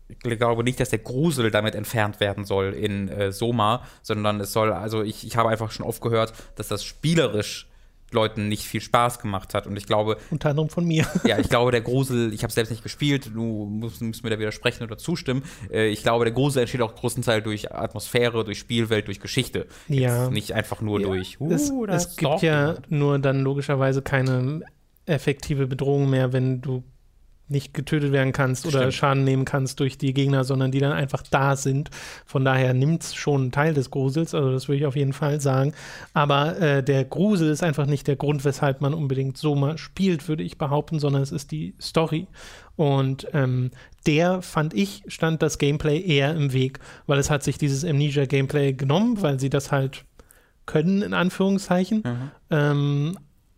ich 0.07 0.19
glaube 0.19 0.63
nicht, 0.63 0.79
dass 0.79 0.89
der 0.89 0.99
Grusel 0.99 1.51
damit 1.51 1.75
entfernt 1.75 2.19
werden 2.19 2.45
soll 2.45 2.73
in 2.73 3.09
äh, 3.09 3.31
Soma, 3.31 3.83
sondern 4.01 4.39
es 4.39 4.53
soll, 4.53 4.71
also 4.71 5.01
ich, 5.01 5.25
ich 5.25 5.36
habe 5.36 5.49
einfach 5.49 5.71
schon 5.71 5.86
oft 5.86 6.01
gehört, 6.01 6.33
dass 6.55 6.67
das 6.67 6.83
spielerisch 6.83 7.67
Leuten 8.16 8.47
nicht 8.47 8.63
viel 8.63 8.82
Spaß 8.82 9.20
gemacht 9.20 9.53
hat. 9.53 9.68
Und 9.68 9.78
ich 9.78 9.86
glaube. 9.86 10.18
Unter 10.32 10.49
anderem 10.49 10.70
von 10.70 10.86
mir. 10.86 11.05
Ja, 11.26 11.39
ich 11.39 11.49
glaube, 11.49 11.72
der 11.72 11.82
Grusel, 11.82 12.34
ich 12.34 12.43
habe 12.43 12.53
selbst 12.53 12.70
nicht 12.70 12.84
gespielt, 12.84 13.32
du 13.34 13.66
musst, 13.66 14.01
musst, 14.01 14.24
mir 14.24 14.30
da 14.30 14.38
widersprechen 14.38 14.84
oder 14.84 14.97
zustimmen. 14.97 15.43
Äh, 15.72 15.88
ich 15.88 16.03
glaube, 16.03 16.24
der 16.24 16.34
Grusel 16.34 16.61
entsteht 16.61 16.82
auch 16.82 16.93
größtenteils 16.93 17.43
durch 17.43 17.74
Atmosphäre, 17.74 18.43
durch 18.43 18.59
Spielwelt, 18.59 19.07
durch 19.07 19.20
Geschichte. 19.20 19.66
Ja. 19.88 20.26
Jetzt 20.26 20.34
nicht 20.34 20.51
einfach 20.51 20.82
nur 20.82 20.99
ja. 20.99 21.07
durch. 21.07 21.41
Uh, 21.41 21.51
es, 21.51 21.72
es 21.88 22.16
gibt 22.16 22.43
ja 22.43 22.76
nur 22.89 23.18
dann 23.18 23.41
logischerweise 23.41 24.03
keine 24.03 24.61
effektive 25.05 25.68
Bedrohung 25.68 26.09
mehr, 26.09 26.32
wenn 26.32 26.61
du 26.61 26.84
nicht 27.47 27.73
getötet 27.73 28.11
werden 28.11 28.33
kannst 28.33 28.65
oder 28.65 28.79
Stimmt. 28.79 28.93
Schaden 28.93 29.23
nehmen 29.23 29.45
kannst 29.45 29.79
durch 29.79 29.97
die 29.97 30.13
Gegner, 30.13 30.43
sondern 30.43 30.71
die 30.71 30.79
dann 30.79 30.91
einfach 30.91 31.21
da 31.29 31.55
sind. 31.55 31.89
Von 32.25 32.43
daher 32.43 32.73
nimmt 32.73 33.03
es 33.03 33.15
schon 33.15 33.41
einen 33.41 33.51
Teil 33.51 33.73
des 33.73 33.91
Grusels, 33.91 34.33
also 34.33 34.51
das 34.51 34.67
würde 34.67 34.79
ich 34.79 34.85
auf 34.85 34.95
jeden 34.95 35.13
Fall 35.13 35.39
sagen. 35.39 35.73
Aber 36.13 36.59
äh, 36.59 36.83
der 36.83 37.05
Grusel 37.05 37.49
ist 37.49 37.63
einfach 37.63 37.85
nicht 37.85 38.07
der 38.07 38.15
Grund, 38.15 38.45
weshalb 38.45 38.81
man 38.81 38.93
unbedingt 38.93 39.37
so 39.37 39.55
mal 39.55 39.77
spielt, 39.77 40.27
würde 40.27 40.43
ich 40.43 40.57
behaupten, 40.57 40.99
sondern 40.99 41.21
es 41.21 41.31
ist 41.31 41.51
die 41.51 41.75
Story. 41.79 42.27
Und 42.75 43.27
ähm, 43.33 43.71
der, 44.05 44.41
fand 44.41 44.73
ich, 44.73 45.03
stand 45.07 45.41
das 45.41 45.57
Gameplay 45.57 46.01
eher 46.01 46.35
im 46.35 46.51
Weg, 46.51 46.79
weil 47.07 47.19
es 47.19 47.29
hat 47.29 47.43
sich 47.43 47.57
dieses 47.57 47.85
Amnesia-Gameplay 47.85 48.73
genommen, 48.73 49.21
weil 49.21 49.39
sie 49.39 49.49
das 49.49 49.71
halt 49.71 50.05
können, 50.65 51.01
in 51.01 51.13
Anführungszeichen. 51.13 52.03
Mhm. 52.03 52.31
Ähm, 52.49 53.17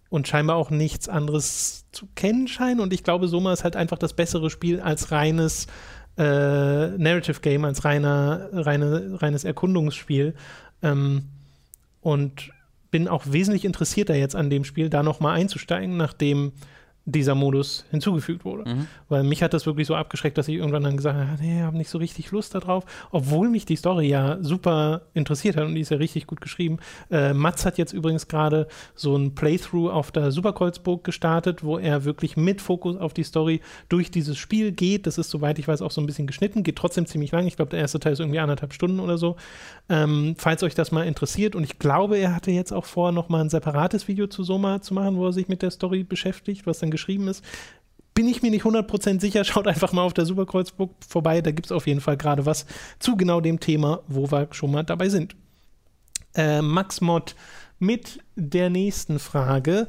und 0.10 0.28
scheinbar 0.28 0.55
auch 0.55 0.70
nichts 0.70 1.10
anderes 1.10 1.86
zu 1.91 2.08
kennen 2.16 2.47
scheinen. 2.47 2.80
Und 2.80 2.93
ich 2.93 3.03
glaube, 3.03 3.28
Soma 3.28 3.53
ist 3.53 3.64
halt 3.64 3.76
einfach 3.76 3.97
das 3.97 4.14
bessere 4.14 4.49
Spiel 4.49 4.80
als 4.80 5.12
reines 5.12 5.68
äh, 6.18 6.22
Narrative 6.97 7.41
Game, 7.41 7.66
als 7.66 7.86
reiner, 7.86 8.49
reine, 8.51 9.22
reines 9.22 9.43
Erkundungsspiel. 9.43 10.36
Ähm, 10.82 11.30
und 12.01 12.51
bin 12.89 13.08
auch 13.08 13.26
wesentlich 13.28 13.66
interessierter 13.66 14.16
jetzt 14.16 14.36
an 14.36 14.49
dem 14.49 14.64
Spiel, 14.64 14.89
da 14.89 15.03
nochmal 15.03 15.38
einzusteigen, 15.38 15.97
nachdem 15.97 16.53
dieser 17.10 17.36
Modus 17.36 17.86
hinzugefügt 17.89 18.43
wurde. 18.43 18.70
Mhm. 18.70 18.88
Weil 19.08 19.24
mich 19.24 19.41
hat 19.41 19.53
das 19.53 19.66
wirklich 19.66 19.88
so 19.88 19.95
abgeschreckt, 19.95 20.38
dass 20.38 20.49
ich 20.49 20.55
irgendwann 20.55 20.84
dann 20.84 20.97
gesagt 20.97 21.18
habe, 21.18 21.41
nee, 21.41 21.60
ich 21.60 21.64
habe 21.64 21.78
nicht 21.78 21.89
so 21.89 21.97
richtig 21.97 22.32
Lust 22.32 22.53
darauf, 22.53 22.84
obwohl 23.12 23.49
mich 23.49 23.66
die 23.66 23.78
Story 23.78 24.10
ja 24.10 24.38
super 24.41 25.03
interessiert 25.14 25.55
hat 25.55 25.64
und 25.64 25.76
die 25.76 25.82
ist 25.82 25.89
ja 25.89 25.97
richtig 25.97 26.28
gut 26.28 26.41
geschrieben. 26.41 26.80
Äh, 27.10 27.34
Mats 27.34 27.66
hat 27.66 27.78
jetzt 27.78 27.93
übrigens 27.93 28.28
gerade 28.28 28.68
so 28.93 29.16
ein 29.16 29.36
Playthrough 29.36 29.89
auf 29.89 30.12
der 30.12 30.32
Superkreuzburg 30.32 31.05
gestartet, 31.05 31.64
wo 31.64 31.78
er 31.78 32.03
wirklich 32.03 32.36
mit 32.36 32.60
Fokus 32.60 32.97
auf 32.97 33.14
die 33.14 33.24
Story 33.24 33.62
durch 33.88 34.12
dieses 34.12 34.38
Spiel 34.38 34.74
geht. 34.74 35.08
Das 35.08 35.18
ist, 35.18 35.30
soweit 35.30 35.60
ich 35.60 35.68
weiß, 35.68 35.82
auch 35.82 35.91
so 35.91 36.01
ein 36.01 36.08
bisschen 36.08 36.28
geschnitten, 36.28 36.64
geht 36.64 36.76
trotzdem 36.76 37.05
ziemlich 37.05 37.32
lang. 37.32 37.47
Ich 37.47 37.55
glaube, 37.55 37.72
der 37.72 37.80
erste 37.80 38.01
Teil 38.01 38.14
ist 38.14 38.20
irgendwie 38.20 38.39
anderthalb 38.39 38.74
Stunden 38.74 38.99
oder 38.99 39.18
so. 39.18 39.38
Ähm, 39.88 40.36
falls 40.38 40.62
euch 40.62 40.76
das 40.76 40.91
mal 40.91 41.08
interessiert 41.08 41.55
und 41.55 41.64
ich 41.64 41.80
glaube, 41.80 42.18
er 42.18 42.36
hatte 42.36 42.51
jetzt 42.51 42.74
auch 42.74 42.84
vor, 42.84 43.14
nochmal 43.14 43.41
ein 43.45 43.49
separates 43.49 44.10
Video 44.10 44.28
zu 44.28 44.43
Soma 44.43 44.82
zu 44.82 44.93
machen, 44.93 45.16
wo 45.16 45.28
er 45.28 45.32
sich 45.32 45.47
mit 45.47 45.62
der 45.62 45.72
Story 45.72 46.03
beschäftigt, 46.03 46.68
was 46.68 46.80
dann 46.80 46.91
geschrieben 46.97 47.27
ist. 47.27 47.43
Bin 48.13 48.27
ich 48.27 48.41
mir 48.41 48.49
nicht 48.49 48.65
100% 48.65 49.21
sicher, 49.21 49.43
schaut 49.43 49.67
einfach 49.67 49.93
mal 49.93 50.01
auf 50.01 50.13
der 50.13 50.25
Superkreuzburg 50.25 50.91
vorbei, 51.07 51.41
da 51.41 51.51
gibt 51.51 51.67
es 51.67 51.71
auf 51.71 51.85
jeden 51.87 52.01
Fall 52.01 52.17
gerade 52.17 52.45
was 52.45 52.65
zu 52.99 53.15
genau 53.15 53.41
dem 53.41 53.59
Thema, 53.59 54.01
wo 54.07 54.31
wir 54.31 54.47
schon 54.51 54.71
mal 54.71 54.83
dabei 54.83 55.09
sind. 55.09 55.35
Äh, 56.35 56.61
Max 56.61 56.99
Mod 56.99 57.35
mit 57.79 58.19
der 58.35 58.69
nächsten 58.69 59.19
Frage. 59.19 59.87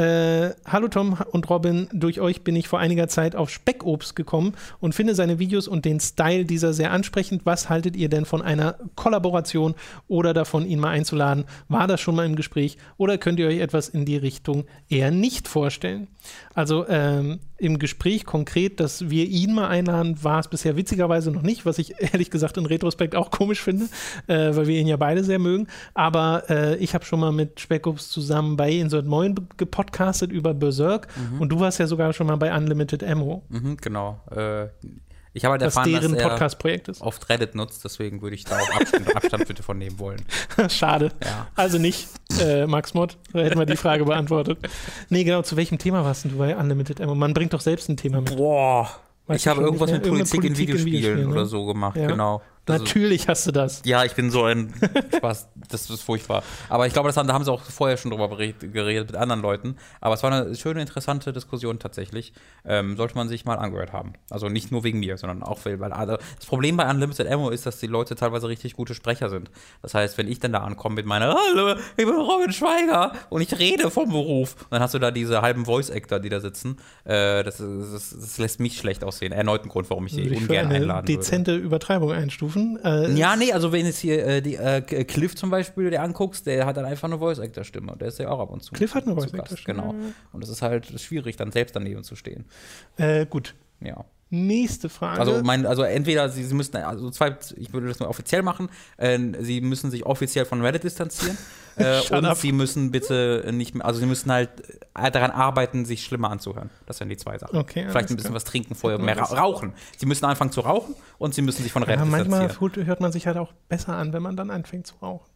Äh, 0.00 0.54
hallo 0.64 0.88
Tom 0.88 1.18
und 1.30 1.50
Robin, 1.50 1.86
durch 1.92 2.22
euch 2.22 2.42
bin 2.42 2.56
ich 2.56 2.68
vor 2.68 2.78
einiger 2.78 3.06
Zeit 3.08 3.36
auf 3.36 3.50
Speckobst 3.50 4.16
gekommen 4.16 4.54
und 4.78 4.94
finde 4.94 5.14
seine 5.14 5.38
Videos 5.38 5.68
und 5.68 5.84
den 5.84 6.00
Style 6.00 6.46
dieser 6.46 6.72
sehr 6.72 6.90
ansprechend. 6.90 7.44
Was 7.44 7.68
haltet 7.68 7.96
ihr 7.96 8.08
denn 8.08 8.24
von 8.24 8.40
einer 8.40 8.78
Kollaboration 8.94 9.74
oder 10.08 10.32
davon, 10.32 10.64
ihn 10.64 10.80
mal 10.80 10.88
einzuladen? 10.88 11.44
War 11.68 11.86
das 11.86 12.00
schon 12.00 12.16
mal 12.16 12.24
im 12.24 12.34
Gespräch 12.34 12.78
oder 12.96 13.18
könnt 13.18 13.40
ihr 13.40 13.48
euch 13.48 13.58
etwas 13.58 13.90
in 13.90 14.06
die 14.06 14.16
Richtung 14.16 14.64
eher 14.88 15.10
nicht 15.10 15.46
vorstellen? 15.48 16.08
Also 16.54 16.88
ähm, 16.88 17.40
im 17.60 17.78
Gespräch 17.78 18.24
konkret, 18.24 18.80
dass 18.80 19.10
wir 19.10 19.26
ihn 19.26 19.54
mal 19.54 19.68
einladen, 19.68 20.22
war 20.22 20.40
es 20.40 20.48
bisher 20.48 20.76
witzigerweise 20.76 21.30
noch 21.30 21.42
nicht, 21.42 21.66
was 21.66 21.78
ich 21.78 21.94
ehrlich 22.12 22.30
gesagt 22.30 22.56
in 22.56 22.66
Retrospekt 22.66 23.14
auch 23.14 23.30
komisch 23.30 23.60
finde, 23.60 23.86
äh, 24.26 24.54
weil 24.56 24.66
wir 24.66 24.78
ihn 24.80 24.86
ja 24.86 24.96
beide 24.96 25.22
sehr 25.22 25.38
mögen. 25.38 25.66
Aber 25.94 26.44
äh, 26.48 26.76
ich 26.76 26.94
habe 26.94 27.04
schon 27.04 27.20
mal 27.20 27.32
mit 27.32 27.60
Speckobst 27.60 28.10
zusammen 28.10 28.56
bei 28.56 28.70
Insert 28.70 29.06
Moin 29.06 29.34
gepodcastet 29.56 30.32
über 30.32 30.54
Berserk 30.54 31.08
mhm. 31.16 31.40
und 31.40 31.48
du 31.50 31.60
warst 31.60 31.78
ja 31.78 31.86
sogar 31.86 32.12
schon 32.12 32.26
mal 32.26 32.36
bei 32.36 32.54
Unlimited 32.56 33.04
Ammo. 33.04 33.42
Mhm, 33.48 33.76
genau. 33.76 34.20
Äh, 34.30 34.68
ich 35.32 35.44
habe 35.44 35.52
halt 35.52 35.62
erfahren, 35.62 35.92
das 35.92 36.00
deren 36.00 36.16
Podcast-Projekt 36.16 36.88
ist. 36.88 37.00
Oft 37.02 37.28
Reddit 37.28 37.54
nutzt, 37.54 37.84
deswegen 37.84 38.20
würde 38.20 38.34
ich 38.34 38.44
da 38.44 38.58
auch 38.58 38.80
Abstand, 38.80 39.16
Abstand 39.16 39.46
bitte 39.46 39.62
von 39.62 39.78
nehmen 39.78 39.98
wollen. 39.98 40.22
Schade. 40.68 41.12
Ja. 41.22 41.46
Also 41.54 41.78
nicht 41.78 42.08
äh, 42.40 42.66
Max 42.66 42.94
Mod, 42.94 43.16
da 43.32 43.40
hätten 43.40 43.58
wir 43.58 43.66
die 43.66 43.76
Frage 43.76 44.04
beantwortet. 44.06 44.58
Nee, 45.08 45.24
genau, 45.24 45.42
zu 45.42 45.56
welchem 45.56 45.78
Thema 45.78 46.04
warst 46.04 46.24
du 46.24 46.30
bei 46.30 46.56
Unlimited 46.56 47.00
Ammo? 47.00 47.14
Man 47.14 47.32
bringt 47.32 47.52
doch 47.52 47.60
selbst 47.60 47.88
ein 47.88 47.96
Thema 47.96 48.20
mit. 48.20 48.36
Boah. 48.36 48.90
Weißt 49.26 49.42
ich 49.42 49.48
habe 49.48 49.62
irgendwas 49.62 49.92
mit 49.92 50.02
Politik, 50.02 50.40
Politik, 50.40 50.50
in 50.50 50.58
Videospielen, 50.58 50.94
in 50.94 51.02
Videospielen 51.02 51.32
oder 51.32 51.40
ne? 51.42 51.46
so 51.46 51.64
gemacht, 51.64 51.96
ja. 51.96 52.08
genau. 52.08 52.42
Also, 52.70 52.84
Natürlich 52.84 53.28
hast 53.28 53.46
du 53.46 53.52
das. 53.52 53.82
Ja, 53.84 54.04
ich 54.04 54.14
bin 54.14 54.30
so 54.30 54.44
ein 54.44 54.74
Spaß. 55.16 55.48
Das 55.68 55.88
ist 55.88 56.02
furchtbar. 56.02 56.42
Aber 56.68 56.86
ich 56.86 56.92
glaube, 56.92 57.08
das 57.08 57.16
haben, 57.16 57.28
da 57.28 57.34
haben 57.34 57.44
sie 57.44 57.52
auch 57.52 57.62
vorher 57.62 57.96
schon 57.96 58.10
drüber 58.10 58.28
geredet 58.28 59.08
mit 59.08 59.16
anderen 59.16 59.42
Leuten. 59.42 59.76
Aber 60.00 60.14
es 60.14 60.22
war 60.22 60.32
eine 60.32 60.54
schöne, 60.54 60.80
interessante 60.80 61.32
Diskussion 61.32 61.78
tatsächlich. 61.78 62.32
Ähm, 62.64 62.96
sollte 62.96 63.14
man 63.14 63.28
sich 63.28 63.44
mal 63.44 63.56
angehört 63.56 63.92
haben. 63.92 64.14
Also 64.30 64.48
nicht 64.48 64.72
nur 64.72 64.84
wegen 64.84 65.00
mir, 65.00 65.16
sondern 65.16 65.42
auch 65.42 65.64
weil, 65.64 65.80
weil 65.80 65.92
also 65.92 66.16
das 66.36 66.46
Problem 66.46 66.76
bei 66.76 66.88
Unlimited 66.88 67.30
Ammo 67.30 67.50
ist, 67.50 67.66
dass 67.66 67.78
die 67.78 67.86
Leute 67.86 68.14
teilweise 68.14 68.48
richtig 68.48 68.74
gute 68.74 68.94
Sprecher 68.94 69.30
sind. 69.30 69.50
Das 69.82 69.94
heißt, 69.94 70.18
wenn 70.18 70.28
ich 70.28 70.40
dann 70.40 70.52
da 70.52 70.60
ankomme 70.60 70.96
mit 70.96 71.06
meiner 71.06 71.34
Hallo, 71.34 71.76
ich 71.96 72.04
bin 72.04 72.14
Robin 72.14 72.52
Schweiger 72.52 73.12
und 73.28 73.42
ich 73.42 73.58
rede 73.58 73.90
vom 73.90 74.10
Beruf, 74.10 74.56
dann 74.70 74.80
hast 74.82 74.94
du 74.94 74.98
da 74.98 75.10
diese 75.10 75.42
halben 75.42 75.64
Voice-Actor, 75.64 76.20
die 76.20 76.28
da 76.28 76.40
sitzen. 76.40 76.76
Äh, 77.04 77.42
das, 77.44 77.58
das, 77.58 78.16
das, 78.18 78.38
lässt 78.38 78.60
mich 78.60 78.76
schlecht 78.76 79.04
aussehen. 79.04 79.32
Erneut 79.32 79.64
ein 79.64 79.68
Grund, 79.68 79.90
warum 79.90 80.06
ich 80.06 80.12
sie 80.12 80.30
ungern 80.30 80.70
einladen 80.70 81.08
würde. 81.08 81.18
Dezente 81.18 81.56
Übertreibung 81.56 82.12
einstufen 82.12 82.59
rufen. 82.60 82.84
Äh, 82.84 83.12
ja, 83.12 83.36
nee, 83.36 83.52
also 83.52 83.72
wenn 83.72 83.86
jetzt 83.86 83.98
hier 83.98 84.26
äh, 84.26 84.42
die, 84.42 84.56
äh, 84.56 84.82
Cliff 85.04 85.34
zum 85.34 85.50
Beispiel 85.50 85.90
dir 85.90 86.02
anguckst, 86.02 86.46
der 86.46 86.66
hat 86.66 86.76
dann 86.76 86.84
einfach 86.84 87.08
eine 87.08 87.18
Voice-Actor-Stimme. 87.18 87.96
Der 87.98 88.08
ist 88.08 88.18
ja 88.18 88.28
auch 88.28 88.40
ab 88.40 88.50
und 88.50 88.62
zu. 88.62 88.72
Cliff 88.72 88.94
hat 88.94 89.06
eine 89.06 89.14
Voice-Actor-Stimme. 89.14 89.82
Genau. 89.82 89.94
Und 90.32 90.44
es 90.44 90.50
ist 90.50 90.62
halt 90.62 91.00
schwierig, 91.00 91.36
dann 91.36 91.52
selbst 91.52 91.76
daneben 91.76 92.04
zu 92.04 92.16
stehen. 92.16 92.44
Äh, 92.96 93.26
gut. 93.26 93.54
Ja. 93.80 94.04
Nächste 94.32 94.88
Frage. 94.88 95.18
Also, 95.18 95.42
mein, 95.42 95.66
also 95.66 95.82
entweder 95.82 96.28
sie, 96.28 96.44
sie 96.44 96.54
müssen, 96.54 96.76
also 96.76 97.10
zwei, 97.10 97.36
ich 97.56 97.72
würde 97.72 97.88
das 97.88 97.98
nur 97.98 98.08
offiziell 98.08 98.42
machen, 98.42 98.68
äh, 98.96 99.18
sie 99.40 99.60
müssen 99.60 99.90
sich 99.90 100.06
offiziell 100.06 100.44
von 100.44 100.60
Reddit 100.62 100.84
distanzieren 100.84 101.36
äh, 101.76 102.00
und 102.14 102.24
up. 102.24 102.36
sie 102.36 102.52
müssen 102.52 102.92
bitte 102.92 103.44
nicht 103.52 103.74
mehr, 103.74 103.84
also 103.84 103.98
sie 103.98 104.06
müssen 104.06 104.30
halt 104.30 104.50
äh, 104.94 105.10
daran 105.10 105.32
arbeiten, 105.32 105.84
sich 105.84 106.04
schlimmer 106.04 106.30
anzuhören. 106.30 106.70
Das 106.86 106.98
sind 106.98 107.08
die 107.08 107.16
zwei 107.16 107.38
Sachen. 107.38 107.56
Okay, 107.56 107.86
Vielleicht 107.88 108.10
ein 108.10 108.16
bisschen 108.16 108.30
klar. 108.30 108.36
was 108.36 108.44
trinken 108.44 108.76
vorher, 108.76 109.00
mehr 109.00 109.18
ra 109.18 109.24
rauchen. 109.24 109.72
Sie 109.96 110.06
müssen 110.06 110.24
anfangen 110.24 110.52
zu 110.52 110.60
rauchen 110.60 110.94
und 111.18 111.34
sie 111.34 111.42
müssen 111.42 111.62
sich 111.64 111.72
von 111.72 111.82
Reddit 111.82 111.98
ja, 111.98 112.04
manchmal 112.04 112.40
distanzieren. 112.46 112.72
fühlt- 112.74 112.86
hört 112.86 113.00
man 113.00 113.10
sich 113.10 113.26
halt 113.26 113.36
auch 113.36 113.52
besser 113.68 113.96
an, 113.96 114.12
wenn 114.12 114.22
man 114.22 114.36
dann 114.36 114.50
anfängt 114.50 114.86
zu 114.86 114.94
rauchen. 115.02 115.29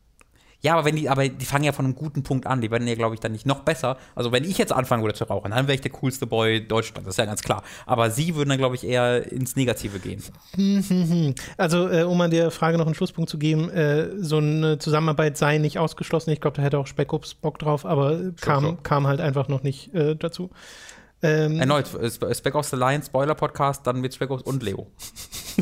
Ja, 0.65 0.73
aber 0.73 0.87
wenn 0.87 0.97
die, 0.97 1.11
aber 1.11 1.29
die 1.29 1.45
fangen 1.45 1.65
ja 1.65 1.73
von 1.73 1.85
einem 1.85 1.95
guten 1.95 2.23
Punkt 2.23 2.47
an. 2.47 2.63
Die 2.63 2.71
werden 2.71 2.89
ja, 2.89 2.95
glaube 2.95 3.15
ich, 3.15 3.21
dann 3.21 3.33
nicht 3.33 3.45
noch 3.45 3.61
besser. 3.61 3.99
Also 4.15 4.33
wenn 4.33 4.45
ich 4.45 4.57
jetzt 4.57 4.73
anfangen 4.73 5.03
würde 5.03 5.15
zu 5.15 5.25
rauchen, 5.25 5.51
dann 5.51 5.67
wäre 5.67 5.75
ich 5.75 5.83
der 5.83 5.91
coolste 5.91 6.27
Boy 6.27 6.67
Deutschlands. 6.67 7.05
Das 7.05 7.15
ist 7.15 7.19
ja 7.19 7.27
ganz 7.27 7.43
klar. 7.43 7.63
Aber 7.85 8.11
sie 8.11 8.35
würden 8.35 8.49
dann, 8.49 8.57
glaube 8.57 8.75
ich, 8.75 8.83
eher 8.83 9.31
ins 9.31 9.57
Negative 9.57 9.99
gehen. 9.99 10.23
Also, 11.59 11.89
äh, 11.89 12.03
um 12.05 12.21
an 12.21 12.31
der 12.31 12.51
Frage 12.51 12.79
noch 12.79 12.87
einen 12.87 12.95
Schlusspunkt 12.95 13.29
zu 13.29 13.39
geben, 13.39 13.69
äh, 13.71 14.09
so 14.19 14.39
eine 14.39 14.79
Zusammenarbeit 14.79 15.37
sei 15.37 15.59
nicht 15.59 15.79
ausgeschlossen. 15.79 16.31
Ich 16.31 16.41
glaube, 16.41 16.57
da 16.57 16.63
hätte 16.63 16.79
auch 16.79 16.87
Speckups 16.87 17.35
Bock 17.35 17.59
drauf, 17.59 17.85
aber 17.85 18.13
äh, 18.13 18.33
kam, 18.41 18.83
kam 18.83 19.07
halt 19.07 19.21
einfach 19.21 19.49
noch 19.49 19.63
nicht 19.63 19.95
äh, 19.95 20.17
dazu. 20.17 20.51
Ähm, 21.25 21.59
Erneut, 21.59 21.87
Sp- 21.89 22.29
Spec 22.35 22.55
Ops 22.55 22.71
The 22.71 22.77
Line, 22.77 23.03
Spoiler-Podcast, 23.03 23.87
dann 23.87 24.01
mit 24.01 24.15
Spec 24.15 24.31
Ops 24.31 24.43
und 24.43 24.63
Leo. 24.63 24.87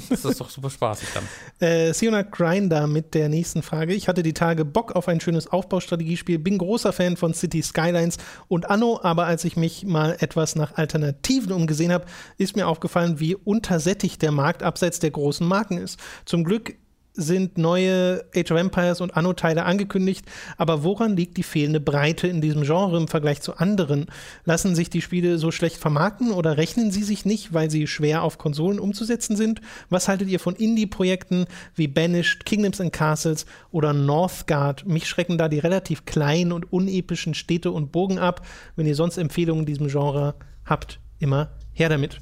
Das 0.09 0.25
ist 0.25 0.41
doch 0.41 0.49
super 0.49 0.71
spaßig 0.71 1.07
dann. 1.13 1.69
Äh, 1.69 1.93
Siona 1.93 2.23
Grinder 2.23 2.87
mit 2.87 3.13
der 3.13 3.29
nächsten 3.29 3.61
Frage. 3.63 3.93
Ich 3.93 4.09
hatte 4.09 4.23
die 4.23 4.33
Tage 4.33 4.65
Bock 4.65 4.93
auf 4.97 5.07
ein 5.07 5.21
schönes 5.21 5.49
Aufbaustrategiespiel, 5.49 6.39
bin 6.39 6.57
großer 6.57 6.95
Fan 6.95 7.19
von 7.19 7.35
City 7.35 7.63
Skylines 7.63 8.17
und 8.49 8.71
Anno, 8.71 9.01
aber 9.03 9.27
als 9.27 9.45
ich 9.45 9.55
mich 9.59 9.85
mal 9.85 10.17
etwas 10.21 10.57
nach 10.57 10.79
Alternativen 10.79 11.53
umgesehen 11.53 11.93
habe, 11.93 12.07
ist 12.39 12.57
mir 12.57 12.69
aufgefallen, 12.69 13.21
wie 13.21 13.35
untersättigt 13.35 14.23
der 14.23 14.33
Markt 14.33 14.63
abseits 14.63 14.99
der 14.99 15.11
großen 15.11 15.47
Marken 15.47 15.77
ist. 15.77 16.01
Zum 16.25 16.43
Glück 16.45 16.75
sind 17.15 17.59
neue 17.59 18.25
Age 18.35 18.51
of 18.51 18.59
Empires 18.59 19.01
und 19.01 19.17
Anno-Teile 19.17 19.65
angekündigt, 19.65 20.25
aber 20.57 20.83
woran 20.83 21.17
liegt 21.17 21.37
die 21.37 21.43
fehlende 21.43 21.81
Breite 21.81 22.27
in 22.27 22.41
diesem 22.41 22.63
Genre 22.63 22.97
im 22.97 23.09
Vergleich 23.09 23.43
zu 23.43 23.57
anderen? 23.57 24.07
Lassen 24.45 24.75
sich 24.75 24.91
die 24.91 25.03
Spiele 25.03 25.39
so 25.39 25.51
schlecht 25.51 25.77
vermarkten 25.77 26.31
oder 26.31 26.57
rechnen 26.57 26.91
sie 26.91 27.03
sich 27.03 27.25
nicht, 27.25 27.53
weil 27.53 27.71
sie 27.71 27.87
schwer 27.87 28.23
auf 28.23 28.39
Konsolen 28.39 28.79
umzusetzen 28.79 29.37
sind? 29.37 29.61
Was 29.91 30.09
haltet 30.09 30.29
ihr 30.29 30.41
von 30.41 30.57
Indie-Projekten 30.57 31.47
wie 31.75 31.89
Banished, 31.89 32.47
Kingdoms 32.47 32.81
and 32.81 32.93
Castles 32.93 33.47
oder 33.71 33.93
Northgard? 33.93 34.87
Mich 34.87 35.07
schrecken 35.07 35.39
da 35.39 35.49
die 35.49 35.59
relativ 35.59 36.07
kleinen 36.07 36.53
und 36.53 36.73
unepischen 36.73 37.35
Städte 37.35 37.71
und 37.71 37.93
Burgen 37.93 38.19
ab. 38.19 38.47
Wenn 38.77 38.87
ihr 38.87 38.97
sonst 38.97 39.19
Empfehlungen 39.19 39.63
in 39.63 39.67
diesem 39.67 39.89
Genre 39.89 40.35
habt, 40.65 40.99
immer 41.19 41.51
her 41.73 41.89
damit. 41.89 42.19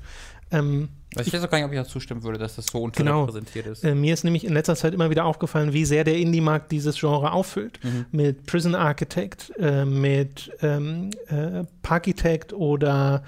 Ähm, 0.50 0.88
Also 1.16 1.26
ich 1.28 1.32
weiß 1.34 1.44
auch 1.44 1.50
gar 1.50 1.58
nicht, 1.58 1.64
ob 1.66 1.72
ich 1.72 1.78
dazu 1.78 1.92
zustimmen 1.92 2.22
würde, 2.22 2.38
dass 2.38 2.56
das 2.56 2.66
so 2.66 2.88
Genau. 2.94 3.22
unterrepräsentiert 3.22 3.66
ist. 3.66 3.84
Äh, 3.84 3.94
mir 3.94 4.14
ist 4.14 4.22
nämlich 4.24 4.44
in 4.44 4.52
letzter 4.52 4.76
Zeit 4.76 4.94
immer 4.94 5.10
wieder 5.10 5.24
aufgefallen, 5.24 5.72
wie 5.72 5.84
sehr 5.84 6.04
der 6.04 6.16
Indie-Markt 6.16 6.70
dieses 6.70 6.98
Genre 7.00 7.32
auffüllt. 7.32 7.80
Mhm. 7.82 8.06
Mit 8.12 8.46
Prison 8.46 8.74
Architect, 8.76 9.52
äh, 9.58 9.84
mit 9.84 10.52
ähm, 10.62 11.10
äh, 11.28 11.64
Parkitect 11.82 12.52
oder 12.52 13.24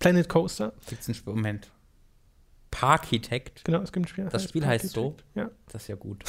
Planet 0.00 0.28
Coaster. 0.28 0.72
Gibt's 0.88 1.06
ein 1.08 1.14
Spiel? 1.14 1.32
Moment. 1.34 1.68
Parkitect? 2.70 3.64
Genau, 3.64 3.80
es 3.80 3.92
gibt 3.92 4.06
ein 4.06 4.08
Spiel. 4.08 4.28
Das 4.30 4.44
Spiel 4.48 4.64
heißt 4.64 4.90
so? 4.90 5.10
Parkitect. 5.10 5.24
Ja, 5.34 5.50
Das 5.72 5.82
ist 5.82 5.88
ja 5.88 5.96
gut. 5.96 6.22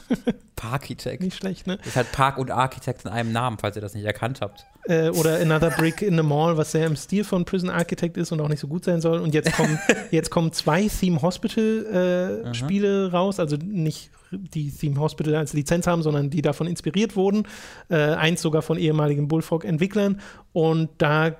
Parkitect. 0.56 1.22
nicht 1.22 1.36
schlecht, 1.36 1.66
ne? 1.66 1.76
Das 1.78 1.88
ist 1.88 1.96
halt 1.96 2.10
Park 2.12 2.38
und 2.38 2.50
Architect 2.50 3.04
in 3.04 3.10
einem 3.10 3.30
Namen, 3.30 3.58
falls 3.58 3.76
ihr 3.76 3.82
das 3.82 3.94
nicht 3.94 4.04
erkannt 4.04 4.40
habt. 4.40 4.66
Äh, 4.84 5.10
oder 5.10 5.40
Another 5.40 5.70
Brick 5.70 6.02
in 6.02 6.16
the 6.16 6.22
Mall, 6.22 6.56
was 6.56 6.72
sehr 6.72 6.86
im 6.86 6.96
Stil 6.96 7.24
von 7.24 7.44
Prison 7.44 7.70
Architect 7.70 8.16
ist 8.16 8.32
und 8.32 8.40
auch 8.40 8.48
nicht 8.48 8.60
so 8.60 8.66
gut 8.66 8.84
sein 8.84 9.00
soll. 9.00 9.20
Und 9.20 9.32
jetzt 9.34 9.52
kommen, 9.52 9.78
jetzt 10.10 10.30
kommen 10.30 10.52
zwei 10.52 10.88
Theme 10.88 11.22
Hospital 11.22 12.42
äh, 12.50 12.54
Spiele 12.54 13.12
raus, 13.12 13.38
also 13.38 13.56
nicht 13.56 14.10
die 14.32 14.72
Theme 14.72 14.98
Hospital 14.98 15.36
als 15.36 15.52
Lizenz 15.52 15.86
haben, 15.86 16.02
sondern 16.02 16.30
die 16.30 16.42
davon 16.42 16.66
inspiriert 16.66 17.14
wurden. 17.16 17.46
Äh, 17.88 17.96
eins 17.96 18.42
sogar 18.42 18.62
von 18.62 18.76
ehemaligen 18.76 19.28
Bullfrog-Entwicklern. 19.28 20.20
Und 20.52 20.90
da 20.98 21.36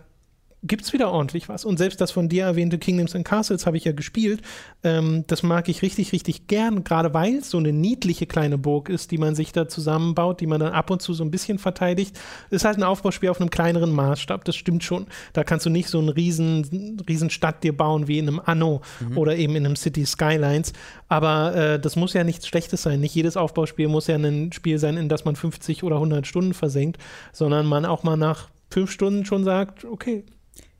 gibt 0.63 0.85
es 0.85 0.93
wieder 0.93 1.11
ordentlich 1.11 1.49
was. 1.49 1.65
Und 1.65 1.79
selbst 1.79 2.01
das 2.01 2.11
von 2.11 2.29
dir 2.29 2.45
erwähnte 2.45 2.79
Kingdoms 2.79 3.15
and 3.15 3.25
Castles 3.25 3.67
habe 3.67 3.77
ich 3.77 3.85
ja 3.85 3.93
gespielt. 3.93 4.43
Ähm, 4.83 5.25
das 5.27 5.43
mag 5.43 5.69
ich 5.69 5.83
richtig, 5.83 6.13
richtig 6.13 6.47
gern, 6.47 6.85
gerade 6.85 7.15
weil 7.15 7.37
es 7.37 7.51
so 7.51 7.59
eine 7.59 7.73
niedliche 7.73 8.27
kleine 8.27 8.59
Burg 8.59 8.89
ist, 8.89 9.11
die 9.11 9.19
man 9.19 9.35
sich 9.35 9.53
da 9.53 9.69
zusammenbaut, 9.69 10.41
die 10.41 10.47
man 10.47 10.61
dann 10.61 10.73
ab 10.73 10.91
und 10.91 11.03
zu 11.03 11.15
so 11.15 11.25
ein 11.25 11.31
bisschen 11.31 11.59
verteidigt. 11.59 12.19
Ist 12.51 12.65
halt 12.65 12.79
ein 12.79 12.83
Aufbauspiel 12.83 13.29
auf 13.29 13.41
einem 13.41 13.51
kleineren 13.51 13.93
Maßstab, 13.93 14.45
das 14.45 14.57
stimmt 14.57 14.83
schon. 14.85 15.07
Da 15.33 15.45
kannst 15.45 15.67
du 15.67 15.71
nicht 15.71 15.89
so 15.89 15.99
eine 15.99 16.17
riesen, 16.17 17.01
riesen 17.09 17.31
Stadt 17.31 17.63
dir 17.63 17.77
bauen 17.77 18.09
wie 18.09 18.19
in 18.19 18.29
einem 18.29 18.41
Anno 18.45 18.83
oder 19.15 19.37
eben 19.37 19.57
in 19.57 19.67
einem 19.67 19.77
City 19.77 20.05
Skylines. 20.07 20.73
Aber 21.09 21.55
äh, 21.55 21.81
das 21.81 21.97
muss 21.97 22.15
ja 22.15 22.25
nichts 22.25 22.47
Schlechtes 22.47 22.83
sein. 22.83 23.01
Nicht 23.01 23.15
jedes 23.15 23.37
Aufbauspiel 23.37 23.89
muss 23.89 24.07
ja 24.07 24.17
ein 24.17 24.53
Spiel 24.53 24.79
sein, 24.79 24.97
in 24.97 25.09
das 25.09 25.25
man 25.25 25.37
50 25.37 25.83
oder 25.83 25.97
100 25.97 26.27
Stunden 26.27 26.55
versenkt, 26.55 27.01
sondern 27.33 27.67
man 27.67 27.85
auch 27.85 28.03
mal 28.03 28.17
nach 28.17 28.49
fünf 28.71 28.91
Stunden 28.91 29.25
schon 29.25 29.45
sagt, 29.45 29.85
okay, 29.85 30.25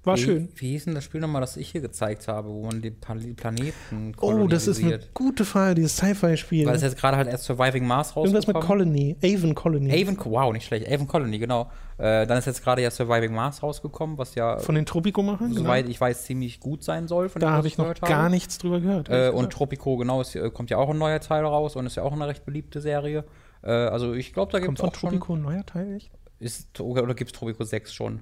war 0.07 0.17
wie, 0.17 0.21
schön. 0.21 0.49
Wie 0.55 0.71
hieß 0.71 0.85
denn 0.85 0.95
das 0.95 1.05
Spiel 1.05 1.21
nochmal, 1.21 1.41
das 1.41 1.57
ich 1.57 1.71
hier 1.71 1.81
gezeigt 1.81 2.29
habe, 2.29 2.49
wo 2.49 2.65
man 2.65 2.81
die 2.81 2.91
Planeten 2.91 4.15
Oh, 4.21 4.47
das 4.47 4.67
ist 4.67 4.83
eine 4.83 5.01
gute 5.15 5.45
Frage, 5.45 5.75
dieses 5.75 5.97
Sci-Fi-Spiel. 5.97 6.67
Weil 6.67 6.77
es 6.77 6.83
jetzt 6.83 6.97
gerade 6.97 7.17
halt 7.17 7.29
erst 7.29 7.45
Surviving 7.45 7.87
Mars 7.87 8.15
Irgendwas 8.17 8.47
mit. 8.47 8.57
Colony, 8.61 9.17
Avon 9.23 9.55
Colony. 9.55 9.93
Avon, 9.93 10.19
wow, 10.25 10.53
nicht 10.53 10.67
schlecht. 10.67 10.91
Avon 10.91 11.07
Colony, 11.07 11.39
genau. 11.39 11.71
Äh, 11.99 12.27
dann 12.27 12.39
ist 12.39 12.47
jetzt 12.47 12.63
gerade 12.63 12.83
ja 12.83 12.91
Surviving 12.91 13.35
Mars 13.35 13.63
rausgekommen, 13.63 14.19
was 14.19 14.35
ja, 14.35 14.59
Von 14.59 14.75
den 14.75 14.87
Tropico-Machern? 14.87 15.51
Genau. 15.51 15.63
soweit 15.63 15.89
ich 15.89 16.01
weiß, 16.01 16.25
ziemlich 16.25 16.61
gut 16.61 16.85
sein 16.85 17.09
soll. 17.09 17.29
Von 17.29 17.41
Da 17.41 17.51
habe 17.51 17.67
ich 17.67 17.79
noch 17.79 17.85
gehört 17.85 18.01
gar 18.03 18.23
habe. 18.25 18.31
nichts 18.31 18.59
drüber 18.59 18.81
gehört. 18.81 19.09
Äh, 19.09 19.31
und. 19.31 19.51
Tropico, 19.53 19.97
genau, 19.97 20.21
es 20.21 20.35
äh, 20.35 20.51
kommt 20.51 20.71
ja 20.71 20.77
auch 20.77 20.91
ein 20.91 20.99
neuer 20.99 21.21
Teil 21.21 21.45
raus 21.45 21.77
und 21.77 21.87
ist 21.87 21.97
ja 21.97 22.03
auch 22.03 22.13
eine 22.13 22.27
recht 22.27 22.45
beliebte 22.45 22.81
Serie. 22.81 23.25
Äh, 23.63 23.71
also 23.71 24.13
ich 24.13 24.33
glaube, 24.33 24.53
da 24.53 24.59
Kommt 24.59 24.69
gibt 24.69 24.79
es 24.79 24.81
von 24.81 24.91
auch 24.91 24.95
schon. 24.95 25.11
Tropico 25.11 25.35
ein 25.35 25.43
neuer 25.43 25.65
Teil? 25.65 25.95
Echt? 25.97 26.11
Ist, 26.39 26.81
oder 26.81 27.15
gibt 27.15 27.33
es 27.33 27.39
Tropico 27.39 27.65
6 27.65 27.93
schon? 27.95 28.21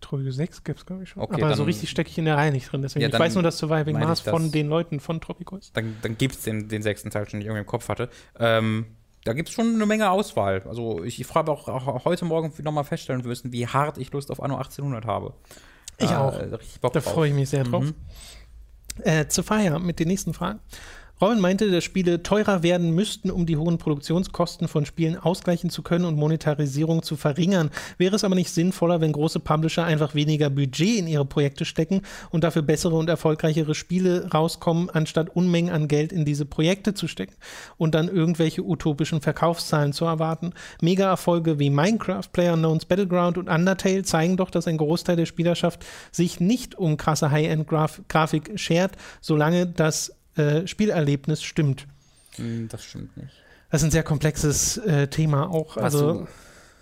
Tropico 0.00 0.30
6 0.30 0.64
gibt 0.64 0.78
es, 0.80 0.86
glaube 0.86 1.02
ich, 1.02 1.08
schon. 1.08 1.22
Okay, 1.22 1.42
Aber 1.42 1.56
so 1.56 1.64
richtig 1.64 1.88
stecke 1.90 2.10
ich 2.10 2.18
in 2.18 2.24
der 2.26 2.36
Reihe 2.36 2.52
nicht 2.52 2.70
drin. 2.70 2.82
Deswegen, 2.82 3.02
Ja, 3.02 3.08
ich 3.08 3.18
weiß 3.18 3.34
nur, 3.34 3.42
dass 3.42 3.58
Surviving 3.58 3.98
Mars 3.98 4.20
von 4.20 4.50
den 4.52 4.68
Leuten 4.68 5.00
von 5.00 5.20
Tropico 5.20 5.56
ist. 5.56 5.76
Dann, 5.76 5.96
dann 6.02 6.18
gibt 6.18 6.34
es 6.34 6.42
den, 6.42 6.68
den 6.68 6.82
sechsten 6.82 7.10
Teil 7.10 7.24
schon, 7.28 7.38
den 7.38 7.42
ich 7.42 7.46
irgendwie 7.46 7.60
im 7.60 7.66
Kopf 7.66 7.88
hatte. 7.88 8.08
Ähm, 8.38 8.86
da 9.24 9.32
gibt 9.32 9.48
es 9.48 9.54
schon 9.54 9.74
eine 9.74 9.86
Menge 9.86 10.10
Auswahl. 10.10 10.62
Also 10.68 11.02
ich, 11.02 11.24
frage 11.26 11.50
auch, 11.50 11.68
auch 11.68 12.04
heute 12.04 12.26
Morgen 12.26 12.52
nochmal 12.62 12.84
feststellen 12.84 13.22
müssen, 13.22 13.52
wie 13.52 13.66
hart 13.66 13.96
ich 13.98 14.12
Lust 14.12 14.30
auf 14.30 14.42
Anno 14.42 14.56
1800 14.56 15.06
habe. 15.06 15.32
Ich 15.98 16.10
Äh, 16.10 16.14
auch. 16.14 16.38
Da 16.92 17.00
freue 17.00 17.28
ich 17.30 17.34
mich 17.34 17.48
sehr 17.48 17.64
drauf. 17.64 17.84
Mhm. 17.84 17.94
Äh, 19.02 19.26
zu 19.28 19.42
Feier 19.42 19.78
mit 19.78 19.98
den 19.98 20.08
nächsten 20.08 20.34
Fragen. 20.34 20.60
Robin 21.20 21.38
meinte, 21.38 21.70
dass 21.70 21.84
Spiele 21.84 22.24
teurer 22.24 22.64
werden 22.64 22.90
müssten, 22.90 23.30
um 23.30 23.46
die 23.46 23.56
hohen 23.56 23.78
Produktionskosten 23.78 24.66
von 24.66 24.84
Spielen 24.84 25.16
ausgleichen 25.16 25.70
zu 25.70 25.82
können 25.82 26.06
und 26.06 26.16
Monetarisierung 26.16 27.04
zu 27.04 27.14
verringern. 27.14 27.70
Wäre 27.98 28.16
es 28.16 28.24
aber 28.24 28.34
nicht 28.34 28.50
sinnvoller, 28.50 29.00
wenn 29.00 29.12
große 29.12 29.38
Publisher 29.38 29.84
einfach 29.84 30.16
weniger 30.16 30.50
Budget 30.50 30.98
in 30.98 31.06
ihre 31.06 31.24
Projekte 31.24 31.64
stecken 31.64 32.02
und 32.30 32.42
dafür 32.42 32.62
bessere 32.62 32.96
und 32.96 33.08
erfolgreichere 33.08 33.76
Spiele 33.76 34.28
rauskommen, 34.34 34.90
anstatt 34.90 35.34
Unmengen 35.36 35.72
an 35.72 35.86
Geld 35.86 36.12
in 36.12 36.24
diese 36.24 36.46
Projekte 36.46 36.94
zu 36.94 37.06
stecken 37.06 37.34
und 37.76 37.94
dann 37.94 38.08
irgendwelche 38.08 38.64
utopischen 38.64 39.20
Verkaufszahlen 39.20 39.92
zu 39.92 40.06
erwarten? 40.06 40.52
Mega-Erfolge 40.82 41.60
wie 41.60 41.70
Minecraft, 41.70 42.28
PlayerUnknown's 42.32 42.86
Battleground 42.86 43.38
und 43.38 43.48
Undertale 43.48 44.02
zeigen 44.02 44.36
doch, 44.36 44.50
dass 44.50 44.66
ein 44.66 44.78
Großteil 44.78 45.14
der 45.14 45.26
Spielerschaft 45.26 45.86
sich 46.10 46.40
nicht 46.40 46.74
um 46.74 46.96
krasse 46.96 47.30
High-End-Grafik 47.30 48.58
schert, 48.58 48.96
solange 49.20 49.66
das 49.66 50.12
äh, 50.36 50.66
Spielerlebnis 50.66 51.42
stimmt. 51.42 51.86
Hm, 52.36 52.68
Das 52.68 52.84
stimmt 52.84 53.16
nicht. 53.16 53.32
Das 53.70 53.82
ist 53.82 53.88
ein 53.88 53.90
sehr 53.90 54.02
komplexes 54.02 54.76
äh, 54.78 55.08
Thema 55.08 55.50
auch. 55.50 55.76
Was, 55.76 55.84
Also, 55.84 56.12
du, 56.12 56.28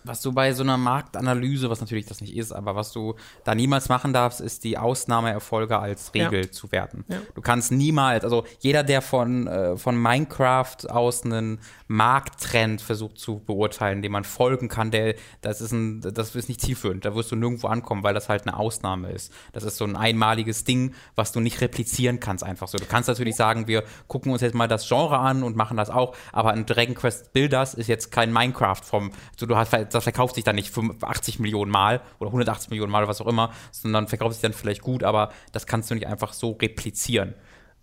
was 0.04 0.20
du 0.22 0.32
bei 0.32 0.52
so 0.52 0.62
einer 0.62 0.76
Marktanalyse, 0.76 1.70
was 1.70 1.80
natürlich 1.80 2.06
das 2.06 2.20
nicht 2.20 2.36
ist, 2.36 2.52
aber 2.52 2.74
was 2.74 2.92
du 2.92 3.14
da 3.44 3.54
niemals 3.54 3.88
machen 3.88 4.12
darfst, 4.12 4.40
ist 4.40 4.64
die 4.64 4.78
Ausnahmeerfolge 4.78 5.78
als 5.78 6.14
Regel 6.14 6.50
zu 6.50 6.72
werten. 6.72 7.04
Ja. 7.08 7.18
Du 7.34 7.40
kannst 7.40 7.72
niemals, 7.72 8.24
also 8.24 8.44
jeder, 8.60 8.82
der 8.82 9.02
von, 9.02 9.46
äh, 9.46 9.76
von 9.76 10.00
Minecraft 10.00 10.88
aus 10.88 11.24
einen 11.24 11.60
Markttrend 11.88 12.80
versucht 12.80 13.18
zu 13.18 13.40
beurteilen, 13.40 14.02
dem 14.02 14.12
man 14.12 14.24
folgen 14.24 14.68
kann, 14.68 14.90
der, 14.90 15.14
das 15.40 15.60
ist 15.60 15.72
ein, 15.72 16.00
das 16.00 16.34
ist 16.34 16.48
nicht 16.48 16.60
zielführend. 16.60 17.04
Da 17.04 17.14
wirst 17.14 17.30
du 17.30 17.36
nirgendwo 17.36 17.68
ankommen, 17.68 18.02
weil 18.02 18.14
das 18.14 18.28
halt 18.28 18.46
eine 18.46 18.56
Ausnahme 18.56 19.10
ist. 19.10 19.32
Das 19.52 19.64
ist 19.64 19.76
so 19.76 19.84
ein 19.84 19.96
einmaliges 19.96 20.64
Ding, 20.64 20.94
was 21.14 21.32
du 21.32 21.40
nicht 21.40 21.60
replizieren 21.60 22.20
kannst 22.20 22.44
einfach 22.44 22.68
so. 22.68 22.78
Du 22.78 22.86
kannst 22.86 23.08
natürlich 23.08 23.36
sagen, 23.36 23.66
wir 23.66 23.84
gucken 24.08 24.32
uns 24.32 24.40
jetzt 24.40 24.54
mal 24.54 24.68
das 24.68 24.88
Genre 24.88 25.18
an 25.18 25.42
und 25.42 25.56
machen 25.56 25.76
das 25.76 25.90
auch, 25.90 26.16
aber 26.32 26.52
ein 26.52 26.66
Dragon 26.66 26.94
Quest 26.94 27.32
Builders 27.32 27.74
ist 27.74 27.88
jetzt 27.88 28.10
kein 28.10 28.32
Minecraft 28.32 28.82
vom, 28.82 29.12
so 29.36 29.46
du 29.46 29.56
hast, 29.56 29.72
das 29.94 30.04
verkauft 30.04 30.34
sich 30.34 30.44
dann 30.44 30.56
nicht 30.56 30.70
85 30.70 31.38
Millionen 31.38 31.70
Mal 31.70 32.00
oder 32.18 32.28
180 32.28 32.70
Millionen 32.70 32.92
Mal, 32.92 33.08
was 33.08 33.20
auch 33.20 33.26
immer, 33.26 33.50
sondern 33.70 34.08
verkauft 34.08 34.34
sich 34.34 34.42
dann 34.42 34.52
vielleicht 34.52 34.82
gut, 34.82 35.02
aber 35.04 35.30
das 35.52 35.66
kannst 35.66 35.90
du 35.90 35.94
nicht 35.94 36.06
einfach 36.06 36.32
so 36.32 36.52
replizieren. 36.52 37.34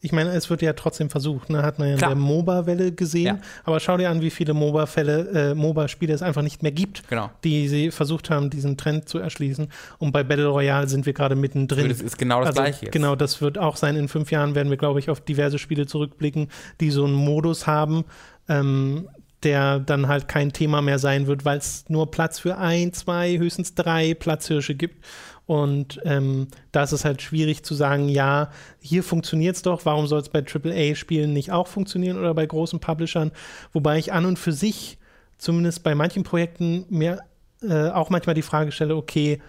ich 0.02 0.14
meine, 0.14 0.30
es 0.30 0.50
wird 0.50 0.62
ja 0.62 0.72
trotzdem 0.72 1.10
versucht, 1.10 1.50
ne? 1.50 1.62
hat 1.62 1.78
man 1.78 1.90
ja 1.90 1.94
in 1.96 2.00
der 2.00 2.16
MOBA-Welle 2.16 2.94
gesehen. 2.94 3.36
Ja. 3.36 3.42
Aber 3.66 3.82
schau 3.82 3.98
dir 3.98 4.10
an, 4.10 4.22
wie 4.22 4.30
viele 4.30 4.54
MOBA-Fälle, 4.54 5.52
äh, 5.52 5.56
MOBA-Spiele 5.56 6.14
es 6.14 6.22
einfach 6.22 6.42
nicht 6.42 6.64
mehr 6.64 6.72
gibt, 6.72 7.06
Genau. 7.10 7.30
die 7.44 7.68
sie 7.68 7.92
versucht 7.92 8.30
haben, 8.30 8.50
diesen 8.50 8.78
Trend 8.78 9.10
zu 9.10 9.18
erschließen. 9.18 9.68
Und 9.98 10.14
bei 10.14 10.24
Battle 10.24 10.48
Royale 10.48 10.88
sind 10.88 11.06
wir 11.06 11.12
gerade 11.12 11.36
mittendrin. 11.36 11.90
Das 11.90 12.00
ist 12.00 12.18
genau 12.18 12.40
das 12.40 12.50
also, 12.52 12.62
Gleiche 12.62 12.86
jetzt. 12.86 12.94
Genau, 12.94 13.18
das 13.18 13.42
wird 13.42 13.58
auch 13.58 13.76
sein. 13.76 13.98
In 13.98 14.08
fünf 14.08 14.32
Jahren 14.32 14.56
werden 14.56 14.70
wir, 14.70 14.78
glaube 14.78 15.00
ich, 15.00 15.10
auf 15.10 15.20
diverse 15.20 15.60
Spiele 15.60 15.86
zurückblicken, 15.86 16.48
die 16.80 16.92
so 16.92 17.04
einen 17.04 17.14
Modus 17.16 17.68
haben, 17.68 18.06
ähm, 18.48 19.10
der 19.44 19.80
dann 19.80 20.08
halt 20.08 20.28
kein 20.28 20.52
Thema 20.52 20.82
mehr 20.82 21.00
sein 21.00 21.28
wird, 21.28 21.46
weil 21.46 21.58
es 21.58 21.86
nur 21.88 22.12
Platz 22.12 22.40
für 22.40 22.58
ein, 22.58 22.94
zwei, 22.94 23.38
höchstens 23.38 23.76
drei 23.76 24.14
Platzhirsche 24.14 24.76
gibt. 24.76 25.06
Und 25.46 26.00
ähm, 26.04 26.48
da 26.72 26.84
ist 26.84 26.92
es 26.92 27.06
halt 27.06 27.22
schwierig 27.22 27.64
zu 27.64 27.74
sagen, 27.74 28.08
ja, 28.08 28.52
hier 28.82 29.02
funktioniert 29.02 29.56
es 29.56 29.64
doch, 29.64 29.84
warum 29.86 30.06
soll 30.06 30.22
es 30.22 30.30
bei 30.30 30.44
AAA-Spielen 30.44 31.34
nicht 31.34 31.52
auch 31.52 31.68
funktionieren 31.68 32.20
oder 32.20 32.34
bei 32.36 32.46
großen 32.46 32.80
Publishern? 32.80 33.32
Wobei 33.74 33.98
ich 33.98 34.14
an 34.14 34.26
und 34.26 34.38
für 34.38 34.52
sich, 34.52 35.00
zumindest 35.40 35.84
bei 35.84 35.96
manchen 35.96 36.24
Projekten, 36.24 36.86
mir 36.90 37.22
äh, 37.64 37.90
auch 37.90 38.12
manchmal 38.12 38.36
die 38.36 38.44
Frage 38.44 38.72
stelle, 38.72 38.96
okay, 38.96 39.42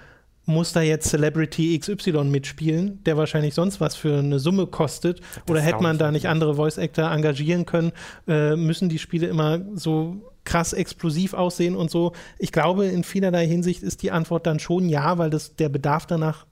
muss 0.46 0.72
da 0.72 0.82
jetzt 0.82 1.08
Celebrity 1.08 1.78
XY 1.78 2.24
mitspielen, 2.24 3.02
der 3.04 3.16
wahrscheinlich 3.16 3.54
sonst 3.54 3.80
was 3.80 3.94
für 3.94 4.18
eine 4.18 4.38
Summe 4.38 4.66
kostet? 4.66 5.20
Oder 5.48 5.60
hätte 5.60 5.82
man 5.82 5.98
da 5.98 6.10
nicht. 6.10 6.26
andere 6.26 6.54
Voice-Actor 6.54 7.10
engagieren 7.10 7.66
können? 7.66 7.92
Äh, 8.26 8.56
müssen 8.56 8.88
die 8.88 8.98
Spiele 8.98 9.26
immer 9.26 9.60
so 9.74 10.32
krass 10.44 10.72
explosiv 10.72 11.34
aussehen 11.34 11.76
und 11.76 11.90
so? 11.90 12.12
Ich 12.38 12.52
glaube, 12.52 12.86
in 12.86 13.04
vielerlei 13.04 13.46
Hinsicht 13.46 13.82
ist 13.82 14.02
die 14.02 14.10
Antwort 14.10 14.46
dann 14.46 14.58
schon 14.58 14.88
ja, 14.88 15.18
weil 15.18 15.30
das, 15.30 15.56
der 15.56 15.68
Bedarf 15.68 16.06
danach 16.06 16.46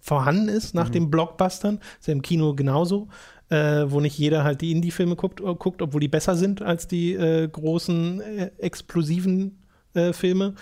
vorhanden 0.00 0.48
ist, 0.48 0.74
nach 0.74 0.90
den 0.90 1.10
Blockbustern. 1.10 1.80
Ist 2.00 2.08
ja 2.08 2.12
im 2.12 2.22
Kino 2.22 2.54
genauso. 2.54 3.08
Äh, 3.48 3.90
wo 3.90 4.00
nicht 4.00 4.16
jeder 4.16 4.44
halt 4.44 4.62
die 4.62 4.72
Indie-Filme 4.72 5.14
guckt, 5.14 5.40
äh, 5.40 5.54
guckt, 5.54 5.82
obwohl 5.82 6.00
die 6.00 6.08
besser 6.08 6.36
sind 6.36 6.62
als 6.62 6.88
die 6.88 7.12
äh, 7.12 7.46
großen, 7.46 8.22
äh, 8.22 8.50
explosiven 8.56 9.58
äh, 9.92 10.14
Filme. 10.14 10.54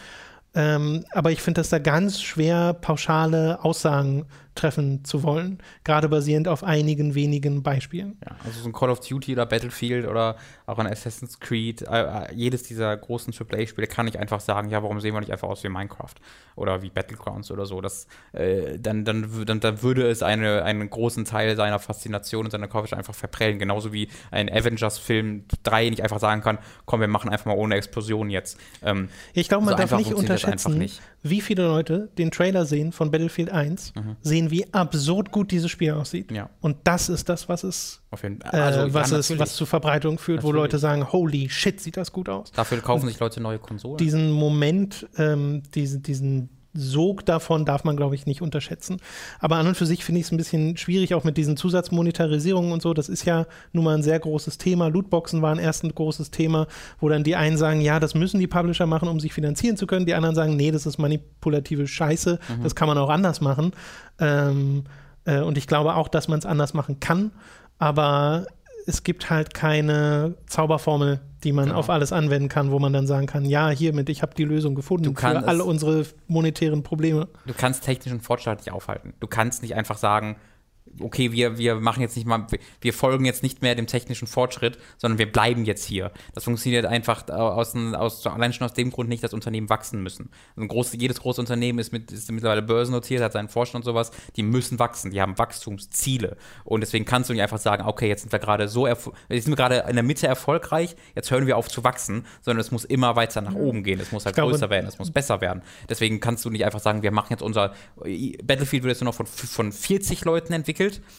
Ähm, 0.54 1.04
aber 1.12 1.30
ich 1.30 1.40
finde 1.42 1.60
das 1.60 1.68
da 1.68 1.78
ganz 1.78 2.20
schwer, 2.20 2.74
pauschale 2.74 3.62
Aussagen 3.62 4.26
treffen 4.54 5.04
zu 5.04 5.22
wollen, 5.22 5.58
gerade 5.84 6.08
basierend 6.08 6.48
auf 6.48 6.64
einigen 6.64 7.14
wenigen 7.14 7.62
Beispielen. 7.62 8.18
Ja, 8.24 8.36
also 8.44 8.60
so 8.60 8.68
ein 8.68 8.72
Call 8.72 8.90
of 8.90 9.00
Duty 9.00 9.32
oder 9.32 9.46
Battlefield 9.46 10.06
oder 10.06 10.36
auch 10.66 10.78
ein 10.78 10.86
Assassin's 10.86 11.40
Creed, 11.40 11.82
äh, 11.82 12.02
äh, 12.02 12.34
jedes 12.34 12.62
dieser 12.64 12.96
großen 12.96 13.32
AAA-Spiele 13.32 13.86
kann 13.86 14.06
ich 14.08 14.18
einfach 14.18 14.40
sagen, 14.40 14.68
ja, 14.70 14.82
warum 14.82 15.00
sehen 15.00 15.14
wir 15.14 15.20
nicht 15.20 15.32
einfach 15.32 15.48
aus 15.48 15.62
wie 15.64 15.68
Minecraft 15.68 16.14
oder 16.56 16.82
wie 16.82 16.90
Battlegrounds 16.90 17.50
oder 17.50 17.64
so. 17.66 17.80
Das, 17.80 18.06
äh, 18.32 18.78
dann, 18.78 19.04
dann, 19.04 19.44
dann, 19.46 19.60
dann 19.60 19.82
würde 19.82 20.08
es 20.10 20.22
eine, 20.22 20.62
einen 20.64 20.90
großen 20.90 21.24
Teil 21.24 21.56
seiner 21.56 21.78
Faszination 21.78 22.44
und 22.44 22.50
seiner 22.50 22.68
Coverage 22.68 22.96
einfach 22.96 23.14
verprellen. 23.14 23.58
Genauso 23.58 23.92
wie 23.92 24.08
ein 24.30 24.50
Avengers-Film 24.50 25.44
3 25.62 25.90
nicht 25.90 26.02
einfach 26.02 26.20
sagen 26.20 26.42
kann, 26.42 26.58
komm, 26.86 27.00
wir 27.00 27.08
machen 27.08 27.30
einfach 27.30 27.46
mal 27.46 27.56
ohne 27.56 27.76
Explosion 27.76 28.30
jetzt. 28.30 28.58
Ähm, 28.82 29.08
Ich 29.32 29.48
glaube, 29.48 29.64
man 29.64 29.74
So 29.74 29.78
darf 29.78 29.96
nicht 29.96 30.12
unterschätzen, 30.12 30.78
nicht. 30.78 31.00
wie 31.22 31.40
viele 31.40 31.64
Leute 31.66 32.08
den 32.18 32.30
Trailer 32.30 32.64
sehen 32.66 32.92
von 32.92 33.10
Battlefield 33.10 33.50
1, 33.50 33.92
sehen, 34.22 34.49
wie 34.50 34.72
absurd 34.72 35.30
gut 35.30 35.50
dieses 35.50 35.70
Spiel 35.70 35.92
aussieht. 35.92 36.30
Ja. 36.30 36.50
Und 36.60 36.76
das 36.84 37.08
ist 37.08 37.28
das, 37.28 37.48
was 37.48 37.64
es, 37.64 38.02
äh, 38.10 38.26
Also, 38.50 38.80
ja, 38.80 38.94
was, 38.94 39.12
es 39.12 39.28
natürlich. 39.30 39.40
was 39.40 39.56
zu 39.56 39.66
Verbreitung 39.66 40.18
führt, 40.18 40.42
wo 40.42 40.48
Natürlich. 40.48 40.62
Leute 40.64 40.78
sagen, 40.78 41.12
holy 41.12 41.48
shit, 41.48 41.80
sieht 41.80 41.96
das 41.96 42.12
gut 42.12 42.28
aus. 42.28 42.52
Dafür 42.52 42.80
kaufen 42.80 43.06
sich 43.08 43.18
Leute 43.18 43.40
neue 43.40 43.58
Konsolen. 43.58 43.96
Diesen 43.96 44.30
Moment, 44.30 45.08
ähm, 45.16 45.62
diese, 45.74 46.00
diesen 46.00 46.50
Sog 46.72 47.26
davon 47.26 47.64
darf 47.64 47.84
man, 47.84 47.96
glaube 47.96 48.14
ich, 48.14 48.26
nicht 48.26 48.42
unterschätzen. 48.42 48.98
Aber 49.40 49.56
an 49.56 49.66
und 49.66 49.76
für 49.76 49.86
sich 49.86 50.04
finde 50.04 50.20
ich 50.20 50.26
es 50.26 50.32
ein 50.32 50.36
bisschen 50.36 50.76
schwierig, 50.76 51.14
auch 51.14 51.24
mit 51.24 51.36
diesen 51.36 51.56
Zusatzmonetarisierungen 51.56 52.72
und 52.72 52.80
so. 52.80 52.94
Das 52.94 53.08
ist 53.08 53.24
ja 53.24 53.46
nun 53.72 53.84
mal 53.84 53.96
ein 53.96 54.02
sehr 54.02 54.18
großes 54.18 54.58
Thema. 54.58 54.88
Lootboxen 54.88 55.42
waren 55.42 55.58
erst 55.58 55.84
ein 55.84 55.94
großes 55.94 56.30
Thema, 56.30 56.66
wo 57.00 57.08
dann 57.08 57.24
die 57.24 57.36
einen 57.36 57.56
sagen, 57.56 57.80
ja, 57.80 57.98
das 57.98 58.14
müssen 58.14 58.38
die 58.38 58.46
Publisher 58.46 58.86
machen, 58.86 59.08
um 59.08 59.18
sich 59.18 59.32
finanzieren 59.32 59.76
zu 59.76 59.86
können. 59.86 60.06
Die 60.06 60.14
anderen 60.14 60.36
sagen, 60.36 60.56
nee, 60.56 60.70
das 60.70 60.86
ist 60.86 60.98
manipulative 60.98 61.86
Scheiße, 61.86 62.38
das 62.62 62.74
kann 62.74 62.88
man 62.88 62.98
auch 62.98 63.10
anders 63.10 63.40
machen. 63.40 63.72
Ähm, 64.18 64.84
äh, 65.24 65.40
und 65.40 65.58
ich 65.58 65.66
glaube 65.66 65.96
auch, 65.96 66.08
dass 66.08 66.28
man 66.28 66.38
es 66.38 66.46
anders 66.46 66.74
machen 66.74 67.00
kann. 67.00 67.32
Aber 67.78 68.46
es 68.86 69.02
gibt 69.02 69.30
halt 69.30 69.54
keine 69.54 70.34
Zauberformel, 70.46 71.20
die 71.44 71.52
man 71.52 71.66
Genau. 71.66 71.78
auf 71.78 71.90
alles 71.90 72.12
anwenden 72.12 72.48
kann, 72.48 72.70
wo 72.70 72.78
man 72.78 72.92
dann 72.92 73.06
sagen 73.06 73.26
kann, 73.26 73.44
ja, 73.44 73.68
hiermit, 73.70 74.08
ich 74.08 74.22
habe 74.22 74.34
die 74.34 74.44
Lösung 74.44 74.74
gefunden 74.74 75.14
für 75.16 75.26
alle 75.46 75.64
unsere 75.64 76.04
monetären 76.28 76.82
Probleme. 76.82 77.28
du 77.46 77.54
kannst 77.54 77.84
technischen 77.84 78.20
Fortschritt 78.20 78.58
nicht 78.58 78.72
aufhalten. 78.72 79.14
Du 79.20 79.26
kannst 79.26 79.62
nicht 79.62 79.74
einfach 79.74 79.96
sagen, 79.98 80.36
okay, 80.98 81.30
wir, 81.32 81.56
wir 81.56 81.76
machen 81.76 82.00
jetzt 82.02 82.16
nicht 82.16 82.26
mal, 82.26 82.46
wir- 82.80 82.92
folgen 82.92 83.24
jetzt 83.24 83.42
nicht 83.44 83.62
mehr 83.62 83.74
dem 83.76 83.86
technischen 83.86 84.26
Fortschritt, 84.26 84.76
sondern 84.98 85.18
wir 85.18 85.30
bleiben 85.30 85.64
jetzt 85.64 85.84
hier. 85.84 86.10
Das 86.34 86.44
funktioniert 86.44 86.84
einfach 86.84 87.28
aus, 87.28 87.74
aus 87.76 88.26
allein 88.26 88.52
schon 88.52 88.64
aus 88.64 88.72
dem 88.74 88.90
Grund 88.90 89.08
nicht, 89.08 89.22
dass 89.22 89.32
Unternehmen 89.32 89.70
wachsen 89.70 90.02
müssen. 90.02 90.30
Ein 90.56 90.66
groß, 90.66 90.94
jedes 90.94 91.20
große 91.20 91.40
Unternehmen 91.40 91.78
ist, 91.78 91.92
mit, 91.92 92.10
ist 92.10 92.30
mittlerweile 92.32 92.62
börsennotiert, 92.62 93.22
hat 93.22 93.32
seinen 93.32 93.48
Vorstand 93.48 93.84
und 93.84 93.92
sowas, 93.92 94.10
die 94.36 94.42
müssen 94.42 94.78
wachsen, 94.80 95.12
die 95.12 95.20
haben 95.20 95.38
Wachstumsziele. 95.38 96.36
Und 96.64 96.80
deswegen 96.80 97.04
kannst 97.04 97.30
du 97.30 97.34
nicht 97.34 97.42
einfach 97.42 97.58
sagen, 97.58 97.84
okay, 97.86 98.08
jetzt 98.08 98.22
sind 98.22 98.32
wir 98.32 98.40
gerade 98.40 98.66
so, 98.68 98.88
jetzt 98.88 99.04
sind 99.28 99.46
wir 99.48 99.56
gerade 99.56 99.84
in 99.88 99.94
der 99.94 100.02
Mitte 100.02 100.26
erfolgreich, 100.26 100.96
jetzt 101.14 101.30
hören 101.30 101.46
wir 101.46 101.56
auf 101.56 101.68
zu 101.68 101.84
wachsen, 101.84 102.26
sondern 102.42 102.60
es 102.60 102.72
muss 102.72 102.84
immer 102.84 103.14
weiter 103.14 103.40
nach 103.40 103.54
oben 103.54 103.84
gehen, 103.84 104.00
es 104.00 104.10
muss 104.10 104.24
halt 104.26 104.34
glaube- 104.34 104.50
größer 104.50 104.70
werden, 104.70 104.86
es 104.86 104.98
muss 104.98 105.12
besser 105.12 105.40
werden. 105.40 105.62
Deswegen 105.88 106.18
kannst 106.18 106.44
du 106.44 106.50
nicht 106.50 106.64
einfach 106.64 106.80
sagen, 106.80 107.02
wir 107.02 107.12
machen 107.12 107.28
jetzt 107.30 107.42
unser 107.42 107.74
Battlefield 108.42 108.82
wird 108.82 108.92
jetzt 108.94 109.00
nur 109.00 109.10
noch 109.10 109.14
von, 109.14 109.26
von 109.26 109.70
40 109.72 110.24
Leuten 110.24 110.52
entwickelt 110.52 110.69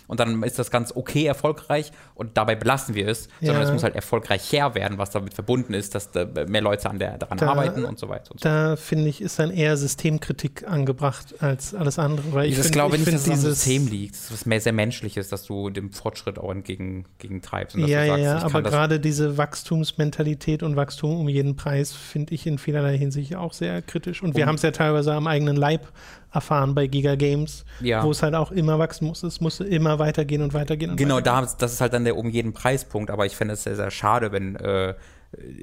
und 0.08 0.20
dann 0.20 0.41
ist 0.43 0.58
das 0.60 0.72
ganz 0.72 0.93
okay 0.95 1.26
erfolgreich 1.26 1.91
und 2.16 2.38
dabei 2.38 2.56
belassen 2.56 2.95
wir 2.95 3.08
es, 3.08 3.30
sondern 3.41 3.62
Ja. 3.62 3.68
es 3.68 3.74
muss 3.74 3.84
halt 3.84 3.95
erfolgreicher 3.95 4.76
werden, 4.76 4.97
was 4.97 5.10
damit 5.12 5.34
verbunden 5.34 5.74
ist, 5.74 5.95
dass 5.95 6.12
da 6.12 6.26
mehr 6.47 6.62
Leute 6.62 6.89
an 6.89 6.99
der, 6.99 7.18
daran 7.18 7.38
Da- 7.38 7.49
arbeiten 7.49 7.84
und 7.86 7.99
so 7.99 8.10
weiter. 8.10 8.32
Und 8.32 8.39
so. 8.39 8.43
Da 8.49 8.76
finde 8.76 9.10
ich, 9.10 9.22
ist 9.22 9.39
dann 9.39 9.52
eher 9.52 9.76
Systemkritik 9.78 10.68
angebracht 10.68 11.36
als 11.41 11.74
alles 11.74 11.99
andere. 11.99 12.32
Weil 12.34 12.49
ich 12.49 12.56
das 12.56 12.66
find- 12.68 12.74
glaube 12.76 12.95
ich 12.95 13.02
nicht, 13.06 13.14
dass 13.14 13.22
es 13.24 13.28
am 13.30 13.36
dieses, 13.36 13.64
System 13.64 13.88
liegt. 13.88 14.16
Das 14.16 14.22
ist 14.26 14.32
was 14.34 14.45
mehr 14.45 14.62
sehr 14.62 14.74
Menschliches, 14.74 15.30
dass 15.30 15.43
du 15.45 15.70
dem 15.70 15.91
Fortschritt 15.91 16.38
auch 16.39 16.52
entgegen, 16.52 17.06
entgegentreibst. 17.14 17.76
Und 17.76 17.88
Ja, 17.88 18.06
sagst, 18.06 18.24
ja, 18.24 18.38
ich 18.38 18.43
aber 18.43 18.62
das- 18.62 18.72
gerade 18.72 18.99
diese 18.99 19.38
Wachstumsmentalität 19.38 20.64
und 20.64 20.76
Wachstum 20.76 21.20
um 21.20 21.30
jeden 21.30 21.56
Preis 21.56 21.91
finde 21.91 22.34
ich 22.34 22.45
in 22.47 22.58
vielerlei 22.58 22.97
Hinsicht 22.97 23.36
auch 23.36 23.54
sehr 23.54 23.82
kritisch. 23.82 24.22
Und 24.22 24.36
wir 24.36 24.43
Um- 24.43 24.49
haben 24.49 24.56
es 24.56 24.62
ja 24.62 24.72
teilweise 24.72 25.14
am 25.14 25.28
eigenen 25.28 25.56
Leib 25.56 25.88
erfahren 26.32 26.74
bei 26.76 26.88
Giga 26.88 27.16
Games, 27.16 27.66
Ja. 27.82 28.04
wo 28.04 28.12
es 28.12 28.24
halt 28.24 28.36
auch 28.36 28.52
immer 28.52 28.80
wachsen 28.80 29.06
muss. 29.08 29.22
Es 29.24 29.42
musste 29.42 29.66
immer 29.66 30.00
weitergehen 30.00 30.42
und 30.42 30.54
weitergehen. 30.54 30.92
Und 30.92 30.98
Genau, 30.98 31.16
weitergehen. 31.18 31.46
da, 31.50 31.56
das 31.60 31.74
ist 31.74 31.82
halt 31.82 31.94
dann 31.94 32.06
der 32.06 32.16
um 32.18 32.30
jeden 32.30 32.54
Preispunkt, 32.54 33.12
aber 33.12 33.26
ich 33.26 33.36
fände 33.36 33.54
es 33.56 33.64
sehr, 33.64 33.76
sehr 33.76 33.92
schade, 33.92 34.32
wenn 34.32 34.56
äh, 34.56 34.94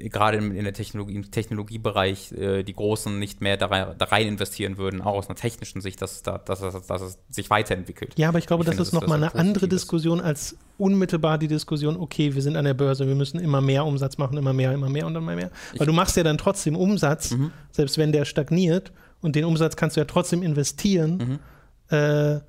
gerade 0.09 0.37
im, 0.37 0.55
in 0.55 0.63
der 0.63 0.73
Technologie, 0.73 1.13
im 1.15 1.29
Technologiebereich 1.29 2.31
äh, 2.31 2.63
die 2.63 2.73
Großen 2.73 3.19
nicht 3.19 3.41
mehr 3.41 3.55
da 3.57 3.67
rein, 3.67 3.95
da 3.97 4.05
rein 4.05 4.27
investieren 4.27 4.77
würden, 4.77 5.01
auch 5.01 5.13
aus 5.13 5.27
einer 5.27 5.35
technischen 5.35 5.81
Sicht, 5.81 6.01
dass, 6.01 6.23
da, 6.23 6.37
dass, 6.39 6.61
es- 6.61 6.87
dass 6.87 7.01
es 7.01 7.19
sich 7.29 7.49
weiterentwickelt. 7.49 8.13
Ja, 8.17 8.29
aber 8.29 8.39
ich 8.39 8.47
glaube, 8.47 8.63
Ich 8.63 8.65
das 8.67 8.75
finde, 8.75 8.87
ist 8.87 8.93
nochmal 8.93 9.17
eine 9.23 9.35
andere. 9.35 9.67
Diskussion 9.67 10.21
als 10.21 10.57
unmittelbar 10.77 11.37
die 11.37 11.47
Diskussion, 11.47 11.97
okay, 11.97 12.33
wir 12.33 12.41
sind 12.41 12.55
an 12.55 12.65
der 12.65 12.73
Börse, 12.73 13.07
wir 13.07 13.15
müssen 13.15 13.39
immer 13.39 13.61
mehr 13.61 13.85
Umsatz 13.85 14.17
machen, 14.17 14.37
immer 14.37 14.53
mehr, 14.53 14.71
immer 14.73 14.89
mehr 14.89 15.05
und 15.05 15.15
immer 15.15 15.35
mehr. 15.35 15.51
Weil 15.77 15.85
du 15.85 15.93
machst 15.93 16.15
ja 16.17 16.23
dann 16.23 16.37
trotzdem 16.37 16.75
Umsatz, 16.75 17.31
Mhm. 17.31 17.51
selbst 17.71 17.97
wenn 17.97 18.11
der 18.11 18.25
stagniert 18.25 18.91
und 19.21 19.35
den 19.35 19.45
Umsatz 19.45 19.75
kannst 19.75 19.95
du 19.95 20.01
ja 20.01 20.05
trotzdem 20.05 20.43
investieren. 20.43 21.39
Mhm. 21.89 21.95
Äh, 21.95 22.39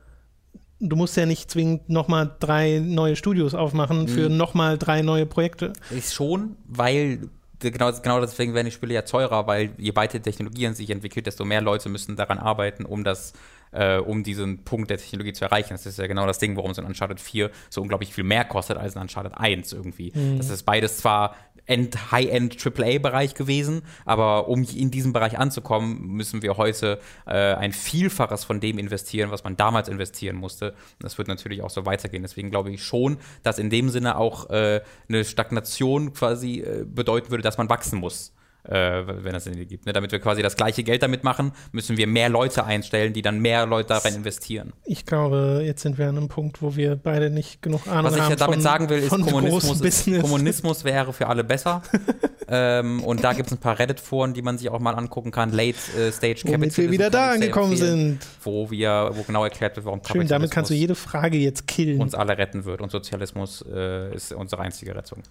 du 0.81 0.97
musst 0.97 1.17
ja 1.17 1.27
nicht 1.27 1.51
zwingend 1.51 1.89
nochmal 1.89 2.31
drei 2.41 2.79
neue 2.83 3.17
Studios 3.17 3.55
aufmachen 3.55 4.09
für 4.09 4.29
Mhm. 4.31 4.37
nochmal 4.37 4.79
drei 4.79 5.03
neue 5.03 5.27
Projekte. 5.27 5.73
Ist 5.91 6.15
schon, 6.15 6.57
weil 6.67 7.29
genau, 7.59 7.93
genau 7.93 8.21
deswegen 8.21 8.55
werden 8.55 8.67
die 8.67 8.73
Spiele 8.73 8.95
ja 8.95 9.03
teurer, 9.03 9.47
weil 9.47 9.71
je 9.77 9.95
weiter 9.95 10.19
die 10.19 10.23
Technologie 10.31 10.67
an 10.67 10.75
sich 10.75 10.89
entwickelt, 10.91 11.27
desto 11.27 11.45
mehr 11.45 11.61
Leute 11.61 11.89
müssen 11.89 12.17
daran 12.17 12.39
arbeiten, 12.39 12.85
um 12.85 13.05
das 13.05 13.33
äh, 13.73 13.99
um 13.99 14.25
diesen 14.25 14.65
Punkt 14.65 14.91
der 14.91 14.99
Technologie 14.99 15.33
zu 15.33 15.45
erreichen. 15.45 15.69
Das 15.75 15.87
ist 15.87 15.97
ja 15.97 16.09
genau 16.09 16.27
das 16.27 16.39
Ding, 16.39 16.57
warum 16.57 16.75
so 16.75 16.83
ein 16.83 16.89
Uncharted 16.89 17.21
4 17.21 17.51
so 17.69 17.81
unglaublich 17.83 18.13
viel 18.13 18.25
mehr 18.25 18.45
kostet 18.45 18.77
als 18.77 18.97
ein 18.97 19.03
Uncharted 19.03 19.35
1 19.37 19.73
irgendwie. 19.73 20.13
Das 20.39 20.51
ist 20.51 20.65
beides 20.65 20.97
zwar 20.97 21.37
End, 21.67 22.13
High-End 22.13 22.57
AAA-Bereich 22.65 23.35
gewesen, 23.35 23.83
aber 24.05 24.49
um 24.49 24.65
in 24.65 24.91
diesem 24.91 25.13
Bereich 25.13 25.39
anzukommen, 25.39 26.09
müssen 26.09 26.43
wir 26.43 26.57
heute 26.57 27.01
äh, 27.27 27.55
ein 27.55 27.73
Vielfaches 27.73 28.45
von 28.45 28.61
dem 28.61 28.79
investieren, 28.79 29.31
was 29.31 29.45
man 29.45 29.57
damals 29.57 29.89
investieren 29.89 30.37
musste. 30.37 30.71
Und 30.71 31.05
das 31.05 31.19
wird 31.19 31.29
natürlich 31.29 31.63
auch 31.63 31.71
so 31.71 31.87
weitergehen. 31.87 32.23
Deswegen 32.23 32.51
glaube 32.51 32.71
ich 32.71 32.83
schon, 32.85 33.19
dass 33.43 33.59
in 33.59 33.71
dem 33.71 33.89
Sinne 33.89 34.17
auch 34.17 34.51
äh, 34.51 34.81
eine 35.09 35.25
Stagnation 35.25 36.13
quasi 36.13 36.61
äh, 36.61 36.85
bedeuten 36.85 37.31
würde, 37.31 37.43
dass 37.43 37.59
man 37.59 37.69
wachsen 37.69 37.99
muss. 37.99 38.33
Äh, 38.65 39.03
wenn 39.07 39.35
es 39.35 39.47
Indie 39.47 39.67
gibt. 39.67 39.87
Ne? 39.87 39.93
Damit 39.93 40.13
wir 40.13 40.21
quasi 40.21 40.43
das 40.43 40.57
gleiche 40.57 40.83
Geld 40.83 41.03
damit 41.03 41.25
machen, 41.25 41.53
müssen 41.73 41.97
wir 41.97 42.07
mehr 42.07 42.29
Leute 42.29 42.65
einstellen, 42.65 43.13
die 43.13 43.23
dann 43.23 43.41
mehr 43.41 43.67
Leute 43.67 43.89
darin 43.89 44.17
investieren. 44.17 44.73
Ich 44.85 45.07
glaube, 45.07 45.63
jetzt 45.65 45.83
sind 45.83 45.99
wir 45.99 46.09
an 46.09 46.17
einem 46.17 46.29
Punkt, 46.29 46.63
wo 46.63 46.77
wir 46.77 46.97
beide 46.97 47.31
nicht 47.31 47.63
genug 47.63 47.87
Ahnung 47.87 47.97
haben. 47.97 48.05
Was 48.05 48.17
ich 48.17 48.29
ja 48.29 48.37
damit 48.37 48.55
von, 48.57 48.63
sagen 48.63 48.89
will, 48.89 48.99
ist, 48.99 49.11
Kommunismus, 49.11 49.81
ist. 49.81 50.21
Kommunismus 50.21 50.85
wäre 50.85 51.13
für 51.13 51.27
alle 51.27 51.45
besser. 51.45 51.83
ähm, 52.49 53.03
und 53.03 53.25
da 53.25 53.33
gibt 53.33 53.47
es 53.47 53.53
ein 53.53 53.61
paar 53.61 53.79
Reddit-Foren, 53.79 54.35
die 54.35 54.43
man 54.43 54.59
sich 54.59 54.69
auch 54.69 54.81
mal 54.81 54.95
angucken 54.95 55.31
kann. 55.31 55.51
Late 55.51 55.79
äh, 55.99 56.13
Stage 56.13 56.43
Womit 56.45 56.53
Capitalism 56.53 56.83
wir 56.83 56.91
wieder 56.91 57.11
da 57.11 57.31
angekommen 57.31 57.77
sind. 57.77 58.19
Wo 58.43 58.71
wir, 58.71 59.11
wo 59.15 59.23
genau 59.23 59.45
erklärt 59.45 59.77
wird, 59.77 59.87
warum 59.87 60.01
Schön, 60.05 60.27
damit 60.27 60.51
kannst 60.51 60.71
du 60.71 60.75
jede 60.75 60.95
Frage 60.95 61.39
jetzt 61.39 61.67
killen. 61.67 62.01
uns 62.01 62.15
alle 62.15 62.37
retten 62.37 62.65
wird 62.65 62.81
und 62.81 62.91
Sozialismus 62.91 63.65
äh, 63.73 64.15
ist 64.15 64.33
unsere 64.33 64.63
einzige 64.63 64.95
Rettung. 64.95 65.23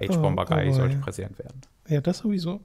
Oh, 0.00 0.14
H-Bomber 0.14 0.44
Guy 0.46 0.62
oh 0.62 0.66
boy. 0.66 0.72
sollte 0.72 0.96
Präsident 0.96 1.38
werden. 1.38 1.60
Ja, 1.90 2.00
das 2.00 2.18
sowieso. 2.18 2.60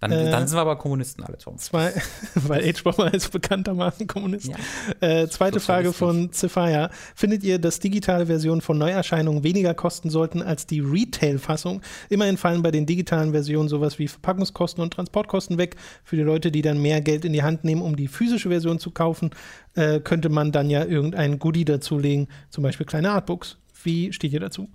Dann, 0.00 0.12
Äh, 0.12 0.30
dann 0.30 0.46
sind 0.46 0.56
wir 0.56 0.60
aber 0.60 0.76
Kommunisten 0.76 1.24
alle, 1.24 1.38
Tom. 1.38 1.58
Zwei, 1.58 1.92
weil 2.34 2.62
H-Bomber 2.64 3.12
ist 3.12 3.32
bekanntermaßen 3.32 4.06
Kommunist. 4.06 4.46
Ja. 4.48 4.56
Äh, 5.00 5.28
zweite 5.28 5.58
Frage 5.58 5.92
von 5.92 6.32
Cephaya. 6.32 6.90
Findet 7.16 7.42
ihr, 7.42 7.58
dass 7.58 7.80
digitale 7.80 8.26
Versionen 8.26 8.60
von 8.60 8.78
Neuerscheinungen 8.78 9.42
weniger 9.42 9.74
kosten 9.74 10.08
sollten 10.08 10.40
als 10.40 10.66
die 10.66 10.80
Retail-Fassung? 10.80 11.82
Immerhin 12.10 12.36
fallen 12.36 12.62
bei 12.62 12.70
den 12.70 12.86
digitalen 12.86 13.32
Versionen 13.32 13.68
sowas 13.68 13.98
wie 13.98 14.06
Verpackungskosten 14.06 14.82
und 14.82 14.92
Transportkosten 14.92 15.58
weg. 15.58 15.74
Für 16.04 16.14
die 16.14 16.22
Leute, 16.22 16.52
die 16.52 16.62
dann 16.62 16.80
mehr 16.80 17.00
Geld 17.00 17.24
in 17.24 17.32
die 17.32 17.42
Hand 17.42 17.64
nehmen, 17.64 17.82
um 17.82 17.96
die 17.96 18.06
physische 18.06 18.50
Version 18.50 18.78
zu 18.78 18.92
kaufen, 18.92 19.30
äh, 19.74 19.98
könnte 19.98 20.28
man 20.28 20.52
dann 20.52 20.70
ja 20.70 20.84
irgendein 20.84 21.40
Goodie 21.40 21.64
dazulegen, 21.64 22.28
zum 22.50 22.62
Beispiel 22.62 22.86
kleine 22.86 23.10
Artbooks. 23.10 23.56
Wie 23.84 24.12
steht 24.12 24.32
ihr 24.32 24.40
dazu? 24.40 24.68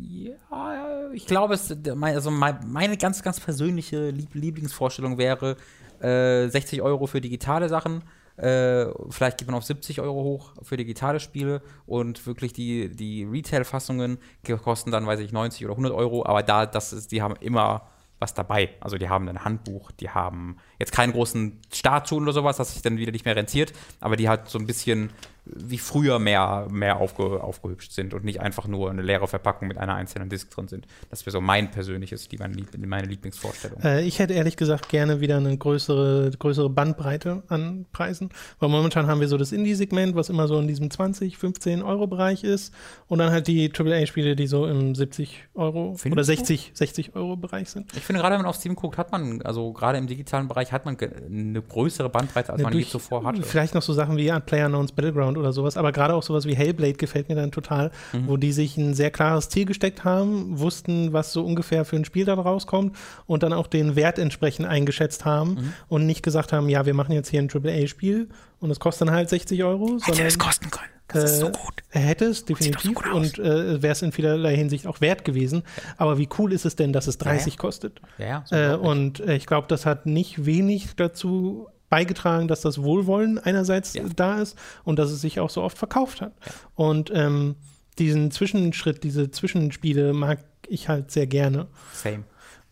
Ja, 0.00 1.10
ich 1.12 1.26
glaube, 1.26 1.54
es, 1.54 1.74
also 2.00 2.30
mein- 2.30 2.58
meine 2.70 2.96
ganz, 2.96 3.22
ganz 3.22 3.40
persönliche 3.40 4.10
Lieb 4.10 4.34
Lieblingsvorstellung 4.34 5.18
wäre 5.18 5.56
äh, 6.00 6.48
60 6.48 6.82
Euro 6.82 7.06
für 7.06 7.20
digitale 7.20 7.68
Sachen. 7.68 8.02
Äh, 8.36 8.86
vielleicht 9.10 9.38
geht 9.38 9.46
man 9.46 9.54
auf 9.54 9.64
70 9.64 10.00
Euro 10.00 10.22
hoch 10.24 10.52
für 10.62 10.76
digitale 10.76 11.20
Spiele 11.20 11.60
und 11.86 12.26
wirklich 12.26 12.52
die, 12.54 12.88
die 12.88 13.24
Retail-Fassungen 13.24 14.18
kosten 14.62 14.90
dann, 14.90 15.06
weiß 15.06 15.20
ich, 15.20 15.32
90 15.32 15.64
oder 15.66 15.72
100 15.74 15.92
Euro, 15.92 16.24
aber 16.24 16.42
da, 16.42 16.64
das 16.64 16.92
ist, 16.94 17.12
die 17.12 17.20
haben 17.22 17.34
immer 17.40 17.88
was 18.18 18.32
dabei. 18.34 18.70
Also 18.80 18.96
die 18.98 19.08
haben 19.08 19.28
ein 19.28 19.44
Handbuch, 19.44 19.90
die 19.90 20.08
haben 20.08 20.56
jetzt 20.78 20.92
keinen 20.92 21.12
großen 21.12 21.60
Statuen 21.72 22.22
oder 22.22 22.32
sowas, 22.32 22.56
das 22.56 22.72
sich 22.72 22.80
dann 22.82 22.96
wieder 22.96 23.12
nicht 23.12 23.24
mehr 23.26 23.36
rentiert, 23.36 23.72
aber 24.00 24.16
die 24.16 24.28
halt 24.28 24.48
so 24.48 24.58
ein 24.58 24.66
bisschen 24.66 25.10
wie 25.44 25.78
früher 25.78 26.18
mehr, 26.18 26.68
mehr 26.70 26.98
aufge, 26.98 27.42
aufgehübscht 27.42 27.92
sind 27.92 28.14
und 28.14 28.24
nicht 28.24 28.40
einfach 28.40 28.68
nur 28.68 28.90
eine 28.90 29.02
leere 29.02 29.26
Verpackung 29.26 29.66
mit 29.66 29.76
einer 29.76 29.94
einzelnen 29.94 30.28
Disk 30.28 30.50
drin 30.50 30.68
sind. 30.68 30.86
Das 31.10 31.26
wäre 31.26 31.32
so 31.32 31.40
mein 31.40 31.70
persönliches, 31.70 32.28
die 32.28 32.38
meine, 32.38 32.54
Lieb 32.54 32.68
meine 32.78 33.06
Lieblingsvorstellung. 33.08 33.80
Äh, 33.82 34.04
ich 34.04 34.20
hätte 34.20 34.34
ehrlich 34.34 34.56
gesagt 34.56 34.88
gerne 34.88 35.20
wieder 35.20 35.38
eine 35.38 35.56
größere, 35.56 36.30
größere 36.38 36.70
Bandbreite 36.70 37.42
an 37.48 37.86
Preisen, 37.92 38.30
weil 38.60 38.68
momentan 38.68 39.08
haben 39.08 39.20
wir 39.20 39.26
so 39.26 39.36
das 39.36 39.50
Indie-Segment, 39.50 40.14
was 40.14 40.28
immer 40.28 40.46
so 40.46 40.58
in 40.58 40.68
diesem 40.68 40.90
20, 40.90 41.36
15 41.36 41.82
Euro 41.82 42.06
Bereich 42.06 42.44
ist 42.44 42.72
und 43.08 43.18
dann 43.18 43.30
halt 43.32 43.48
die 43.48 43.72
AAA-Spiele, 43.76 44.36
die 44.36 44.46
so 44.46 44.66
im 44.66 44.94
70 44.94 45.48
Euro 45.54 45.94
Findest 45.96 46.06
oder 46.06 46.22
du? 46.22 46.24
60, 46.24 46.70
60 46.74 47.16
Euro 47.16 47.36
Bereich 47.36 47.70
sind. 47.70 47.94
Ich 47.96 48.04
finde, 48.04 48.20
gerade 48.20 48.34
wenn 48.34 48.42
man 48.42 48.48
auf 48.48 48.56
Steam 48.56 48.76
guckt, 48.76 48.96
hat 48.96 49.10
man, 49.10 49.42
also 49.42 49.72
gerade 49.72 49.98
im 49.98 50.06
digitalen 50.06 50.46
Bereich, 50.46 50.70
hat 50.70 50.84
man 50.84 50.96
eine 50.96 51.62
größere 51.62 52.08
Bandbreite, 52.08 52.52
als 52.52 52.60
Ja, 52.60 52.68
man 52.68 52.78
je 52.78 52.86
zuvor 52.86 53.24
hatte. 53.24 53.42
Vielleicht 53.42 53.74
noch 53.74 53.82
so 53.82 53.92
Sachen 53.92 54.16
wie 54.16 54.30
PlayerUnknown's 54.30 54.92
Battleground 54.92 55.31
oder 55.36 55.52
sowas, 55.52 55.76
aber 55.76 55.92
gerade 55.92 56.14
auch 56.14 56.22
sowas 56.22 56.46
wie 56.46 56.54
Hellblade 56.54 56.94
gefällt 56.94 57.28
mir 57.28 57.34
dann 57.34 57.52
total, 57.52 57.90
Mhm. 58.12 58.28
wo 58.28 58.36
die 58.36 58.52
sich 58.52 58.76
ein 58.76 58.94
sehr 58.94 59.10
klares 59.10 59.48
Ziel 59.48 59.64
gesteckt 59.66 60.04
haben, 60.04 60.58
wussten, 60.58 61.12
was 61.12 61.32
so 61.32 61.44
ungefähr 61.44 61.84
für 61.84 61.96
ein 61.96 62.04
Spiel 62.04 62.24
da 62.24 62.34
rauskommt 62.34 62.96
und 63.26 63.42
dann 63.42 63.52
auch 63.52 63.66
den 63.66 63.96
Wert 63.96 64.18
entsprechend 64.18 64.66
eingeschätzt 64.66 65.24
haben 65.24 65.50
Mhm. 65.54 65.72
und 65.88 66.06
nicht 66.06 66.22
gesagt 66.22 66.52
haben, 66.52 66.68
ja, 66.68 66.86
wir 66.86 66.94
machen 66.94 67.12
jetzt 67.12 67.28
hier 67.28 67.40
ein 67.40 67.48
AAA-Spiel 67.48 68.28
und 68.60 68.70
es 68.70 68.80
kostet 68.80 69.08
dann 69.08 69.14
halt 69.14 69.28
60 69.28 69.62
Euro, 69.64 69.98
sondern 69.98 70.38
kosten 70.38 70.70
können. 70.70 70.88
äh, 71.14 71.50
Er 71.90 72.00
hätte 72.00 72.24
es 72.24 72.44
definitiv 72.46 72.94
gut 72.94 73.06
aus. 73.06 73.14
und 73.14 73.38
äh, 73.38 73.82
wäre 73.82 73.92
es 73.92 74.00
in 74.00 74.12
vielerlei 74.12 74.56
Hinsicht 74.56 74.86
auch 74.86 75.02
wert 75.02 75.24
gewesen. 75.26 75.62
Aber 75.98 76.16
wie 76.16 76.26
cool 76.38 76.52
ist 76.54 76.64
es 76.64 76.74
denn, 76.74 76.92
dass 76.94 77.06
es 77.06 77.18
30 77.18 77.58
kostet? 77.58 78.00
Ja, 78.16 78.26
ja, 78.26 78.42
so 78.46 78.54
Äh, 78.56 78.58
unglaublich. 78.76 78.90
und 78.90 79.20
äh, 79.28 79.36
ich 79.36 79.46
glaube, 79.46 79.66
das 79.68 79.84
hat 79.84 80.06
nicht 80.06 80.46
wenig 80.46 80.96
dazu 80.96 81.66
beigetragen, 81.92 82.48
dass 82.48 82.62
das 82.62 82.82
Wohlwollen 82.82 83.38
einerseits 83.38 83.92
Ja. 83.92 84.02
da 84.16 84.40
ist 84.40 84.56
und 84.82 84.98
dass 84.98 85.10
es 85.10 85.20
sich 85.20 85.40
auch 85.40 85.50
so 85.50 85.60
oft 85.62 85.76
verkauft 85.76 86.22
hat. 86.22 86.32
Und 86.74 87.10
ähm, 87.14 87.56
diesen 87.98 88.30
Zwischenschritt, 88.30 89.04
diese 89.04 89.30
Zwischenspiele 89.30 90.14
mag 90.14 90.38
ich 90.68 90.88
halt 90.88 91.10
sehr 91.10 91.26
gerne. 91.26 91.66
Same. 91.92 92.24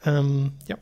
Ähm, 0.07 0.53
ja. 0.67 0.77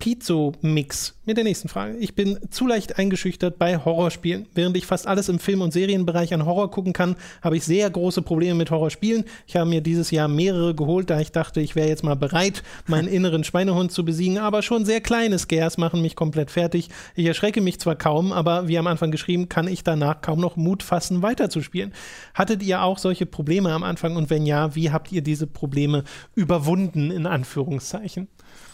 Pizzo-Mix 0.00 1.14
mit 1.26 1.36
der 1.36 1.44
nächsten 1.44 1.68
Frage. 1.68 1.96
Ich 1.98 2.14
bin 2.14 2.38
zu 2.50 2.66
leicht 2.66 2.98
eingeschüchtert 2.98 3.58
bei 3.58 3.76
Horrorspielen. 3.76 4.46
Während 4.54 4.76
ich 4.76 4.86
fast 4.86 5.06
alles 5.06 5.28
im 5.28 5.38
Film- 5.38 5.60
und 5.60 5.72
Serienbereich 5.72 6.32
an 6.34 6.46
Horror 6.46 6.70
gucken 6.70 6.94
kann, 6.94 7.16
habe 7.42 7.58
ich 7.58 7.64
sehr 7.64 7.88
große 7.88 8.22
Probleme 8.22 8.54
mit 8.54 8.70
Horrorspielen. 8.70 9.24
Ich 9.46 9.56
habe 9.56 9.68
mir 9.68 9.82
dieses 9.82 10.10
Jahr 10.10 10.26
mehrere 10.26 10.74
geholt, 10.74 11.10
da 11.10 11.20
ich 11.20 11.32
dachte, 11.32 11.60
ich 11.60 11.76
wäre 11.76 11.88
jetzt 11.88 12.02
mal 12.02 12.16
bereit, 12.16 12.62
meinen 12.86 13.08
inneren 13.12 13.44
Schweinehund 13.44 13.92
zu 13.92 14.04
besiegen, 14.04 14.38
aber 14.38 14.62
schon 14.62 14.86
sehr 14.86 15.02
kleine 15.02 15.38
Scares 15.38 15.76
machen 15.76 16.00
mich 16.00 16.16
komplett 16.16 16.50
fertig. 16.50 16.88
Ich 17.14 17.26
erschrecke 17.26 17.60
mich 17.60 17.78
zwar 17.78 17.94
kaum, 17.94 18.32
aber 18.32 18.66
wie 18.66 18.78
am 18.78 18.86
Anfang 18.86 19.10
geschrieben, 19.10 19.50
kann 19.50 19.68
ich 19.68 19.84
danach 19.84 20.22
kaum 20.22 20.40
noch 20.40 20.56
Mut 20.56 20.82
fassen, 20.82 21.22
weiterzuspielen. 21.22 21.92
Hattet 22.32 22.62
ihr 22.62 22.82
auch 22.82 22.96
solche 22.96 23.26
Probleme 23.26 23.70
am 23.70 23.82
Anfang 23.82 24.16
und 24.16 24.30
wenn 24.30 24.46
ja, 24.46 24.74
wie 24.74 24.90
habt 24.90 25.12
ihr 25.12 25.22
diese 25.22 25.46
Probleme 25.46 26.04
überwunden, 26.34 27.10
in 27.10 27.26
Anführungszeichen? 27.26 28.28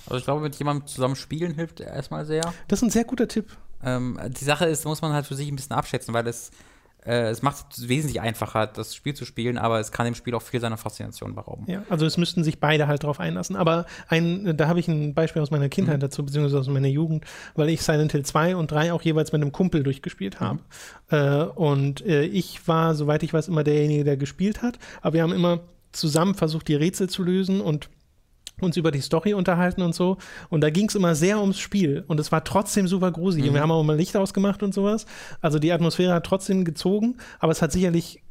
Also 0.07 0.19
ich 0.19 0.25
glaube, 0.25 0.41
mit 0.41 0.55
jemandem 0.57 0.87
zusammen 0.87 1.17
spielen 1.17 1.55
hilft 1.55 1.81
erstmal 1.81 2.25
sehr. 2.25 2.53
Das 2.69 2.81
ist 2.81 2.83
ein 2.85 2.91
sehr 2.91 3.05
guter 3.05 3.29
Tipp. 3.29 3.57
Ähm, 3.85 4.19
die 4.29 4.45
Sache 4.45 4.67
ist, 4.67 4.85
muss 4.85 5.03
man 5.03 5.13
halt 5.13 5.27
für 5.27 5.35
sich 5.35 5.49
ein 5.49 5.57
bisschen 5.57 5.77
abschätzen, 5.77 6.15
weil 6.15 6.27
es, 6.27 6.51
äh, 7.05 7.29
es 7.29 7.43
macht 7.43 7.77
es 7.77 7.89
wesentlich 7.89 8.21
einfacher, 8.21 8.67
das 8.67 8.95
Spiel 8.95 9.15
zu 9.15 9.25
spielen, 9.25 9.59
aber 9.59 9.81
es 9.81 9.93
kann 9.93 10.07
dem 10.07 10.15
Spiel 10.15 10.35
auch 10.35 10.43
viel 10.43 10.61
seiner 10.61 10.77
Faszination 10.77 11.35
berauben. 11.35 11.65
Ja, 11.69 11.83
also 11.89 12.07
es 12.07 12.17
müssten 12.17 12.43
sich 12.45 12.61
beide 12.61 12.87
halt 12.87 13.03
drauf 13.03 13.21
einlassen. 13.21 13.57
Aber 13.57 13.87
ein, 14.09 14.57
da 14.57 14.69
habe 14.69 14.81
ich 14.81 14.89
ein 14.89 15.15
Beispiel 15.15 15.43
aus 15.43 15.51
meiner 15.51 15.69
Kindheit 15.69 16.03
dazu, 16.03 16.25
beziehungsweise 16.25 16.59
aus 16.59 16.69
meiner 16.69 16.89
Jugend, 16.89 17.25
weil 17.55 17.69
ich 17.69 17.83
Silent 17.83 18.13
Hill 18.13 18.25
2 18.25 18.57
und 18.57 18.71
3 18.71 18.93
auch 18.93 19.03
jeweils 19.03 19.33
mit 19.33 19.43
einem 19.43 19.53
Kumpel 19.53 19.83
durchgespielt 19.83 20.41
habe. 20.41 20.61
Äh, 21.11 21.45
und 21.45 22.05
äh, 22.07 22.25
ich 22.25 22.67
war, 22.67 22.95
soweit 22.95 23.23
ich 23.23 23.33
weiß, 23.33 23.49
immer 23.49 23.65
derjenige, 23.65 24.05
der 24.05 24.17
gespielt 24.17 24.63
hat. 24.63 24.79
Aber 25.03 25.15
wir 25.15 25.23
haben 25.23 25.33
immer 25.33 25.61
zusammen 25.93 26.35
versucht, 26.35 26.69
die 26.69 26.75
Rätsel 26.75 27.09
zu 27.09 27.23
lösen 27.23 27.61
und 27.61 27.89
uns 28.61 28.77
über 28.77 28.91
die 28.91 29.01
Story 29.01 29.35
unterhalten 29.35 29.83
und 29.83 29.95
so. 29.95 30.17
Und 30.49 30.63
da 30.63 30.71
ging 30.71 30.89
es 30.89 30.95
immer 30.95 31.15
sehr 31.15 31.41
ums 31.41 31.59
Spiel. 31.59 32.05
Und 32.07 32.19
es 32.21 32.33
war 32.33 32.45
trotzdem 32.45 32.89
super 32.89 33.11
gruselig. 33.11 33.49
Und 33.49 33.55
wir 33.55 33.61
haben 33.61 33.71
auch 33.71 33.83
mal 33.83 33.97
Licht 33.97 34.17
ausgemacht 34.17 34.63
und 34.63 34.73
sowas. 34.73 35.07
Also 35.41 35.59
die 35.59 35.73
Atmosphäre 35.73 36.15
hat 36.15 36.25
trotzdem 36.25 36.65
gezogen, 36.65 37.17
aber 37.39 37.53
es 37.53 37.61
hat 37.61 37.73
sicherlich 37.73 38.23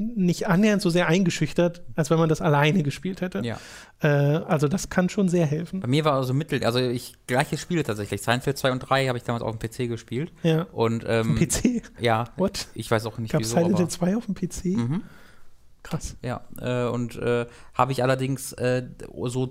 nicht 0.00 0.48
annähernd 0.48 0.80
so 0.80 0.88
sehr 0.90 1.08
eingeschüchtert, 1.08 1.82
als 1.94 2.10
wenn 2.10 2.18
man 2.18 2.28
das 2.28 2.40
alleine 2.40 2.82
gespielt 2.82 3.20
hätte. 3.20 3.42
Ja. 3.44 3.58
Äh, 4.00 4.08
also 4.08 4.66
das 4.66 4.88
kann 4.88 5.08
schon 5.10 5.28
sehr 5.28 5.46
helfen. 5.46 5.80
Bei 5.80 5.88
mir 5.88 6.04
war 6.04 6.14
also 6.14 6.32
mittel, 6.32 6.64
also 6.64 6.78
ich 6.78 7.14
gleiche 7.26 7.58
Spiele 7.58 7.82
tatsächlich. 7.82 8.22
Silent 8.22 8.44
Hill 8.44 8.54
2 8.54 8.72
und 8.72 8.78
3 8.80 9.08
habe 9.08 9.18
ich 9.18 9.24
damals 9.24 9.42
auf 9.42 9.56
dem 9.56 9.58
PC 9.58 9.88
gespielt. 9.88 10.32
Ja. 10.42 10.62
Und 10.72 11.04
ähm, 11.06 11.34
PC? 11.36 11.82
ja, 12.00 12.24
What? 12.36 12.68
ich 12.74 12.90
weiß 12.90 13.06
auch 13.06 13.18
nicht 13.18 13.32
Gab 13.32 13.42
es 13.42 13.48
wieso, 13.48 13.56
Silent 13.56 13.74
aber, 13.74 13.82
Hill 13.82 13.88
2 13.88 14.16
auf 14.16 14.26
dem 14.26 14.34
PC? 14.34 14.64
Mhm. 14.64 15.02
Krass. 15.82 16.16
Ja, 16.22 16.42
äh, 16.60 16.88
und 16.88 17.16
äh, 17.16 17.46
habe 17.74 17.92
ich 17.92 18.02
allerdings 18.02 18.52
äh, 18.52 18.86
so, 19.24 19.50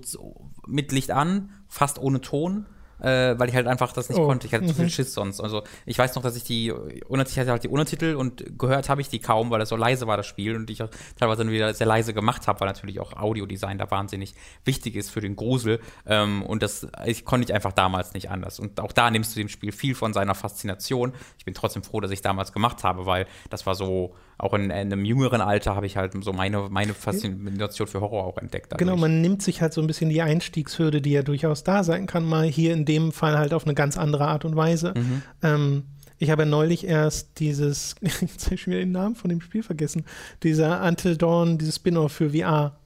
mit 0.66 0.92
Licht 0.92 1.10
an, 1.10 1.50
fast 1.68 1.98
ohne 1.98 2.20
Ton, 2.20 2.66
äh, 3.00 3.38
weil 3.38 3.48
ich 3.48 3.54
halt 3.54 3.66
einfach 3.66 3.92
das 3.92 4.08
nicht 4.08 4.18
Oh, 4.18 4.26
konnte. 4.26 4.46
Ich 4.46 4.54
hatte 4.54 4.66
zu 4.66 4.74
viel 4.74 4.84
mhm. 4.84 4.90
Schiss 4.90 5.14
sonst. 5.14 5.40
Also 5.40 5.62
ich 5.86 5.98
weiß 5.98 6.14
noch, 6.14 6.22
dass 6.22 6.36
ich 6.36 6.44
die 6.44 6.70
Untertitel, 6.70 7.40
hatte 7.40 7.50
halt 7.50 7.64
die 7.64 7.68
Untertitel 7.68 8.14
und 8.14 8.58
gehört 8.58 8.88
habe 8.88 9.00
ich 9.00 9.08
die 9.08 9.18
kaum, 9.18 9.50
weil 9.50 9.58
das 9.58 9.70
so 9.70 9.76
leise 9.76 10.06
war, 10.06 10.16
das 10.16 10.26
Spiel, 10.26 10.54
und 10.54 10.68
ich 10.70 10.82
auch 10.82 10.90
teilweise 11.16 11.44
dann 11.44 11.52
wieder 11.52 11.72
sehr 11.74 11.86
leise 11.86 12.14
gemacht 12.14 12.46
habe, 12.46 12.60
weil 12.60 12.68
natürlich 12.68 13.00
auch 13.00 13.14
Audiodesign 13.14 13.78
da 13.78 13.90
wahnsinnig 13.90 14.34
wichtig 14.64 14.96
ist 14.96 15.10
für 15.10 15.20
den 15.20 15.36
Grusel. 15.36 15.80
Ähm, 16.06 16.42
und 16.42 16.62
das 16.62 16.86
ich 17.06 17.24
konnte 17.24 17.46
ich 17.46 17.54
einfach 17.54 17.72
damals 17.72 18.14
nicht 18.14 18.30
anders. 18.30 18.60
Und 18.60 18.80
auch 18.80 18.92
da 18.92 19.10
nimmst 19.10 19.34
du 19.34 19.40
dem 19.40 19.48
Spiel 19.48 19.72
viel 19.72 19.94
von 19.94 20.12
seiner 20.12 20.34
Faszination. 20.34 21.12
Ich 21.38 21.44
bin 21.44 21.54
trotzdem 21.54 21.82
froh, 21.82 22.00
dass 22.00 22.10
ich 22.10 22.20
damals 22.20 22.52
gemacht 22.52 22.84
habe, 22.84 23.06
weil 23.06 23.26
das 23.48 23.66
war 23.66 23.74
so, 23.74 24.14
auch 24.40 24.54
in, 24.54 24.64
in 24.64 24.70
einem 24.70 25.04
jüngeren 25.04 25.40
Alter 25.40 25.76
habe 25.76 25.86
ich 25.86 25.96
halt 25.96 26.12
so 26.24 26.32
meine, 26.32 26.68
meine 26.70 26.94
Faszination 26.94 27.86
für 27.86 28.00
Horror 28.00 28.24
auch 28.24 28.38
entdeckt. 28.38 28.70
Genau, 28.78 28.92
dadurch. 28.92 29.00
man 29.00 29.20
nimmt 29.20 29.42
sich 29.42 29.60
halt 29.62 29.72
so 29.72 29.80
ein 29.80 29.86
bisschen 29.86 30.10
die 30.10 30.22
Einstiegshürde, 30.22 31.00
die 31.02 31.10
ja 31.12 31.22
durchaus 31.22 31.62
da 31.64 31.84
sein 31.84 32.06
kann, 32.06 32.24
mal 32.24 32.46
hier 32.46 32.72
in 32.72 32.84
dem 32.84 33.12
Fall 33.12 33.38
halt 33.38 33.52
auf 33.54 33.64
eine 33.64 33.74
ganz 33.74 33.96
andere 33.98 34.26
Art 34.26 34.44
und 34.44 34.56
Weise. 34.56 34.94
Mhm. 34.96 35.22
Ähm, 35.42 35.84
ich 36.18 36.30
habe 36.30 36.42
ja 36.42 36.46
neulich 36.48 36.86
erst 36.86 37.38
dieses, 37.38 37.94
jetzt 38.02 38.46
habe 38.46 38.54
ich 38.54 38.62
schon 38.62 38.72
wieder 38.72 38.82
den 38.82 38.92
Namen 38.92 39.14
von 39.16 39.30
dem 39.30 39.40
Spiel 39.40 39.62
vergessen, 39.62 40.04
dieser 40.42 40.82
Until 40.86 41.16
Dawn, 41.16 41.58
dieses 41.58 41.76
Spin-off 41.76 42.12
für 42.12 42.30
VR. 42.30 42.76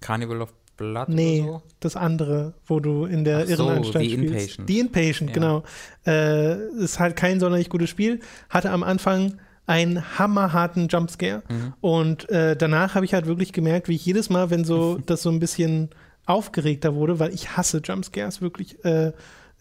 Carnival 0.00 0.42
of 0.42 0.52
Blood 0.76 1.08
Nee, 1.10 1.42
oder 1.42 1.52
so? 1.52 1.62
das 1.80 1.96
andere, 1.96 2.54
wo 2.66 2.80
du 2.80 3.04
in 3.04 3.24
der 3.24 3.40
Ach 3.40 3.46
so, 3.46 3.50
Irrenanstalt 3.64 4.04
The 4.04 4.10
spielst. 4.12 4.32
Inpatient. 4.58 4.68
Die 4.68 4.78
Inpatient, 4.80 5.30
Ja. 5.30 5.34
genau. 5.34 5.62
Äh, 6.06 6.56
ist 6.82 6.98
halt 6.98 7.14
kein 7.16 7.40
sonderlich 7.40 7.68
gutes 7.68 7.90
Spiel. 7.90 8.20
Hatte 8.48 8.70
am 8.70 8.82
Anfang 8.82 9.34
einen 9.72 10.18
hammerharten 10.18 10.88
Jumpscare. 10.88 11.42
Mhm. 11.48 11.72
Und 11.80 12.28
äh, 12.30 12.56
danach 12.56 12.94
habe 12.94 13.04
ich 13.04 13.14
halt 13.14 13.26
wirklich 13.26 13.52
gemerkt, 13.52 13.88
wie 13.88 13.96
ich 13.96 14.04
jedes 14.04 14.28
Mal, 14.30 14.50
wenn 14.50 14.64
so 14.64 14.98
das 15.06 15.22
so 15.22 15.30
ein 15.30 15.40
bisschen 15.40 15.90
aufgeregter 16.26 16.94
wurde, 16.94 17.18
weil 17.18 17.32
ich 17.32 17.56
hasse 17.56 17.80
Jumpscares 17.82 18.40
wirklich 18.42 18.84
äh, 18.84 19.12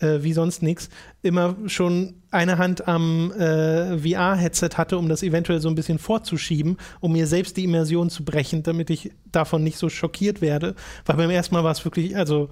äh, 0.02 0.24
wie 0.24 0.34
sonst 0.34 0.62
nichts, 0.64 0.90
immer 1.22 1.56
schon 1.68 2.16
eine 2.32 2.58
Hand 2.58 2.88
am 2.88 3.32
äh, 3.34 3.98
VR-Headset 3.98 4.70
hatte, 4.78 4.98
um 4.98 5.10
das 5.10 5.22
eventuell 5.22 5.60
so 5.60 5.68
ein 5.68 5.76
bisschen 5.76 6.00
vorzuschieben, 6.00 6.78
um 7.02 7.12
mir 7.12 7.28
selbst 7.28 7.58
die 7.58 7.66
Immersion 7.66 8.10
zu 8.10 8.24
brechen, 8.24 8.64
damit 8.64 8.90
ich 8.90 9.12
davon 9.32 9.64
nicht 9.64 9.78
so 9.78 9.90
schockiert 9.90 10.42
werde. 10.42 10.76
Weil 11.06 11.18
beim 11.18 11.30
ersten 11.30 11.54
Mal 11.56 11.64
war 11.64 11.72
es 11.74 11.84
wirklich, 11.84 12.16
also 12.16 12.50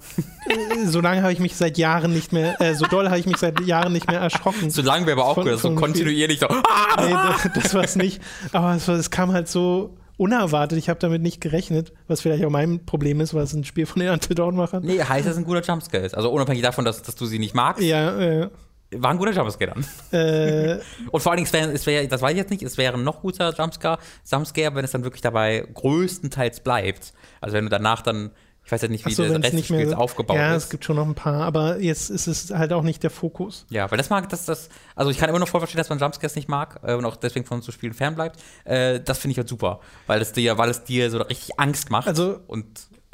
äh, 0.48 0.86
so 0.86 1.00
lange 1.00 1.22
habe 1.22 1.32
ich 1.32 1.38
mich 1.40 1.56
seit 1.56 1.78
Jahren 1.78 2.12
nicht 2.12 2.32
mehr, 2.32 2.60
äh, 2.60 2.74
so 2.74 2.86
doll 2.86 3.08
habe 3.08 3.18
ich 3.18 3.26
mich 3.26 3.38
seit 3.38 3.60
Jahren 3.60 3.92
nicht 3.92 4.06
mehr 4.10 4.20
erschrocken. 4.20 4.70
So 4.70 4.82
lange 4.82 5.06
wäre 5.06 5.18
aber 5.20 5.28
auch 5.30 5.34
Von- 5.34 5.48
gut, 5.48 5.58
so 5.58 5.74
kontinuierlich 5.74 6.40
so. 6.40 6.46
Nee, 6.48 7.10
das, 7.12 7.48
das 7.54 7.74
war 7.74 7.84
es 7.84 7.96
nicht. 7.96 8.20
Aber 8.52 8.74
es, 8.74 8.86
es 8.86 9.10
kam 9.10 9.32
halt 9.32 9.48
so 9.48 9.96
unerwartet. 10.20 10.78
Ich 10.78 10.88
habe 10.90 11.00
damit 11.00 11.22
nicht 11.22 11.40
gerechnet, 11.40 11.92
was 12.06 12.20
vielleicht 12.20 12.44
auch 12.44 12.50
mein 12.50 12.84
Problem 12.84 13.20
ist, 13.20 13.32
weil 13.32 13.42
es 13.44 13.54
ein 13.54 13.64
Spiel 13.64 13.86
von 13.86 14.00
den 14.00 14.10
Until 14.10 14.34
Dawn-Machern. 14.36 14.84
Nee, 14.84 15.02
heißt, 15.02 15.26
dass 15.26 15.32
es 15.32 15.38
ein 15.38 15.44
guter 15.44 15.62
Jumpscare 15.62 16.04
ist. 16.04 16.14
Also 16.14 16.30
unabhängig 16.30 16.62
davon, 16.62 16.84
dass, 16.84 17.02
dass 17.02 17.16
du 17.16 17.24
sie 17.24 17.38
nicht 17.38 17.54
magst, 17.54 17.82
Ja, 17.82 18.18
äh, 18.20 18.50
war 18.92 19.12
ein 19.12 19.18
guter 19.18 19.32
Jumpscare 19.32 19.72
dann. 19.74 20.18
äh, 20.20 20.78
Und 21.10 21.20
vor 21.22 21.32
allen 21.32 21.38
Dingen, 21.38 21.46
es 21.46 21.52
wäre, 21.54 21.72
es 21.72 21.86
wäre, 21.86 22.06
das 22.06 22.20
weiß 22.20 22.32
ich 22.32 22.36
jetzt 22.38 22.50
nicht, 22.50 22.62
es 22.62 22.76
wäre 22.76 22.94
ein 22.98 23.02
noch 23.04 23.22
guter 23.22 23.54
Jumpscare, 23.56 23.98
Jumpscare, 24.30 24.74
wenn 24.74 24.84
es 24.84 24.90
dann 24.90 25.04
wirklich 25.04 25.22
dabei 25.22 25.66
größtenteils 25.72 26.60
bleibt. 26.60 27.14
Also 27.40 27.56
wenn 27.56 27.64
du 27.64 27.70
danach 27.70 28.02
dann, 28.02 28.30
ich 28.70 28.72
weiß 28.72 28.82
ja 28.82 28.88
nicht, 28.88 29.04
wie 29.04 29.12
so, 29.12 29.24
der 29.24 29.32
Rest 29.32 29.46
es 29.46 29.50
des 29.50 29.64
Spiels 29.64 29.90
so- 29.90 29.96
aufgebaut 29.96 30.36
ja, 30.36 30.54
ist. 30.54 30.62
es 30.64 30.70
gibt 30.70 30.84
schon 30.84 30.94
noch 30.94 31.04
ein 31.06 31.16
paar, 31.16 31.42
aber 31.42 31.80
jetzt 31.80 32.08
ist 32.08 32.28
es 32.28 32.52
halt 32.52 32.72
auch 32.72 32.84
nicht 32.84 33.02
der 33.02 33.10
Fokus. 33.10 33.66
Ja, 33.68 33.90
weil 33.90 33.98
das 33.98 34.10
mag, 34.10 34.28
das, 34.28 34.44
das, 34.44 34.68
also 34.94 35.10
ich 35.10 35.18
kann 35.18 35.28
immer 35.28 35.40
noch 35.40 35.48
voll 35.48 35.58
verstehen, 35.58 35.78
dass 35.78 35.88
man 35.88 35.98
Jumpscares 35.98 36.36
nicht 36.36 36.48
mag 36.48 36.78
äh, 36.84 36.94
und 36.94 37.04
auch 37.04 37.16
deswegen 37.16 37.44
von 37.44 37.62
so 37.62 37.72
Spielen 37.72 37.94
fernbleibt. 37.94 38.38
Äh, 38.64 39.00
das 39.00 39.18
finde 39.18 39.32
ich 39.32 39.38
halt 39.38 39.48
super, 39.48 39.80
weil 40.06 40.22
es 40.22 40.30
dir, 40.30 40.56
weil 40.56 40.70
es 40.70 40.84
dir 40.84 41.10
so 41.10 41.18
richtig 41.18 41.58
Angst 41.58 41.90
macht 41.90 42.06
Also- 42.06 42.38
und 42.46 42.66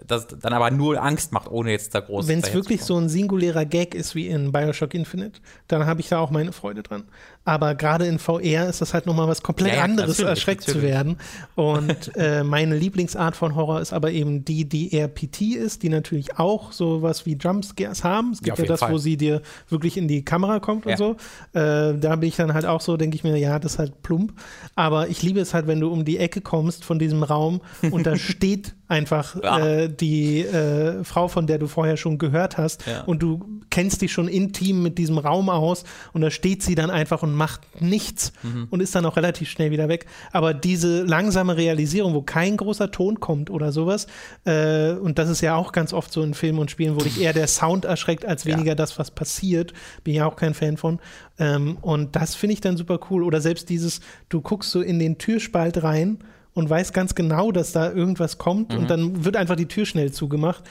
das 0.06 0.26
dann 0.26 0.52
aber 0.52 0.70
nur 0.70 1.02
Angst 1.02 1.32
macht, 1.32 1.50
ohne 1.50 1.70
jetzt 1.70 1.94
da 1.94 2.00
groß 2.00 2.28
Wenn 2.28 2.40
es 2.40 2.52
wirklich 2.52 2.84
so 2.84 2.98
ein 2.98 3.08
singulärer 3.08 3.64
Gag 3.64 3.94
ist 3.94 4.14
wie 4.14 4.26
in 4.26 4.52
Bioshock 4.52 4.92
Infinite, 4.92 5.40
dann 5.68 5.86
habe 5.86 6.00
ich 6.00 6.08
da 6.10 6.18
auch 6.18 6.30
meine 6.30 6.52
Freude 6.52 6.82
dran. 6.82 7.04
Aber 7.46 7.74
gerade 7.76 8.06
in 8.06 8.18
VR 8.18 8.68
ist 8.68 8.80
das 8.82 8.92
halt 8.92 9.06
nochmal 9.06 9.28
was 9.28 9.40
komplett 9.42 9.70
Ja, 9.72 9.78
ja, 9.78 9.84
anderes, 9.84 10.10
natürlich, 10.18 10.28
erschreckt 10.30 10.64
zu 10.64 10.72
natürlich. 10.72 10.90
werden. 10.90 11.16
Und 11.54 12.10
äh, 12.16 12.42
meine 12.44 12.76
Lieblingsart 12.76 13.36
von 13.36 13.54
Horror 13.54 13.80
ist 13.80 13.92
aber 13.94 14.10
eben 14.10 14.44
die, 14.44 14.68
die 14.68 14.92
eher 14.92 15.08
PT 15.08 15.40
ist, 15.54 15.82
die 15.82 15.88
natürlich 15.88 16.38
auch 16.38 16.72
sowas 16.72 17.24
wie 17.24 17.34
Jumpscares 17.36 18.04
haben. 18.04 18.32
Es 18.32 18.40
Ja, 18.40 18.44
gibt 18.46 18.58
ja, 18.58 18.64
jeden 18.64 18.68
das, 18.74 18.82
wo 18.82 18.86
Fall. 18.86 18.98
sie 18.98 19.16
dir 19.16 19.40
wirklich 19.68 19.96
in 19.96 20.08
die 20.08 20.24
Kamera 20.24 20.58
kommt 20.60 20.84
Ja. 20.86 20.92
und 20.92 20.98
so. 20.98 21.10
Äh, 21.58 21.96
da 21.98 22.16
bin 22.16 22.28
ich 22.28 22.36
dann 22.36 22.52
halt 22.52 22.66
auch 22.66 22.80
so, 22.80 22.96
denke 22.96 23.14
ich 23.16 23.22
mir, 23.24 23.36
ja, 23.38 23.58
das 23.58 23.74
ist 23.74 23.78
halt 23.78 24.02
plump. 24.02 24.32
Aber 24.74 25.08
ich 25.08 25.22
liebe 25.22 25.40
es 25.40 25.54
halt, 25.54 25.66
wenn 25.68 25.80
du 25.80 25.88
um 25.90 26.04
die 26.04 26.18
Ecke 26.18 26.40
kommst 26.40 26.84
von 26.84 26.98
diesem 26.98 27.22
Raum 27.22 27.60
und 27.92 28.06
da 28.06 28.16
steht 28.16 28.74
einfach 28.88 29.36
Ja. 29.42 29.58
äh, 29.66 29.88
die 29.88 30.40
äh, 30.42 31.02
Frau, 31.04 31.28
von 31.28 31.46
der 31.46 31.58
du 31.58 31.66
vorher 31.68 31.96
schon 31.96 32.18
gehört 32.18 32.58
hast 32.58 32.86
Ja. 32.86 33.02
und 33.02 33.22
du 33.22 33.60
kennst 33.70 34.00
dich 34.02 34.12
schon 34.12 34.28
intim 34.28 34.82
mit 34.82 34.98
diesem 34.98 35.18
Raum 35.18 35.48
aus 35.48 35.84
und 36.12 36.20
da 36.22 36.30
steht 36.30 36.62
sie 36.62 36.74
dann 36.74 36.90
einfach 36.90 37.22
und 37.22 37.34
macht 37.36 37.80
nichts 37.80 38.32
Mhm. 38.42 38.66
und 38.70 38.80
ist 38.80 38.94
dann 38.94 39.06
auch 39.06 39.16
relativ 39.16 39.48
schnell 39.48 39.70
wieder 39.70 39.88
weg. 39.88 40.06
Aber 40.32 40.52
diese 40.54 41.02
langsame 41.04 41.56
Realisierung, 41.56 42.14
wo 42.14 42.22
kein 42.22 42.56
großer 42.56 42.90
Ton 42.90 43.20
kommt 43.20 43.50
oder 43.50 43.70
sowas, 43.70 44.08
äh, 44.44 44.92
und 44.92 45.18
das 45.18 45.28
ist 45.28 45.40
ja 45.42 45.54
auch 45.54 45.70
ganz 45.72 45.92
oft 45.92 46.12
so 46.12 46.22
in 46.22 46.34
Filmen 46.34 46.58
und 46.58 46.70
Spielen, 46.70 46.96
wo 46.96 47.00
dich 47.04 47.20
eher 47.20 47.32
der 47.32 47.46
Sound 47.46 47.84
erschreckt 47.84 48.24
als 48.24 48.42
Ja. 48.44 48.54
weniger 48.56 48.74
das, 48.74 48.98
was 48.98 49.10
passiert, 49.12 49.72
bin 50.02 50.14
ich 50.14 50.22
auch 50.22 50.36
kein 50.36 50.54
Fan 50.54 50.76
von. 50.76 50.98
Ähm, 51.38 51.76
und 51.82 52.16
das 52.16 52.34
finde 52.34 52.54
ich 52.54 52.60
dann 52.60 52.76
super 52.76 52.98
cool. 53.10 53.22
Oder 53.22 53.40
selbst 53.40 53.68
dieses, 53.68 54.00
du 54.30 54.40
guckst 54.40 54.70
so 54.70 54.80
in 54.80 54.98
den 54.98 55.18
Türspalt 55.18 55.82
rein 55.82 56.18
und 56.54 56.70
weißt 56.70 56.94
ganz 56.94 57.14
genau, 57.14 57.52
dass 57.52 57.72
da 57.72 57.92
irgendwas 57.92 58.38
kommt 58.38 58.72
Mhm. 58.72 58.78
und 58.78 58.90
dann 58.90 59.24
wird 59.26 59.36
einfach 59.36 59.56
die 59.56 59.66
Tür 59.68 59.84
schnell 59.84 60.10
zugemacht, 60.12 60.64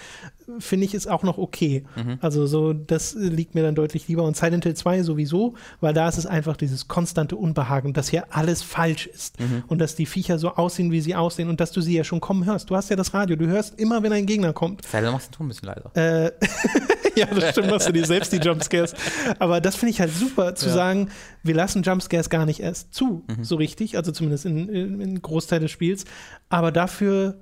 finde 0.60 0.86
ich, 0.86 0.94
ist 0.94 1.08
auch 1.10 1.24
noch 1.24 1.38
okay. 1.38 1.84
Mhm. 1.96 2.18
Also 2.22 2.46
so, 2.46 2.74
das 2.74 3.16
liegt 3.18 3.56
mir 3.56 3.64
dann 3.64 3.76
deutlich 3.76 4.08
lieber. 4.08 4.24
Und 4.24 4.38
Silent 4.38 4.64
Hill 4.64 4.76
2 4.76 5.04
sowieso, 5.04 5.56
weil 5.82 5.94
da 5.94 6.08
ist 6.08 6.18
es 6.18 6.26
einfach 6.26 6.56
dieses 6.58 6.88
konstante 6.88 7.36
Unbehagen, 7.36 7.94
dass 7.94 8.10
hier 8.10 8.26
alles 8.36 8.62
falsch 8.62 9.08
ist 9.08 9.40
Mhm. 9.40 9.64
und 9.68 9.80
dass 9.80 9.96
die 9.96 10.06
Viecher 10.06 10.38
so 10.38 10.52
aussehen, 10.56 10.92
wie 10.92 11.02
sie 11.02 11.16
aussehen 11.16 11.50
und 11.50 11.60
dass 11.60 11.72
du 11.72 11.82
sie 11.82 11.96
ja 11.96 12.04
schon 12.04 12.20
kommen 12.22 12.46
hörst. 12.46 12.70
Du 12.70 12.76
hast 12.76 12.90
ja 12.90 12.96
das 12.96 13.14
Radio, 13.14 13.36
du 13.36 13.48
hörst 13.48 13.80
immer, 13.80 14.04
wenn 14.04 14.14
ein 14.14 14.26
Gegner 14.26 14.54
kommt. 14.54 14.86
Sei, 14.86 15.02
du 15.02 15.12
machst 15.12 15.30
den 15.30 15.32
Ton 15.34 15.46
ein 15.48 15.50
bisschen 15.50 15.68
leiser. 15.68 15.92
Äh, 15.96 16.32
ja, 17.16 17.26
das 17.28 17.52
stimmt, 17.52 17.70
machst 17.72 17.88
du 17.88 17.94
dir 17.94 18.06
selbst 18.06 18.32
die 18.34 18.38
Jumpscares. 18.38 18.94
Aber 19.40 19.62
das 19.62 19.76
finde 19.76 19.92
ich 19.92 20.00
halt 20.00 20.12
super, 20.14 20.56
zu 20.56 20.68
Ja. 20.68 20.74
sagen, 20.74 21.10
wir 21.44 21.56
lassen 21.56 21.84
Jumpscares 21.84 22.30
gar 22.30 22.46
nicht 22.46 22.60
erst 22.60 22.94
zu, 22.94 23.24
Mhm. 23.28 23.44
so 23.44 23.56
richtig, 23.56 23.98
also 23.98 24.12
zumindest 24.12 24.46
in, 24.46 24.70
in, 24.70 25.02
in 25.02 25.22
Großteil 25.22 25.60
des 25.60 25.72
Spiels. 25.72 26.06
Aber 26.50 26.72
dafür 26.72 27.40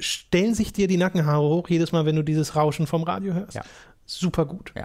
stellen 0.00 0.54
sich 0.54 0.72
dir 0.72 0.88
die 0.88 0.96
Nackenhaare 0.96 1.46
hoch, 1.48 1.68
jedes 1.68 1.92
Mal, 1.92 2.04
wenn 2.06 2.16
du 2.16 2.22
dieses 2.22 2.54
Rauschen 2.56 2.86
vom 2.86 3.02
Radio 3.02 3.34
hörst. 3.34 3.54
Ja. 3.54 3.62
Super 4.08 4.44
gut. 4.46 4.72
Ja. 4.76 4.84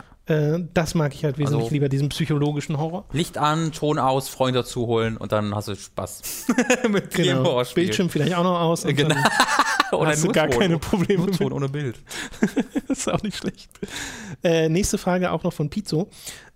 Äh, 0.55 0.65
das 0.73 0.95
mag 0.95 1.13
ich 1.13 1.23
halt 1.23 1.37
wesentlich 1.37 1.63
Also- 1.65 1.73
lieber, 1.73 1.89
diesen 1.89 2.09
psychologischen 2.09 2.79
Horror. 2.79 3.05
Licht 3.11 3.37
an, 3.37 3.71
Ton 3.71 3.99
aus, 3.99 4.29
Freunde 4.29 4.59
dazu 4.61 4.87
holen 4.87 5.15
und 5.17 5.31
dann 5.31 5.53
hast 5.53 5.67
du 5.67 5.75
Spaß. 5.75 6.47
Mit 6.89 7.15
dem 7.17 7.23
Genau. 7.25 7.43
Horrorspiel. 7.43 7.83
Bildschirm 7.83 8.09
vielleicht 8.09 8.33
auch 8.33 8.43
noch 8.43 8.59
aus. 8.59 8.83
und 8.85 8.95
Genau. 8.95 9.15
Oder 9.91 10.11
hast 10.11 10.23
du 10.23 10.31
gar 10.31 10.49
Ton. 10.49 10.59
keine 10.61 10.79
Probleme 10.79 11.25
Nur 11.25 11.31
Ton 11.33 11.47
mit. 11.47 11.53
ohne 11.53 11.69
Bild. 11.69 11.99
Das 12.87 12.99
ist 12.99 13.09
auch 13.11 13.21
nicht 13.21 13.37
schlecht. 13.37 13.69
Äh, 14.43 14.69
nächste 14.69 14.97
Frage 14.97 15.31
auch 15.31 15.43
noch 15.43 15.53
von 15.53 15.69
Pizzo. 15.69 16.09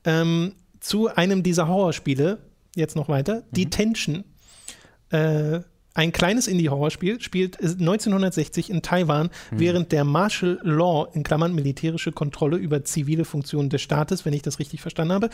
Ähm, 0.06 0.56
zu 0.80 1.07
einem 1.14 1.44
dieser 1.44 1.68
Horrorspiele, 1.68 2.40
jetzt 2.76 2.95
noch 2.95 3.10
weiter, 3.10 3.41
Mhm. 3.41 3.44
Detention. 3.52 4.23
Äh, 5.10 5.60
ein 5.95 6.11
kleines 6.11 6.47
Indie-Horrorspiel 6.47 7.19
spielt 7.22 7.57
1960 7.59 8.69
in 8.69 8.81
Taiwan, 8.84 9.30
Mhm. 9.49 9.59
während 9.59 9.91
der 9.91 10.03
Martial 10.03 10.59
Law, 10.61 11.07
in 11.13 11.23
Klammern 11.23 11.55
militärische 11.55 12.11
Kontrolle 12.11 12.57
über 12.57 12.84
zivile 12.84 13.26
Funktionen 13.26 13.69
des 13.69 13.81
Staates, 13.81 14.26
wenn 14.26 14.34
ich 14.34 14.41
das 14.43 14.59
richtig 14.59 14.81
verstanden 14.81 15.13
habe, 15.13 15.30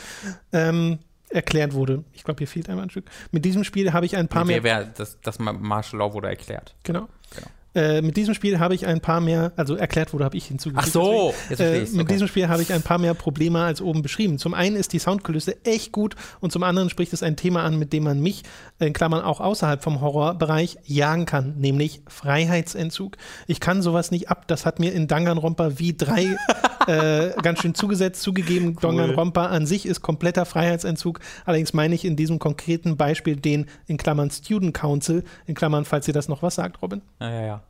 ähm, 0.52 0.98
erklärt 1.28 1.72
wurde. 1.74 2.04
Ich 2.12 2.24
glaube, 2.24 2.38
hier 2.38 2.46
fehlt 2.48 2.68
einmal 2.68 2.84
ein 2.86 2.90
Stück. 2.90 3.06
Mit 3.30 3.44
diesem 3.44 3.64
Spiel 3.64 3.92
habe 3.92 4.06
ich 4.06 4.16
ein 4.16 4.28
paar 4.28 4.44
mehr. 4.44 4.62
Wer, 4.62 4.78
wer, 4.80 4.84
das, 4.86 5.18
das 5.22 5.38
Martial 5.38 5.98
Law 5.98 6.12
wurde 6.14 6.28
erklärt. 6.28 6.74
Genau. 6.84 7.08
Genau. 7.34 7.46
Äh, 7.74 8.02
mit 8.02 8.16
diesem 8.16 8.34
Spiel 8.34 8.58
habe 8.58 8.74
ich 8.74 8.86
ein 8.86 9.00
paar 9.00 9.20
mehr, 9.20 9.52
also 9.56 9.76
erklärt 9.76 10.12
wurde, 10.12 10.24
habe 10.24 10.36
ich 10.36 10.46
hinzugefügt. 10.46 10.88
Ach 10.88 10.92
so, 10.92 11.34
deswegen. 11.48 11.74
jetzt 11.74 11.92
äh, 11.92 11.96
mit 11.96 12.04
okay. 12.04 12.12
diesem 12.12 12.28
Spiel 12.28 12.48
habe 12.48 12.60
ich 12.60 12.72
ein 12.72 12.82
paar 12.82 12.98
mehr 12.98 13.14
Probleme 13.14 13.62
als 13.62 13.80
oben 13.80 14.02
beschrieben. 14.02 14.38
Zum 14.38 14.52
einen 14.52 14.76
ist 14.76 14.92
die 14.92 14.98
Soundkulisse 14.98 15.64
echt 15.64 15.90
gut 15.92 16.14
und 16.40 16.52
zum 16.52 16.62
anderen 16.62 16.90
spricht 16.90 17.14
es 17.14 17.22
ein 17.22 17.36
Thema 17.36 17.62
an, 17.62 17.78
mit 17.78 17.92
dem 17.92 18.04
man 18.04 18.20
mich, 18.20 18.42
in 18.78 18.92
Klammern 18.92 19.22
auch 19.22 19.40
außerhalb 19.40 19.82
vom 19.82 20.02
Horrorbereich, 20.02 20.76
jagen 20.84 21.24
kann, 21.24 21.54
nämlich 21.58 22.02
Freiheitsentzug. 22.08 23.16
Ich 23.46 23.60
kann 23.60 23.80
sowas 23.80 24.10
nicht 24.10 24.28
ab. 24.28 24.46
Das 24.48 24.66
hat 24.66 24.78
mir 24.78 24.92
in 24.92 25.08
Danganronpa 25.08 25.78
wie 25.78 25.96
drei 25.96 26.36
äh, 26.86 27.30
ganz 27.42 27.60
schön 27.60 27.74
zugesetzt, 27.74 28.22
zugegeben. 28.22 28.76
Danganronpa 28.80 29.46
an 29.46 29.64
sich 29.64 29.86
ist 29.86 30.02
kompletter 30.02 30.44
Freiheitsentzug. 30.44 31.20
Allerdings 31.46 31.72
meine 31.72 31.94
ich 31.94 32.04
in 32.04 32.16
diesem 32.16 32.38
konkreten 32.38 32.98
Beispiel 32.98 33.36
den, 33.36 33.66
in 33.86 33.96
Klammern 33.96 34.30
Student 34.30 34.74
Council, 34.74 35.24
in 35.46 35.54
Klammern, 35.54 35.86
falls 35.86 36.06
ihr 36.06 36.14
das 36.14 36.28
noch 36.28 36.42
was 36.42 36.56
sagt, 36.56 36.82
Robin. 36.82 37.00
Ja, 37.20 37.30
ja, 37.30 37.42
ja. 37.46 37.61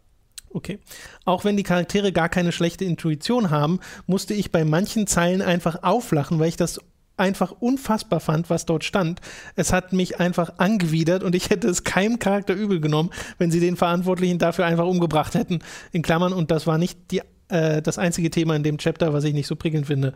Okay. 0.55 0.79
Auch 1.24 1.45
wenn 1.45 1.57
die 1.57 1.62
Charaktere 1.62 2.12
gar 2.12 2.29
keine 2.29 2.53
schlechte 2.53 2.85
Intuition 2.85 3.51
haben, 3.51 3.81
musste 4.07 4.35
ich 4.35 4.53
bei 4.53 4.65
manchen 4.65 5.07
Zeilen 5.07 5.43
einfach 5.43 5.83
auflachen, 5.83 6.39
weil 6.39 6.49
ich 6.49 6.57
das 6.57 6.81
einfach 7.16 7.53
unfassbar 7.53 8.20
fand, 8.20 8.51
was 8.51 8.66
dort 8.66 8.85
stand. 8.85 9.20
Es 9.55 9.73
hat 9.73 9.93
mich 9.93 10.19
einfach 10.19 10.59
angewidert 10.59 11.23
und 11.23 11.35
ich 11.35 11.51
hätte 11.51 11.69
es 11.69 11.85
keinem 11.85 12.19
Charakter 12.19 12.55
übel 12.55 12.81
genommen, 12.81 13.11
wenn 13.39 13.51
sie 13.51 13.61
den 13.61 13.77
Verantwortlichen 13.77 14.39
dafür 14.39 14.66
einfach 14.66 14.87
umgebracht 14.87 15.35
hätten. 15.35 15.61
In 15.93 16.03
Klammern, 16.03 16.33
und 16.33 16.51
das 16.51 16.66
war 16.66 16.79
nicht 16.79 16.99
die, 17.11 17.23
äh, 17.49 17.83
das 17.83 17.99
einzige 17.99 18.31
Thema 18.31 18.57
in 18.57 18.62
dem 18.62 18.79
Chapter, 18.79 19.12
was 19.12 19.24
ich 19.24 19.35
nicht 19.35 19.47
so 19.47 19.57
prickelnd 19.57 19.87
finde. 19.87 20.15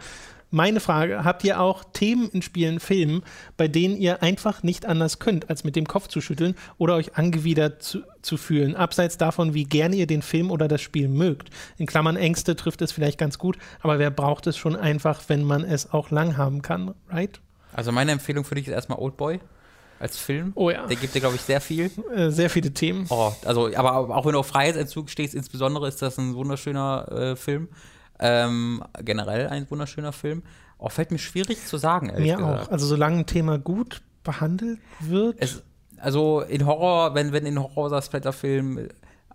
Meine 0.50 0.78
Frage, 0.80 1.24
habt 1.24 1.42
ihr 1.44 1.60
auch 1.60 1.82
Themen 1.92 2.28
in 2.30 2.40
Spielen, 2.40 2.78
Filmen, 2.78 3.22
bei 3.56 3.66
denen 3.66 3.96
ihr 3.96 4.22
einfach 4.22 4.62
nicht 4.62 4.86
anders 4.86 5.18
könnt, 5.18 5.50
als 5.50 5.64
mit 5.64 5.74
dem 5.74 5.88
Kopf 5.88 6.06
zu 6.06 6.20
schütteln 6.20 6.54
oder 6.78 6.94
euch 6.94 7.16
angewidert 7.16 7.82
zu, 7.82 8.02
zu 8.22 8.36
fühlen, 8.36 8.76
abseits 8.76 9.18
davon, 9.18 9.54
wie 9.54 9.64
gerne 9.64 9.96
ihr 9.96 10.06
den 10.06 10.22
Film 10.22 10.50
oder 10.52 10.68
das 10.68 10.80
Spiel 10.80 11.08
mögt? 11.08 11.50
In 11.78 11.86
Klammern 11.86 12.16
Ängste 12.16 12.54
trifft 12.54 12.80
es 12.82 12.92
vielleicht 12.92 13.18
ganz 13.18 13.38
gut, 13.38 13.58
aber 13.82 13.98
wer 13.98 14.10
braucht 14.10 14.46
es 14.46 14.56
schon 14.56 14.76
einfach, 14.76 15.22
wenn 15.26 15.42
man 15.42 15.64
es 15.64 15.92
auch 15.92 16.10
lang 16.10 16.36
haben 16.36 16.62
kann, 16.62 16.94
right? 17.10 17.40
Also 17.72 17.90
meine 17.90 18.12
Empfehlung 18.12 18.44
für 18.44 18.54
dich 18.54 18.68
ist 18.68 18.72
erstmal 18.72 18.98
Oldboy 18.98 19.40
als 19.98 20.16
Film. 20.16 20.52
Oh 20.54 20.70
ja, 20.70 20.86
Der 20.86 20.96
gibt 20.96 21.14
dir, 21.14 21.20
glaube 21.20 21.36
ich, 21.36 21.42
sehr 21.42 21.60
viel. 21.60 21.90
äh, 22.14 22.30
sehr 22.30 22.50
viele 22.50 22.70
Themen. 22.72 23.06
Oh, 23.08 23.32
also, 23.44 23.74
aber 23.74 23.94
auch 24.14 24.24
wenn 24.24 24.32
du 24.32 24.38
auf 24.38 24.46
Freiheitsentzug 24.46 25.10
stehst, 25.10 25.34
insbesondere 25.34 25.88
ist 25.88 26.00
das 26.02 26.18
ein 26.18 26.34
wunderschöner 26.34 27.10
äh, 27.10 27.36
Film. 27.36 27.68
Ähm, 28.18 28.82
generell 29.04 29.48
ein 29.48 29.70
wunderschöner 29.70 30.12
Film. 30.12 30.42
Auch 30.78 30.92
fällt 30.92 31.10
mir 31.10 31.18
schwierig 31.18 31.66
zu 31.66 31.76
sagen, 31.76 32.08
ehrlich 32.10 32.30
Mir 32.32 32.36
gesagt. 32.36 32.68
auch. 32.68 32.72
Also 32.72 32.86
solange 32.86 33.18
ein 33.18 33.26
Thema 33.26 33.58
gut 33.58 34.02
behandelt 34.24 34.78
wird. 35.00 35.36
Es, 35.38 35.62
also 35.98 36.40
in 36.40 36.66
Horror, 36.66 37.14
wenn, 37.14 37.32
wenn 37.32 37.46
in 37.46 37.58
Horror-Splatter-Film 37.58 38.88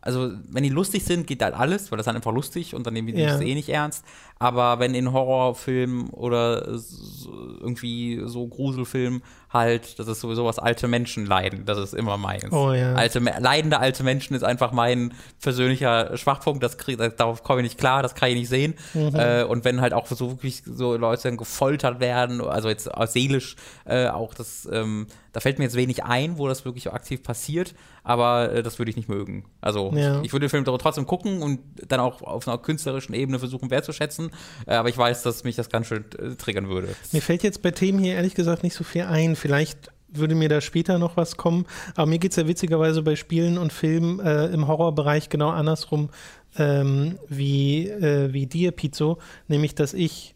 also 0.04 0.32
wenn 0.50 0.64
die 0.64 0.70
lustig 0.70 1.06
sind, 1.06 1.28
geht 1.28 1.44
halt 1.44 1.54
alles, 1.54 1.92
weil 1.92 1.98
das 1.98 2.04
ist 2.04 2.08
dann 2.08 2.16
einfach 2.16 2.34
lustig 2.34 2.74
und 2.74 2.88
dann 2.88 2.94
nehmen 2.96 3.08
die 3.10 3.22
Ja. 3.22 3.34
das 3.34 3.42
eh 3.42 3.54
nicht 3.54 3.70
ernst. 3.70 4.04
Aber 4.42 4.80
wenn 4.80 4.96
in 4.96 5.14
Horrorfilmen 5.14 6.10
oder 6.10 6.76
so- 6.80 7.32
irgendwie 7.60 8.24
so 8.26 8.48
Gruselfilmen 8.48 9.22
halt, 9.54 10.00
das 10.00 10.08
ist 10.08 10.22
sowieso 10.22 10.46
was 10.46 10.58
alte 10.58 10.88
Menschen 10.88 11.28
leiden, 11.28 11.66
das 11.66 11.78
ist 11.78 11.94
immer 11.94 12.18
meins. 12.18 12.52
Oh 12.52 12.72
ja. 12.74 12.94
Alte, 12.94 13.20
leidende 13.20 13.78
alte 13.80 14.04
Menschen 14.04 14.34
ist 14.36 14.44
einfach 14.44 14.72
mein 14.72 15.14
persönlicher 15.42 16.18
Schwachpunkt, 16.18 16.64
das 16.64 16.78
krieg, 16.80 16.98
darauf 17.18 17.44
komme 17.44 17.60
ich 17.60 17.66
nicht 17.66 17.78
klar, 17.78 18.02
das 18.02 18.16
kann 18.16 18.30
ich 18.30 18.36
nicht 18.36 18.50
sehen. 18.50 18.74
Mhm. 18.96 19.12
Äh, 19.14 19.44
und 19.44 19.64
wenn 19.64 19.80
halt 19.82 19.94
auch 19.94 20.08
so 20.08 20.32
wirklich 20.32 20.64
so 20.66 20.96
Leute 20.98 21.24
dann 21.24 21.38
gefoltert 21.38 22.00
werden, 22.00 22.42
also 22.42 22.68
jetzt 22.70 22.90
seelisch 23.08 23.58
äh, 23.86 24.08
auch 24.08 24.34
das, 24.34 24.68
ähm, 24.72 25.06
da 25.34 25.40
fällt 25.40 25.60
mir 25.60 25.66
jetzt 25.66 25.76
wenig 25.76 26.04
ein, 26.04 26.38
wo 26.40 26.48
das 26.48 26.66
wirklich 26.66 26.92
aktiv 26.92 27.22
passiert, 27.22 27.76
aber 28.04 28.52
äh, 28.54 28.64
das 28.64 28.80
würde 28.80 28.90
ich 28.90 28.96
nicht 28.98 29.10
mögen. 29.10 29.46
Also 29.60 29.92
Ja. 29.94 30.20
ich, 30.20 30.28
ich 30.28 30.34
würde 30.34 30.46
den 30.48 30.50
Film 30.50 30.66
trotzdem 30.66 31.06
gucken 31.06 31.42
und 31.44 31.60
dann 31.88 32.00
auch 32.00 32.22
auf 32.22 32.48
einer 32.48 32.58
künstlerischen 32.58 33.14
Ebene 33.14 33.38
versuchen 33.38 33.70
wertzuschätzen, 33.70 34.31
äh, 34.68 34.74
aber 34.74 34.90
ich 34.90 34.98
weiß, 34.98 35.24
dass 35.24 35.44
mich 35.44 35.56
das 35.56 35.70
ganz 35.70 35.88
schön 35.88 36.06
äh, 36.20 36.36
triggern 36.36 36.70
würde. 36.70 36.90
Mir 37.12 37.22
fällt 37.22 37.44
jetzt 37.44 37.62
bei 37.62 37.72
Themen 37.72 38.00
hier 38.00 38.16
ehrlich 38.16 38.36
gesagt 38.36 38.64
nicht 38.64 38.74
so 38.74 38.84
viel 38.84 39.04
ein. 39.04 39.36
Vielleicht 39.36 39.92
würde 40.14 40.36
mir 40.36 40.50
da 40.50 40.60
später 40.62 41.00
noch 41.00 41.16
was 41.18 41.38
kommen. 41.38 41.66
Aber 41.96 42.06
mir 42.06 42.20
geht 42.20 42.32
es 42.32 42.38
ja 42.38 42.48
witzigerweise 42.48 43.02
bei 43.02 43.16
Spielen 43.16 43.58
und 43.58 43.72
Filmen 43.72 44.20
äh, 44.20 44.48
im 44.48 44.68
Horrorbereich 44.68 45.30
genau 45.30 45.50
andersrum 45.50 46.10
ähm, 46.58 47.18
wie, 47.30 47.88
äh, 47.88 48.34
wie 48.34 48.46
dir, 48.46 48.72
Pizzo. 48.72 49.20
Nämlich, 49.48 49.74
dass 49.76 49.94
ich 49.94 50.36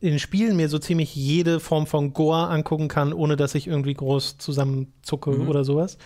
in 0.00 0.18
Spielen 0.18 0.56
mir 0.56 0.68
so 0.68 0.78
ziemlich 0.78 1.14
jede 1.14 1.60
Form 1.60 1.86
von 1.86 2.12
Gore 2.12 2.48
angucken 2.48 2.88
kann, 2.88 3.12
ohne 3.12 3.36
dass 3.36 3.54
ich 3.54 3.66
irgendwie 3.66 3.94
groß 3.94 4.38
zusammenzucke 4.38 5.30
Mhm. 5.30 5.48
oder 5.48 5.64
sowas. 5.64 5.98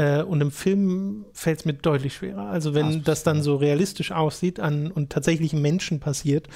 Äh, 0.00 0.22
und 0.22 0.40
im 0.40 0.50
Film 0.50 1.26
fällt 1.34 1.58
es 1.60 1.64
mir 1.66 1.74
deutlich 1.74 2.14
schwerer. 2.14 2.46
Also 2.46 2.72
wenn 2.72 3.00
Ach, 3.00 3.04
das 3.04 3.22
dann 3.22 3.42
so 3.42 3.56
realistisch 3.56 4.12
aussieht 4.12 4.58
an, 4.58 4.90
und 4.90 5.10
tatsächlich 5.10 5.52
Menschen 5.52 6.00
passiert, 6.00 6.48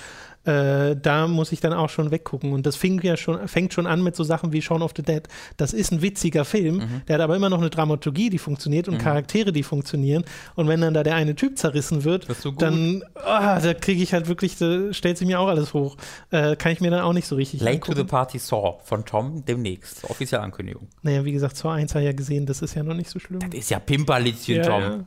äh, 0.45 0.97
da 0.97 1.27
muss 1.27 1.53
ich 1.53 1.61
dann 1.61 1.73
auch 1.73 1.89
schon 1.89 2.11
weggucken. 2.11 2.53
Und 2.53 2.67
das 2.67 2.77
fing 2.77 3.01
ja 3.03 3.17
schon, 3.17 3.47
fängt 3.49 3.73
schon 3.73 3.87
an 3.87 4.03
mit 4.03 4.15
so 4.17 4.25
Sachen 4.25 4.53
wie 4.53 4.61
Shaun 4.63 4.83
of 4.83 4.93
the 4.97 5.03
Dead. 5.03 5.23
Das 5.57 5.73
ist 5.73 5.91
ein 5.93 6.03
witziger 6.03 6.45
Film, 6.45 6.77
Mhm. 6.77 7.03
der 7.09 7.15
hat 7.17 7.23
aber 7.23 7.37
immer 7.37 7.49
noch 7.51 7.59
eine 7.61 7.71
Dramaturgie, 7.71 8.31
die 8.31 8.39
funktioniert 8.39 8.89
und 8.89 8.99
Charaktere, 8.99 9.53
die 9.53 9.63
funktionieren. 9.63 10.25
Und 10.55 10.69
wenn 10.69 10.81
dann 10.81 10.95
da 10.95 11.03
der 11.03 11.15
eine 11.15 11.35
Typ 11.35 11.59
zerrissen 11.59 12.05
wird, 12.05 12.27
so 12.41 12.51
dann 12.51 13.03
ah, 13.15 13.61
da 13.61 13.75
kriege 13.75 14.03
ich 14.03 14.13
halt 14.13 14.29
wirklich, 14.29 14.57
da 14.59 14.93
stellt 14.93 15.19
sich 15.19 15.27
mir 15.27 15.41
auch 15.41 15.49
alles 15.49 15.75
hoch. 15.75 15.97
Äh, 16.31 16.57
kann 16.57 16.73
ich 16.73 16.81
mir 16.81 16.91
dann 16.91 17.01
auch 17.01 17.13
nicht 17.13 17.27
so 17.27 17.37
richtig 17.37 17.61
Late 17.61 17.81
to 17.81 17.87
the 17.87 17.91
angucken. 17.93 18.09
Party 18.09 18.39
Saw 18.39 18.79
von 18.85 19.05
Tom 19.05 19.45
demnächst. 19.45 20.05
Offizielle 20.05 20.43
Ankündigung. 20.43 20.89
Naja, 21.03 21.25
wie 21.25 21.33
gesagt, 21.33 21.57
zur 21.57 21.73
1 21.73 21.93
ja 21.95 22.13
gesehen, 22.13 22.47
das 22.47 22.61
ist 22.63 22.75
ja 22.75 22.83
noch 22.83 22.95
nicht 22.95 23.09
so 23.11 23.19
schlimm. 23.19 23.41
Das 23.41 23.55
ist 23.59 23.71
ja 23.71 23.79
Pimperlitzchen, 23.79 24.63
Tom. 24.63 24.83
Ja. 24.83 24.99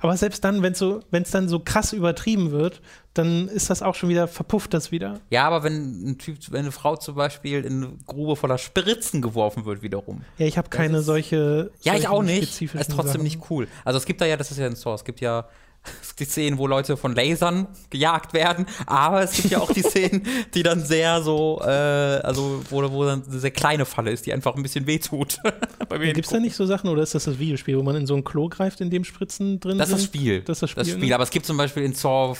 Aber 0.00 0.16
selbst 0.16 0.42
dann, 0.44 0.62
wenn 0.62 0.72
es 0.72 0.78
so, 0.78 1.00
wenn's 1.10 1.30
dann 1.30 1.48
so 1.48 1.58
krass 1.60 1.92
übertrieben 1.92 2.50
wird, 2.50 2.80
dann 3.18 3.48
ist 3.48 3.70
das 3.70 3.82
auch 3.82 3.94
schon 3.94 4.08
wieder, 4.08 4.28
verpufft 4.28 4.74
das 4.74 4.90
wieder. 4.92 5.20
Ja, 5.30 5.46
aber 5.46 5.62
wenn 5.62 6.10
ein 6.10 6.18
Typ, 6.18 6.36
wenn 6.50 6.60
eine 6.60 6.72
Frau 6.72 6.96
zum 6.96 7.14
Beispiel 7.14 7.64
in 7.64 7.84
eine 7.84 7.92
Grube 8.06 8.36
voller 8.36 8.58
Spritzen 8.58 9.22
geworfen 9.22 9.64
wird, 9.64 9.82
wiederum. 9.82 10.22
Ja, 10.38 10.46
ich 10.46 10.58
habe 10.58 10.68
keine 10.68 10.98
ist- 10.98 11.06
solche. 11.06 11.70
Ja, 11.82 11.94
ich 11.94 12.08
auch 12.08 12.22
nicht. 12.22 12.42
Das 12.42 12.60
ist 12.82 12.90
trotzdem 12.90 13.06
Sachen. 13.12 13.22
nicht 13.22 13.40
cool. 13.50 13.68
Also 13.84 13.98
es 13.98 14.04
gibt 14.06 14.20
da 14.20 14.26
ja, 14.26 14.36
das 14.36 14.50
ist 14.50 14.58
ja 14.58 14.66
ein 14.66 14.76
Source, 14.76 15.00
es 15.00 15.04
gibt 15.04 15.20
ja 15.20 15.46
die 16.18 16.24
Szenen, 16.24 16.58
wo 16.58 16.66
Leute 16.66 16.96
von 16.96 17.14
Lasern 17.14 17.68
gejagt 17.90 18.32
werden, 18.32 18.66
aber 18.86 19.22
es 19.22 19.32
gibt 19.34 19.50
ja 19.50 19.60
auch 19.60 19.72
die 19.72 19.82
Szenen, 19.88 20.26
die 20.52 20.64
dann 20.64 20.84
sehr 20.84 21.22
so, 21.22 21.60
äh, 21.62 21.68
also 21.68 22.60
wo, 22.70 22.90
wo 22.90 23.04
dann 23.04 23.22
eine 23.24 23.38
sehr 23.38 23.52
kleine 23.52 23.84
Falle 23.84 24.10
ist, 24.10 24.26
die 24.26 24.32
einfach 24.32 24.56
ein 24.56 24.62
bisschen 24.64 24.86
wehtut. 24.88 25.38
Gibt 26.00 26.26
es 26.26 26.32
da 26.32 26.40
nicht 26.40 26.56
so 26.56 26.66
Sachen 26.66 26.90
oder 26.90 27.02
ist 27.02 27.14
das 27.14 27.24
das 27.24 27.38
Videospiel, 27.38 27.78
wo 27.78 27.82
man 27.84 27.94
in 27.94 28.06
so 28.06 28.16
ein 28.16 28.24
Klo 28.24 28.48
greift, 28.48 28.80
in 28.80 28.90
dem 28.90 29.04
Spritzen 29.04 29.60
drin 29.60 29.78
Das 29.78 29.88
ist 29.88 29.92
das 29.94 30.00
sind? 30.02 30.08
Spiel. 30.16 30.40
Das 30.42 30.56
ist 30.56 30.62
das 30.62 30.70
Spiel. 30.70 30.82
Das 30.82 30.92
Spiel. 30.92 31.08
ne? 31.08 31.14
Aber 31.14 31.22
es 31.22 31.30
gibt 31.30 31.46
zum 31.46 31.56
Beispiel 31.56 31.84
in 31.84 31.94
Saw 31.94 32.34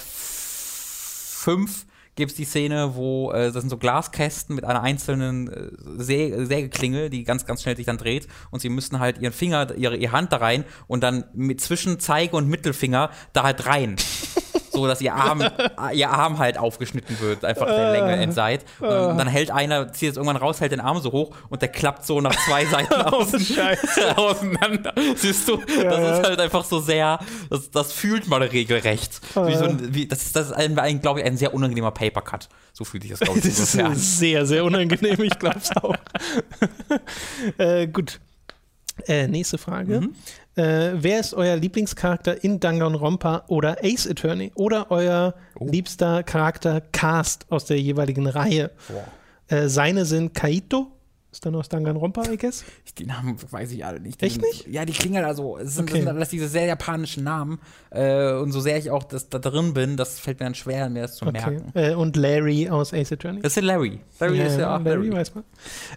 5 1.46 1.86
gibt 2.16 2.32
es 2.32 2.36
die 2.36 2.44
Szene, 2.44 2.96
wo 2.96 3.30
äh, 3.30 3.52
das 3.52 3.62
sind 3.62 3.70
so 3.70 3.76
Glaskästen 3.76 4.56
mit 4.56 4.64
einer 4.64 4.82
einzelnen 4.82 5.48
äh, 5.48 6.02
Säge, 6.02 6.44
Sägeklinge, 6.44 7.08
die 7.08 7.22
ganz, 7.22 7.46
ganz 7.46 7.62
schnell 7.62 7.76
sich 7.76 7.86
dann 7.86 7.98
dreht 7.98 8.26
und 8.50 8.60
sie 8.60 8.68
müssen 8.68 8.98
halt 8.98 9.18
ihren 9.18 9.32
Finger, 9.32 9.72
ihre, 9.76 9.96
ihre 9.96 10.10
Hand 10.10 10.32
da 10.32 10.38
rein 10.38 10.64
und 10.88 11.04
dann 11.04 11.24
mit 11.34 11.60
zwischen 11.60 12.00
Zeige 12.00 12.34
und 12.34 12.48
Mittelfinger 12.48 13.10
da 13.32 13.44
halt 13.44 13.66
rein. 13.66 13.94
So 14.76 14.86
dass 14.86 15.00
ihr 15.00 15.14
Arm, 15.14 15.42
ihr 15.92 16.10
Arm 16.10 16.38
halt 16.38 16.58
aufgeschnitten 16.58 17.18
wird, 17.20 17.44
einfach 17.44 17.66
der 17.66 17.92
Länge 17.92 18.12
entseit. 18.16 18.64
Und 18.80 19.18
dann 19.18 19.26
hält 19.26 19.50
einer, 19.50 19.92
zieht 19.92 20.10
es 20.10 20.16
irgendwann 20.16 20.36
raus, 20.36 20.60
hält 20.60 20.72
den 20.72 20.80
Arm 20.80 21.00
so 21.00 21.12
hoch 21.12 21.34
und 21.48 21.62
der 21.62 21.68
klappt 21.68 22.04
so 22.06 22.20
nach 22.20 22.34
zwei 22.46 22.66
Seiten 22.66 22.94
aus, 23.02 23.32
auseinander. 24.16 24.94
Siehst 25.16 25.48
du, 25.48 25.56
das 25.56 25.76
ja. 25.76 26.18
ist 26.18 26.26
halt 26.28 26.40
einfach 26.40 26.64
so 26.64 26.80
sehr, 26.80 27.18
das, 27.50 27.70
das 27.70 27.92
fühlt 27.92 28.28
man 28.28 28.42
regelrecht. 28.42 29.20
Wie 29.34 29.56
so 29.56 29.64
ein, 29.64 29.94
wie, 29.94 30.06
das 30.06 30.22
ist, 30.22 30.36
das 30.36 30.46
ist 30.48 30.52
ein, 30.52 30.78
ein 30.78 31.00
glaube 31.00 31.20
ich, 31.20 31.26
ein 31.26 31.36
sehr 31.36 31.54
unangenehmer 31.54 31.90
Papercut. 31.90 32.48
So 32.72 32.84
fühlt 32.84 33.02
sich 33.02 33.12
das, 33.12 33.20
glaube 33.20 33.38
ich, 33.38 33.44
Das 33.44 33.58
ist 33.58 33.78
an. 33.80 33.96
sehr, 33.96 34.44
sehr 34.44 34.64
unangenehm, 34.64 35.22
ich 35.22 35.38
glaube 35.38 35.58
es 35.58 35.74
auch. 35.76 35.94
äh, 37.58 37.86
gut. 37.86 38.20
Äh, 39.06 39.28
nächste 39.28 39.58
Frage. 39.58 40.00
Mhm. 40.00 40.14
Äh, 40.56 40.92
wer 40.94 41.20
ist 41.20 41.34
euer 41.34 41.56
Lieblingscharakter 41.56 42.42
in 42.42 42.60
Danganronpa 42.60 43.44
oder 43.48 43.76
Ace 43.84 44.08
Attorney? 44.08 44.52
Oder 44.54 44.90
euer 44.90 45.34
Oh. 45.58 45.66
liebster 45.66 46.22
Charakter 46.22 46.80
Cast 46.92 47.44
aus 47.50 47.66
der 47.66 47.78
jeweiligen 47.78 48.26
Reihe? 48.26 48.70
Äh, 49.48 49.68
seine 49.68 50.06
sind 50.06 50.32
Kaito, 50.32 50.86
ist 51.30 51.44
dann 51.44 51.54
aus 51.56 51.68
Danganronpa, 51.68 52.22
I 52.30 52.38
guess. 52.38 52.64
Die 52.96 53.04
Namen 53.04 53.36
weiß 53.50 53.70
ich 53.72 53.84
alle 53.84 54.00
nicht. 54.00 54.18
Die 54.22 54.24
Echt 54.24 54.40
sind, 54.40 54.44
nicht? 54.50 54.66
Ja, 54.68 54.86
die 54.86 54.94
klingen 54.94 55.16
halt 55.16 55.26
also, 55.26 55.58
es 55.58 55.74
sind, 55.74 55.84
Okay. 55.90 55.98
das 55.98 55.98
sind 56.06 56.08
alles 56.16 56.28
diese 56.30 56.48
sehr 56.48 56.64
japanischen 56.64 57.22
Namen. 57.24 57.58
Äh, 57.90 58.32
und 58.32 58.52
so 58.52 58.60
sehr 58.60 58.78
ich 58.78 58.90
auch 58.90 59.04
das, 59.04 59.28
da 59.28 59.38
drin 59.38 59.74
bin, 59.74 59.98
das 59.98 60.18
fällt 60.18 60.40
mir 60.40 60.46
dann 60.46 60.54
schwer, 60.54 60.88
mir 60.88 61.02
das 61.02 61.16
zu 61.16 61.26
Okay. 61.26 61.32
merken. 61.50 61.70
Äh, 61.74 61.94
und 61.94 62.16
Larry 62.16 62.70
aus 62.70 62.94
Ace 62.94 63.12
Attorney. 63.12 63.42
Das 63.42 63.54
ist 63.58 63.62
Larry. 63.62 64.00
Larry 64.20 64.40
ist 64.40 64.58
ja 64.58 64.74
auch 64.74 64.82
Larry, 64.82 65.08
Larry. 65.08 65.12
weiß 65.20 65.34
man. 65.34 65.44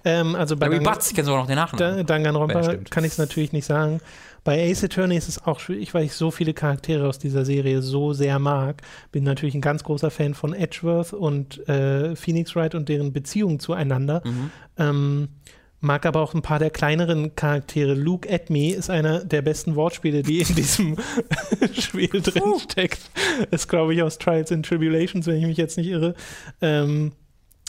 Ähm, 0.04 0.36
also 0.36 0.58
bei 0.58 0.66
Larry 0.68 0.80
Dangan- 0.84 0.94
Butz, 0.96 1.08
ich 1.10 1.16
kenne 1.16 1.26
sogar 1.28 1.40
noch 1.40 1.48
den 1.48 1.56
Nachnamen. 1.56 1.98
Da, 1.98 2.04
Danganronpa 2.04 2.62
Ja, 2.62 2.76
kann 2.90 3.06
ich 3.06 3.14
es 3.14 3.18
natürlich 3.18 3.54
nicht 3.54 3.66
sagen. 3.66 4.02
Bei 4.44 4.70
Ace 4.70 4.86
Attorney 4.86 5.18
ist 5.18 5.30
es 5.30 5.44
auch 5.46 5.60
schwierig, 5.60 5.94
weil 5.94 6.06
ich 6.06 6.14
so 6.14 6.32
viele 6.32 6.54
Charaktere 6.54 7.08
aus 7.08 7.20
dieser 7.20 7.46
Serie 7.46 7.82
so 7.82 8.14
sehr 8.14 8.40
mag. 8.40 8.82
Bin 9.12 9.24
natürlich 9.24 9.56
ein 9.56 9.62
ganz 9.62 9.84
großer 9.84 10.12
Fan 10.12 10.34
von 10.34 10.54
Edgeworth 10.54 11.14
und 11.14 11.68
äh, 11.68 12.16
Phoenix 12.16 12.56
Wright 12.56 12.76
und 12.76 12.90
deren 12.90 13.14
Beziehung 13.14 13.60
zueinander. 13.60 14.22
Mhm. 14.26 14.52
Ähm, 14.78 15.30
mag 15.82 16.06
aber 16.06 16.22
auch 16.22 16.34
ein 16.34 16.42
paar 16.42 16.60
der 16.60 16.70
kleineren 16.70 17.36
Charaktere. 17.36 17.94
Luke 17.94 18.28
Edme 18.28 18.74
ist 18.74 18.90
einer 18.90 19.24
der 19.24 19.42
besten 19.42 19.76
Wortspiele, 19.76 20.24
die 20.24 20.40
in 20.40 20.56
diesem 20.56 20.98
Spiel 21.80 22.22
drin 22.22 22.60
steckt. 22.62 23.00
Ist, 23.52 23.68
glaube 23.68 23.94
ich, 23.94 24.04
aus 24.04 24.18
Trials 24.18 24.52
and 24.52 24.66
Tribulations, 24.66 25.26
wenn 25.28 25.38
ich 25.38 25.46
mich 25.46 25.58
jetzt 25.58 25.78
nicht 25.78 25.88
irre. 25.88 26.16
Ähm, 26.62 27.14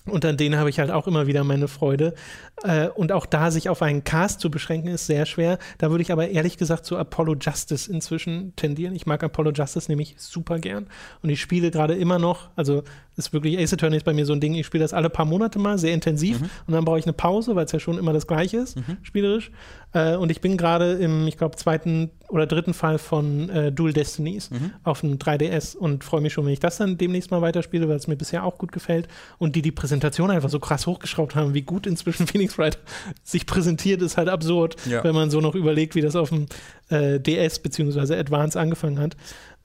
und 0.06 0.24
an 0.24 0.36
denen 0.36 0.56
habe 0.56 0.70
ich 0.70 0.78
halt 0.78 0.90
auch 0.90 1.06
immer 1.06 1.26
wieder 1.26 1.44
meine 1.44 1.68
Freude. 1.68 2.14
Äh, 2.62 2.88
und 2.88 3.12
auch 3.12 3.26
da 3.26 3.50
sich 3.50 3.68
auf 3.68 3.82
einen 3.82 4.04
Cast 4.04 4.40
zu 4.40 4.50
beschränken, 4.50 4.88
ist 4.88 5.06
sehr 5.06 5.26
schwer. 5.26 5.58
Da 5.78 5.90
würde 5.90 6.02
ich 6.02 6.12
aber 6.12 6.28
ehrlich 6.28 6.58
gesagt 6.58 6.84
zu 6.84 6.96
Apollo 6.96 7.36
Justice 7.40 7.90
inzwischen 7.90 8.54
tendieren. 8.56 8.94
Ich 8.94 9.06
mag 9.06 9.22
Apollo 9.22 9.52
Justice 9.52 9.90
nämlich 9.90 10.14
super 10.18 10.58
gern. 10.58 10.86
Und 11.22 11.30
ich 11.30 11.40
spiele 11.40 11.70
gerade 11.70 11.94
immer 11.94 12.18
noch, 12.18 12.50
also 12.56 12.82
ist 13.26 13.32
wirklich 13.32 13.58
Ace 13.58 13.72
Attorney 13.72 13.96
ist 13.96 14.04
bei 14.04 14.12
mir 14.12 14.26
so 14.26 14.32
ein 14.32 14.40
Ding, 14.40 14.54
ich 14.54 14.66
spiele 14.66 14.82
das 14.82 14.92
alle 14.92 15.10
paar 15.10 15.24
Monate 15.26 15.58
mal, 15.58 15.78
sehr 15.78 15.94
intensiv. 15.94 16.40
Und 16.66 16.72
dann 16.74 16.84
brauche 16.84 16.98
ich 16.98 17.04
eine 17.06 17.12
Pause, 17.12 17.54
weil 17.54 17.64
es 17.66 17.72
ja 17.72 17.78
schon 17.80 17.98
immer 17.98 18.12
das 18.12 18.26
Gleiche 18.26 18.58
ist, 18.58 18.76
spielerisch. 19.02 19.50
Äh, 19.92 20.16
und 20.16 20.30
ich 20.30 20.40
bin 20.40 20.56
gerade 20.56 20.92
im, 20.94 21.26
ich 21.26 21.36
glaube, 21.36 21.56
zweiten 21.56 22.10
oder 22.28 22.46
dritten 22.46 22.74
Fall 22.74 22.98
von 22.98 23.48
äh, 23.50 23.72
Dual 23.72 23.92
Destinies 23.92 24.50
auf 24.84 25.00
dem 25.00 25.18
3DS 25.18 25.76
und 25.76 26.04
freue 26.04 26.20
mich 26.20 26.32
schon, 26.32 26.44
wenn 26.46 26.52
ich 26.52 26.60
das 26.60 26.76
dann 26.76 26.96
demnächst 26.96 27.30
mal 27.32 27.42
weiterspiele, 27.42 27.88
weil 27.88 27.96
es 27.96 28.06
mir 28.06 28.16
bisher 28.16 28.44
auch 28.44 28.56
gut 28.58 28.70
gefällt. 28.72 29.08
Und 29.38 29.56
die 29.56 29.62
die 29.62 29.72
Präsentation 29.72 30.30
einfach 30.30 30.48
so 30.50 30.60
krass 30.60 30.86
hochgeschraubt 30.86 31.34
haben, 31.34 31.54
wie 31.54 31.62
gut 31.62 31.86
inzwischen 31.86 32.26
Phoenix 32.28 32.56
Wright 32.58 32.78
sich 33.24 33.46
präsentiert, 33.46 34.00
ist 34.02 34.16
halt 34.16 34.28
absurd, 34.28 34.76
Ja. 34.86 35.02
wenn 35.04 35.14
man 35.14 35.30
so 35.30 35.40
noch 35.40 35.54
überlegt, 35.56 35.94
wie 35.96 36.00
das 36.02 36.14
auf 36.16 36.28
dem 36.30 36.46
äh, 36.88 37.18
DS 37.18 37.58
bzw. 37.58 38.14
Advance 38.14 38.58
angefangen 38.60 38.98
hat. 39.00 39.16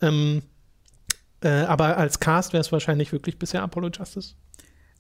Ähm, 0.02 0.42
äh, 1.46 1.66
aber 1.68 1.98
als 1.98 2.20
Cast 2.20 2.54
wäre 2.54 2.62
es 2.62 2.72
wahrscheinlich 2.72 3.12
wirklich 3.12 3.40
bisher 3.40 3.62
Apollo 3.64 3.90
Justice. 3.90 4.36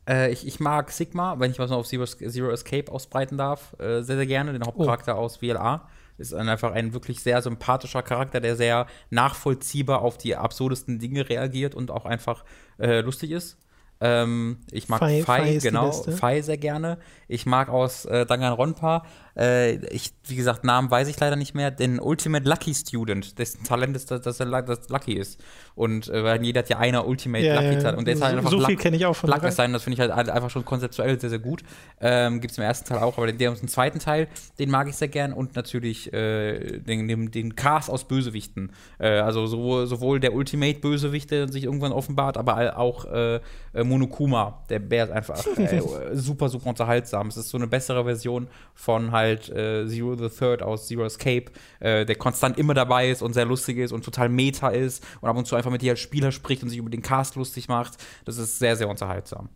Äh, 0.07 0.31
ich, 0.31 0.47
ich 0.47 0.59
mag 0.59 0.91
Sigma, 0.91 1.39
wenn 1.39 1.51
ich 1.51 1.59
was 1.59 1.69
noch 1.69 1.77
auf 1.77 1.87
Zero, 1.87 2.05
Zero 2.05 2.51
Escape 2.51 2.91
ausbreiten 2.91 3.37
darf, 3.37 3.73
äh, 3.79 4.01
sehr, 4.01 4.15
sehr 4.15 4.25
gerne, 4.25 4.53
den 4.53 4.65
Hauptcharakter 4.65 5.15
aus 5.15 5.37
VLA. 5.37 5.87
Ist 6.17 6.33
ein, 6.33 6.47
einfach 6.47 6.71
ein 6.71 6.93
wirklich 6.93 7.19
sehr 7.19 7.41
sympathischer 7.41 8.01
Charakter, 8.01 8.39
der 8.39 8.55
sehr 8.55 8.87
nachvollziehbar 9.09 10.01
auf 10.01 10.17
die 10.17 10.37
absurdesten 10.37 10.97
Dinge 10.97 11.27
reagiert 11.27 11.75
und 11.75 11.91
auch 11.91 12.05
einfach 12.05 12.45
lustig 12.77 13.31
ist. 13.31 13.57
Ähm, 14.01 14.57
ich 14.71 14.89
mag 14.89 15.01
ist 15.01 15.27
die 15.27 15.59
genau. 15.67 15.91
Fei 15.91 16.41
sehr 16.41 16.57
gerne. 16.57 16.97
Ich 17.27 17.45
mag 17.45 17.69
aus 17.69 18.05
äh, 18.05 18.25
Danganronpa, 18.25 19.05
äh, 19.37 19.75
ich, 19.87 20.13
wie 20.27 20.35
gesagt, 20.35 20.63
Namen 20.63 20.89
weiß 20.89 21.07
ich 21.07 21.19
leider 21.19 21.35
nicht 21.35 21.53
mehr, 21.55 21.71
den 21.71 21.99
Ultimate 21.99 22.47
Lucky 22.47 22.73
Student, 22.73 23.37
dessen 23.37 23.63
Talent 23.63 23.95
ist, 23.95 24.09
dass, 24.11 24.21
dass 24.21 24.39
er 24.39 24.61
dass 24.61 24.89
Lucky 24.89 25.13
ist. 25.13 25.41
Und 25.75 26.07
äh, 26.07 26.23
weil 26.23 26.43
jeder 26.43 26.59
hat 26.59 26.69
ja 26.69 26.77
einer 26.77 27.05
Ultimate 27.05 27.45
Ja, 27.45 27.55
Lucky 27.59 27.79
Talent. 27.79 27.97
Und 27.97 28.07
der 28.07 28.13
ist 28.15 28.21
halt 28.21 28.31
so- 28.33 28.37
einfach 28.37 28.51
so 28.51 28.59
viel 28.65 28.77
kenne 28.77 28.95
ich 28.95 29.05
auch 29.05 29.13
von 29.15 29.29
Luck 29.29 29.41
der 29.41 29.49
ist 29.49 29.55
sein, 29.57 29.73
das 29.73 29.83
finde 29.83 30.01
ich 30.01 30.09
halt 30.09 30.29
einfach 30.29 30.49
schon 30.49 30.63
konzeptuell 30.63 31.19
sehr, 31.19 31.29
sehr 31.29 31.39
gut. 31.39 31.63
Ähm, 31.99 32.39
Gibt 32.39 32.51
es 32.51 32.57
im 32.57 32.63
ersten 32.63 32.87
Teil 32.87 32.99
auch, 32.99 33.17
aber 33.17 33.27
den, 33.27 33.37
den 33.37 33.67
zweiten 33.67 33.99
Teil, 33.99 34.27
den 34.57 34.69
mag 34.69 34.87
ich 34.87 34.95
sehr 34.95 35.09
gern 35.09 35.33
und 35.33 35.55
natürlich 35.55 36.13
äh, 36.13 36.79
den, 36.79 37.07
den, 37.07 37.31
den 37.31 37.55
Cast 37.55 37.89
aus 37.89 38.07
Bösewichten. 38.07 38.71
Äh, 38.99 39.19
also 39.19 39.47
sowohl, 39.47 39.87
sowohl 39.87 40.19
der 40.19 40.33
Ultimate-Bösewicht, 40.33 41.31
der 41.31 41.51
sich 41.51 41.65
irgendwann 41.65 41.91
offenbart, 41.91 42.37
aber 42.37 42.77
auch 42.77 43.05
äh, 43.05 43.39
äh, 43.73 43.83
Monokuma, 43.83 44.63
der 44.69 44.79
Bär 44.79 45.05
ist 45.05 45.11
einfach 45.11 45.45
äh, 45.57 45.81
super, 46.13 46.47
super 46.47 46.69
unterhaltsam. 46.69 47.27
Es 47.27 47.37
ist 47.37 47.49
so 47.49 47.57
eine 47.57 47.67
bessere 47.67 48.05
Version 48.05 48.47
von 48.73 49.11
halt 49.11 49.24
äh, 49.33 49.87
Zero 49.87 50.15
the 50.15 50.29
Third 50.29 50.61
aus 50.61 50.87
Zero 50.87 51.05
Escape, 51.05 51.45
äh, 51.79 52.05
der 52.05 52.15
konstant 52.15 52.57
immer 52.57 52.73
dabei 52.73 53.09
ist 53.09 53.21
und 53.21 53.33
sehr 53.33 53.45
lustig 53.45 53.77
ist 53.77 53.91
und 53.91 54.03
total 54.03 54.29
meta 54.29 54.69
ist 54.69 55.03
und 55.21 55.29
ab 55.29 55.37
und 55.37 55.45
zu 55.45 55.55
einfach 55.55 55.71
mit 55.71 55.81
dir 55.81 55.91
als 55.91 55.99
Spieler 55.99 56.31
spricht 56.31 56.63
und 56.63 56.69
sich 56.69 56.77
über 56.77 56.89
den 56.89 57.01
Cast 57.01 57.35
lustig 57.35 57.67
macht. 57.67 57.93
Das 58.25 58.37
ist 58.37 58.59
sehr, 58.59 58.75
sehr 58.75 58.89
unterhaltsam. 58.89 59.49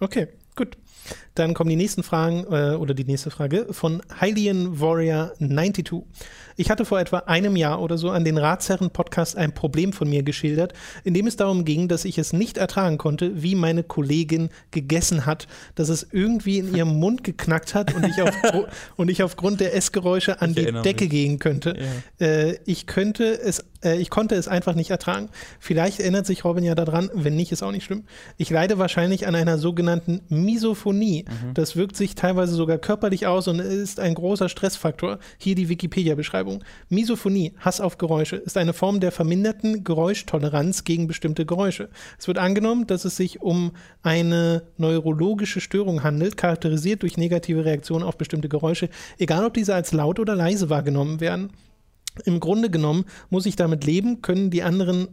Okay, 0.00 0.28
gut. 0.56 0.76
Dann 1.34 1.54
kommen 1.54 1.70
die 1.70 1.76
nächsten 1.76 2.02
Fragen 2.02 2.44
äh, 2.50 2.76
oder 2.76 2.94
die 2.94 3.04
nächste 3.04 3.30
Frage 3.30 3.68
von 3.70 4.02
Hylian 4.20 4.80
Warrior 4.80 5.32
92. 5.38 6.02
Ich 6.56 6.70
hatte 6.70 6.84
vor 6.84 7.00
etwa 7.00 7.18
einem 7.20 7.56
Jahr 7.56 7.80
oder 7.80 7.98
so 7.98 8.10
an 8.10 8.24
den 8.24 8.38
Ratsherren-Podcast 8.38 9.36
ein 9.36 9.52
Problem 9.52 9.92
von 9.92 10.08
mir 10.08 10.22
geschildert, 10.22 10.72
in 11.02 11.14
dem 11.14 11.26
es 11.26 11.36
darum 11.36 11.64
ging, 11.64 11.88
dass 11.88 12.04
ich 12.04 12.18
es 12.18 12.32
nicht 12.32 12.58
ertragen 12.58 12.98
konnte, 12.98 13.42
wie 13.42 13.54
meine 13.54 13.82
Kollegin 13.82 14.50
gegessen 14.70 15.26
hat, 15.26 15.46
dass 15.74 15.88
es 15.88 16.06
irgendwie 16.12 16.58
in 16.58 16.74
ihrem 16.74 16.98
Mund 17.00 17.24
geknackt 17.24 17.74
hat 17.74 17.94
und 17.94 18.06
ich, 18.06 18.22
auf, 18.22 18.30
und 18.96 19.10
ich 19.10 19.22
aufgrund 19.22 19.60
der 19.60 19.74
Essgeräusche 19.74 20.40
an 20.40 20.50
Ich 20.50 20.56
die 20.56 20.72
Decke 20.72 21.04
mich. 21.04 21.10
gehen 21.10 21.38
könnte. 21.38 21.76
Äh, 22.20 22.56
ich 22.64 22.86
könnte 22.86 23.24
es, 23.24 23.64
äh, 23.82 23.98
ich 23.98 24.10
konnte 24.10 24.34
es 24.36 24.46
einfach 24.46 24.74
nicht 24.74 24.90
ertragen. 24.90 25.28
Vielleicht 25.58 26.00
erinnert 26.00 26.26
sich 26.26 26.44
Robin 26.44 26.64
ja 26.64 26.74
daran, 26.74 27.10
wenn 27.14 27.34
nicht, 27.34 27.52
ist 27.52 27.62
auch 27.62 27.72
nicht 27.72 27.84
schlimm. 27.84 28.04
Ich 28.36 28.50
leide 28.50 28.78
wahrscheinlich 28.78 29.26
an 29.26 29.34
einer 29.34 29.58
sogenannten 29.58 30.20
Misophonie. 30.28 31.24
Mhm. 31.28 31.54
Das 31.54 31.74
wirkt 31.76 31.96
sich 31.96 32.14
teilweise 32.14 32.54
sogar 32.54 32.78
körperlich 32.78 33.26
aus 33.26 33.48
und 33.48 33.58
ist 33.58 33.98
ein 33.98 34.14
großer 34.14 34.48
Stressfaktor. 34.48 35.18
Hier 35.38 35.54
die 35.54 35.68
Wikipedia-Beschreibung. 35.68 36.43
Misophonie, 36.88 37.54
Hass 37.58 37.80
auf 37.80 37.98
Geräusche, 37.98 38.36
ist 38.36 38.56
eine 38.56 38.72
Form 38.72 39.00
der 39.00 39.12
verminderten 39.12 39.84
Geräuschtoleranz 39.84 40.84
gegen 40.84 41.06
bestimmte 41.06 41.46
Geräusche. 41.46 41.88
Es 42.18 42.28
wird 42.28 42.38
angenommen, 42.38 42.86
dass 42.86 43.04
es 43.04 43.16
sich 43.16 43.42
um 43.42 43.72
eine 44.02 44.62
neurologische 44.76 45.60
Störung 45.60 46.02
handelt, 46.02 46.36
charakterisiert 46.36 47.02
durch 47.02 47.16
negative 47.16 47.64
Reaktionen 47.64 48.04
auf 48.04 48.16
bestimmte 48.16 48.48
Geräusche, 48.48 48.88
egal 49.18 49.44
ob 49.44 49.54
diese 49.54 49.74
als 49.74 49.92
laut 49.92 50.18
oder 50.18 50.34
leise 50.34 50.70
wahrgenommen 50.70 51.20
werden. 51.20 51.50
Im 52.24 52.40
Grunde 52.40 52.70
genommen 52.70 53.04
muss 53.28 53.46
ich 53.46 53.56
damit 53.56 53.84
leben, 53.84 54.22
können 54.22 54.50
die 54.50 54.62
anderen, 54.62 55.08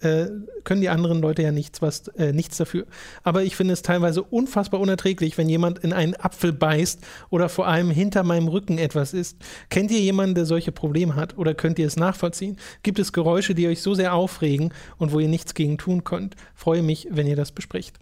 äh, 0.00 0.26
können 0.62 0.80
die 0.80 0.88
anderen 0.88 1.20
Leute 1.20 1.42
ja 1.42 1.50
nichts, 1.50 1.82
was, 1.82 2.08
äh, 2.08 2.32
nichts 2.32 2.56
dafür. 2.56 2.86
Aber 3.24 3.42
ich 3.42 3.56
finde 3.56 3.74
es 3.74 3.82
teilweise 3.82 4.22
unfassbar 4.22 4.80
unerträglich, 4.80 5.36
wenn 5.36 5.48
jemand 5.48 5.80
in 5.80 5.92
einen 5.92 6.14
Apfel 6.14 6.52
beißt 6.52 7.00
oder 7.30 7.48
vor 7.48 7.66
allem 7.66 7.90
hinter 7.90 8.22
meinem 8.22 8.46
Rücken 8.46 8.78
etwas 8.78 9.14
ist. 9.14 9.36
Kennt 9.68 9.90
ihr 9.90 10.00
jemanden, 10.00 10.36
der 10.36 10.46
solche 10.46 10.70
Probleme 10.70 11.16
hat 11.16 11.36
oder 11.36 11.54
könnt 11.54 11.78
ihr 11.80 11.86
es 11.86 11.96
nachvollziehen? 11.96 12.56
Gibt 12.84 13.00
es 13.00 13.12
Geräusche, 13.12 13.54
die 13.54 13.66
euch 13.66 13.82
so 13.82 13.94
sehr 13.94 14.14
aufregen 14.14 14.72
und 14.96 15.12
wo 15.12 15.18
ihr 15.18 15.28
nichts 15.28 15.54
gegen 15.54 15.76
tun 15.76 16.04
könnt? 16.04 16.36
Freue 16.54 16.82
mich, 16.82 17.08
wenn 17.10 17.26
ihr 17.26 17.36
das 17.36 17.50
bespricht. 17.50 17.98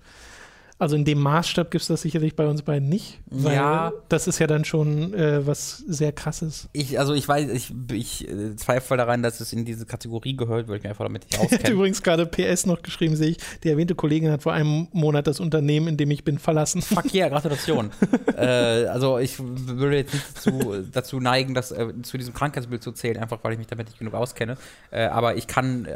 Also 0.82 0.96
in 0.96 1.04
dem 1.04 1.20
Maßstab 1.20 1.70
gibt 1.70 1.82
es 1.82 1.86
das 1.86 2.02
sicherlich 2.02 2.34
bei 2.34 2.44
uns 2.48 2.62
beiden 2.62 2.88
nicht, 2.88 3.20
weil 3.30 3.54
Ja. 3.54 3.92
das 4.08 4.26
ist 4.26 4.40
ja 4.40 4.48
dann 4.48 4.64
schon 4.64 5.14
äh, 5.14 5.46
was 5.46 5.78
sehr 5.78 6.10
krasses. 6.10 6.68
Ich, 6.72 6.98
also 6.98 7.14
ich 7.14 7.28
weiß, 7.28 7.50
ich, 7.50 7.72
ich 7.92 8.28
äh, 8.28 8.56
zweifle 8.56 8.96
daran, 8.96 9.22
dass 9.22 9.38
es 9.38 9.52
in 9.52 9.64
diese 9.64 9.86
Kategorie 9.86 10.36
gehört, 10.36 10.66
weil 10.66 10.78
ich 10.78 10.82
mich 10.82 10.90
einfach 10.90 11.04
damit 11.04 11.22
nicht 11.30 11.38
auskenne. 11.40 11.70
übrigens 11.70 12.02
gerade 12.02 12.26
PS 12.26 12.66
noch 12.66 12.82
geschrieben, 12.82 13.14
sehe 13.14 13.28
ich. 13.28 13.36
Die 13.62 13.68
erwähnte 13.70 13.94
Kollegin 13.94 14.32
hat 14.32 14.42
vor 14.42 14.54
einem 14.54 14.88
Monat 14.90 15.28
das 15.28 15.38
Unternehmen, 15.38 15.86
in 15.86 15.96
dem 15.96 16.10
ich 16.10 16.24
bin, 16.24 16.40
verlassen. 16.40 16.82
Fuck 16.82 17.14
yeah, 17.14 17.28
Gratulation. 17.28 17.92
äh, 18.36 18.86
also 18.86 19.18
ich 19.18 19.36
würde 19.38 19.98
jetzt 19.98 20.14
nicht 20.14 20.26
dazu, 20.34 20.84
dazu 20.90 21.20
neigen, 21.20 21.54
das 21.54 21.70
äh, 21.70 21.92
zu 22.02 22.18
diesem 22.18 22.34
Krankheitsbild 22.34 22.82
zu 22.82 22.90
zählen, 22.90 23.18
einfach 23.18 23.38
weil 23.44 23.52
ich 23.52 23.58
mich 23.58 23.68
damit 23.68 23.86
nicht 23.86 24.00
genug 24.00 24.14
auskenne. 24.14 24.56
Äh, 24.90 25.04
aber 25.04 25.36
ich 25.36 25.46
kann 25.46 25.86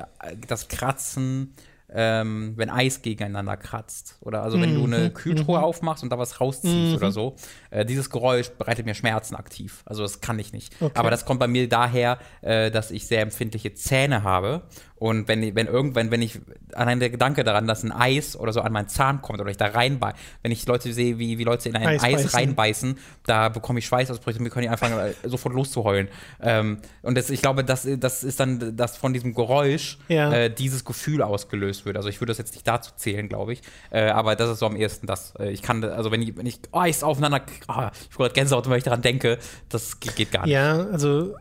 das 0.46 0.68
Kratzen, 0.68 1.54
ähm, 1.92 2.54
wenn 2.56 2.70
Eis 2.70 3.02
gegeneinander 3.02 3.56
kratzt. 3.56 4.18
Oder 4.20 4.42
also 4.42 4.60
wenn 4.60 4.74
du 4.74 4.84
eine 4.84 5.10
Kühltruhe 5.10 5.62
aufmachst 5.62 6.02
und 6.02 6.10
da 6.10 6.18
was 6.18 6.40
rausziehst 6.40 6.96
oder 6.96 7.12
so. 7.12 7.36
Äh, 7.70 7.84
dieses 7.84 8.10
Geräusch 8.10 8.50
bereitet 8.50 8.86
mir 8.86 8.94
Schmerzen 8.94 9.34
aktiv. 9.34 9.82
Also 9.84 10.02
das 10.02 10.20
kann 10.20 10.38
ich 10.38 10.52
nicht. 10.52 10.74
Okay. 10.80 10.92
Aber 10.94 11.10
das 11.10 11.24
kommt 11.24 11.40
bei 11.40 11.48
mir 11.48 11.68
daher, 11.68 12.18
äh, 12.42 12.70
dass 12.70 12.90
ich 12.90 13.06
sehr 13.06 13.22
empfindliche 13.22 13.74
Zähne 13.74 14.22
habe. 14.22 14.62
Und 14.98 15.28
wenn, 15.28 15.54
wenn 15.54 15.66
irgendwann, 15.66 16.10
wenn 16.10 16.22
ich 16.22 16.40
allein 16.72 17.00
der 17.00 17.10
Gedanke 17.10 17.44
daran, 17.44 17.66
dass 17.66 17.82
ein 17.84 17.92
Eis 17.92 18.34
oder 18.34 18.52
so 18.54 18.62
an 18.62 18.72
meinen 18.72 18.88
Zahn 18.88 19.20
kommt 19.20 19.40
oder 19.40 19.50
ich 19.50 19.58
da 19.58 19.66
reinbeiße, 19.66 20.16
wenn 20.42 20.52
ich 20.52 20.64
Leute 20.66 20.90
sehe, 20.92 21.18
wie, 21.18 21.36
wie 21.36 21.44
Leute 21.44 21.68
in 21.68 21.76
ein 21.76 21.86
Eis 21.86 22.02
Eis, 22.02 22.12
beißen. 22.22 22.30
reinbeißen, 22.38 22.98
da 23.24 23.48
bekomme 23.50 23.78
ich 23.78 23.86
Schweißausbrüche 23.86 24.38
und 24.38 24.44
wir 24.44 24.50
können 24.50 24.62
die 24.62 24.68
anfangen, 24.70 24.98
äh, 24.98 25.28
sofort 25.28 25.54
loszuheulen. 25.54 26.08
Ähm, 26.40 26.78
und 27.02 27.16
das, 27.18 27.28
ich 27.28 27.42
glaube, 27.42 27.62
das, 27.62 27.86
das 27.98 28.24
ist 28.24 28.40
dann, 28.40 28.74
dass 28.76 28.96
von 28.96 29.12
diesem 29.12 29.34
Geräusch 29.34 29.98
Ja. 30.08 30.32
äh, 30.32 30.50
dieses 30.54 30.84
Gefühl 30.84 31.20
ausgelöst 31.22 31.84
wird. 31.84 31.98
Also 31.98 32.08
ich 32.08 32.20
würde 32.22 32.30
das 32.30 32.38
jetzt 32.38 32.54
nicht 32.54 32.66
dazu 32.66 32.92
zählen, 32.96 33.28
glaube 33.28 33.52
ich. 33.52 33.62
Äh, 33.90 34.08
aber 34.08 34.34
das 34.34 34.48
ist 34.50 34.60
so 34.60 34.66
am 34.66 34.76
ehesten 34.76 35.06
das. 35.06 35.34
Äh, 35.38 35.50
ich 35.50 35.60
kann, 35.60 35.84
also 35.84 36.10
wenn 36.10 36.22
ich, 36.22 36.36
wenn 36.38 36.46
ich 36.46 36.58
Eis 36.72 37.02
aufeinander, 37.02 37.42
oh, 37.68 37.88
ich 38.10 38.18
wurde 38.18 38.32
Gänsehaut, 38.32 38.68
wenn 38.70 38.78
ich 38.78 38.84
daran 38.84 39.02
denke, 39.02 39.38
das 39.68 40.00
geht 40.00 40.32
gar 40.32 40.46
nicht. 40.46 40.54
Ja, 40.54 40.86
also 40.90 41.34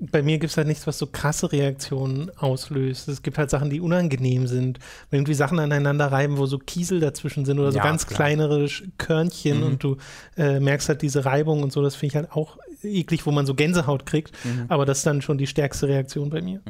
bei 0.00 0.22
mir 0.22 0.38
gibt 0.38 0.50
es 0.50 0.56
halt 0.56 0.66
nichts, 0.66 0.86
was 0.86 0.98
so 0.98 1.06
krasse 1.06 1.52
Reaktionen 1.52 2.30
auslöst. 2.38 3.08
Es 3.08 3.22
gibt 3.22 3.36
halt 3.38 3.50
Sachen, 3.50 3.68
die 3.70 3.80
unangenehm 3.80 4.46
sind. 4.46 4.78
Wenn 5.10 5.18
irgendwie 5.18 5.34
Sachen 5.34 5.58
aneinander 5.58 6.06
reiben, 6.10 6.38
wo 6.38 6.46
so 6.46 6.58
Kiesel 6.58 7.00
dazwischen 7.00 7.44
sind 7.44 7.58
oder 7.58 7.70
so 7.70 7.78
Ja, 7.78 7.84
ganz 7.84 8.06
klar. 8.06 8.16
kleinere 8.16 8.66
Körnchen 8.98 9.58
Mhm. 9.58 9.66
und 9.66 9.82
du 9.84 9.96
äh, 10.36 10.58
merkst 10.58 10.88
halt 10.88 11.02
diese 11.02 11.24
Reibung 11.24 11.62
und 11.62 11.72
so, 11.72 11.82
das 11.82 11.96
finde 11.96 12.12
ich 12.12 12.16
halt 12.16 12.32
auch 12.32 12.56
eklig, 12.82 13.26
wo 13.26 13.30
man 13.30 13.44
so 13.44 13.54
Gänsehaut 13.54 14.06
kriegt. 14.06 14.32
Mhm. 14.44 14.64
Aber 14.68 14.86
das 14.86 14.98
ist 14.98 15.06
dann 15.06 15.20
schon 15.22 15.36
die 15.38 15.46
stärkste 15.46 15.86
Reaktion 15.88 16.30
bei 16.30 16.40
mir. 16.40 16.62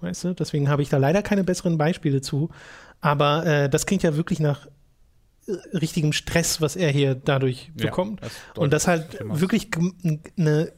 Weißt 0.00 0.24
du? 0.24 0.34
Deswegen 0.34 0.68
habe 0.68 0.82
ich 0.82 0.88
da 0.88 0.98
leider 0.98 1.22
keine 1.22 1.42
besseren 1.42 1.78
Beispiele 1.78 2.20
zu. 2.20 2.50
Aber 3.00 3.44
äh, 3.46 3.68
das 3.68 3.86
klingt 3.86 4.02
ja 4.04 4.16
wirklich 4.16 4.38
nach 4.40 4.66
äh, 5.48 5.52
richtigem 5.76 6.12
Stress, 6.12 6.60
was 6.60 6.76
er 6.76 6.90
hier 6.90 7.14
dadurch 7.16 7.72
Ja, 7.76 7.86
bekommt. 7.86 8.22
das 8.22 8.32
Und 8.56 8.72
das 8.72 8.86
halt 8.86 9.18
wirklich 9.28 9.70
eine, 10.38 10.72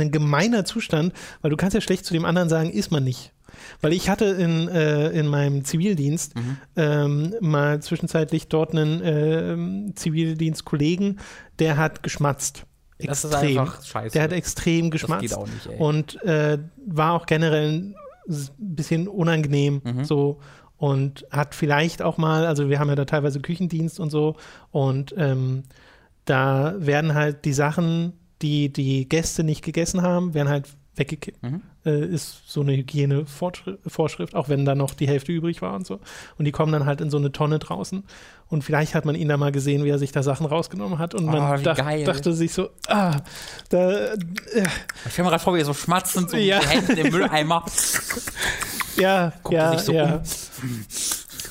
ein 0.00 0.10
gemeiner 0.10 0.64
Zustand, 0.64 1.12
weil 1.42 1.50
du 1.50 1.56
kannst 1.56 1.74
ja 1.74 1.80
schlecht 1.80 2.04
zu 2.04 2.12
dem 2.14 2.24
anderen 2.24 2.48
sagen, 2.48 2.70
ist 2.70 2.90
man 2.90 3.04
nicht. 3.04 3.32
Weil 3.80 3.92
ich 3.92 4.08
hatte 4.08 4.26
in, 4.26 4.68
äh, 4.68 5.08
in 5.10 5.26
meinem 5.26 5.64
Zivildienst 5.64 6.36
Mhm. 6.36 6.56
ähm, 6.76 7.34
mal 7.40 7.82
zwischenzeitlich 7.82 8.48
dort 8.48 8.72
einen 8.72 9.00
ähm, 9.04 9.92
Zivildienstkollegen, 9.96 11.18
der 11.58 11.76
hat 11.76 12.02
geschmatzt. 12.02 12.64
Das 12.98 13.24
ist 13.24 13.32
Extrem. 13.32 13.58
einfach 13.58 13.82
scheiße. 13.82 14.12
Der 14.12 14.22
hat 14.22 14.32
extrem 14.32 14.90
das 14.90 15.00
geschmatzt 15.00 15.22
geht 15.22 15.34
auch 15.34 15.46
nicht, 15.46 15.66
ey. 15.66 15.76
und 15.78 16.22
äh, 16.22 16.58
war 16.86 17.14
auch 17.14 17.26
generell 17.26 17.68
ein 17.68 17.94
bisschen 18.58 19.08
unangenehm 19.08 19.80
Mhm. 19.84 20.04
so 20.04 20.38
und 20.76 21.26
hat 21.30 21.54
vielleicht 21.54 22.02
auch 22.02 22.18
mal, 22.18 22.46
also 22.46 22.68
wir 22.68 22.78
haben 22.78 22.88
ja 22.88 22.94
da 22.94 23.04
teilweise 23.06 23.40
Küchendienst 23.40 23.98
und 23.98 24.10
so 24.10 24.36
und 24.70 25.14
ähm, 25.16 25.62
da 26.26 26.74
werden 26.78 27.14
halt 27.14 27.44
die 27.46 27.54
Sachen, 27.54 28.12
die 28.42 28.72
die 28.72 29.08
Gäste 29.08 29.44
nicht 29.44 29.62
gegessen 29.62 30.02
haben, 30.02 30.34
werden 30.34 30.48
halt 30.48 30.66
weggekippt. 30.96 31.42
Mhm. 31.42 31.62
Äh, 31.86 32.04
ist 32.06 32.42
so 32.46 32.60
eine 32.60 32.72
Hygienevorschrift, 32.76 34.34
auch 34.34 34.48
wenn 34.50 34.64
da 34.66 34.74
noch 34.74 34.92
die 34.92 35.08
Hälfte 35.08 35.32
übrig 35.32 35.62
war 35.62 35.74
und 35.74 35.86
so. 35.86 35.98
Und 36.36 36.44
die 36.44 36.52
kommen 36.52 36.72
dann 36.72 36.84
halt 36.84 37.00
in 37.00 37.08
so 37.10 37.16
eine 37.16 37.32
Tonne 37.32 37.58
draußen. 37.58 38.04
Und 38.48 38.64
vielleicht 38.64 38.94
hat 38.94 39.04
man 39.06 39.14
ihn 39.14 39.28
da 39.28 39.36
mal 39.38 39.52
gesehen, 39.52 39.84
wie 39.84 39.88
er 39.88 39.98
sich 39.98 40.12
da 40.12 40.22
Sachen 40.22 40.44
rausgenommen 40.44 40.98
hat. 40.98 41.14
Und 41.14 41.24
Oh, 41.28 41.32
man 41.32 41.62
dach, 41.62 41.76
geil. 41.78 42.04
dachte 42.04 42.34
sich 42.34 42.52
so, 42.52 42.68
ah, 42.88 43.16
da, 43.70 43.90
äh, 43.92 44.16
Ich 45.06 45.12
stelle 45.12 45.26
mir 45.26 45.30
gerade 45.30 45.42
vor, 45.42 45.54
wie 45.54 45.60
er 45.60 45.64
so 45.64 45.72
schmatzend 45.72 46.28
so 46.30 46.36
Ja. 46.36 46.58
mit 46.58 46.64
den 46.64 46.70
Händen 46.70 46.96
im 47.06 47.12
Mülleimer. 47.12 47.64
Ja, 48.96 49.32
Guckt 49.44 49.54
ja, 49.54 49.72
sich 49.78 49.86
so 49.86 49.92
ja. 49.92 50.16
um. 50.16 50.22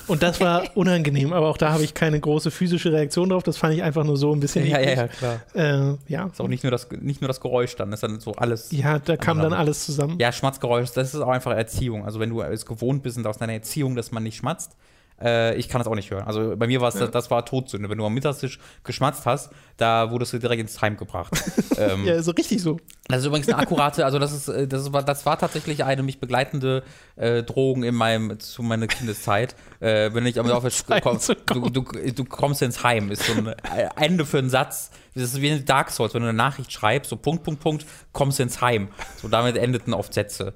Und 0.09 0.23
das 0.23 0.41
war 0.41 0.63
unangenehm, 0.75 1.31
aber 1.31 1.47
auch 1.47 1.57
da 1.57 1.71
habe 1.71 1.83
ich 1.83 1.93
keine 1.93 2.19
große 2.19 2.51
physische 2.51 2.91
Reaktion 2.91 3.29
drauf. 3.29 3.43
Das 3.43 3.57
fand 3.57 3.73
ich 3.75 3.83
einfach 3.83 4.03
nur 4.03 4.17
so 4.17 4.33
ein 4.33 4.39
bisschen. 4.39 4.65
Ja, 4.65 4.79
ja, 4.79 4.89
ja, 4.91 5.07
klar. 5.07 5.39
Äh, 5.53 5.95
ja. 6.11 6.25
Ist 6.25 6.41
auch 6.41 6.47
nicht 6.47 6.63
nur 6.63 6.71
das, 6.71 6.89
nicht 6.99 7.21
nur 7.21 7.27
das 7.27 7.39
Geräusch 7.39 7.75
dann, 7.75 7.93
ist 7.93 8.03
dann 8.03 8.19
so 8.19 8.33
alles. 8.33 8.71
ja, 8.71 8.99
da 8.99 9.15
kam 9.15 9.39
dann 9.39 9.53
alles 9.53 9.85
zusammen. 9.85 10.17
Ja, 10.19 10.31
Schmatzgeräusch, 10.31 10.91
das 10.91 11.13
ist 11.13 11.21
auch 11.21 11.29
einfach 11.29 11.51
Erziehung. 11.51 12.05
Also 12.05 12.19
wenn 12.19 12.29
du 12.31 12.41
es 12.41 12.65
gewohnt 12.65 13.03
bist 13.03 13.17
und 13.17 13.25
aus 13.27 13.37
deiner 13.37 13.53
Erziehung, 13.53 13.95
dass 13.95 14.11
man 14.11 14.23
nicht 14.23 14.37
schmatzt, 14.37 14.75
Äh, 15.21 15.55
ich 15.57 15.67
kann 15.67 15.79
das 15.79 15.87
auch 15.87 15.95
nicht 15.95 16.09
hören. 16.11 16.23
Also 16.25 16.55
bei 16.55 16.65
mir 16.65 16.79
war 16.79 16.87
es, 16.87 16.95
das, 16.95 17.11
das 17.11 17.29
war 17.29 17.43
Todsünde. 17.45 17.89
Wenn 17.89 17.97
du 17.97 18.05
am 18.05 18.13
Mittagstisch 18.13 18.57
geschmatzt 18.85 19.25
hast, 19.25 19.51
da 19.79 20.11
wurdest 20.11 20.33
du 20.33 20.39
direkt 20.39 20.61
ins 20.61 20.81
Heim 20.81 20.97
gebracht. 20.97 21.33
ähm, 21.77 22.05
Ja, 22.05 22.21
so 22.21 22.31
richtig 22.31 22.61
so. 22.61 22.77
das 23.07 23.21
ist 23.21 23.25
übrigens 23.25 23.47
eine 23.47 23.57
akkurate, 23.57 24.05
also 24.05 24.19
das 24.19 24.33
ist, 24.33 24.47
äh, 24.49 24.67
das 24.67 24.91
war, 24.91 25.03
das 25.03 25.25
war 25.25 25.39
tatsächlich 25.39 25.83
eine 25.83 26.03
mich 26.03 26.19
begleitende 26.19 26.83
äh, 27.15 27.43
Drogen 27.43 27.83
in 27.83 27.95
meinem, 27.95 28.39
zu 28.39 28.61
meiner 28.61 28.87
Kindeszeit. 28.87 29.55
Äh, 29.79 30.13
wenn 30.13 30.25
ich 30.25 30.39
am 30.39 30.47
Laufe 30.47 30.69
Heim 30.69 31.01
kommst, 31.01 31.27
zu 31.27 31.35
du, 31.35 31.69
du, 31.69 31.81
du 31.83 32.25
kommst 32.25 32.61
ins 32.61 32.83
Heim, 32.83 33.09
ist 33.11 33.23
so 33.23 33.33
ein 33.33 33.47
äh, 33.47 33.53
Ende 33.95 34.25
für 34.25 34.39
einen 34.39 34.49
Satz. 34.49 34.91
Das 35.15 35.23
ist 35.33 35.41
wie 35.41 35.49
in 35.49 35.65
Dark 35.65 35.89
Souls, 35.89 36.13
wenn 36.13 36.21
du 36.21 36.29
eine 36.29 36.37
Nachricht 36.37 36.71
schreibst, 36.71 37.09
so 37.09 37.17
Punkt, 37.17 37.43
Punkt, 37.43 37.61
Punkt, 37.61 37.85
kommst 38.13 38.39
ins 38.39 38.61
Heim. 38.61 38.89
So 39.21 39.27
damit 39.27 39.57
endeten 39.57 39.93
oft 39.93 40.13
Sätze. 40.13 40.53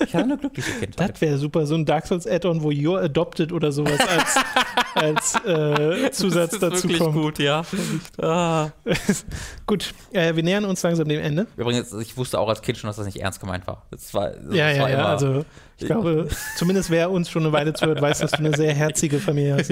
Ich 0.00 0.14
hatte 0.14 0.24
eine 0.24 0.38
glückliche 0.38 0.72
Kindheit. 0.72 1.10
Das 1.10 1.20
wäre 1.20 1.38
super, 1.38 1.66
so 1.66 1.74
ein 1.74 1.84
Dark 1.84 2.06
Souls 2.06 2.26
Add-on, 2.26 2.62
wo 2.62 2.70
You're 2.70 3.02
Adopted 3.02 3.52
oder 3.52 3.70
sowas 3.70 4.00
als, 4.00 4.34
als 4.94 5.34
äh, 5.44 6.10
Zusatz 6.12 6.58
dazu 6.58 6.88
kommt. 6.88 7.14
gut, 7.14 7.38
ja. 7.38 7.62
Ah. 8.20 8.70
Gut, 9.66 9.92
äh, 10.12 10.34
wir 10.34 10.42
nähern 10.42 10.64
uns 10.64 10.82
langsam 10.82 11.06
dem 11.08 11.20
Ende. 11.20 11.46
Übrigens, 11.56 11.92
ich 11.92 12.16
wusste 12.16 12.38
auch 12.38 12.48
als 12.48 12.62
Kind 12.62 12.78
schon, 12.78 12.88
dass 12.88 12.96
das 12.96 13.06
nicht 13.06 13.20
ernst 13.20 13.40
gemeint 13.40 13.66
war. 13.66 13.84
Das 13.90 14.12
war, 14.14 14.30
das 14.30 14.54
Ja, 14.54 14.70
ja, 14.70 14.82
war 14.82 14.90
ja. 14.90 14.94
immer- 14.98 15.08
Also 15.08 15.44
ich 15.76 15.86
glaube, 15.86 16.28
zumindest 16.56 16.90
wer 16.90 17.10
uns 17.10 17.30
schon 17.30 17.42
eine 17.44 17.52
Weile 17.52 17.72
zuhört, 17.74 18.00
weiß, 18.00 18.18
dass 18.20 18.30
du 18.32 18.38
eine 18.38 18.56
sehr 18.56 18.74
herzige 18.74 19.18
Familie 19.20 19.56
hast. 19.58 19.70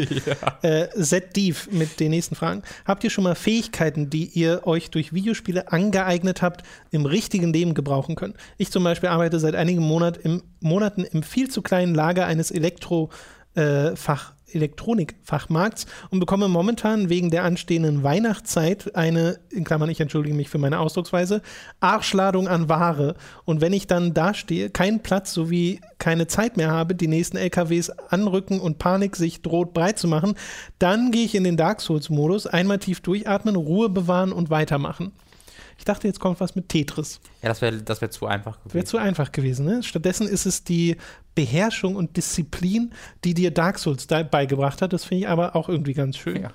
Äh, 0.63 0.89
Zed 1.03 1.35
Div 1.35 1.69
mit 1.73 1.99
den 1.99 2.11
nächsten 2.11 2.35
Fragen. 2.35 2.63
Habt 2.85 3.03
ihr 3.05 3.11
schon 3.11 3.25
mal 3.25 3.35
Fähigkeiten, 3.35 4.11
die 4.11 4.27
ihr 4.27 4.67
euch 4.67 4.91
durch 4.91 5.13
Videospiele 5.15 5.73
angeeignet 5.73 6.43
habt, 6.43 6.63
im 6.91 7.07
richtigen 7.07 7.53
Leben 7.53 7.75
gebrauchen 7.75 8.15
könnt? 8.17 8.37
Ich 8.59 8.71
zum 8.71 8.85
Beispiel 8.85 9.09
arbeite 9.09 9.41
seit 9.41 9.55
einigen 9.55 9.83
Monat 9.83 10.17
im, 10.19 10.43
Monaten 10.61 11.05
im 11.05 11.23
viel 11.23 11.49
zu 11.51 11.63
kleinen 11.63 11.95
Lager 11.95 12.27
eines 12.27 12.51
Elektrofach. 12.51 13.17
Äh, 13.57 13.97
Fach- 13.97 14.35
Elektronikfachmarkts 14.57 15.87
und 16.11 16.21
bekomme 16.21 16.49
momentan 16.49 17.09
wegen 17.09 17.31
der 17.31 17.45
anstehenden 17.45 18.03
Weihnachtszeit 18.03 18.95
eine, 18.97 19.39
in 19.51 19.65
Klammern, 19.65 19.91
ich 19.91 20.01
entschuldige 20.01 20.35
mich 20.35 20.49
für 20.49 20.59
meine 20.59 20.81
Ausdrucksweise, 20.81 21.43
Arschladung 21.81 22.49
an 22.49 22.69
Ware. 22.69 23.15
Und 23.45 23.61
wenn 23.61 23.73
ich 23.73 23.87
dann 23.87 24.15
dastehe, 24.15 24.71
keinen 24.71 25.01
Platz 25.01 25.33
sowie 25.33 25.81
keine 25.99 26.27
Zeit 26.27 26.57
mehr 26.57 26.71
habe, 26.71 26.95
die 26.95 27.09
nächsten 27.09 27.37
LKWs 27.37 27.91
anrücken 27.91 28.61
und 28.61 28.79
Panik 28.79 29.17
sich 29.17 29.43
droht 29.43 29.73
breit 29.73 29.99
zu 29.99 30.09
machen, 30.09 30.35
dann 30.79 31.11
gehe 31.11 31.25
ich 31.25 31.35
in 31.35 31.45
den 31.45 31.57
Dark 31.57 31.81
Souls-Modus, 31.81 32.47
einmal 32.47 32.79
tief 32.79 33.01
durchatmen, 33.01 33.57
Ruhe 33.57 33.89
bewahren 33.89 34.33
und 34.33 34.51
weitermachen. 34.51 35.13
Ich 35.79 35.85
dachte, 35.85 36.07
jetzt 36.09 36.21
kommt 36.21 36.41
was 36.41 36.55
mit 36.55 36.69
Tetris. 36.69 37.21
Ja, 37.43 37.49
das 37.49 37.61
wäre 37.61 37.77
das 37.83 38.01
wär 38.01 38.11
zu 38.11 38.27
einfach 38.27 38.59
Wäre 38.65 38.69
gewesen. 38.71 38.87
zu 38.87 38.97
einfach 38.99 39.33
gewesen. 39.33 39.67
Ne? 39.67 39.83
Stattdessen 39.83 40.27
ist 40.27 40.47
es 40.47 40.65
die 40.65 40.97
Beherrschung 41.35 41.97
und 41.97 42.17
Disziplin, 42.17 42.93
die 43.25 43.35
dir 43.35 43.51
Dark 43.51 43.79
Souls 43.79 44.07
beigebracht 44.07 44.81
hat. 44.83 44.93
Das 44.93 45.05
finde 45.05 45.25
ich 45.25 45.29
aber 45.29 45.55
auch 45.55 45.69
irgendwie 45.69 45.93
ganz 45.95 46.17
schön. 46.17 46.43
Ja. 46.43 46.51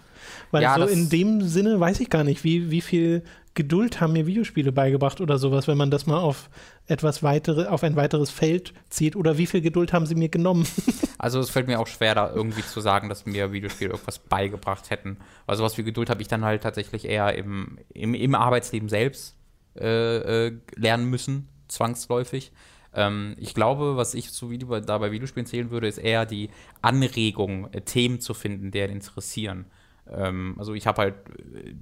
Weil 0.49 0.63
Ja, 0.63 0.75
so 0.75 0.85
in 0.85 1.09
dem 1.09 1.41
Sinne 1.41 1.79
weiß 1.79 1.99
ich 1.99 2.09
gar 2.09 2.23
nicht, 2.23 2.43
wie, 2.43 2.71
wie 2.71 2.81
viel 2.81 3.23
Geduld 3.53 3.99
haben 3.99 4.13
mir 4.13 4.27
Videospiele 4.27 4.71
beigebracht 4.71 5.19
oder 5.19 5.37
sowas, 5.37 5.67
wenn 5.67 5.77
man 5.77 5.91
das 5.91 6.05
mal 6.05 6.19
auf 6.19 6.49
etwas 6.87 7.21
weitere, 7.21 7.67
auf 7.67 7.83
ein 7.83 7.97
weiteres 7.97 8.29
Feld 8.29 8.73
zieht. 8.89 9.15
Oder 9.17 9.37
wie 9.37 9.45
viel 9.45 9.61
Geduld 9.61 9.91
haben 9.91 10.05
sie 10.05 10.15
mir 10.15 10.29
genommen? 10.29 10.67
Also 11.17 11.39
es 11.39 11.51
fällt 11.51 11.67
mir 11.67 11.79
auch 11.79 11.85
schwer, 11.85 12.15
da 12.15 12.33
irgendwie 12.33 12.63
zu 12.63 12.81
sagen, 12.81 13.07
dass 13.07 13.27
mir 13.27 13.51
Videospiele 13.51 13.91
irgendwas 13.91 14.17
beigebracht 14.17 14.89
hätten. 14.89 15.17
Weil 15.45 15.55
sowas 15.55 15.77
wie 15.77 15.83
Geduld 15.83 16.09
habe 16.09 16.19
ich 16.23 16.27
dann 16.27 16.43
halt 16.43 16.63
tatsächlich 16.63 17.05
eher 17.05 17.35
im, 17.35 17.77
im, 17.93 18.15
im 18.15 18.33
Arbeitsleben 18.33 18.89
selbst 18.89 19.37
äh, 19.79 20.47
äh, 20.47 20.57
lernen 20.75 21.11
müssen, 21.11 21.47
zwangsläufig. 21.67 22.51
Ähm, 22.93 23.35
ich 23.37 23.53
glaube, 23.53 23.97
was 23.97 24.15
ich 24.15 24.31
zu 24.31 24.49
Video, 24.49 24.79
da 24.79 24.97
bei 24.97 25.11
Videospielen 25.11 25.45
zählen 25.45 25.69
würde, 25.69 25.87
ist 25.87 25.99
eher 25.99 26.25
die 26.25 26.49
Anregung, 26.81 27.71
äh, 27.71 27.81
Themen 27.81 28.19
zu 28.19 28.33
finden, 28.33 28.71
die 28.71 28.81
einen 28.81 28.93
interessieren. 28.93 29.65
Ähm, 30.15 30.55
also 30.57 30.73
ich 30.73 30.87
habe 30.87 31.01
halt 31.01 31.15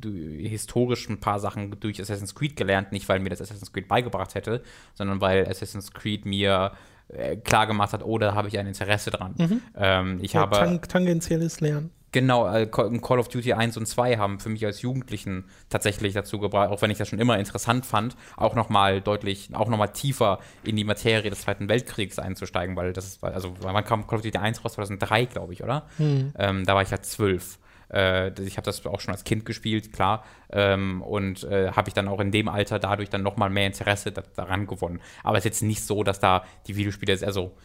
äh, 0.06 0.48
historisch 0.48 1.10
ein 1.10 1.20
paar 1.20 1.40
Sachen 1.40 1.80
durch 1.80 2.02
Assassin's 2.02 2.36
Creed 2.36 2.56
gelernt, 2.56 2.92
nicht 2.92 3.08
weil 3.10 3.20
mir 3.20 3.30
das 3.30 3.42
Assassin's 3.42 3.72
Creed 3.74 3.88
beigebracht 3.88 4.36
hätte, 4.36 4.62
sondern 4.94 5.22
weil 5.22 5.48
Assassin's 5.48 5.92
Creed 5.92 6.26
mir 6.26 6.72
äh, 7.10 7.38
klar 7.38 7.68
gemacht 7.68 7.94
hat, 7.94 8.04
oh, 8.04 8.18
da 8.18 8.36
habe 8.36 8.48
ich 8.48 8.58
ein 8.60 8.68
Interesse 8.68 9.12
dran. 9.12 9.62
Ähm, 9.76 10.20
ich 10.22 10.34
Ja, 10.34 10.42
habe 10.42 10.58
tang 10.58 10.82
tangentielles 10.82 11.60
Lernen. 11.60 11.92
Genau, 12.12 12.52
äh, 12.52 12.66
Call 12.66 13.20
of 13.20 13.28
Duty 13.28 13.54
1 13.54 13.78
und 13.78 13.86
2 13.86 14.18
haben 14.18 14.40
für 14.40 14.50
mich 14.50 14.66
als 14.66 14.82
Jugendlichen 14.82 15.46
tatsächlich 15.70 16.14
dazu 16.14 16.40
gebracht, 16.40 16.72
auch 16.72 16.82
wenn 16.82 16.90
ich 16.90 16.98
das 16.98 17.08
schon 17.08 17.20
immer 17.20 17.38
interessant 17.38 17.86
fand, 17.86 18.16
auch 18.36 18.56
nochmal 18.56 19.00
deutlich, 19.00 19.50
auch 19.54 19.70
nochmal 19.70 19.90
tiefer 19.94 20.40
in 20.64 20.76
die 20.76 20.84
Materie 20.86 21.30
des 21.30 21.42
Zweiten 21.42 21.70
Weltkriegs 21.70 22.18
einzusteigen, 22.18 22.76
weil 22.76 22.94
das 22.94 23.06
ist, 23.06 23.24
also 23.24 23.54
wann 23.62 23.84
kam 23.86 24.08
Call 24.08 24.18
of 24.18 24.24
Duty 24.24 24.40
1 24.40 24.66
raus? 24.66 24.74
2003, 24.74 25.26
glaube 25.26 25.54
ich, 25.54 25.64
oder? 25.64 25.86
Ähm, 26.00 26.66
da 26.66 26.74
war 26.74 26.82
ich 26.82 26.90
ja 26.90 27.00
zwölf. 27.00 27.60
Äh, 27.92 28.32
ich 28.42 28.58
habe 28.58 28.66
das 28.66 28.86
auch 28.86 29.00
schon 29.00 29.14
als 29.14 29.24
Kind 29.24 29.46
gespielt, 29.46 29.94
klar. 29.94 30.24
Ähm, 30.52 31.02
und 31.02 31.44
äh, 31.44 31.72
habe 31.72 31.90
ich 31.90 31.94
dann 31.94 32.08
auch 32.08 32.20
in 32.20 32.32
dem 32.32 32.48
Alter 32.48 32.80
dadurch 32.80 33.10
dann 33.10 33.24
nochmal 33.24 33.50
mehr 33.50 33.68
Interesse 33.68 34.12
da, 34.12 34.24
daran 34.36 34.68
gewonnen. 34.68 35.02
Aber 35.24 35.38
es 35.38 35.46
ist 35.46 35.52
jetzt 35.52 35.62
nicht 35.64 35.84
so, 35.84 36.04
dass 36.04 36.20
da 36.20 36.46
die 36.68 36.76
Videospiele, 36.76 37.18
also 37.26 37.56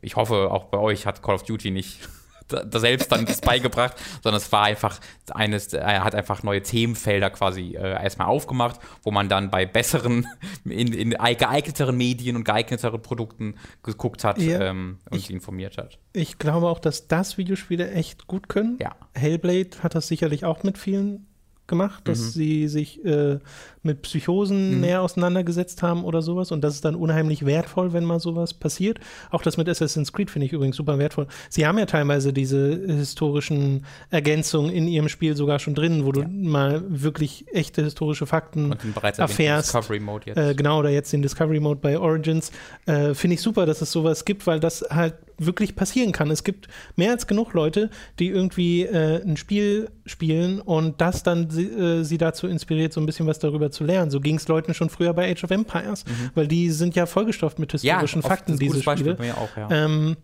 ich 0.00 0.16
hoffe, 0.16 0.50
auch 0.50 0.64
bei 0.64 0.78
euch 0.78 1.06
hat 1.06 1.22
Call 1.22 1.36
of 1.36 1.44
Duty 1.44 1.70
nicht 1.70 2.08
selbst 2.48 3.10
dann 3.10 3.26
das 3.26 3.40
beigebracht, 3.40 3.96
sondern 4.22 4.40
es 4.40 4.50
war 4.52 4.64
einfach 4.64 5.00
eines, 5.30 5.72
er 5.72 6.04
hat 6.04 6.14
einfach 6.14 6.42
neue 6.42 6.62
Themenfelder 6.62 7.30
quasi 7.30 7.76
äh, 7.76 8.02
erstmal 8.02 8.28
aufgemacht, 8.28 8.80
wo 9.02 9.10
man 9.10 9.28
dann 9.28 9.50
bei 9.50 9.66
besseren, 9.66 10.26
in, 10.64 10.92
in 10.92 11.10
geeigneteren 11.10 11.96
Medien 11.96 12.36
und 12.36 12.44
geeigneteren 12.44 13.00
Produkten 13.02 13.56
geguckt 13.82 14.24
hat 14.24 14.38
Ja, 14.38 14.60
ähm, 14.60 14.98
und 15.10 15.18
sich 15.18 15.30
informiert 15.30 15.78
hat. 15.78 15.98
Ich 16.12 16.38
glaube 16.38 16.68
auch, 16.68 16.78
dass 16.78 17.08
das 17.08 17.38
Videospiele 17.38 17.90
echt 17.90 18.26
gut 18.26 18.48
können. 18.48 18.78
Ja. 18.80 18.94
Hellblade 19.14 19.82
hat 19.82 19.94
das 19.94 20.08
sicherlich 20.08 20.44
auch 20.44 20.62
mit 20.62 20.78
vielen 20.78 21.26
gemacht, 21.66 22.06
dass 22.06 22.18
Mhm. 22.20 22.30
sie 22.30 22.68
sich 22.68 23.04
äh, 23.04 23.38
mit 23.82 24.02
Psychosen 24.02 24.80
näher 24.80 25.00
auseinandergesetzt 25.02 25.82
haben 25.82 26.04
oder 26.04 26.20
sowas. 26.22 26.52
Und 26.52 26.62
das 26.62 26.74
ist 26.74 26.84
dann 26.84 26.94
unheimlich 26.94 27.44
wertvoll, 27.46 27.92
wenn 27.92 28.04
mal 28.04 28.20
sowas 28.20 28.54
passiert. 28.54 28.98
Auch 29.30 29.42
das 29.42 29.56
mit 29.56 29.68
Assassin's 29.68 30.12
Creed 30.12 30.30
finde 30.30 30.46
ich 30.46 30.52
übrigens 30.52 30.76
super 30.76 30.98
wertvoll. 30.98 31.26
Sie 31.48 31.66
haben 31.66 31.78
ja 31.78 31.86
teilweise 31.86 32.32
diese 32.32 32.80
historischen 32.86 33.84
Ergänzungen 34.10 34.70
in 34.70 34.88
ihrem 34.88 35.08
Spiel 35.08 35.36
sogar 35.36 35.58
schon 35.58 35.74
drin, 35.74 36.04
wo 36.04 36.12
du 36.12 36.22
mal 36.28 36.82
wirklich 36.88 37.46
echte 37.52 37.82
historische 37.82 38.26
Fakten 38.26 38.72
Und 38.72 38.82
den 38.82 38.92
bereits 38.92 39.18
erfährst. 39.18 39.68
Discovery 39.74 40.00
Mode 40.00 40.24
jetzt. 40.26 40.36
Äh, 40.38 40.54
genau, 40.54 40.78
oder 40.80 40.90
jetzt 40.90 41.12
den 41.12 41.22
Discovery 41.22 41.60
Mode 41.60 41.80
bei 41.80 41.98
Origins. 41.98 42.52
Äh, 42.86 43.14
Finde 43.14 43.34
ich 43.34 43.40
super, 43.42 43.64
dass 43.66 43.80
es 43.80 43.90
sowas 43.92 44.24
gibt, 44.24 44.46
weil 44.46 44.60
das 44.60 44.84
halt 44.90 45.14
wirklich 45.38 45.76
passieren 45.76 46.12
kann. 46.12 46.30
Es 46.30 46.44
gibt 46.44 46.68
mehr 46.96 47.10
als 47.10 47.26
genug 47.26 47.52
Leute, 47.54 47.90
die 48.18 48.28
irgendwie 48.28 48.82
äh, 48.82 49.22
ein 49.22 49.36
Spiel 49.36 49.90
spielen 50.06 50.60
und 50.60 51.00
das 51.00 51.22
dann 51.22 51.50
sie, 51.50 51.64
äh, 51.66 52.02
sie 52.04 52.18
dazu 52.18 52.46
inspiriert, 52.46 52.92
so 52.92 53.00
ein 53.00 53.06
bisschen 53.06 53.26
was 53.26 53.38
darüber 53.38 53.70
zu 53.70 53.84
lernen. 53.84 54.10
So 54.10 54.20
ging 54.20 54.36
es 54.36 54.48
Leuten 54.48 54.74
schon 54.74 54.90
früher 54.90 55.12
bei 55.14 55.30
Age 55.30 55.44
of 55.44 55.50
Empires, 55.50 56.04
weil 56.34 56.46
die 56.48 56.70
sind 56.70 56.94
ja 56.94 57.06
vollgestopft 57.06 57.58
mit 57.58 57.72
historischen 57.72 58.20
oft- 58.20 58.28
Fakten, 58.28 58.52
Mhm. 58.54 58.58
diese 58.58 58.82
Spiele. 58.82 59.16
auch, 59.36 59.56
ja. 59.56 59.68
Ähm, 59.70 60.16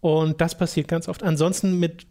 und 0.00 0.40
das 0.40 0.56
passiert 0.56 0.86
ganz 0.88 1.08
oft. 1.08 1.22
Ansonsten 1.22 1.78
mit 1.78 2.06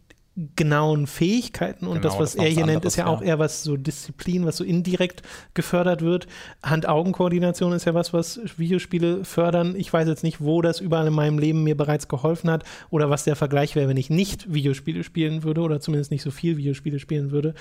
genauen 0.54 1.06
Fähigkeiten 1.08 1.86
und 1.86 1.94
Genau, 1.94 2.08
das, 2.08 2.18
was 2.18 2.34
das 2.34 2.44
er 2.44 2.50
hier 2.50 2.64
nennt, 2.64 2.84
ist 2.84 2.96
ja 2.96 3.06
auch 3.06 3.22
eher 3.22 3.40
was 3.40 3.64
so 3.64 3.76
Disziplin, 3.76 4.46
was 4.46 4.56
so 4.56 4.64
indirekt 4.64 5.22
gefördert 5.54 6.00
wird. 6.02 6.28
Hand-Augen-Koordination 6.62 7.72
ist 7.72 7.86
ja 7.86 7.94
was, 7.94 8.12
was 8.12 8.40
Videospiele 8.56 9.24
fördern. 9.24 9.74
Ich 9.76 9.92
weiß 9.92 10.06
jetzt 10.06 10.22
nicht, 10.22 10.40
wo 10.40 10.62
das 10.62 10.80
überall 10.80 11.08
in 11.08 11.12
meinem 11.12 11.40
Leben 11.40 11.64
mir 11.64 11.76
bereits 11.76 12.06
geholfen 12.06 12.50
hat 12.50 12.62
oder 12.90 13.10
was 13.10 13.24
der 13.24 13.34
Vergleich 13.34 13.74
wäre, 13.74 13.88
wenn 13.88 13.96
ich 13.96 14.10
nicht 14.10 14.52
Videospiele 14.52 15.02
spielen 15.02 15.42
würde 15.42 15.60
oder 15.60 15.80
zumindest 15.80 16.12
nicht 16.12 16.22
so 16.22 16.30
viel 16.30 16.56
Videospiele 16.56 17.00
spielen 17.00 17.32
würde. 17.32 17.54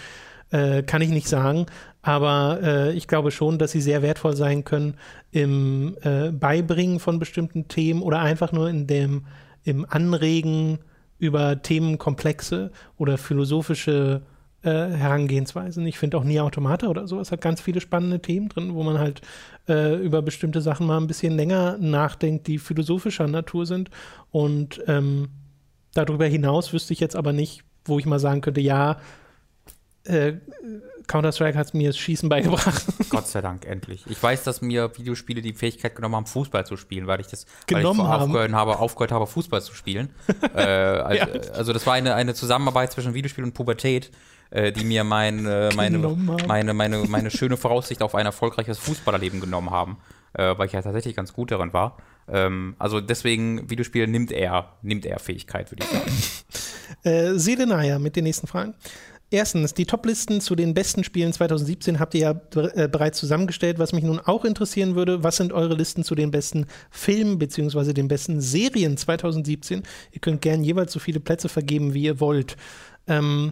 Äh, 0.50 0.84
kann 0.84 1.02
ich 1.02 1.10
nicht 1.10 1.28
sagen, 1.28 1.66
aber 2.04 2.60
äh, 2.62 2.94
ich 2.94 3.08
glaube 3.08 3.32
schon, 3.32 3.58
dass 3.58 3.72
sie 3.72 3.82
sehr 3.82 4.02
wertvoll 4.02 4.36
sein 4.36 4.64
können 4.64 4.94
im 5.32 5.98
äh, 6.04 6.32
Beibringen 6.32 7.00
von 7.00 7.20
bestimmten 7.20 7.68
Themen 7.68 8.02
oder 8.02 8.20
einfach 8.20 8.52
nur 8.52 8.70
in 8.70 8.88
dem 8.88 9.26
im 9.64 9.86
Anregen 9.90 10.80
über 11.20 11.62
Themenkomplexe 11.62 12.72
oder 12.98 13.18
philosophische 13.18 14.22
äh, 14.64 14.70
Herangehensweisen. 14.70 15.86
Ich 15.86 15.98
finde 15.98 16.18
auch 16.18 16.24
Nier 16.24 16.44
Automata 16.44 16.88
oder 16.88 17.08
sowas 17.08 17.32
hat 17.32 17.42
ganz 17.42 17.62
viele 17.62 17.80
spannende 17.80 18.20
Themen 18.20 18.50
drin, 18.50 18.74
wo 18.74 18.84
man 18.84 19.00
halt 19.00 19.22
äh, 19.70 19.96
über 19.96 20.22
bestimmte 20.22 20.62
Sachen 20.62 20.88
mal 20.88 20.98
ein 20.98 21.08
bisschen 21.08 21.36
länger 21.36 21.78
nachdenkt, 21.78 22.48
die 22.48 22.58
philosophischer 22.58 23.28
Natur 23.28 23.66
sind. 23.66 23.90
Und 24.32 24.82
ähm, 24.88 25.30
darüber 25.94 26.26
hinaus 26.26 26.74
wüsste 26.74 26.94
ich 26.94 27.00
jetzt 27.00 27.16
aber 27.16 27.34
nicht, 27.34 27.64
wo 27.86 28.00
ich 28.00 28.06
mal 28.06 28.20
sagen 28.20 28.42
könnte, 28.42 28.62
ja, 28.62 28.98
äh, 30.04 30.34
Counter-Strike 31.08 31.58
hat 31.58 31.74
mir 31.74 31.90
das 31.90 31.98
Schießen 31.98 32.30
beigebracht. 32.30 32.86
Gott 33.10 33.28
sei 33.28 33.42
Dank, 33.42 33.66
endlich. 33.66 34.06
Ich 34.10 34.22
weiß, 34.22 34.44
dass 34.44 34.62
mir 34.62 34.92
Videospiele 34.98 35.42
die 35.42 35.54
Fähigkeit 35.54 35.96
genommen 35.96 36.16
haben, 36.16 36.26
Fußball 36.26 36.66
zu 36.66 36.78
spielen, 36.78 37.08
weil 37.08 37.22
ich 37.22 37.28
das 37.28 37.46
Genommen 37.66 38.00
weil 38.00 38.06
ich 38.18 38.22
aufgehört 38.24 38.54
habe, 38.54 38.80
aufgehört 38.80 39.12
habe, 39.12 39.28
Fußball 39.28 39.62
zu 39.62 39.74
spielen. 39.74 40.10
äh, 40.56 40.60
also, 40.62 41.18
Ja. 41.18 41.28
also 41.54 41.74
das 41.74 41.86
war 41.86 41.94
eine, 41.94 42.14
eine 42.16 42.34
Zusammenarbeit 42.34 42.92
zwischen 42.92 43.14
Videospiel 43.14 43.44
und 43.44 43.54
Pubertät, 43.54 44.12
äh, 44.50 44.72
die 44.72 44.84
mir 44.84 45.04
mein, 45.04 45.46
äh, 45.46 45.70
meine, 45.76 45.98
meine, 46.48 46.74
meine, 46.74 46.98
meine 47.08 47.32
schöne 47.32 47.58
Voraussicht 47.58 48.02
auf 48.02 48.14
ein 48.14 48.26
erfolgreiches 48.26 48.78
Fußballerleben 48.80 49.40
genommen 49.40 49.72
haben, 49.72 49.98
äh, 50.34 50.58
weil 50.58 50.68
ich 50.68 50.74
ja 50.74 50.82
tatsächlich 50.82 51.16
ganz 51.16 51.34
gut 51.34 51.52
darin 51.52 51.74
war. 51.74 51.98
Ähm, 52.30 52.76
also 52.80 53.00
deswegen, 53.00 53.70
Videospiele 53.70 54.08
nimmt 54.08 54.32
er, 54.32 54.74
nimmt 54.82 55.06
er 55.06 55.20
Fähigkeit, 55.20 55.72
würde 55.72 55.84
ich 55.86 55.90
sagen. 55.90 56.12
Äh, 57.04 57.38
Selenaya 57.40 58.00
mit 58.00 58.16
den 58.16 58.24
nächsten 58.26 58.48
Fragen. 58.48 58.74
Erstens, 59.30 59.74
die 59.74 59.86
Toplisten 59.86 60.40
zu 60.40 60.56
den 60.56 60.74
besten 60.74 61.04
Spielen 61.04 61.34
2017 61.34 62.00
habt 62.00 62.14
ihr 62.14 62.22
ja 62.22 62.62
äh, 62.76 62.88
bereits 62.88 63.20
zusammengestellt. 63.20 63.78
Was 63.78 63.92
mich 63.92 64.06
nun 64.06 64.20
auch 64.20 64.46
interessieren 64.46 64.96
würde, 64.96 65.22
was 65.22 65.36
sind 65.36 65.52
eure 65.52 65.76
Listen 65.76 66.06
zu 66.06 66.16
den 66.16 66.32
besten 66.32 66.66
Filmen 66.92 67.38
bzw. 67.38 67.92
den 67.92 68.08
besten 68.08 68.40
Serien 68.40 68.96
2017? 68.96 69.84
Ihr 70.12 70.22
könnt 70.22 70.42
gern 70.42 70.64
jeweils 70.64 70.94
so 70.94 71.00
viele 71.00 71.20
Plätze 71.20 71.50
vergeben, 71.50 71.94
wie 71.94 72.04
ihr 72.04 72.22
wollt. 72.22 72.56
Ähm, 73.06 73.52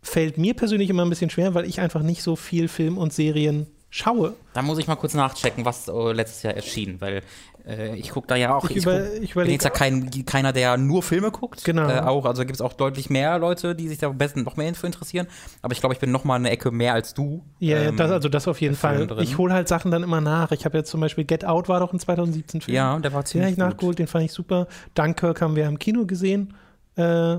fällt 0.00 0.38
mir 0.38 0.54
persönlich 0.54 0.88
immer 0.88 1.04
ein 1.04 1.10
bisschen 1.10 1.30
schwer, 1.30 1.52
weil 1.52 1.64
ich 1.64 1.80
einfach 1.80 2.02
nicht 2.02 2.22
so 2.22 2.36
viel 2.36 2.68
Film 2.68 2.96
und 2.96 3.12
Serien 3.12 3.66
schaue. 3.90 4.34
Da 4.54 4.62
muss 4.62 4.78
ich 4.78 4.86
mal 4.86 4.96
kurz 4.96 5.14
nachchecken, 5.14 5.64
was 5.64 5.88
äh, 5.88 6.12
letztes 6.12 6.42
Jahr 6.42 6.54
erschien, 6.54 7.00
weil 7.00 7.22
äh, 7.66 7.96
ich 7.96 8.10
gucke 8.10 8.26
da 8.26 8.36
ja 8.36 8.54
auch. 8.54 8.64
Ich, 8.64 8.76
ich, 8.76 8.82
über, 8.84 9.00
guck, 9.00 9.22
ich 9.22 9.34
bin 9.34 9.50
jetzt 9.50 9.64
ja 9.64 9.70
kein, 9.70 10.10
keiner, 10.24 10.52
der 10.52 10.76
nur 10.76 11.02
Filme 11.02 11.30
guckt. 11.30 11.64
Genau. 11.64 11.88
Äh, 11.88 12.00
auch, 12.00 12.24
also 12.24 12.42
gibt 12.42 12.54
es 12.54 12.60
auch 12.60 12.72
deutlich 12.72 13.10
mehr 13.10 13.38
Leute, 13.38 13.74
die 13.74 13.88
sich 13.88 13.98
da 13.98 14.08
besten 14.08 14.42
noch 14.42 14.56
mehr 14.56 14.68
Info 14.68 14.86
interessieren. 14.86 15.26
Aber 15.62 15.72
ich 15.72 15.80
glaube, 15.80 15.94
ich 15.94 16.00
bin 16.00 16.10
noch 16.10 16.24
mal 16.24 16.36
eine 16.36 16.50
Ecke 16.50 16.70
mehr 16.70 16.94
als 16.94 17.14
du. 17.14 17.44
Ja, 17.58 17.78
ähm, 17.78 17.96
das, 17.96 18.10
also 18.10 18.28
das 18.28 18.48
auf 18.48 18.60
jeden 18.60 18.76
Fall. 18.76 19.06
Drin. 19.06 19.22
Ich 19.22 19.38
hole 19.38 19.52
halt 19.52 19.68
Sachen 19.68 19.90
dann 19.90 20.02
immer 20.02 20.20
nach. 20.20 20.50
Ich 20.52 20.64
habe 20.64 20.78
jetzt 20.78 20.90
zum 20.90 21.00
Beispiel 21.00 21.24
Get 21.24 21.44
Out 21.44 21.68
war 21.68 21.80
doch 21.80 21.92
ein 21.92 22.00
2017 22.00 22.62
Film. 22.62 22.74
Ja, 22.74 22.98
der 22.98 23.12
war 23.12 23.24
ziemlich 23.24 23.54
Den 23.54 23.62
habe 23.62 23.70
ich 23.70 23.74
nachgeholt, 23.74 23.98
den 23.98 24.06
fand 24.06 24.24
ich 24.24 24.32
super. 24.32 24.66
Dunkirk 24.94 25.42
haben 25.42 25.56
wir 25.56 25.66
im 25.66 25.78
Kino 25.78 26.06
gesehen. 26.06 26.54
Äh, 26.96 27.38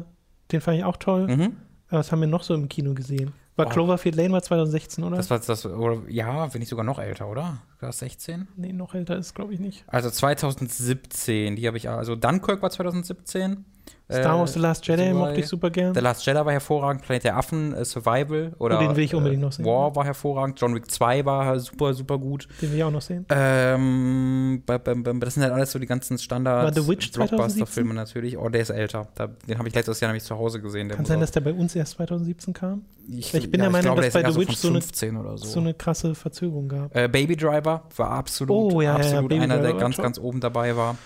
den 0.51 0.61
fand 0.61 0.77
ich 0.77 0.83
auch 0.83 0.97
toll. 0.97 1.27
Mhm. 1.27 1.57
Was 1.89 2.11
haben 2.11 2.21
wir 2.21 2.27
noch 2.27 2.43
so 2.43 2.53
im 2.53 2.69
Kino 2.69 2.93
gesehen? 2.93 3.33
War 3.59 3.67
oh. 3.67 3.69
Cloverfield 3.69 4.15
Lane 4.15 4.31
war 4.31 4.41
2016, 4.41 5.03
oder? 5.03 5.17
Das 5.17 5.29
war 5.29 5.37
das, 5.37 5.65
oder, 5.65 6.01
ja, 6.07 6.45
bin 6.47 6.61
ich 6.61 6.69
sogar 6.69 6.85
noch 6.85 6.97
älter, 6.97 7.27
oder? 7.27 7.57
War 7.79 7.89
das 7.89 7.99
16? 7.99 8.47
Nee, 8.57 8.73
noch 8.73 8.93
älter 8.93 9.17
ist, 9.17 9.33
glaube 9.35 9.53
ich, 9.53 9.59
nicht. 9.59 9.85
Also 9.87 10.09
2017, 10.09 11.55
die 11.55 11.65
habe 11.65 11.77
ich, 11.77 11.89
also 11.89 12.15
Dunkirk 12.15 12.61
war 12.61 12.69
2017. 12.69 13.65
Star 14.11 14.39
Wars 14.39 14.53
The 14.53 14.59
Last 14.59 14.87
Jedi 14.87 15.13
mochte 15.13 15.39
ich 15.39 15.47
super 15.47 15.69
gern. 15.69 15.93
The 15.93 15.99
Last 15.99 16.25
Jedi 16.25 16.39
war 16.39 16.51
hervorragend, 16.51 17.03
Planet 17.03 17.25
der 17.25 17.37
Affen, 17.37 17.75
äh, 17.75 17.85
Survival 17.85 18.53
oder 18.57 18.77
oh, 18.77 18.81
den 18.81 18.95
will 18.95 19.03
ich 19.03 19.13
unbedingt 19.13 19.41
noch 19.41 19.51
sehen. 19.51 19.65
War 19.65 19.95
war 19.95 20.03
hervorragend, 20.03 20.59
John 20.59 20.73
Wick 20.73 20.89
2 20.89 21.25
war 21.25 21.59
super, 21.59 21.93
super 21.93 22.17
gut. 22.17 22.47
Den 22.59 22.71
will 22.71 22.77
ich 22.79 22.83
auch 22.83 22.91
noch 22.91 23.01
sehen. 23.01 23.25
Ähm, 23.29 24.63
das 24.65 25.33
sind 25.35 25.43
halt 25.43 25.53
alles 25.53 25.71
so 25.71 25.77
die 25.77 25.85
ganzen 25.85 26.17
Standards. 26.17 26.75
War 26.75 26.83
The 26.83 26.89
Witch 26.89 27.11
Blockbuster-Filme 27.11 27.93
natürlich. 27.93 28.37
Oh, 28.37 28.49
der 28.49 28.61
ist 28.61 28.71
älter. 28.71 29.07
den 29.47 29.57
habe 29.59 29.67
ich 29.67 29.75
letztes 29.75 29.99
Jahr 29.99 30.09
nämlich 30.09 30.23
zu 30.23 30.35
Hause 30.35 30.59
gesehen. 30.59 30.89
Kann 30.89 31.05
sein, 31.05 31.19
dass 31.19 31.31
der 31.31 31.41
bei 31.41 31.53
uns 31.53 31.75
erst 31.75 31.93
2017 31.93 32.53
kam? 32.53 32.85
Ich, 33.11 33.33
ich 33.33 33.49
bin 33.49 33.59
ja, 33.59 33.65
der 33.65 33.71
Meinung, 33.71 33.95
glaube, 33.95 34.01
dass 34.01 34.13
bei 34.13 34.31
The 34.31 34.39
Witch 34.39 34.55
so 34.55 34.69
eine, 34.69 34.81
so. 34.81 35.37
so 35.37 35.59
eine, 35.59 35.73
krasse 35.73 36.13
Verzögerung 36.13 36.67
gab. 36.67 36.95
Äh, 36.95 37.07
Baby 37.07 37.35
Driver 37.35 37.68
war 37.95 38.11
absolut, 38.11 38.73
oh, 38.73 38.81
ja, 38.81 38.95
absolut 38.95 39.31
ja, 39.31 39.41
einer, 39.41 39.59
der 39.59 39.73
ganz, 39.73 39.97
ganz 39.97 40.17
oben 40.17 40.39
dabei 40.39 40.75
war. 40.75 40.97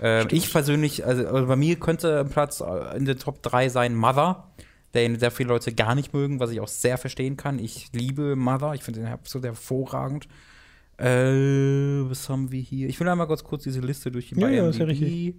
Äh, 0.00 0.26
ich 0.34 0.52
persönlich, 0.52 1.06
also, 1.06 1.26
also 1.26 1.46
bei 1.46 1.56
mir 1.56 1.76
könnte 1.76 2.24
Platz 2.24 2.60
äh, 2.60 2.96
in 2.96 3.04
der 3.04 3.18
Top 3.18 3.42
3 3.42 3.68
sein 3.68 3.94
Mother, 3.94 4.48
den 4.94 5.18
sehr 5.18 5.30
viele 5.30 5.50
Leute 5.50 5.72
gar 5.72 5.94
nicht 5.94 6.12
mögen, 6.12 6.40
was 6.40 6.50
ich 6.50 6.60
auch 6.60 6.68
sehr 6.68 6.98
verstehen 6.98 7.36
kann. 7.36 7.58
Ich 7.58 7.90
liebe 7.92 8.36
Mother, 8.36 8.74
ich 8.74 8.82
finde 8.82 9.00
den 9.00 9.08
absolut 9.08 9.46
hervorragend. 9.46 10.28
Äh, 10.98 12.08
was 12.08 12.28
haben 12.28 12.52
wir 12.52 12.60
hier? 12.60 12.88
Ich 12.88 13.00
will 13.00 13.08
einmal 13.08 13.26
ganz 13.26 13.44
kurz 13.44 13.62
diese 13.62 13.80
Liste 13.80 14.10
durch 14.10 14.32
Ja, 14.32 14.48
ja, 14.48 14.68
ist 14.68 14.78
ja 14.78 14.84
richtig. 14.84 15.34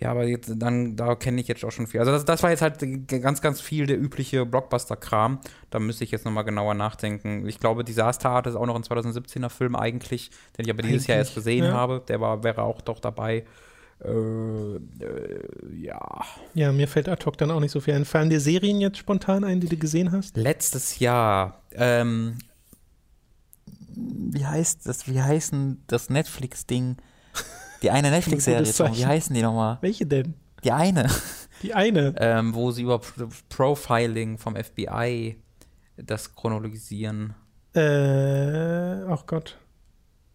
Ja, 0.00 0.12
aber 0.12 0.24
jetzt, 0.26 0.52
dann, 0.56 0.94
da 0.94 1.16
kenne 1.16 1.40
ich 1.40 1.48
jetzt 1.48 1.64
auch 1.64 1.72
schon 1.72 1.88
viel. 1.88 1.98
Also 1.98 2.12
das, 2.12 2.24
das 2.24 2.42
war 2.44 2.50
jetzt 2.50 2.62
halt 2.62 2.78
ganz, 3.08 3.42
ganz 3.42 3.60
viel 3.60 3.86
der 3.86 3.98
übliche 3.98 4.46
Blockbuster-Kram. 4.46 5.40
Da 5.70 5.80
müsste 5.80 6.04
ich 6.04 6.12
jetzt 6.12 6.24
nochmal 6.24 6.44
genauer 6.44 6.74
nachdenken. 6.74 7.48
Ich 7.48 7.58
glaube, 7.58 7.82
Disaster 7.82 8.30
Art 8.30 8.46
ist 8.46 8.54
auch 8.54 8.66
noch 8.66 8.76
ein 8.76 8.84
2017er 8.84 9.48
Film 9.48 9.74
eigentlich, 9.74 10.30
den 10.56 10.66
ich 10.66 10.70
aber 10.70 10.82
dieses 10.82 11.08
Jahr 11.08 11.18
erst 11.18 11.34
gesehen 11.34 11.64
ja. 11.64 11.72
habe. 11.72 12.02
Der 12.06 12.20
war, 12.20 12.44
wäre 12.44 12.62
auch 12.62 12.80
doch 12.80 13.00
dabei. 13.00 13.44
Äh, 14.04 14.08
äh, 14.08 14.78
ja. 15.80 16.24
Ja, 16.54 16.70
mir 16.70 16.86
fällt 16.86 17.08
ad 17.08 17.24
hoc 17.26 17.36
dann 17.36 17.50
auch 17.50 17.58
nicht 17.58 17.72
so 17.72 17.80
viel 17.80 17.94
ein. 17.94 18.04
Fallen 18.04 18.30
dir 18.30 18.40
Serien 18.40 18.80
jetzt 18.80 18.98
spontan 18.98 19.42
ein, 19.42 19.58
die 19.58 19.68
du 19.68 19.76
gesehen 19.76 20.12
hast? 20.12 20.36
Letztes 20.36 21.00
Jahr. 21.00 21.60
Ähm, 21.72 22.38
wie 23.96 24.46
heißt 24.46 24.86
das? 24.86 25.08
Wie 25.08 25.20
heißen 25.20 25.82
das 25.88 26.08
Netflix-Ding? 26.08 26.98
Die 27.82 27.90
eine 27.90 28.10
Netflix-Serie, 28.10 28.66
wie 28.66 29.06
heißen 29.06 29.34
die 29.34 29.42
nochmal? 29.42 29.78
Welche 29.80 30.06
denn? 30.06 30.34
Die 30.64 30.72
eine. 30.72 31.08
Die 31.62 31.74
eine? 31.74 32.14
ähm, 32.18 32.54
wo 32.54 32.70
sie 32.70 32.82
über 32.82 33.00
Profiling 33.48 34.38
vom 34.38 34.56
FBI 34.56 35.36
das 35.96 36.34
chronologisieren. 36.34 37.34
Äh, 37.74 39.02
ach 39.08 39.26
Gott. 39.26 39.58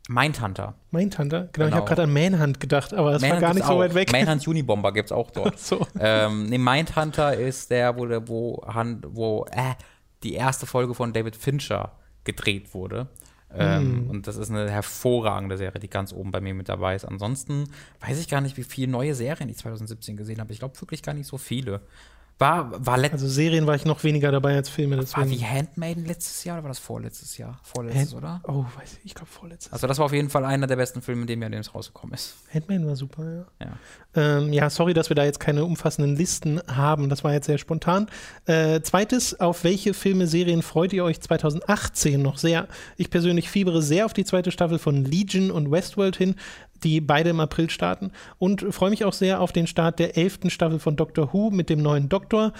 Mindhunter. 0.10 0.76
Mindhunter? 0.92 1.50
Genau, 1.52 1.52
genau. 1.54 1.68
ich 1.68 1.76
habe 1.76 1.86
gerade 1.88 2.04
an 2.04 2.14
Manhunt 2.14 2.60
gedacht, 2.60 2.94
aber 2.94 3.14
das 3.14 3.22
Manhunt 3.22 3.42
war 3.42 3.50
gar 3.50 3.54
nicht 3.54 3.66
so 3.66 3.78
weit 3.78 3.94
weg. 3.94 4.12
Manhunt 4.12 4.46
Unibomber 4.48 4.92
gibt 4.92 5.08
es 5.08 5.12
auch 5.14 5.32
dort. 5.32 5.58
so. 5.62 5.88
ähm, 6.00 6.48
nee, 6.48 6.58
Mindhunter 6.58 7.36
ist 7.36 7.72
der, 7.72 7.98
wo, 7.98 8.06
der, 8.06 8.28
wo, 8.28 8.62
wo 9.08 9.46
äh, 9.52 9.76
die 10.24 10.34
erste 10.34 10.66
Folge 10.66 10.94
von 10.94 11.14
David 11.14 11.36
Fincher 11.36 11.94
gedreht 12.26 12.74
wurde. 12.74 13.08
Ähm, 13.56 14.06
mm. 14.06 14.10
Und 14.10 14.28
das 14.28 14.38
ist 14.38 14.50
eine 14.50 14.70
hervorragende 14.70 15.58
Serie, 15.58 15.80
die 15.80 15.90
ganz 15.90 16.14
oben 16.14 16.32
bei 16.32 16.42
mir 16.42 16.54
mit 16.54 16.70
dabei 16.70 16.96
ist. 16.96 17.06
Ansonsten 17.06 17.70
weiß 18.02 18.20
ich 18.20 18.28
gar 18.28 18.42
nicht, 18.42 18.58
wie 18.58 18.64
viele 18.64 18.92
neue 18.92 19.16
Serien 19.16 19.50
ich 19.50 19.58
2017 19.58 20.18
gesehen 20.18 20.40
habe. 20.40 20.52
Ich 20.54 20.60
glaube 20.60 20.80
wirklich 20.82 21.04
gar 21.04 21.14
nicht 21.14 21.28
so 21.28 21.38
viele. 21.38 21.82
War, 22.44 22.86
war 22.86 22.96
also 22.96 23.26
Serien 23.26 23.68
war 23.68 23.76
ich 23.76 23.86
noch 23.86 24.04
weniger 24.04 24.30
dabei 24.30 24.58
als 24.58 24.68
Filme. 24.68 24.98
Deswegen. 24.98 25.22
War 25.22 25.30
wie 25.30 25.46
Handmaiden 25.46 26.06
letztes 26.06 26.44
Jahr 26.44 26.58
oder 26.58 26.64
war 26.64 26.72
das 26.72 26.80
vorletztes 26.80 27.38
Jahr? 27.38 27.58
Vorletztes, 27.64 28.14
Hand 28.14 28.22
oder? 28.22 28.42
Oh, 28.46 28.66
weiß 28.78 28.98
ich, 28.98 29.06
ich 29.06 29.16
glaube 29.16 29.32
vorletztes. 29.32 29.72
Also 29.72 29.88
das 29.88 29.98
war 29.98 30.08
auf 30.08 30.12
jeden 30.12 30.30
Fall 30.30 30.44
einer 30.44 30.68
der 30.68 30.76
besten 30.76 31.02
Filme, 31.02 31.22
in 31.22 31.28
dem 31.28 31.42
Jahr, 31.42 31.50
dem 31.50 31.62
es 31.62 31.74
rausgekommen 31.74 32.14
ist. 32.14 32.36
Handmaiden 32.54 32.86
war 32.86 32.98
super, 32.98 33.24
ja. 33.24 33.46
Ja. 33.66 34.40
Ähm, 34.40 34.52
ja, 34.52 34.70
sorry, 34.70 34.94
dass 34.94 35.10
wir 35.10 35.16
da 35.16 35.24
jetzt 35.24 35.40
keine 35.40 35.64
umfassenden 35.64 36.18
Listen 36.18 36.62
haben. 36.68 37.08
Das 37.08 37.24
war 37.24 37.32
jetzt 37.32 37.46
sehr 37.46 37.58
spontan. 37.58 38.08
Äh, 38.46 38.82
zweites, 38.82 39.40
auf 39.40 39.64
welche 39.64 39.94
Filme, 39.94 40.28
Serien 40.28 40.64
freut 40.64 40.92
ihr 40.92 41.06
euch 41.06 41.22
2018 41.22 42.22
noch 42.22 42.38
sehr? 42.38 42.68
Ich 42.98 43.10
persönlich 43.10 43.50
fiebere 43.50 43.82
sehr 43.82 44.06
auf 44.06 44.12
die 44.12 44.26
zweite 44.26 44.52
Staffel 44.52 44.80
von 44.80 45.06
Legion 45.06 45.50
und 45.50 45.72
Westworld 45.72 46.18
hin 46.18 46.36
die 46.84 47.02
beide 47.02 47.30
im 47.30 47.40
April 47.40 47.70
starten. 47.70 48.12
Und 48.40 48.66
freue 48.74 48.90
mich 48.90 49.06
auch 49.06 49.14
sehr 49.14 49.42
auf 49.42 49.52
den 49.52 49.68
Start 49.68 50.00
der 50.00 50.18
elften 50.18 50.50
Staffel 50.50 50.80
von 50.80 50.96
Doctor 50.96 51.34
Who 51.34 51.50
mit 51.50 51.70
dem 51.70 51.82
neuen 51.82 52.10
Doktor. 52.10 52.54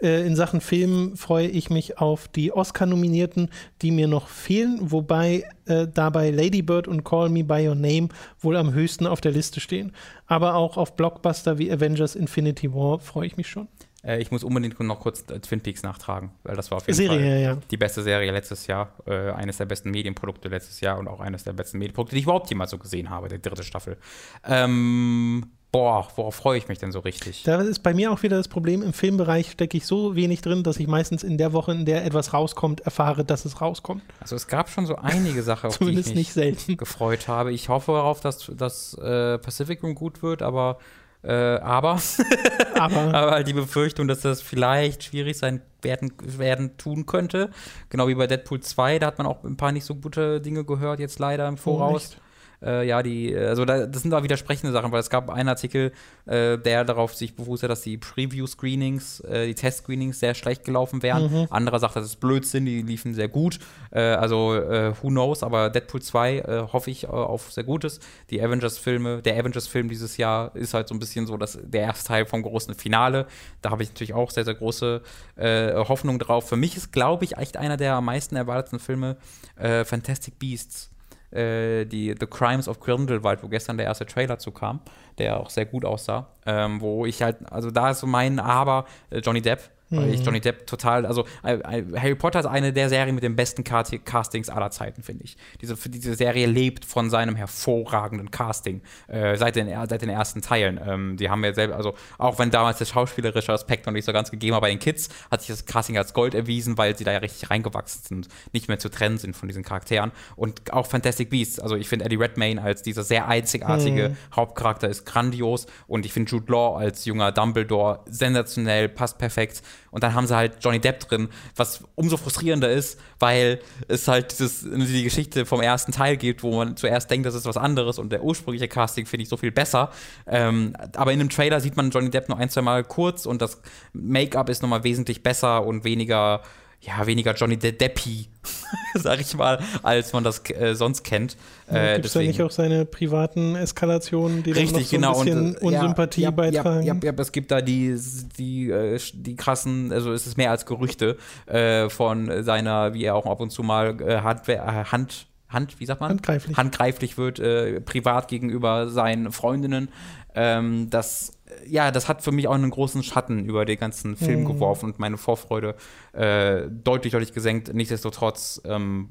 Äh, 0.00 0.26
in 0.26 0.36
Sachen 0.36 0.60
Film 0.60 1.16
freue 1.16 1.48
ich 1.48 1.70
mich 1.70 1.98
auf 1.98 2.28
die 2.28 2.52
Oscar-Nominierten, 2.52 3.50
die 3.82 3.90
mir 3.90 4.08
noch 4.08 4.28
fehlen, 4.28 4.78
wobei 4.80 5.44
äh, 5.66 5.86
dabei 5.92 6.30
Lady 6.30 6.62
Bird 6.62 6.88
und 6.88 7.04
Call 7.04 7.28
Me 7.28 7.44
By 7.44 7.68
Your 7.68 7.74
Name 7.74 8.08
wohl 8.40 8.56
am 8.56 8.72
höchsten 8.74 9.06
auf 9.06 9.20
der 9.20 9.32
Liste 9.32 9.60
stehen. 9.60 9.92
Aber 10.26 10.54
auch 10.54 10.76
auf 10.76 10.96
Blockbuster 10.96 11.58
wie 11.58 11.70
Avengers 11.70 12.14
Infinity 12.14 12.72
War 12.74 12.98
freue 12.98 13.26
ich 13.26 13.36
mich 13.36 13.48
schon. 13.48 13.68
Äh, 14.06 14.20
ich 14.20 14.30
muss 14.30 14.44
unbedingt 14.44 14.78
noch 14.80 15.00
kurz 15.00 15.24
äh, 15.30 15.40
Twin 15.40 15.60
Peaks 15.60 15.82
nachtragen, 15.82 16.30
weil 16.44 16.56
das 16.56 16.70
war 16.70 16.78
auf 16.78 16.86
jeden 16.86 16.96
Serie, 16.96 17.18
Fall 17.18 17.40
ja. 17.40 17.58
die 17.70 17.76
beste 17.76 18.02
Serie 18.02 18.30
letztes 18.30 18.66
Jahr, 18.66 18.90
äh, 19.06 19.30
eines 19.32 19.58
der 19.58 19.66
besten 19.66 19.90
Medienprodukte 19.90 20.48
letztes 20.48 20.80
Jahr 20.80 20.98
und 20.98 21.08
auch 21.08 21.20
eines 21.20 21.44
der 21.44 21.52
besten 21.52 21.78
Medienprodukte, 21.78 22.14
die 22.14 22.20
ich 22.20 22.24
überhaupt 22.24 22.48
jemals 22.48 22.70
so 22.70 22.78
gesehen 22.78 23.10
habe, 23.10 23.28
die 23.28 23.42
dritte 23.42 23.64
Staffel. 23.64 23.96
Ähm, 24.44 25.50
boah, 25.72 26.06
worauf 26.14 26.36
freue 26.36 26.58
ich 26.58 26.68
mich 26.68 26.78
denn 26.78 26.92
so 26.92 27.00
richtig? 27.00 27.42
Da 27.42 27.60
ist 27.60 27.82
bei 27.82 27.94
mir 27.94 28.12
auch 28.12 28.22
wieder 28.22 28.36
das 28.36 28.48
Problem, 28.48 28.82
im 28.82 28.92
Filmbereich 28.92 29.50
stecke 29.50 29.76
ich 29.76 29.86
so 29.86 30.14
wenig 30.14 30.40
drin, 30.40 30.62
dass 30.62 30.78
ich 30.78 30.86
meistens 30.86 31.24
in 31.24 31.36
der 31.36 31.52
Woche, 31.52 31.72
in 31.72 31.84
der 31.84 32.04
etwas 32.04 32.32
rauskommt, 32.32 32.82
erfahre, 32.82 33.24
dass 33.24 33.44
es 33.44 33.60
rauskommt. 33.60 34.02
Also 34.20 34.36
es 34.36 34.46
gab 34.46 34.70
schon 34.70 34.86
so 34.86 34.96
einige 34.96 35.42
Sachen, 35.42 35.66
auf 35.68 35.78
die 35.78 35.98
ich 35.98 36.14
mich 36.14 36.78
gefreut 36.78 37.28
habe. 37.28 37.52
Ich 37.52 37.68
hoffe 37.68 37.92
darauf, 37.92 38.20
dass 38.20 38.50
das 38.56 38.94
äh, 38.94 39.38
Pacific 39.38 39.82
Room 39.82 39.94
gut 39.94 40.22
wird, 40.22 40.42
aber 40.42 40.78
äh, 41.26 41.58
aber, 41.58 42.00
aber. 42.74 43.14
aber 43.14 43.30
halt 43.32 43.48
die 43.48 43.52
Befürchtung, 43.52 44.06
dass 44.06 44.20
das 44.20 44.42
vielleicht 44.42 45.04
schwierig 45.04 45.36
sein 45.36 45.60
werden, 45.82 46.12
werden 46.20 46.76
tun 46.76 47.06
könnte. 47.06 47.50
Genau 47.90 48.08
wie 48.08 48.14
bei 48.14 48.26
Deadpool 48.26 48.60
2, 48.60 49.00
da 49.00 49.06
hat 49.06 49.18
man 49.18 49.26
auch 49.26 49.42
ein 49.44 49.56
paar 49.56 49.72
nicht 49.72 49.84
so 49.84 49.94
gute 49.96 50.40
Dinge 50.40 50.64
gehört, 50.64 51.00
jetzt 51.00 51.18
leider 51.18 51.48
im 51.48 51.56
Voraus. 51.56 52.16
Oh, 52.16 52.20
äh, 52.62 52.86
ja, 52.86 53.02
die, 53.02 53.36
also 53.36 53.64
da, 53.64 53.86
das 53.86 54.02
sind 54.02 54.10
da 54.10 54.22
widersprechende 54.22 54.72
Sachen, 54.72 54.92
weil 54.92 55.00
es 55.00 55.10
gab 55.10 55.30
einen 55.30 55.48
Artikel, 55.48 55.92
äh, 56.26 56.58
der 56.58 56.84
darauf 56.84 57.14
sich 57.14 57.34
befußte, 57.36 57.68
dass 57.68 57.82
die 57.82 57.98
Preview-Screenings, 57.98 59.20
äh, 59.20 59.46
die 59.46 59.54
Test-Screenings 59.54 60.20
sehr 60.20 60.34
schlecht 60.34 60.64
gelaufen 60.64 61.02
wären. 61.02 61.30
Mhm. 61.30 61.46
Anderer 61.50 61.78
sagt, 61.78 61.96
das 61.96 62.04
ist 62.04 62.20
Blödsinn, 62.20 62.64
die 62.64 62.82
liefen 62.82 63.14
sehr 63.14 63.28
gut. 63.28 63.58
Äh, 63.90 64.00
also, 64.00 64.54
äh, 64.54 64.92
who 65.02 65.08
knows, 65.08 65.42
aber 65.42 65.70
Deadpool 65.70 66.02
2 66.02 66.38
äh, 66.38 66.66
hoffe 66.72 66.90
ich 66.90 67.08
auf 67.08 67.52
sehr 67.52 67.64
Gutes. 67.64 68.00
Die 68.30 68.40
Avengers-Filme, 68.42 69.22
der 69.22 69.38
Avengers-Film 69.38 69.88
dieses 69.88 70.16
Jahr 70.16 70.54
ist 70.54 70.74
halt 70.74 70.88
so 70.88 70.94
ein 70.94 70.98
bisschen 70.98 71.26
so 71.26 71.36
dass 71.36 71.58
der 71.62 71.82
erste 71.82 72.08
Teil 72.08 72.26
vom 72.26 72.42
großen 72.42 72.74
Finale. 72.74 73.26
Da 73.62 73.70
habe 73.70 73.82
ich 73.82 73.90
natürlich 73.90 74.14
auch 74.14 74.30
sehr, 74.30 74.44
sehr 74.44 74.54
große 74.54 75.02
Hoffnung 75.38 76.18
drauf. 76.18 76.48
Für 76.48 76.56
mich 76.56 76.76
ist, 76.76 76.92
glaube 76.92 77.24
ich, 77.24 77.36
echt 77.36 77.56
einer 77.56 77.76
der 77.76 77.94
am 77.94 78.06
meisten 78.06 78.36
erwarteten 78.36 78.78
Filme 78.78 79.16
Fantastic 79.56 80.38
Beasts 80.38 80.90
äh, 81.36 81.84
die 81.84 82.14
The 82.18 82.26
Crimes 82.26 82.68
of 82.68 82.80
Grindelwald, 82.80 83.42
wo 83.42 83.48
gestern 83.48 83.76
der 83.76 83.86
erste 83.86 84.06
Trailer 84.06 84.38
zu 84.38 84.50
kam, 84.50 84.80
der 85.18 85.38
auch 85.38 85.50
sehr 85.50 85.66
gut 85.66 85.84
aussah. 85.84 86.28
Ähm, 86.46 86.80
wo 86.80 87.06
ich 87.06 87.22
halt, 87.22 87.36
also 87.50 87.70
da 87.70 87.90
ist 87.90 88.00
so 88.00 88.06
mein 88.06 88.38
Aber, 88.38 88.86
äh, 89.10 89.18
Johnny 89.18 89.42
Depp 89.42 89.70
Weil 89.90 90.14
ich 90.14 90.24
Johnny 90.24 90.40
Depp 90.40 90.66
total, 90.66 91.06
also 91.06 91.24
äh, 91.44 91.54
äh, 91.54 91.84
Harry 91.96 92.16
Potter 92.16 92.40
ist 92.40 92.46
eine 92.46 92.72
der 92.72 92.88
Serien 92.88 93.14
mit 93.14 93.22
den 93.22 93.36
besten 93.36 93.62
Cast 93.62 93.94
Castings 94.04 94.48
aller 94.48 94.70
Zeiten, 94.70 95.02
finde 95.02 95.24
ich. 95.24 95.36
Diese, 95.60 95.76
diese 95.76 96.14
Serie 96.14 96.46
lebt 96.46 96.84
von 96.84 97.08
seinem 97.08 97.36
hervorragenden 97.36 98.32
Casting 98.32 98.82
äh, 99.06 99.36
seit, 99.36 99.54
den, 99.54 99.68
seit 99.88 100.02
den 100.02 100.08
ersten 100.08 100.42
Teilen. 100.42 100.80
Ähm, 100.84 101.16
die 101.16 101.30
haben 101.30 101.44
ja 101.44 101.52
selber, 101.52 101.76
also 101.76 101.94
auch 102.18 102.38
wenn 102.40 102.50
damals 102.50 102.78
der 102.78 102.86
schauspielerische 102.86 103.52
Aspekt 103.52 103.86
noch 103.86 103.92
nicht 103.92 104.04
so 104.04 104.12
ganz 104.12 104.30
gegeben 104.32 104.54
war 104.54 104.60
bei 104.60 104.70
den 104.70 104.80
Kids, 104.80 105.08
hat 105.30 105.42
sich 105.42 105.50
das 105.50 105.66
Casting 105.66 105.96
als 105.98 106.14
Gold 106.14 106.34
erwiesen, 106.34 106.76
weil 106.78 106.96
sie 106.96 107.04
da 107.04 107.12
ja 107.12 107.18
richtig 107.18 107.48
reingewachsen 107.50 108.02
sind, 108.02 108.28
nicht 108.52 108.66
mehr 108.66 108.80
zu 108.80 108.88
trennen 108.88 109.18
sind 109.18 109.36
von 109.36 109.48
diesen 109.48 109.62
Charakteren. 109.62 110.10
Und 110.34 110.72
auch 110.72 110.86
Fantastic 110.86 111.30
Beasts, 111.30 111.60
also 111.60 111.76
ich 111.76 111.88
finde 111.88 112.06
Eddie 112.06 112.16
Redmayne 112.16 112.60
als 112.60 112.82
dieser 112.82 113.04
sehr 113.04 113.28
einzigartige 113.28 114.10
mhm. 114.10 114.16
Hauptcharakter 114.34 114.88
ist 114.88 115.06
grandios 115.06 115.66
und 115.86 116.04
ich 116.04 116.12
finde 116.12 116.32
Jude 116.32 116.50
Law 116.50 116.76
als 116.76 117.04
junger 117.04 117.30
Dumbledore 117.30 118.00
sensationell, 118.06 118.88
passt 118.88 119.18
perfekt. 119.18 119.62
Und 119.90 120.02
dann 120.02 120.14
haben 120.14 120.26
sie 120.26 120.36
halt 120.36 120.58
Johnny 120.60 120.80
Depp 120.80 121.00
drin, 121.08 121.28
was 121.54 121.84
umso 121.94 122.16
frustrierender 122.16 122.70
ist, 122.70 122.98
weil 123.18 123.60
es 123.88 124.08
halt 124.08 124.32
dieses, 124.32 124.62
die 124.62 125.04
Geschichte 125.04 125.46
vom 125.46 125.60
ersten 125.60 125.92
Teil 125.92 126.16
gibt, 126.16 126.42
wo 126.42 126.56
man 126.56 126.76
zuerst 126.76 127.10
denkt, 127.10 127.26
das 127.26 127.34
ist 127.34 127.46
was 127.46 127.56
anderes 127.56 127.98
und 127.98 128.10
der 128.10 128.22
ursprüngliche 128.22 128.68
Casting 128.68 129.06
finde 129.06 129.24
ich 129.24 129.28
so 129.28 129.36
viel 129.36 129.52
besser. 129.52 129.90
Ähm, 130.26 130.74
aber 130.94 131.12
in 131.12 131.18
dem 131.18 131.30
Trailer 131.30 131.60
sieht 131.60 131.76
man 131.76 131.90
Johnny 131.90 132.10
Depp 132.10 132.28
nur 132.28 132.38
ein, 132.38 132.50
zwei 132.50 132.62
Mal 132.62 132.84
kurz 132.84 133.26
und 133.26 133.42
das 133.42 133.60
Make-up 133.92 134.48
ist 134.48 134.62
nochmal 134.62 134.84
wesentlich 134.84 135.22
besser 135.22 135.64
und 135.64 135.84
weniger 135.84 136.42
ja, 136.80 137.06
weniger 137.06 137.34
Johnny 137.34 137.58
the 137.60 137.72
Deppy, 137.72 138.28
sag 138.94 139.20
ich 139.20 139.34
mal, 139.34 139.58
als 139.82 140.12
man 140.12 140.24
das 140.24 140.48
äh, 140.50 140.74
sonst 140.74 141.02
kennt. 141.02 141.36
Äh, 141.68 141.94
Gibt 141.94 142.06
es 142.06 142.12
da 142.12 142.20
nicht 142.20 142.42
auch 142.42 142.50
seine 142.50 142.84
privaten 142.84 143.56
Eskalationen, 143.56 144.42
die 144.42 144.52
Richtig, 144.52 144.90
dann 144.90 145.00
noch 145.00 145.14
so 145.14 145.20
ein 145.22 145.26
genau. 145.26 145.42
bisschen 145.42 145.56
und, 145.56 145.72
äh, 145.72 145.76
Unsympathie 145.76 146.22
ja, 146.22 146.30
beitragen? 146.30 146.86
Ja, 146.86 146.94
ja, 146.94 147.00
ja, 147.02 147.12
es 147.18 147.32
gibt 147.32 147.50
da 147.50 147.60
die, 147.60 147.96
die, 148.38 148.70
äh, 148.70 149.00
die 149.12 149.36
krassen, 149.36 149.92
also 149.92 150.12
es 150.12 150.26
ist 150.26 150.36
mehr 150.36 150.50
als 150.50 150.66
Gerüchte 150.66 151.16
äh, 151.46 151.88
von 151.88 152.44
seiner, 152.44 152.94
wie 152.94 153.04
er 153.04 153.14
auch 153.16 153.26
ab 153.26 153.40
und 153.40 153.50
zu 153.50 153.62
mal 153.62 154.00
äh, 154.00 154.20
Hand, 154.20 154.46
Hand 154.46 155.26
Hand, 155.48 155.78
wie 155.78 155.86
sagt 155.86 156.00
man? 156.00 156.10
Handgreiflich. 156.10 156.56
Handgreiflich 156.56 157.18
wird, 157.18 157.38
äh, 157.38 157.80
privat 157.80 158.26
gegenüber 158.28 158.88
seinen 158.88 159.30
Freundinnen. 159.30 159.88
Ähm, 160.34 160.90
das 160.90 161.35
ja, 161.66 161.90
das 161.90 162.08
hat 162.08 162.22
für 162.22 162.32
mich 162.32 162.48
auch 162.48 162.54
einen 162.54 162.70
großen 162.70 163.02
Schatten 163.02 163.44
über 163.44 163.64
den 163.64 163.78
ganzen 163.78 164.16
Film 164.16 164.40
mhm. 164.40 164.46
geworfen 164.46 164.86
und 164.86 164.98
meine 164.98 165.16
Vorfreude 165.16 165.74
äh, 166.12 166.62
deutlich, 166.68 167.12
deutlich 167.12 167.32
gesenkt. 167.32 167.72
Nichtsdestotrotz, 167.72 168.60
ähm, 168.64 169.10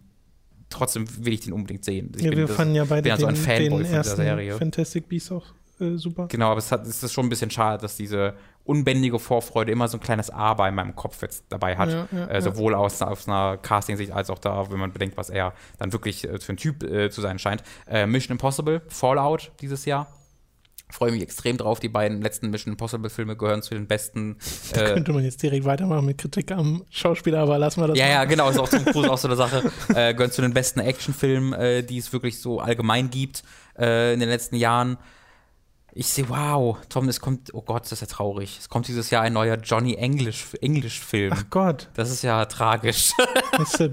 trotzdem 0.69 1.05
will 1.25 1.33
ich 1.33 1.41
den 1.41 1.53
unbedingt 1.53 1.85
sehen. 1.85 2.11
Ich 2.15 2.23
ja, 2.23 2.31
wir 2.31 2.47
das, 2.47 2.55
fanden 2.55 2.75
ja 2.75 2.85
beide 2.85 3.03
bin 3.03 3.11
also 3.11 3.25
ein 3.25 3.35
Fanboy 3.35 3.63
den 3.63 3.71
von 3.71 3.83
dieser 3.83 4.03
Serie. 4.03 4.57
Fantastic 4.57 5.07
Beasts 5.07 5.31
auch 5.31 5.45
äh, 5.79 5.97
super. 5.97 6.27
Genau, 6.27 6.51
aber 6.51 6.59
es, 6.59 6.71
hat, 6.71 6.85
es 6.85 7.03
ist 7.03 7.13
schon 7.13 7.25
ein 7.25 7.29
bisschen 7.29 7.51
schade, 7.51 7.81
dass 7.81 7.97
diese 7.97 8.35
unbändige 8.63 9.19
Vorfreude 9.19 9.71
immer 9.71 9.87
so 9.87 9.97
ein 9.97 10.01
kleines 10.01 10.29
Aber 10.29 10.67
in 10.67 10.75
meinem 10.75 10.95
Kopf 10.95 11.21
jetzt 11.21 11.45
dabei 11.49 11.77
hat. 11.77 11.89
Ja, 11.89 12.07
ja, 12.11 12.27
äh, 12.27 12.41
sowohl 12.41 12.73
ja. 12.73 12.79
aus, 12.79 13.01
aus 13.01 13.27
einer 13.27 13.57
Casting-Sicht 13.57 14.11
als 14.11 14.29
auch 14.29 14.39
da, 14.39 14.71
wenn 14.71 14.79
man 14.79 14.91
bedenkt, 14.91 15.17
was 15.17 15.29
er 15.29 15.53
dann 15.77 15.93
wirklich 15.93 16.27
äh, 16.27 16.39
für 16.39 16.53
ein 16.53 16.57
Typ 16.57 16.83
äh, 16.83 17.09
zu 17.09 17.21
sein 17.21 17.39
scheint. 17.39 17.63
Äh, 17.87 18.07
Mission 18.07 18.33
Impossible, 18.33 18.81
Fallout 18.87 19.51
dieses 19.61 19.85
Jahr 19.85 20.07
freue 20.95 21.11
mich 21.11 21.21
extrem 21.21 21.57
drauf. 21.57 21.79
Die 21.79 21.89
beiden 21.89 22.21
letzten 22.21 22.49
Mission 22.49 22.73
Impossible 22.73 23.09
Filme 23.09 23.35
gehören 23.35 23.61
zu 23.61 23.73
den 23.73 23.85
besten. 23.85 24.37
Da 24.73 24.81
äh, 24.81 24.93
könnte 24.93 25.13
man 25.13 25.23
jetzt 25.23 25.43
direkt 25.43 25.65
weitermachen 25.65 26.05
mit 26.05 26.17
Kritik 26.17 26.51
am 26.51 26.85
Schauspieler, 26.89 27.39
aber 27.39 27.59
lassen 27.59 27.81
wir 27.81 27.87
das. 27.87 27.97
Ja, 27.97 28.05
mal. 28.05 28.11
ja, 28.11 28.25
genau, 28.25 28.49
ist 28.49 28.57
auch 28.57 28.69
zum 28.69 28.85
Cruise 28.85 29.09
auch 29.11 29.17
so 29.17 29.27
eine 29.27 29.35
Sache. 29.35 29.71
Äh, 29.93 30.13
gehören 30.13 30.31
zu 30.31 30.41
den 30.41 30.53
besten 30.53 30.79
Actionfilmen, 30.79 31.53
äh, 31.53 31.83
die 31.83 31.97
es 31.97 32.13
wirklich 32.13 32.41
so 32.41 32.59
allgemein 32.59 33.09
gibt 33.09 33.43
äh, 33.77 34.13
in 34.13 34.19
den 34.19 34.29
letzten 34.29 34.55
Jahren. 34.55 34.97
Ich 35.97 36.07
sehe, 36.07 36.27
wow, 36.27 36.77
Tom, 36.89 37.07
es 37.07 37.21
kommt, 37.21 37.53
oh 37.53 37.61
Gott, 37.61 37.83
das 37.83 37.93
ist 37.93 38.01
ja 38.01 38.07
traurig. 38.07 38.57
Es 38.59 38.67
kommt 38.67 38.87
dieses 38.89 39.11
Jahr 39.11 39.23
ein 39.23 39.31
neuer 39.31 39.55
Johnny 39.55 39.95
English, 39.95 40.47
English 40.61 40.99
Film. 40.99 41.31
Ach 41.33 41.45
Gott. 41.49 41.89
Das 41.93 42.11
ist 42.11 42.21
ja 42.21 42.43
tragisch. 42.45 43.11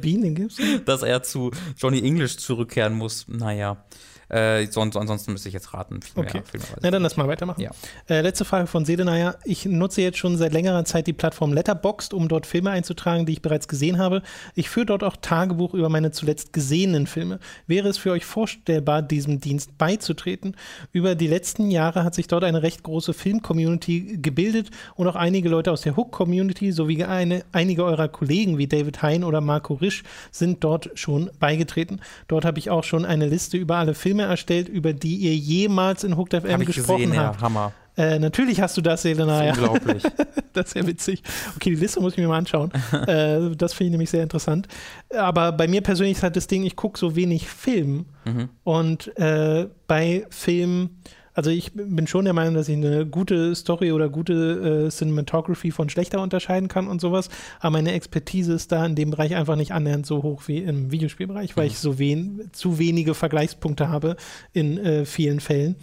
Bean, 0.01 0.23
den 0.23 0.35
gibt's? 0.35 0.57
Dass 0.85 1.03
er 1.03 1.23
zu 1.23 1.53
Johnny 1.77 2.01
English 2.05 2.39
zurückkehren 2.39 2.95
muss. 2.95 3.27
Naja. 3.29 3.85
Äh, 4.33 4.67
sonst, 4.71 4.97
ansonsten 4.97 5.33
müsste 5.33 5.49
ich 5.49 5.55
jetzt 5.55 5.75
raten. 5.75 6.01
Viel 6.01 6.25
okay. 6.25 6.43
Mehr, 6.55 6.63
Na, 6.81 6.91
dann 6.91 7.03
lass 7.03 7.19
mal 7.19 7.29
weitermachen. 7.29 7.61
Ja. 7.61 7.71
Äh, 8.09 8.23
letzte 8.23 8.47
Frage 8.47 8.67
von 8.67 8.87
Sedenaya. 8.87 9.35
Ich 9.45 9.67
nutze 9.67 10.01
jetzt 10.01 10.17
schon 10.17 10.39
seit 10.39 10.55
längerer 10.55 10.87
Zeit 10.87 11.07
die 11.07 11.13
Plattform 11.13 11.53
Letterboxd, 11.53 12.15
um 12.15 12.29
dort 12.29 12.47
Filme 12.47 12.71
einzutragen, 12.71 13.27
die 13.27 13.33
ich 13.33 13.43
bereits 13.43 13.69
gesehen 13.69 13.99
habe. 13.99 14.23
Ich 14.55 14.71
führe 14.71 14.87
dort 14.87 15.05
auch 15.05 15.17
Tagebuch 15.21 15.75
über 15.75 15.91
meine 15.91 16.13
zuletzt 16.13 16.55
gesehenen 16.55 17.07
Filme. 17.07 17.41
Wäre 17.67 17.89
es 17.89 17.99
für 17.99 18.11
euch 18.13 18.25
vorstellbar, 18.25 19.03
diesem 19.03 19.39
Dienst 19.39 19.77
beizutreten? 19.77 20.57
Über 20.93 21.15
die 21.15 21.27
letzten 21.27 21.71
Jahre 21.71 22.03
hat 22.03 22.15
sich 22.15 22.27
dort 22.27 22.45
eine 22.45 22.63
recht 22.63 22.83
große 22.85 23.13
Film-Community 23.13 24.19
gebildet 24.23 24.71
und 24.95 25.07
auch 25.09 25.17
einige 25.17 25.51
Leute 25.51 25.71
aus 25.71 25.83
der 25.83 25.95
Hook-Community 25.95 26.73
sowie 26.73 27.05
eine, 27.05 27.45
einige 27.53 27.85
eurer 27.85 28.09
Kollegen 28.09 28.57
wie 28.57 28.67
David 28.67 29.03
Hein 29.03 29.25
oder 29.25 29.43
Marco 29.43 29.75
Risch 29.75 30.05
sind 30.31 30.65
dort 30.65 30.91
schon 30.95 31.31
beigetreten. 31.39 32.01
Dort 32.29 32.47
habe 32.47 32.59
ich 32.59 32.71
auch 32.71 32.85
schon 32.85 33.05
eine 33.05 33.27
Liste 33.27 33.59
über 33.59 33.77
alle 33.77 33.93
Filme 33.93 34.22
Filme 34.23 34.31
erstellt, 34.31 34.69
über 34.69 34.93
die 34.93 35.17
ihr 35.17 35.35
jemals 35.35 36.05
in 36.05 36.17
Hooked 36.17 36.35
FM 36.35 36.65
gesprochen 36.65 37.05
gesehen, 37.05 37.19
habt. 37.19 37.37
Ja, 37.37 37.43
Hammer. 37.43 37.73
Äh, 37.95 38.19
natürlich 38.19 38.61
hast 38.61 38.77
du 38.77 38.81
das, 38.81 39.03
Selena. 39.03 39.45
Das 39.45 39.59
ist 39.59 39.63
unglaublich. 39.63 40.03
das 40.55 40.67
ist 40.69 40.77
ja 40.77 40.87
witzig. 40.87 41.23
Okay, 41.57 41.71
die 41.71 41.77
Liste 41.77 42.01
muss 42.01 42.15
ich 42.15 42.19
mir 42.19 42.29
mal 42.29 42.39
anschauen. 42.39 42.73
äh, 43.07 43.55
das 43.55 43.75
finde 43.75 43.89
ich 43.89 43.91
nämlich 43.93 44.11
sehr 44.11 44.23
interessant. 44.23 44.67
Aber 45.15 45.53
bei 45.53 45.69
mir 45.69 45.83
persönlich 45.83 46.17
ist 46.17 46.23
halt 46.23 46.37
das 46.37 46.47
Ding, 46.47 46.65
ich 46.65 46.77
gucke 46.77 46.99
so 46.99 47.17
wenig 47.17 47.49
Film. 47.49 48.07
Mhm. 48.25 48.49
Und 48.65 49.17
äh, 49.19 49.69
bei 49.87 50.27
Filmen 50.31 51.03
also 51.35 51.51
ich 51.51 51.73
bin 51.73 52.07
schon 52.07 52.25
der 52.25 52.35
Meinung, 52.35 52.55
dass 52.55 52.69
ich 52.69 52.77
eine 52.77 53.07
gute 53.07 53.55
Story 53.55 53.93
oder 53.93 54.09
gute 54.09 54.87
äh, 54.87 54.91
Cinematography 54.91 55.71
von 55.71 55.89
schlechter 55.89 56.21
unterscheiden 56.21 56.69
kann 56.69 56.89
und 56.89 57.01
sowas. 57.01 57.31
Aber 57.61 57.71
meine 57.71 57.93
Expertise 57.93 58.53
ist 58.53 58.73
da 58.73 58.85
in 58.85 58.95
dem 58.95 59.11
Bereich 59.11 59.35
einfach 59.35 59.57
nicht 59.57 59.73
annähernd 59.73 60.07
so 60.07 60.23
hoch 60.23 60.43
wie 60.47 60.59
im 60.59 60.91
Videospielbereich, 60.91 61.57
weil 61.57 61.65
mhm. 61.65 61.71
ich 61.71 61.79
so 61.79 61.99
wen 61.99 62.51
zu 62.53 62.79
wenige 62.79 63.15
Vergleichspunkte 63.15 63.89
habe 63.89 64.17
in 64.53 64.79
äh, 64.79 65.05
vielen 65.05 65.41
Fällen. 65.41 65.77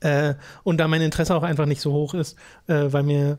Äh, 0.00 0.34
und 0.64 0.78
da 0.78 0.88
mein 0.88 1.02
Interesse 1.02 1.36
auch 1.36 1.44
einfach 1.44 1.66
nicht 1.66 1.80
so 1.80 1.92
hoch 1.92 2.14
ist, 2.14 2.36
äh, 2.66 2.86
weil 2.92 3.04
mir 3.04 3.38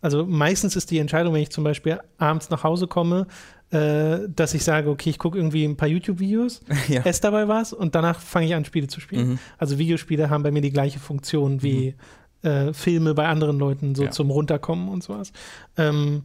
also 0.00 0.24
meistens 0.24 0.76
ist 0.76 0.92
die 0.92 0.98
Entscheidung, 0.98 1.34
wenn 1.34 1.42
ich 1.42 1.50
zum 1.50 1.64
Beispiel 1.64 1.98
abends 2.18 2.50
nach 2.50 2.62
Hause 2.62 2.86
komme, 2.86 3.26
äh, 3.70 4.28
dass 4.28 4.54
ich 4.54 4.64
sage, 4.64 4.88
okay, 4.88 5.10
ich 5.10 5.18
gucke 5.18 5.36
irgendwie 5.36 5.64
ein 5.64 5.76
paar 5.76 5.88
YouTube-Videos, 5.88 6.62
ja. 6.88 7.02
esse 7.02 7.20
dabei 7.22 7.48
was 7.48 7.72
und 7.72 7.94
danach 7.94 8.20
fange 8.20 8.46
ich 8.46 8.54
an, 8.54 8.64
Spiele 8.64 8.86
zu 8.86 9.00
spielen. 9.00 9.30
Mhm. 9.30 9.38
Also 9.58 9.78
Videospiele 9.78 10.30
haben 10.30 10.42
bei 10.42 10.50
mir 10.50 10.62
die 10.62 10.72
gleiche 10.72 10.98
Funktion 10.98 11.62
wie 11.62 11.94
mhm. 12.42 12.48
äh, 12.48 12.72
Filme 12.72 13.14
bei 13.14 13.26
anderen 13.26 13.58
Leuten, 13.58 13.94
so 13.94 14.04
ja. 14.04 14.10
zum 14.10 14.30
Runterkommen 14.30 14.88
und 14.88 15.02
sowas. 15.02 15.32
Ähm, 15.76 16.22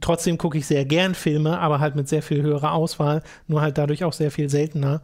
trotzdem 0.00 0.38
gucke 0.38 0.58
ich 0.58 0.66
sehr 0.66 0.84
gern 0.84 1.14
Filme, 1.14 1.58
aber 1.58 1.80
halt 1.80 1.96
mit 1.96 2.08
sehr 2.08 2.22
viel 2.22 2.42
höherer 2.42 2.72
Auswahl, 2.72 3.22
nur 3.46 3.60
halt 3.60 3.78
dadurch 3.78 4.04
auch 4.04 4.12
sehr 4.12 4.30
viel 4.30 4.48
seltener. 4.48 5.02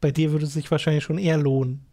Bei 0.00 0.10
dir 0.10 0.32
würde 0.32 0.46
es 0.46 0.54
sich 0.54 0.70
wahrscheinlich 0.70 1.04
schon 1.04 1.18
eher 1.18 1.38
lohnen. 1.38 1.86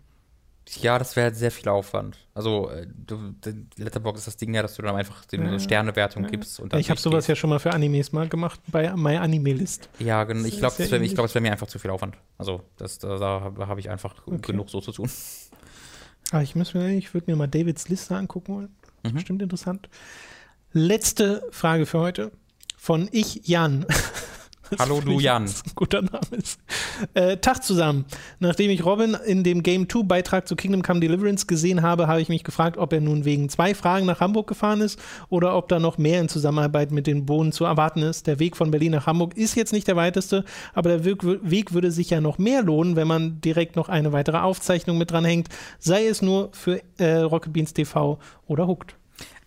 Ja, 0.81 0.97
das 0.97 1.15
wäre 1.15 1.33
sehr 1.33 1.51
viel 1.51 1.67
Aufwand. 1.69 2.17
Also, 2.33 2.69
äh, 2.69 2.87
du, 2.87 3.35
Letterbox 3.77 4.19
ist 4.19 4.27
das 4.27 4.37
Ding 4.37 4.53
ja, 4.53 4.61
dass 4.61 4.75
du 4.75 4.81
dann 4.81 4.95
einfach 4.95 5.23
eine 5.33 5.51
ja, 5.51 5.59
Sternewertung 5.59 6.25
gibst. 6.27 6.59
Und 6.59 6.73
ich 6.75 6.89
habe 6.89 6.99
sowas 6.99 7.27
ja 7.27 7.35
schon 7.35 7.49
mal 7.49 7.59
für 7.59 7.73
Animes 7.73 8.11
mal 8.11 8.29
gemacht, 8.29 8.59
bei 8.67 8.95
My 8.95 9.17
Anime 9.17 9.53
List. 9.53 9.89
Ja, 9.99 10.23
genau. 10.23 10.45
Ich 10.45 10.57
glaube, 10.57 10.81
es 10.81 10.91
wäre 10.91 11.07
glaub, 11.09 11.33
wär 11.33 11.41
mir 11.41 11.51
einfach 11.51 11.67
zu 11.67 11.79
viel 11.79 11.91
Aufwand. 11.91 12.15
Also, 12.37 12.61
das, 12.77 12.99
da, 12.99 13.17
da 13.17 13.67
habe 13.67 13.79
ich 13.79 13.89
einfach 13.89 14.15
okay. 14.25 14.39
genug 14.41 14.69
so 14.69 14.79
zu 14.81 14.91
tun. 14.91 15.09
Aber 16.31 16.39
ah, 16.39 16.41
ich, 16.41 16.55
ich 16.55 17.13
würde 17.13 17.29
mir 17.29 17.35
mal 17.35 17.47
Davids 17.47 17.89
Liste 17.89 18.15
angucken 18.15 18.53
wollen. 18.53 18.75
Mhm. 19.03 19.13
Bestimmt 19.13 19.41
interessant. 19.41 19.89
Letzte 20.71 21.47
Frage 21.51 21.85
für 21.85 21.99
heute 21.99 22.31
von 22.77 23.07
Ich 23.11 23.47
Jan. 23.47 23.85
Hallo 24.79 25.01
du 25.01 25.19
Jan. 25.19 25.49
guter 25.75 26.01
Name 26.01 26.19
ist. 26.31 26.59
Äh, 27.13 27.37
Tag 27.37 27.63
zusammen. 27.63 28.05
Nachdem 28.39 28.69
ich 28.69 28.85
Robin 28.85 29.17
in 29.25 29.43
dem 29.43 29.63
Game 29.63 29.89
2 29.89 30.03
Beitrag 30.03 30.47
zu 30.47 30.55
Kingdom 30.55 30.81
Come 30.81 30.99
Deliverance 30.99 31.47
gesehen 31.47 31.81
habe, 31.81 32.07
habe 32.07 32.21
ich 32.21 32.29
mich 32.29 32.43
gefragt, 32.43 32.77
ob 32.77 32.93
er 32.93 33.01
nun 33.01 33.25
wegen 33.25 33.49
zwei 33.49 33.73
Fragen 33.75 34.05
nach 34.05 34.19
Hamburg 34.19 34.47
gefahren 34.47 34.81
ist 34.81 34.99
oder 35.29 35.55
ob 35.55 35.67
da 35.69 35.79
noch 35.79 35.97
mehr 35.97 36.21
in 36.21 36.29
Zusammenarbeit 36.29 36.91
mit 36.91 37.07
den 37.07 37.25
Bohnen 37.25 37.51
zu 37.51 37.65
erwarten 37.65 38.01
ist. 38.01 38.27
Der 38.27 38.39
Weg 38.39 38.57
von 38.57 38.71
Berlin 38.71 38.91
nach 38.91 39.07
Hamburg 39.07 39.35
ist 39.35 39.55
jetzt 39.55 39.73
nicht 39.73 39.87
der 39.87 39.95
weiteste, 39.95 40.45
aber 40.73 40.97
der 40.97 41.05
Weg 41.05 41.73
würde 41.73 41.91
sich 41.91 42.09
ja 42.09 42.21
noch 42.21 42.37
mehr 42.37 42.63
lohnen, 42.63 42.95
wenn 42.95 43.07
man 43.07 43.41
direkt 43.41 43.75
noch 43.75 43.89
eine 43.89 44.11
weitere 44.13 44.37
Aufzeichnung 44.37 44.97
mit 44.97 45.11
dranhängt, 45.11 45.49
sei 45.79 46.07
es 46.07 46.21
nur 46.21 46.49
für 46.51 46.81
äh, 46.97 47.17
Rocket 47.17 47.53
Beans 47.53 47.73
TV 47.73 48.19
oder 48.47 48.67
Hooked. 48.67 48.95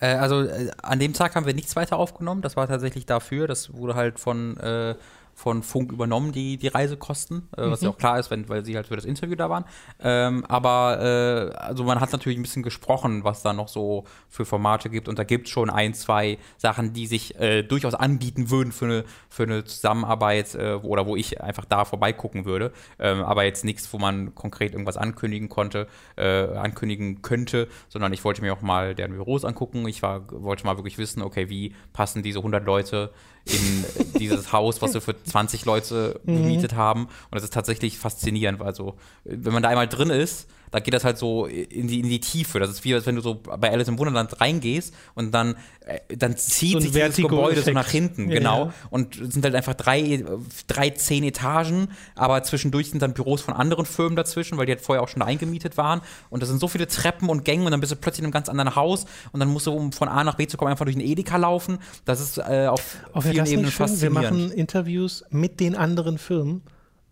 Äh, 0.01 0.15
also 0.15 0.43
äh, 0.43 0.71
an 0.83 0.99
dem 0.99 1.13
Tag 1.13 1.35
haben 1.35 1.47
wir 1.47 1.55
nichts 1.55 1.77
weiter 1.77 1.99
aufgenommen. 1.99 2.43
Das 2.43 2.57
war 2.57 2.69
tatsächlich 2.69 3.07
dafür. 3.07 3.47
Das 3.47 3.73
wurde 3.75 3.95
halt 3.95 4.19
von 4.19 4.57
äh, 4.59 4.95
von 5.39 5.63
Funk 5.63 5.93
übernommen, 5.93 6.33
die, 6.33 6.57
die 6.57 6.69
Reisekosten, 6.69 7.49
äh, 7.59 7.71
was 7.71 7.83
ja 7.83 7.89
Mhm. 7.91 7.95
auch 7.95 7.99
klar 7.99 8.19
ist, 8.19 8.31
wenn, 8.31 8.49
weil 8.49 8.65
sie 8.65 8.75
halt 8.75 8.87
für 8.87 8.97
das 8.97 9.05
Interview 9.05 9.37
da 9.37 9.51
waren. 9.51 9.67
Ähm, 10.01 10.47
aber 10.47 11.53
äh, 11.53 11.57
also 11.59 11.85
man 11.85 12.01
hat 12.01 12.11
natürlich 12.11 12.39
ein 12.39 12.43
bisschen 12.43 12.63
gesprochen, 12.63 13.23
was 13.23 13.43
da 13.43 13.53
noch 13.53 13.69
so 13.69 14.05
für 14.31 14.47
Formate 14.47 14.89
gibt 14.89 15.09
und 15.09 15.19
da 15.19 15.25
gibt 15.25 15.47
es 15.47 15.53
schon 15.53 15.69
ein, 15.69 15.93
zwei 15.93 16.39
Sachen, 16.57 16.95
die 16.95 17.07
sich 17.07 17.39
äh, 17.39 17.63
durchaus 17.63 17.95
anbieten 17.95 18.49
würden 18.51 18.73
für 18.73 18.87
eine, 18.87 19.05
für 19.29 19.43
eine 19.43 19.65
Zusammenarbeit 19.65 20.55
äh, 20.55 20.83
wo- 20.83 20.89
oder 20.89 21.07
wo 21.07 21.17
ich 21.17 21.39
einfach 21.43 21.67
da 21.67 21.85
vorbeigucken 21.85 22.47
würde. 22.47 22.73
Ähm, 22.99 23.23
aber 23.23 23.45
jetzt 23.45 23.63
nichts, 23.63 23.93
wo 23.93 23.99
man 23.99 24.35
konkret 24.35 24.73
irgendwas 24.73 24.97
ankündigen 24.97 25.51
konnte, 25.51 25.87
äh, 26.17 26.45
ankündigen 26.57 27.21
könnte, 27.21 27.69
sondern 27.91 28.15
ich 28.15 28.25
wollte 28.25 28.41
mir 28.41 28.55
auch 28.55 28.63
mal 28.63 28.95
deren 28.95 29.13
Büros 29.13 29.45
angucken. 29.45 29.87
Ich 29.87 30.01
war, 30.03 30.23
wollte 30.33 30.65
mal 30.65 30.79
wirklich 30.79 30.97
wissen, 30.97 31.21
okay, 31.21 31.51
wie 31.51 31.75
passen 31.93 32.23
diese 32.23 32.39
100 32.39 32.65
Leute 32.65 33.11
in 33.47 33.85
dieses 34.19 34.53
Haus, 34.53 34.83
was 34.83 34.95
wir 34.95 35.01
für 35.01 35.23
20 35.23 35.65
Leute 35.65 36.21
gemietet 36.25 36.75
haben. 36.75 37.05
Und 37.05 37.35
das 37.35 37.45
ist 37.45 37.53
tatsächlich 37.53 37.99
faszinierend. 37.99 38.61
Also, 38.61 38.95
wenn 39.25 39.53
man 39.53 39.63
da 39.63 39.69
einmal 39.69 39.89
drin 39.89 40.11
ist, 40.11 40.49
da 40.71 40.81
geht 40.81 40.95
das 40.95 41.05
halt 41.05 41.19
so 41.19 41.47
in 41.47 41.89
die, 41.89 42.01
in 42.01 42.09
die 42.09 42.21
Tiefe. 42.21 42.59
Das 42.59 42.71
ist 42.71 42.85
wie, 42.85 42.95
als 42.95 43.07
wenn 43.07 43.17
du 43.17 43.23
so 43.23 43.35
bei 43.35 43.71
Alice 43.71 43.89
im 43.89 43.99
Wunderland 43.99 44.41
reingehst 44.41 44.95
und 45.15 45.33
dann, 45.33 45.57
äh, 45.87 46.17
dann 46.17 46.37
zieht 46.37 46.73
So 46.73 46.81
sich 46.81 46.93
dieses. 46.93 47.17
Gebäude 47.17 47.63
so 47.63 47.71
nach 47.73 47.89
hinten, 47.89 48.29
Ja, 48.31 48.39
genau. 48.39 48.67
ja. 48.67 48.73
Und 48.91 49.17
es 49.21 49.35
sind 49.35 49.45
halt 49.45 49.55
einfach 49.55 49.75
drei, 49.75 50.25
drei, 50.67 50.91
zehn 50.91 51.25
Etagen, 51.25 51.89
aber 52.15 52.43
zwischendurch 52.43 52.91
sind 52.91 53.03
dann 53.03 53.15
Büros 53.15 53.41
von 53.41 53.55
anderen 53.55 53.87
Firmen 53.87 54.17
dazwischen, 54.17 54.59
weil 54.59 54.67
die 54.67 54.73
halt 54.73 54.81
vorher 54.81 55.03
auch 55.03 55.09
schon 55.09 55.23
eingemietet 55.23 55.77
waren. 55.77 56.01
Und 56.31 56.43
da 56.43 56.47
sind 56.47 56.61
so 56.61 56.69
viele 56.69 56.87
Treppen 56.87 57.29
und 57.29 57.45
Gänge 57.45 57.65
und 57.65 57.71
dann 57.71 57.81
bist 57.81 57.93
du 57.93 57.97
plötzlich 57.97 58.21
in 58.21 58.27
einem 58.27 58.33
ganz 58.33 58.49
anderen 58.49 58.77
Haus 58.77 59.07
und 59.33 59.41
dann 59.41 59.49
musst 59.49 59.67
du, 59.67 59.73
um 59.73 59.93
von 59.93 60.09
A 60.09 60.25
nach 60.25 60.35
B 60.37 60.47
zu 60.47 60.57
kommen, 60.57 60.71
einfach 60.71 60.85
durch 60.85 60.97
den 60.97 61.05
Edeka 61.05 61.37
laufen. 61.37 61.79
Das 62.05 62.21
ist 62.21 62.39
äh, 62.39 62.67
auf 62.69 62.97
wäre 63.15 63.23
vielen 63.23 63.37
das 63.37 63.51
Ebenen 63.51 63.71
schön? 63.71 63.79
Wir 63.79 63.87
faszinierend. 63.89 64.15
machen 64.39 64.51
Interviews 64.53 65.25
mit 65.31 65.61
den 65.61 65.75
anderen 65.75 66.19
Firmen, 66.19 66.63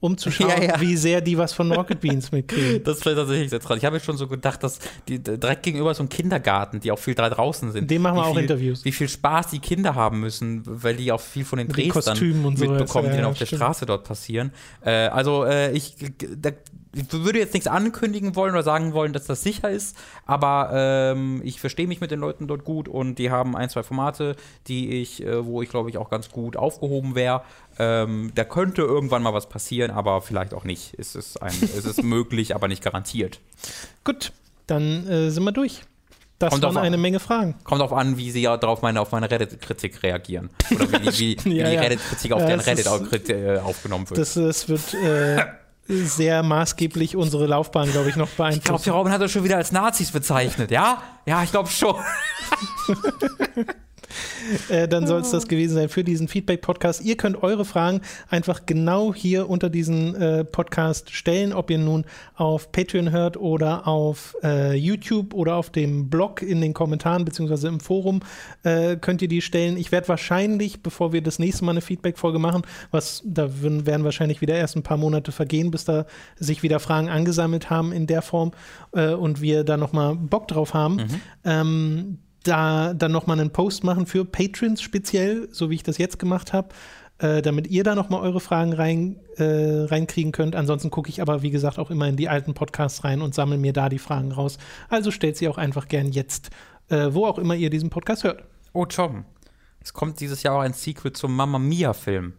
um 0.04 0.18
zu 0.18 0.30
schauen, 0.30 0.48
Ja, 0.58 0.62
ja. 0.62 0.80
wie 0.80 0.96
sehr 0.96 1.22
die 1.22 1.38
was 1.38 1.54
von 1.54 1.72
Rocket 1.72 1.98
Beans 2.00 2.30
mitkriegen. 2.30 2.84
Das 2.84 2.96
ist 2.98 3.02
vielleicht 3.02 3.16
tatsächlich 3.16 3.48
sehr 3.48 3.58
dran. 3.58 3.78
Ich 3.78 3.84
habe 3.86 3.96
mir 3.96 4.00
schon 4.00 4.18
so 4.18 4.28
gedacht, 4.28 4.62
dass 4.62 4.78
die 5.08 5.18
direkt 5.18 5.62
gegenüber 5.62 5.92
ist 5.92 5.96
so 5.96 6.02
ein 6.02 6.10
Kindergarten, 6.10 6.80
die 6.80 6.92
auch 6.92 6.98
viel 6.98 7.14
da 7.14 7.30
draußen 7.30 7.72
sind. 7.72 7.90
Dem 7.90 8.02
machen 8.02 8.16
wir 8.16 8.26
auch 8.26 8.34
viel, 8.34 8.42
Interviews. 8.42 8.84
Wie 8.84 8.92
viel 8.92 9.08
Spaß 9.08 9.48
die 9.48 9.60
Kinder 9.60 9.94
haben 9.94 10.20
müssen, 10.20 10.62
weil 10.66 10.96
die 10.96 11.10
auch 11.10 11.20
viel 11.22 11.46
von 11.46 11.58
den 11.58 11.68
Drehs 11.68 11.94
mitbekommen, 11.94 13.08
die 13.08 13.16
Ja, 13.16 13.22
dann 13.22 13.24
auf 13.24 13.38
der 13.38 13.46
stimmt. 13.46 13.62
Straße 13.62 13.86
dort 13.86 14.04
passieren. 14.04 14.52
Äh, 14.84 14.90
also 14.90 15.44
äh, 15.44 15.72
ich, 15.72 15.96
da, 16.36 16.50
ich 16.94 17.12
würde 17.12 17.38
jetzt 17.38 17.54
nichts 17.54 17.66
ankündigen 17.66 18.36
wollen 18.36 18.52
oder 18.52 18.62
sagen 18.62 18.92
wollen, 18.92 19.12
dass 19.12 19.24
das 19.26 19.42
sicher 19.42 19.70
ist, 19.70 19.96
aber 20.26 20.70
ähm, 20.72 21.40
ich 21.44 21.60
verstehe 21.60 21.86
mich 21.86 22.00
mit 22.00 22.10
den 22.10 22.20
Leuten 22.20 22.46
dort 22.46 22.64
gut 22.64 22.88
und 22.88 23.16
die 23.18 23.30
haben 23.30 23.56
ein, 23.56 23.68
zwei 23.68 23.82
Formate, 23.82 24.36
die 24.68 25.00
ich, 25.02 25.22
äh, 25.24 25.44
wo 25.44 25.62
ich 25.62 25.68
glaube 25.68 25.90
ich 25.90 25.98
auch 25.98 26.10
ganz 26.10 26.30
gut 26.30 26.56
aufgehoben 26.56 27.14
wäre. 27.14 27.42
Ähm, 27.78 28.30
da 28.34 28.44
könnte 28.44 28.82
irgendwann 28.82 29.22
mal 29.22 29.34
was 29.34 29.48
passieren, 29.48 29.90
aber 29.90 30.22
vielleicht 30.22 30.54
auch 30.54 30.64
nicht. 30.64 30.94
Es 30.98 31.14
ist, 31.14 31.42
ein, 31.42 31.52
es 31.62 31.84
ist 31.84 32.02
möglich, 32.02 32.54
aber 32.54 32.68
nicht 32.68 32.82
garantiert. 32.82 33.40
Gut, 34.04 34.32
dann 34.66 35.06
äh, 35.08 35.30
sind 35.30 35.44
wir 35.44 35.52
durch. 35.52 35.82
Das 36.40 36.50
Kommt 36.50 36.64
waren 36.64 36.76
an. 36.78 36.82
eine 36.84 36.96
Menge 36.98 37.20
Fragen. 37.20 37.54
Kommt 37.62 37.80
auch 37.80 37.92
an, 37.92 38.18
wie 38.18 38.30
sie 38.32 38.42
ja 38.42 38.56
drauf 38.56 38.82
meine, 38.82 39.00
auf 39.00 39.12
meine 39.12 39.30
Reddit-Kritik 39.30 40.02
reagieren. 40.02 40.50
Oder 40.74 40.90
wie, 40.92 40.98
die- 41.10 41.44
wie, 41.44 41.44
wie 41.44 41.56
Ja, 41.58 41.70
die. 41.70 41.76
Reddit-Kritik 41.76 42.32
auf 42.32 42.40
Ja, 42.40 42.46
deren 42.48 42.60
Reddit 42.60 42.86
ist- 42.86 43.30
äh, 43.30 43.58
aufgenommen 43.58 44.10
wird. 44.10 44.18
Das, 44.18 44.34
das 44.34 44.68
wird 44.68 44.94
äh, 44.94 45.44
sehr 45.86 46.42
maßgeblich 46.42 47.16
unsere 47.16 47.46
Laufbahn, 47.46 47.90
glaube 47.90 48.08
ich, 48.08 48.16
noch 48.16 48.28
ich 48.28 48.62
glaube, 48.62 48.82
der 48.82 48.92
Robin 48.92 49.12
hat 49.12 49.20
das 49.20 49.30
schon 49.30 49.44
wieder 49.44 49.56
als 49.56 49.72
Nazis 49.72 50.10
bezeichnet, 50.10 50.70
ja? 50.70 51.02
Ja, 51.26 51.42
ich 51.42 51.50
glaube 51.50 51.68
schon. 51.68 51.96
äh, 54.68 54.88
dann 54.88 55.06
soll 55.06 55.20
es 55.20 55.30
das 55.30 55.48
gewesen 55.48 55.74
sein 55.74 55.88
für 55.88 56.04
diesen 56.04 56.28
Feedback-Podcast. 56.28 57.02
Ihr 57.02 57.16
könnt 57.16 57.42
eure 57.42 57.64
Fragen 57.64 58.00
einfach 58.28 58.66
genau 58.66 59.14
hier 59.14 59.48
unter 59.48 59.70
diesen 59.70 60.14
äh, 60.14 60.44
Podcast 60.44 61.10
stellen, 61.10 61.52
ob 61.52 61.70
ihr 61.70 61.78
nun 61.78 62.04
auf 62.34 62.72
Patreon 62.72 63.10
hört 63.10 63.36
oder 63.36 63.86
auf 63.86 64.36
äh, 64.42 64.74
YouTube 64.74 65.34
oder 65.34 65.56
auf 65.56 65.70
dem 65.70 66.10
Blog 66.10 66.42
in 66.42 66.60
den 66.60 66.74
Kommentaren 66.74 67.24
beziehungsweise 67.24 67.68
im 67.68 67.80
Forum 67.80 68.20
äh, 68.62 68.96
könnt 68.96 69.22
ihr 69.22 69.28
die 69.28 69.42
stellen. 69.42 69.76
Ich 69.76 69.92
werde 69.92 70.08
wahrscheinlich, 70.08 70.82
bevor 70.82 71.12
wir 71.12 71.22
das 71.22 71.38
nächste 71.38 71.64
Mal 71.64 71.72
eine 71.72 71.80
Feedback-Folge 71.80 72.38
machen, 72.38 72.62
was 72.90 73.22
da 73.24 73.48
werden 73.62 74.04
wahrscheinlich 74.04 74.40
wieder 74.40 74.54
erst 74.54 74.76
ein 74.76 74.82
paar 74.82 74.96
Monate 74.96 75.32
vergehen, 75.32 75.70
bis 75.70 75.84
da 75.84 76.06
sich 76.36 76.62
wieder 76.62 76.80
Fragen 76.80 77.08
angesammelt 77.08 77.70
haben 77.70 77.92
in 77.92 78.06
der 78.06 78.22
Form 78.22 78.52
äh, 78.92 79.12
und 79.12 79.40
wir 79.40 79.64
da 79.64 79.76
nochmal 79.76 80.14
Bock 80.14 80.48
drauf 80.48 80.74
haben. 80.74 80.98
Ähm, 81.44 82.18
da 82.44 82.94
dann 82.94 83.12
nochmal 83.12 83.40
einen 83.40 83.50
Post 83.50 83.84
machen 83.84 84.06
für 84.06 84.24
Patrons 84.24 84.80
speziell, 84.80 85.48
so 85.50 85.70
wie 85.70 85.74
ich 85.74 85.82
das 85.82 85.98
jetzt 85.98 86.18
gemacht 86.18 86.52
habe, 86.52 86.68
äh, 87.18 87.42
damit 87.42 87.66
ihr 87.68 87.84
da 87.84 87.94
nochmal 87.94 88.22
eure 88.22 88.40
Fragen 88.40 88.72
rein, 88.72 89.20
äh, 89.36 89.84
reinkriegen 89.84 90.32
könnt. 90.32 90.56
Ansonsten 90.56 90.90
gucke 90.90 91.08
ich 91.08 91.22
aber, 91.22 91.42
wie 91.42 91.50
gesagt, 91.50 91.78
auch 91.78 91.90
immer 91.90 92.08
in 92.08 92.16
die 92.16 92.28
alten 92.28 92.54
Podcasts 92.54 93.04
rein 93.04 93.22
und 93.22 93.34
sammle 93.34 93.58
mir 93.58 93.72
da 93.72 93.88
die 93.88 93.98
Fragen 93.98 94.32
raus. 94.32 94.58
Also 94.88 95.10
stellt 95.10 95.36
sie 95.36 95.48
auch 95.48 95.58
einfach 95.58 95.88
gern 95.88 96.10
jetzt, 96.12 96.50
äh, 96.88 97.08
wo 97.12 97.26
auch 97.26 97.38
immer 97.38 97.54
ihr 97.54 97.70
diesen 97.70 97.90
Podcast 97.90 98.24
hört. 98.24 98.44
Oh, 98.72 98.86
Tom. 98.86 99.24
Es 99.80 99.92
kommt 99.92 100.20
dieses 100.20 100.42
Jahr 100.42 100.56
auch 100.56 100.60
ein 100.60 100.72
Sequel 100.72 101.12
zum 101.12 101.36
Mamma 101.36 101.58
Mia-Film. 101.58 102.32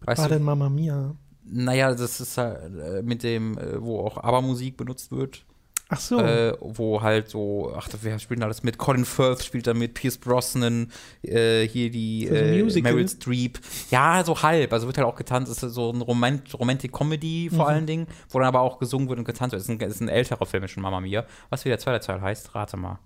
Weißt 0.00 0.22
War 0.22 0.28
denn 0.28 0.42
Mama 0.42 0.68
Mia? 0.68 1.14
Naja, 1.44 1.94
das 1.94 2.20
ist 2.20 2.38
halt 2.38 2.74
äh, 2.76 3.02
mit 3.02 3.22
dem, 3.22 3.56
äh, 3.58 3.80
wo 3.80 4.00
auch 4.00 4.16
ABBA-Musik 4.16 4.76
benutzt 4.76 5.12
wird. 5.12 5.44
Ach 5.88 6.00
so. 6.00 6.18
Äh, 6.18 6.56
wo 6.60 7.00
halt 7.00 7.28
so, 7.28 7.72
ach, 7.76 7.88
wer 8.02 8.18
spielt 8.18 8.38
denn 8.40 8.44
alles 8.44 8.64
mit? 8.64 8.76
Colin 8.76 9.04
Firth 9.04 9.44
spielt 9.44 9.68
da 9.68 9.74
mit, 9.74 9.94
Pierce 9.94 10.18
Brosnan, 10.18 10.90
äh, 11.22 11.62
hier 11.68 11.90
die 11.90 12.28
Also 12.28 12.78
äh? 12.80 12.82
Meryl 12.82 13.08
Streep. 13.08 13.60
Ja, 13.92 14.24
so 14.24 14.42
halb. 14.42 14.72
Also 14.72 14.88
wird 14.88 14.98
halt 14.98 15.06
auch 15.06 15.14
getanzt. 15.14 15.50
Es 15.52 15.62
ist 15.62 15.74
so 15.74 15.92
ein 15.92 16.00
Romant 16.02 16.52
Romantic-Comedy 16.58 17.50
Mhm. 17.52 17.56
vor 17.56 17.68
allen 17.68 17.86
Dingen, 17.86 18.08
wo 18.30 18.40
dann 18.40 18.48
aber 18.48 18.62
auch 18.62 18.78
gesungen 18.80 19.08
wird 19.08 19.20
und 19.20 19.24
getanzt 19.24 19.52
wird. 19.52 19.62
Es 19.62 19.68
ist 19.68 19.80
ein, 19.80 19.88
ist 19.88 20.00
ein 20.00 20.08
älterer 20.08 20.44
Film, 20.44 20.64
ist 20.64 20.72
schon 20.72 20.82
Mama 20.82 21.00
Mia. 21.00 21.24
Was 21.50 21.64
wie 21.64 21.68
der 21.68 21.78
zweite 21.78 22.04
Teil 22.04 22.20
heißt, 22.20 22.54
rate 22.56 22.76
mal. 22.76 22.98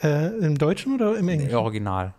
äh, 0.00 0.28
Im 0.38 0.56
Deutschen 0.58 0.94
oder 0.94 1.16
im 1.18 1.28
Englischen? 1.28 1.50
Im 1.52 1.58
Original. 1.58 2.14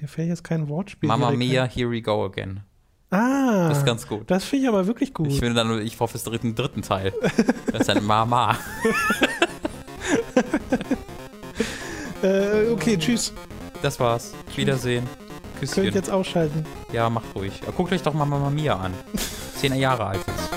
Mir 0.00 0.08
fällt 0.08 0.28
jetzt 0.28 0.44
kein 0.44 0.68
Wortspiel. 0.68 1.08
Mama 1.08 1.30
Mia, 1.30 1.62
ein. 1.64 1.70
here 1.70 1.90
we 1.90 2.02
go 2.02 2.24
again. 2.26 2.60
Ah, 3.10 3.68
Das 3.68 3.78
ist 3.78 3.86
ganz 3.86 4.06
gut. 4.08 4.30
das 4.30 4.44
finde 4.44 4.64
ich 4.64 4.68
aber 4.68 4.86
wirklich 4.86 5.14
gut. 5.14 5.28
Ich 5.28 5.38
finde 5.38 5.54
dann, 5.54 5.78
ich 5.80 5.98
hoffe, 6.00 6.16
es 6.16 6.24
dritten, 6.24 6.54
dritten 6.54 6.82
Teil. 6.82 7.12
Das 7.70 7.82
ist 7.82 7.90
ein 7.90 8.04
Mama. 8.04 8.56
äh, 12.22 12.70
okay, 12.70 12.96
tschüss. 12.98 13.32
Das 13.82 14.00
war's. 14.00 14.32
Wiedersehen. 14.56 15.06
Könnt 15.60 15.72
Küsschen. 15.72 15.94
jetzt 15.94 16.10
ausschalten. 16.10 16.64
Ja, 16.92 17.08
macht 17.10 17.34
ruhig. 17.34 17.60
Guckt 17.76 17.92
euch 17.92 18.02
doch 18.02 18.14
mal 18.14 18.24
Mama 18.24 18.50
Mia 18.50 18.76
an. 18.76 18.92
Zehn 19.56 19.74
Jahre 19.76 20.06
alt 20.06 20.20
jetzt. 20.26 20.50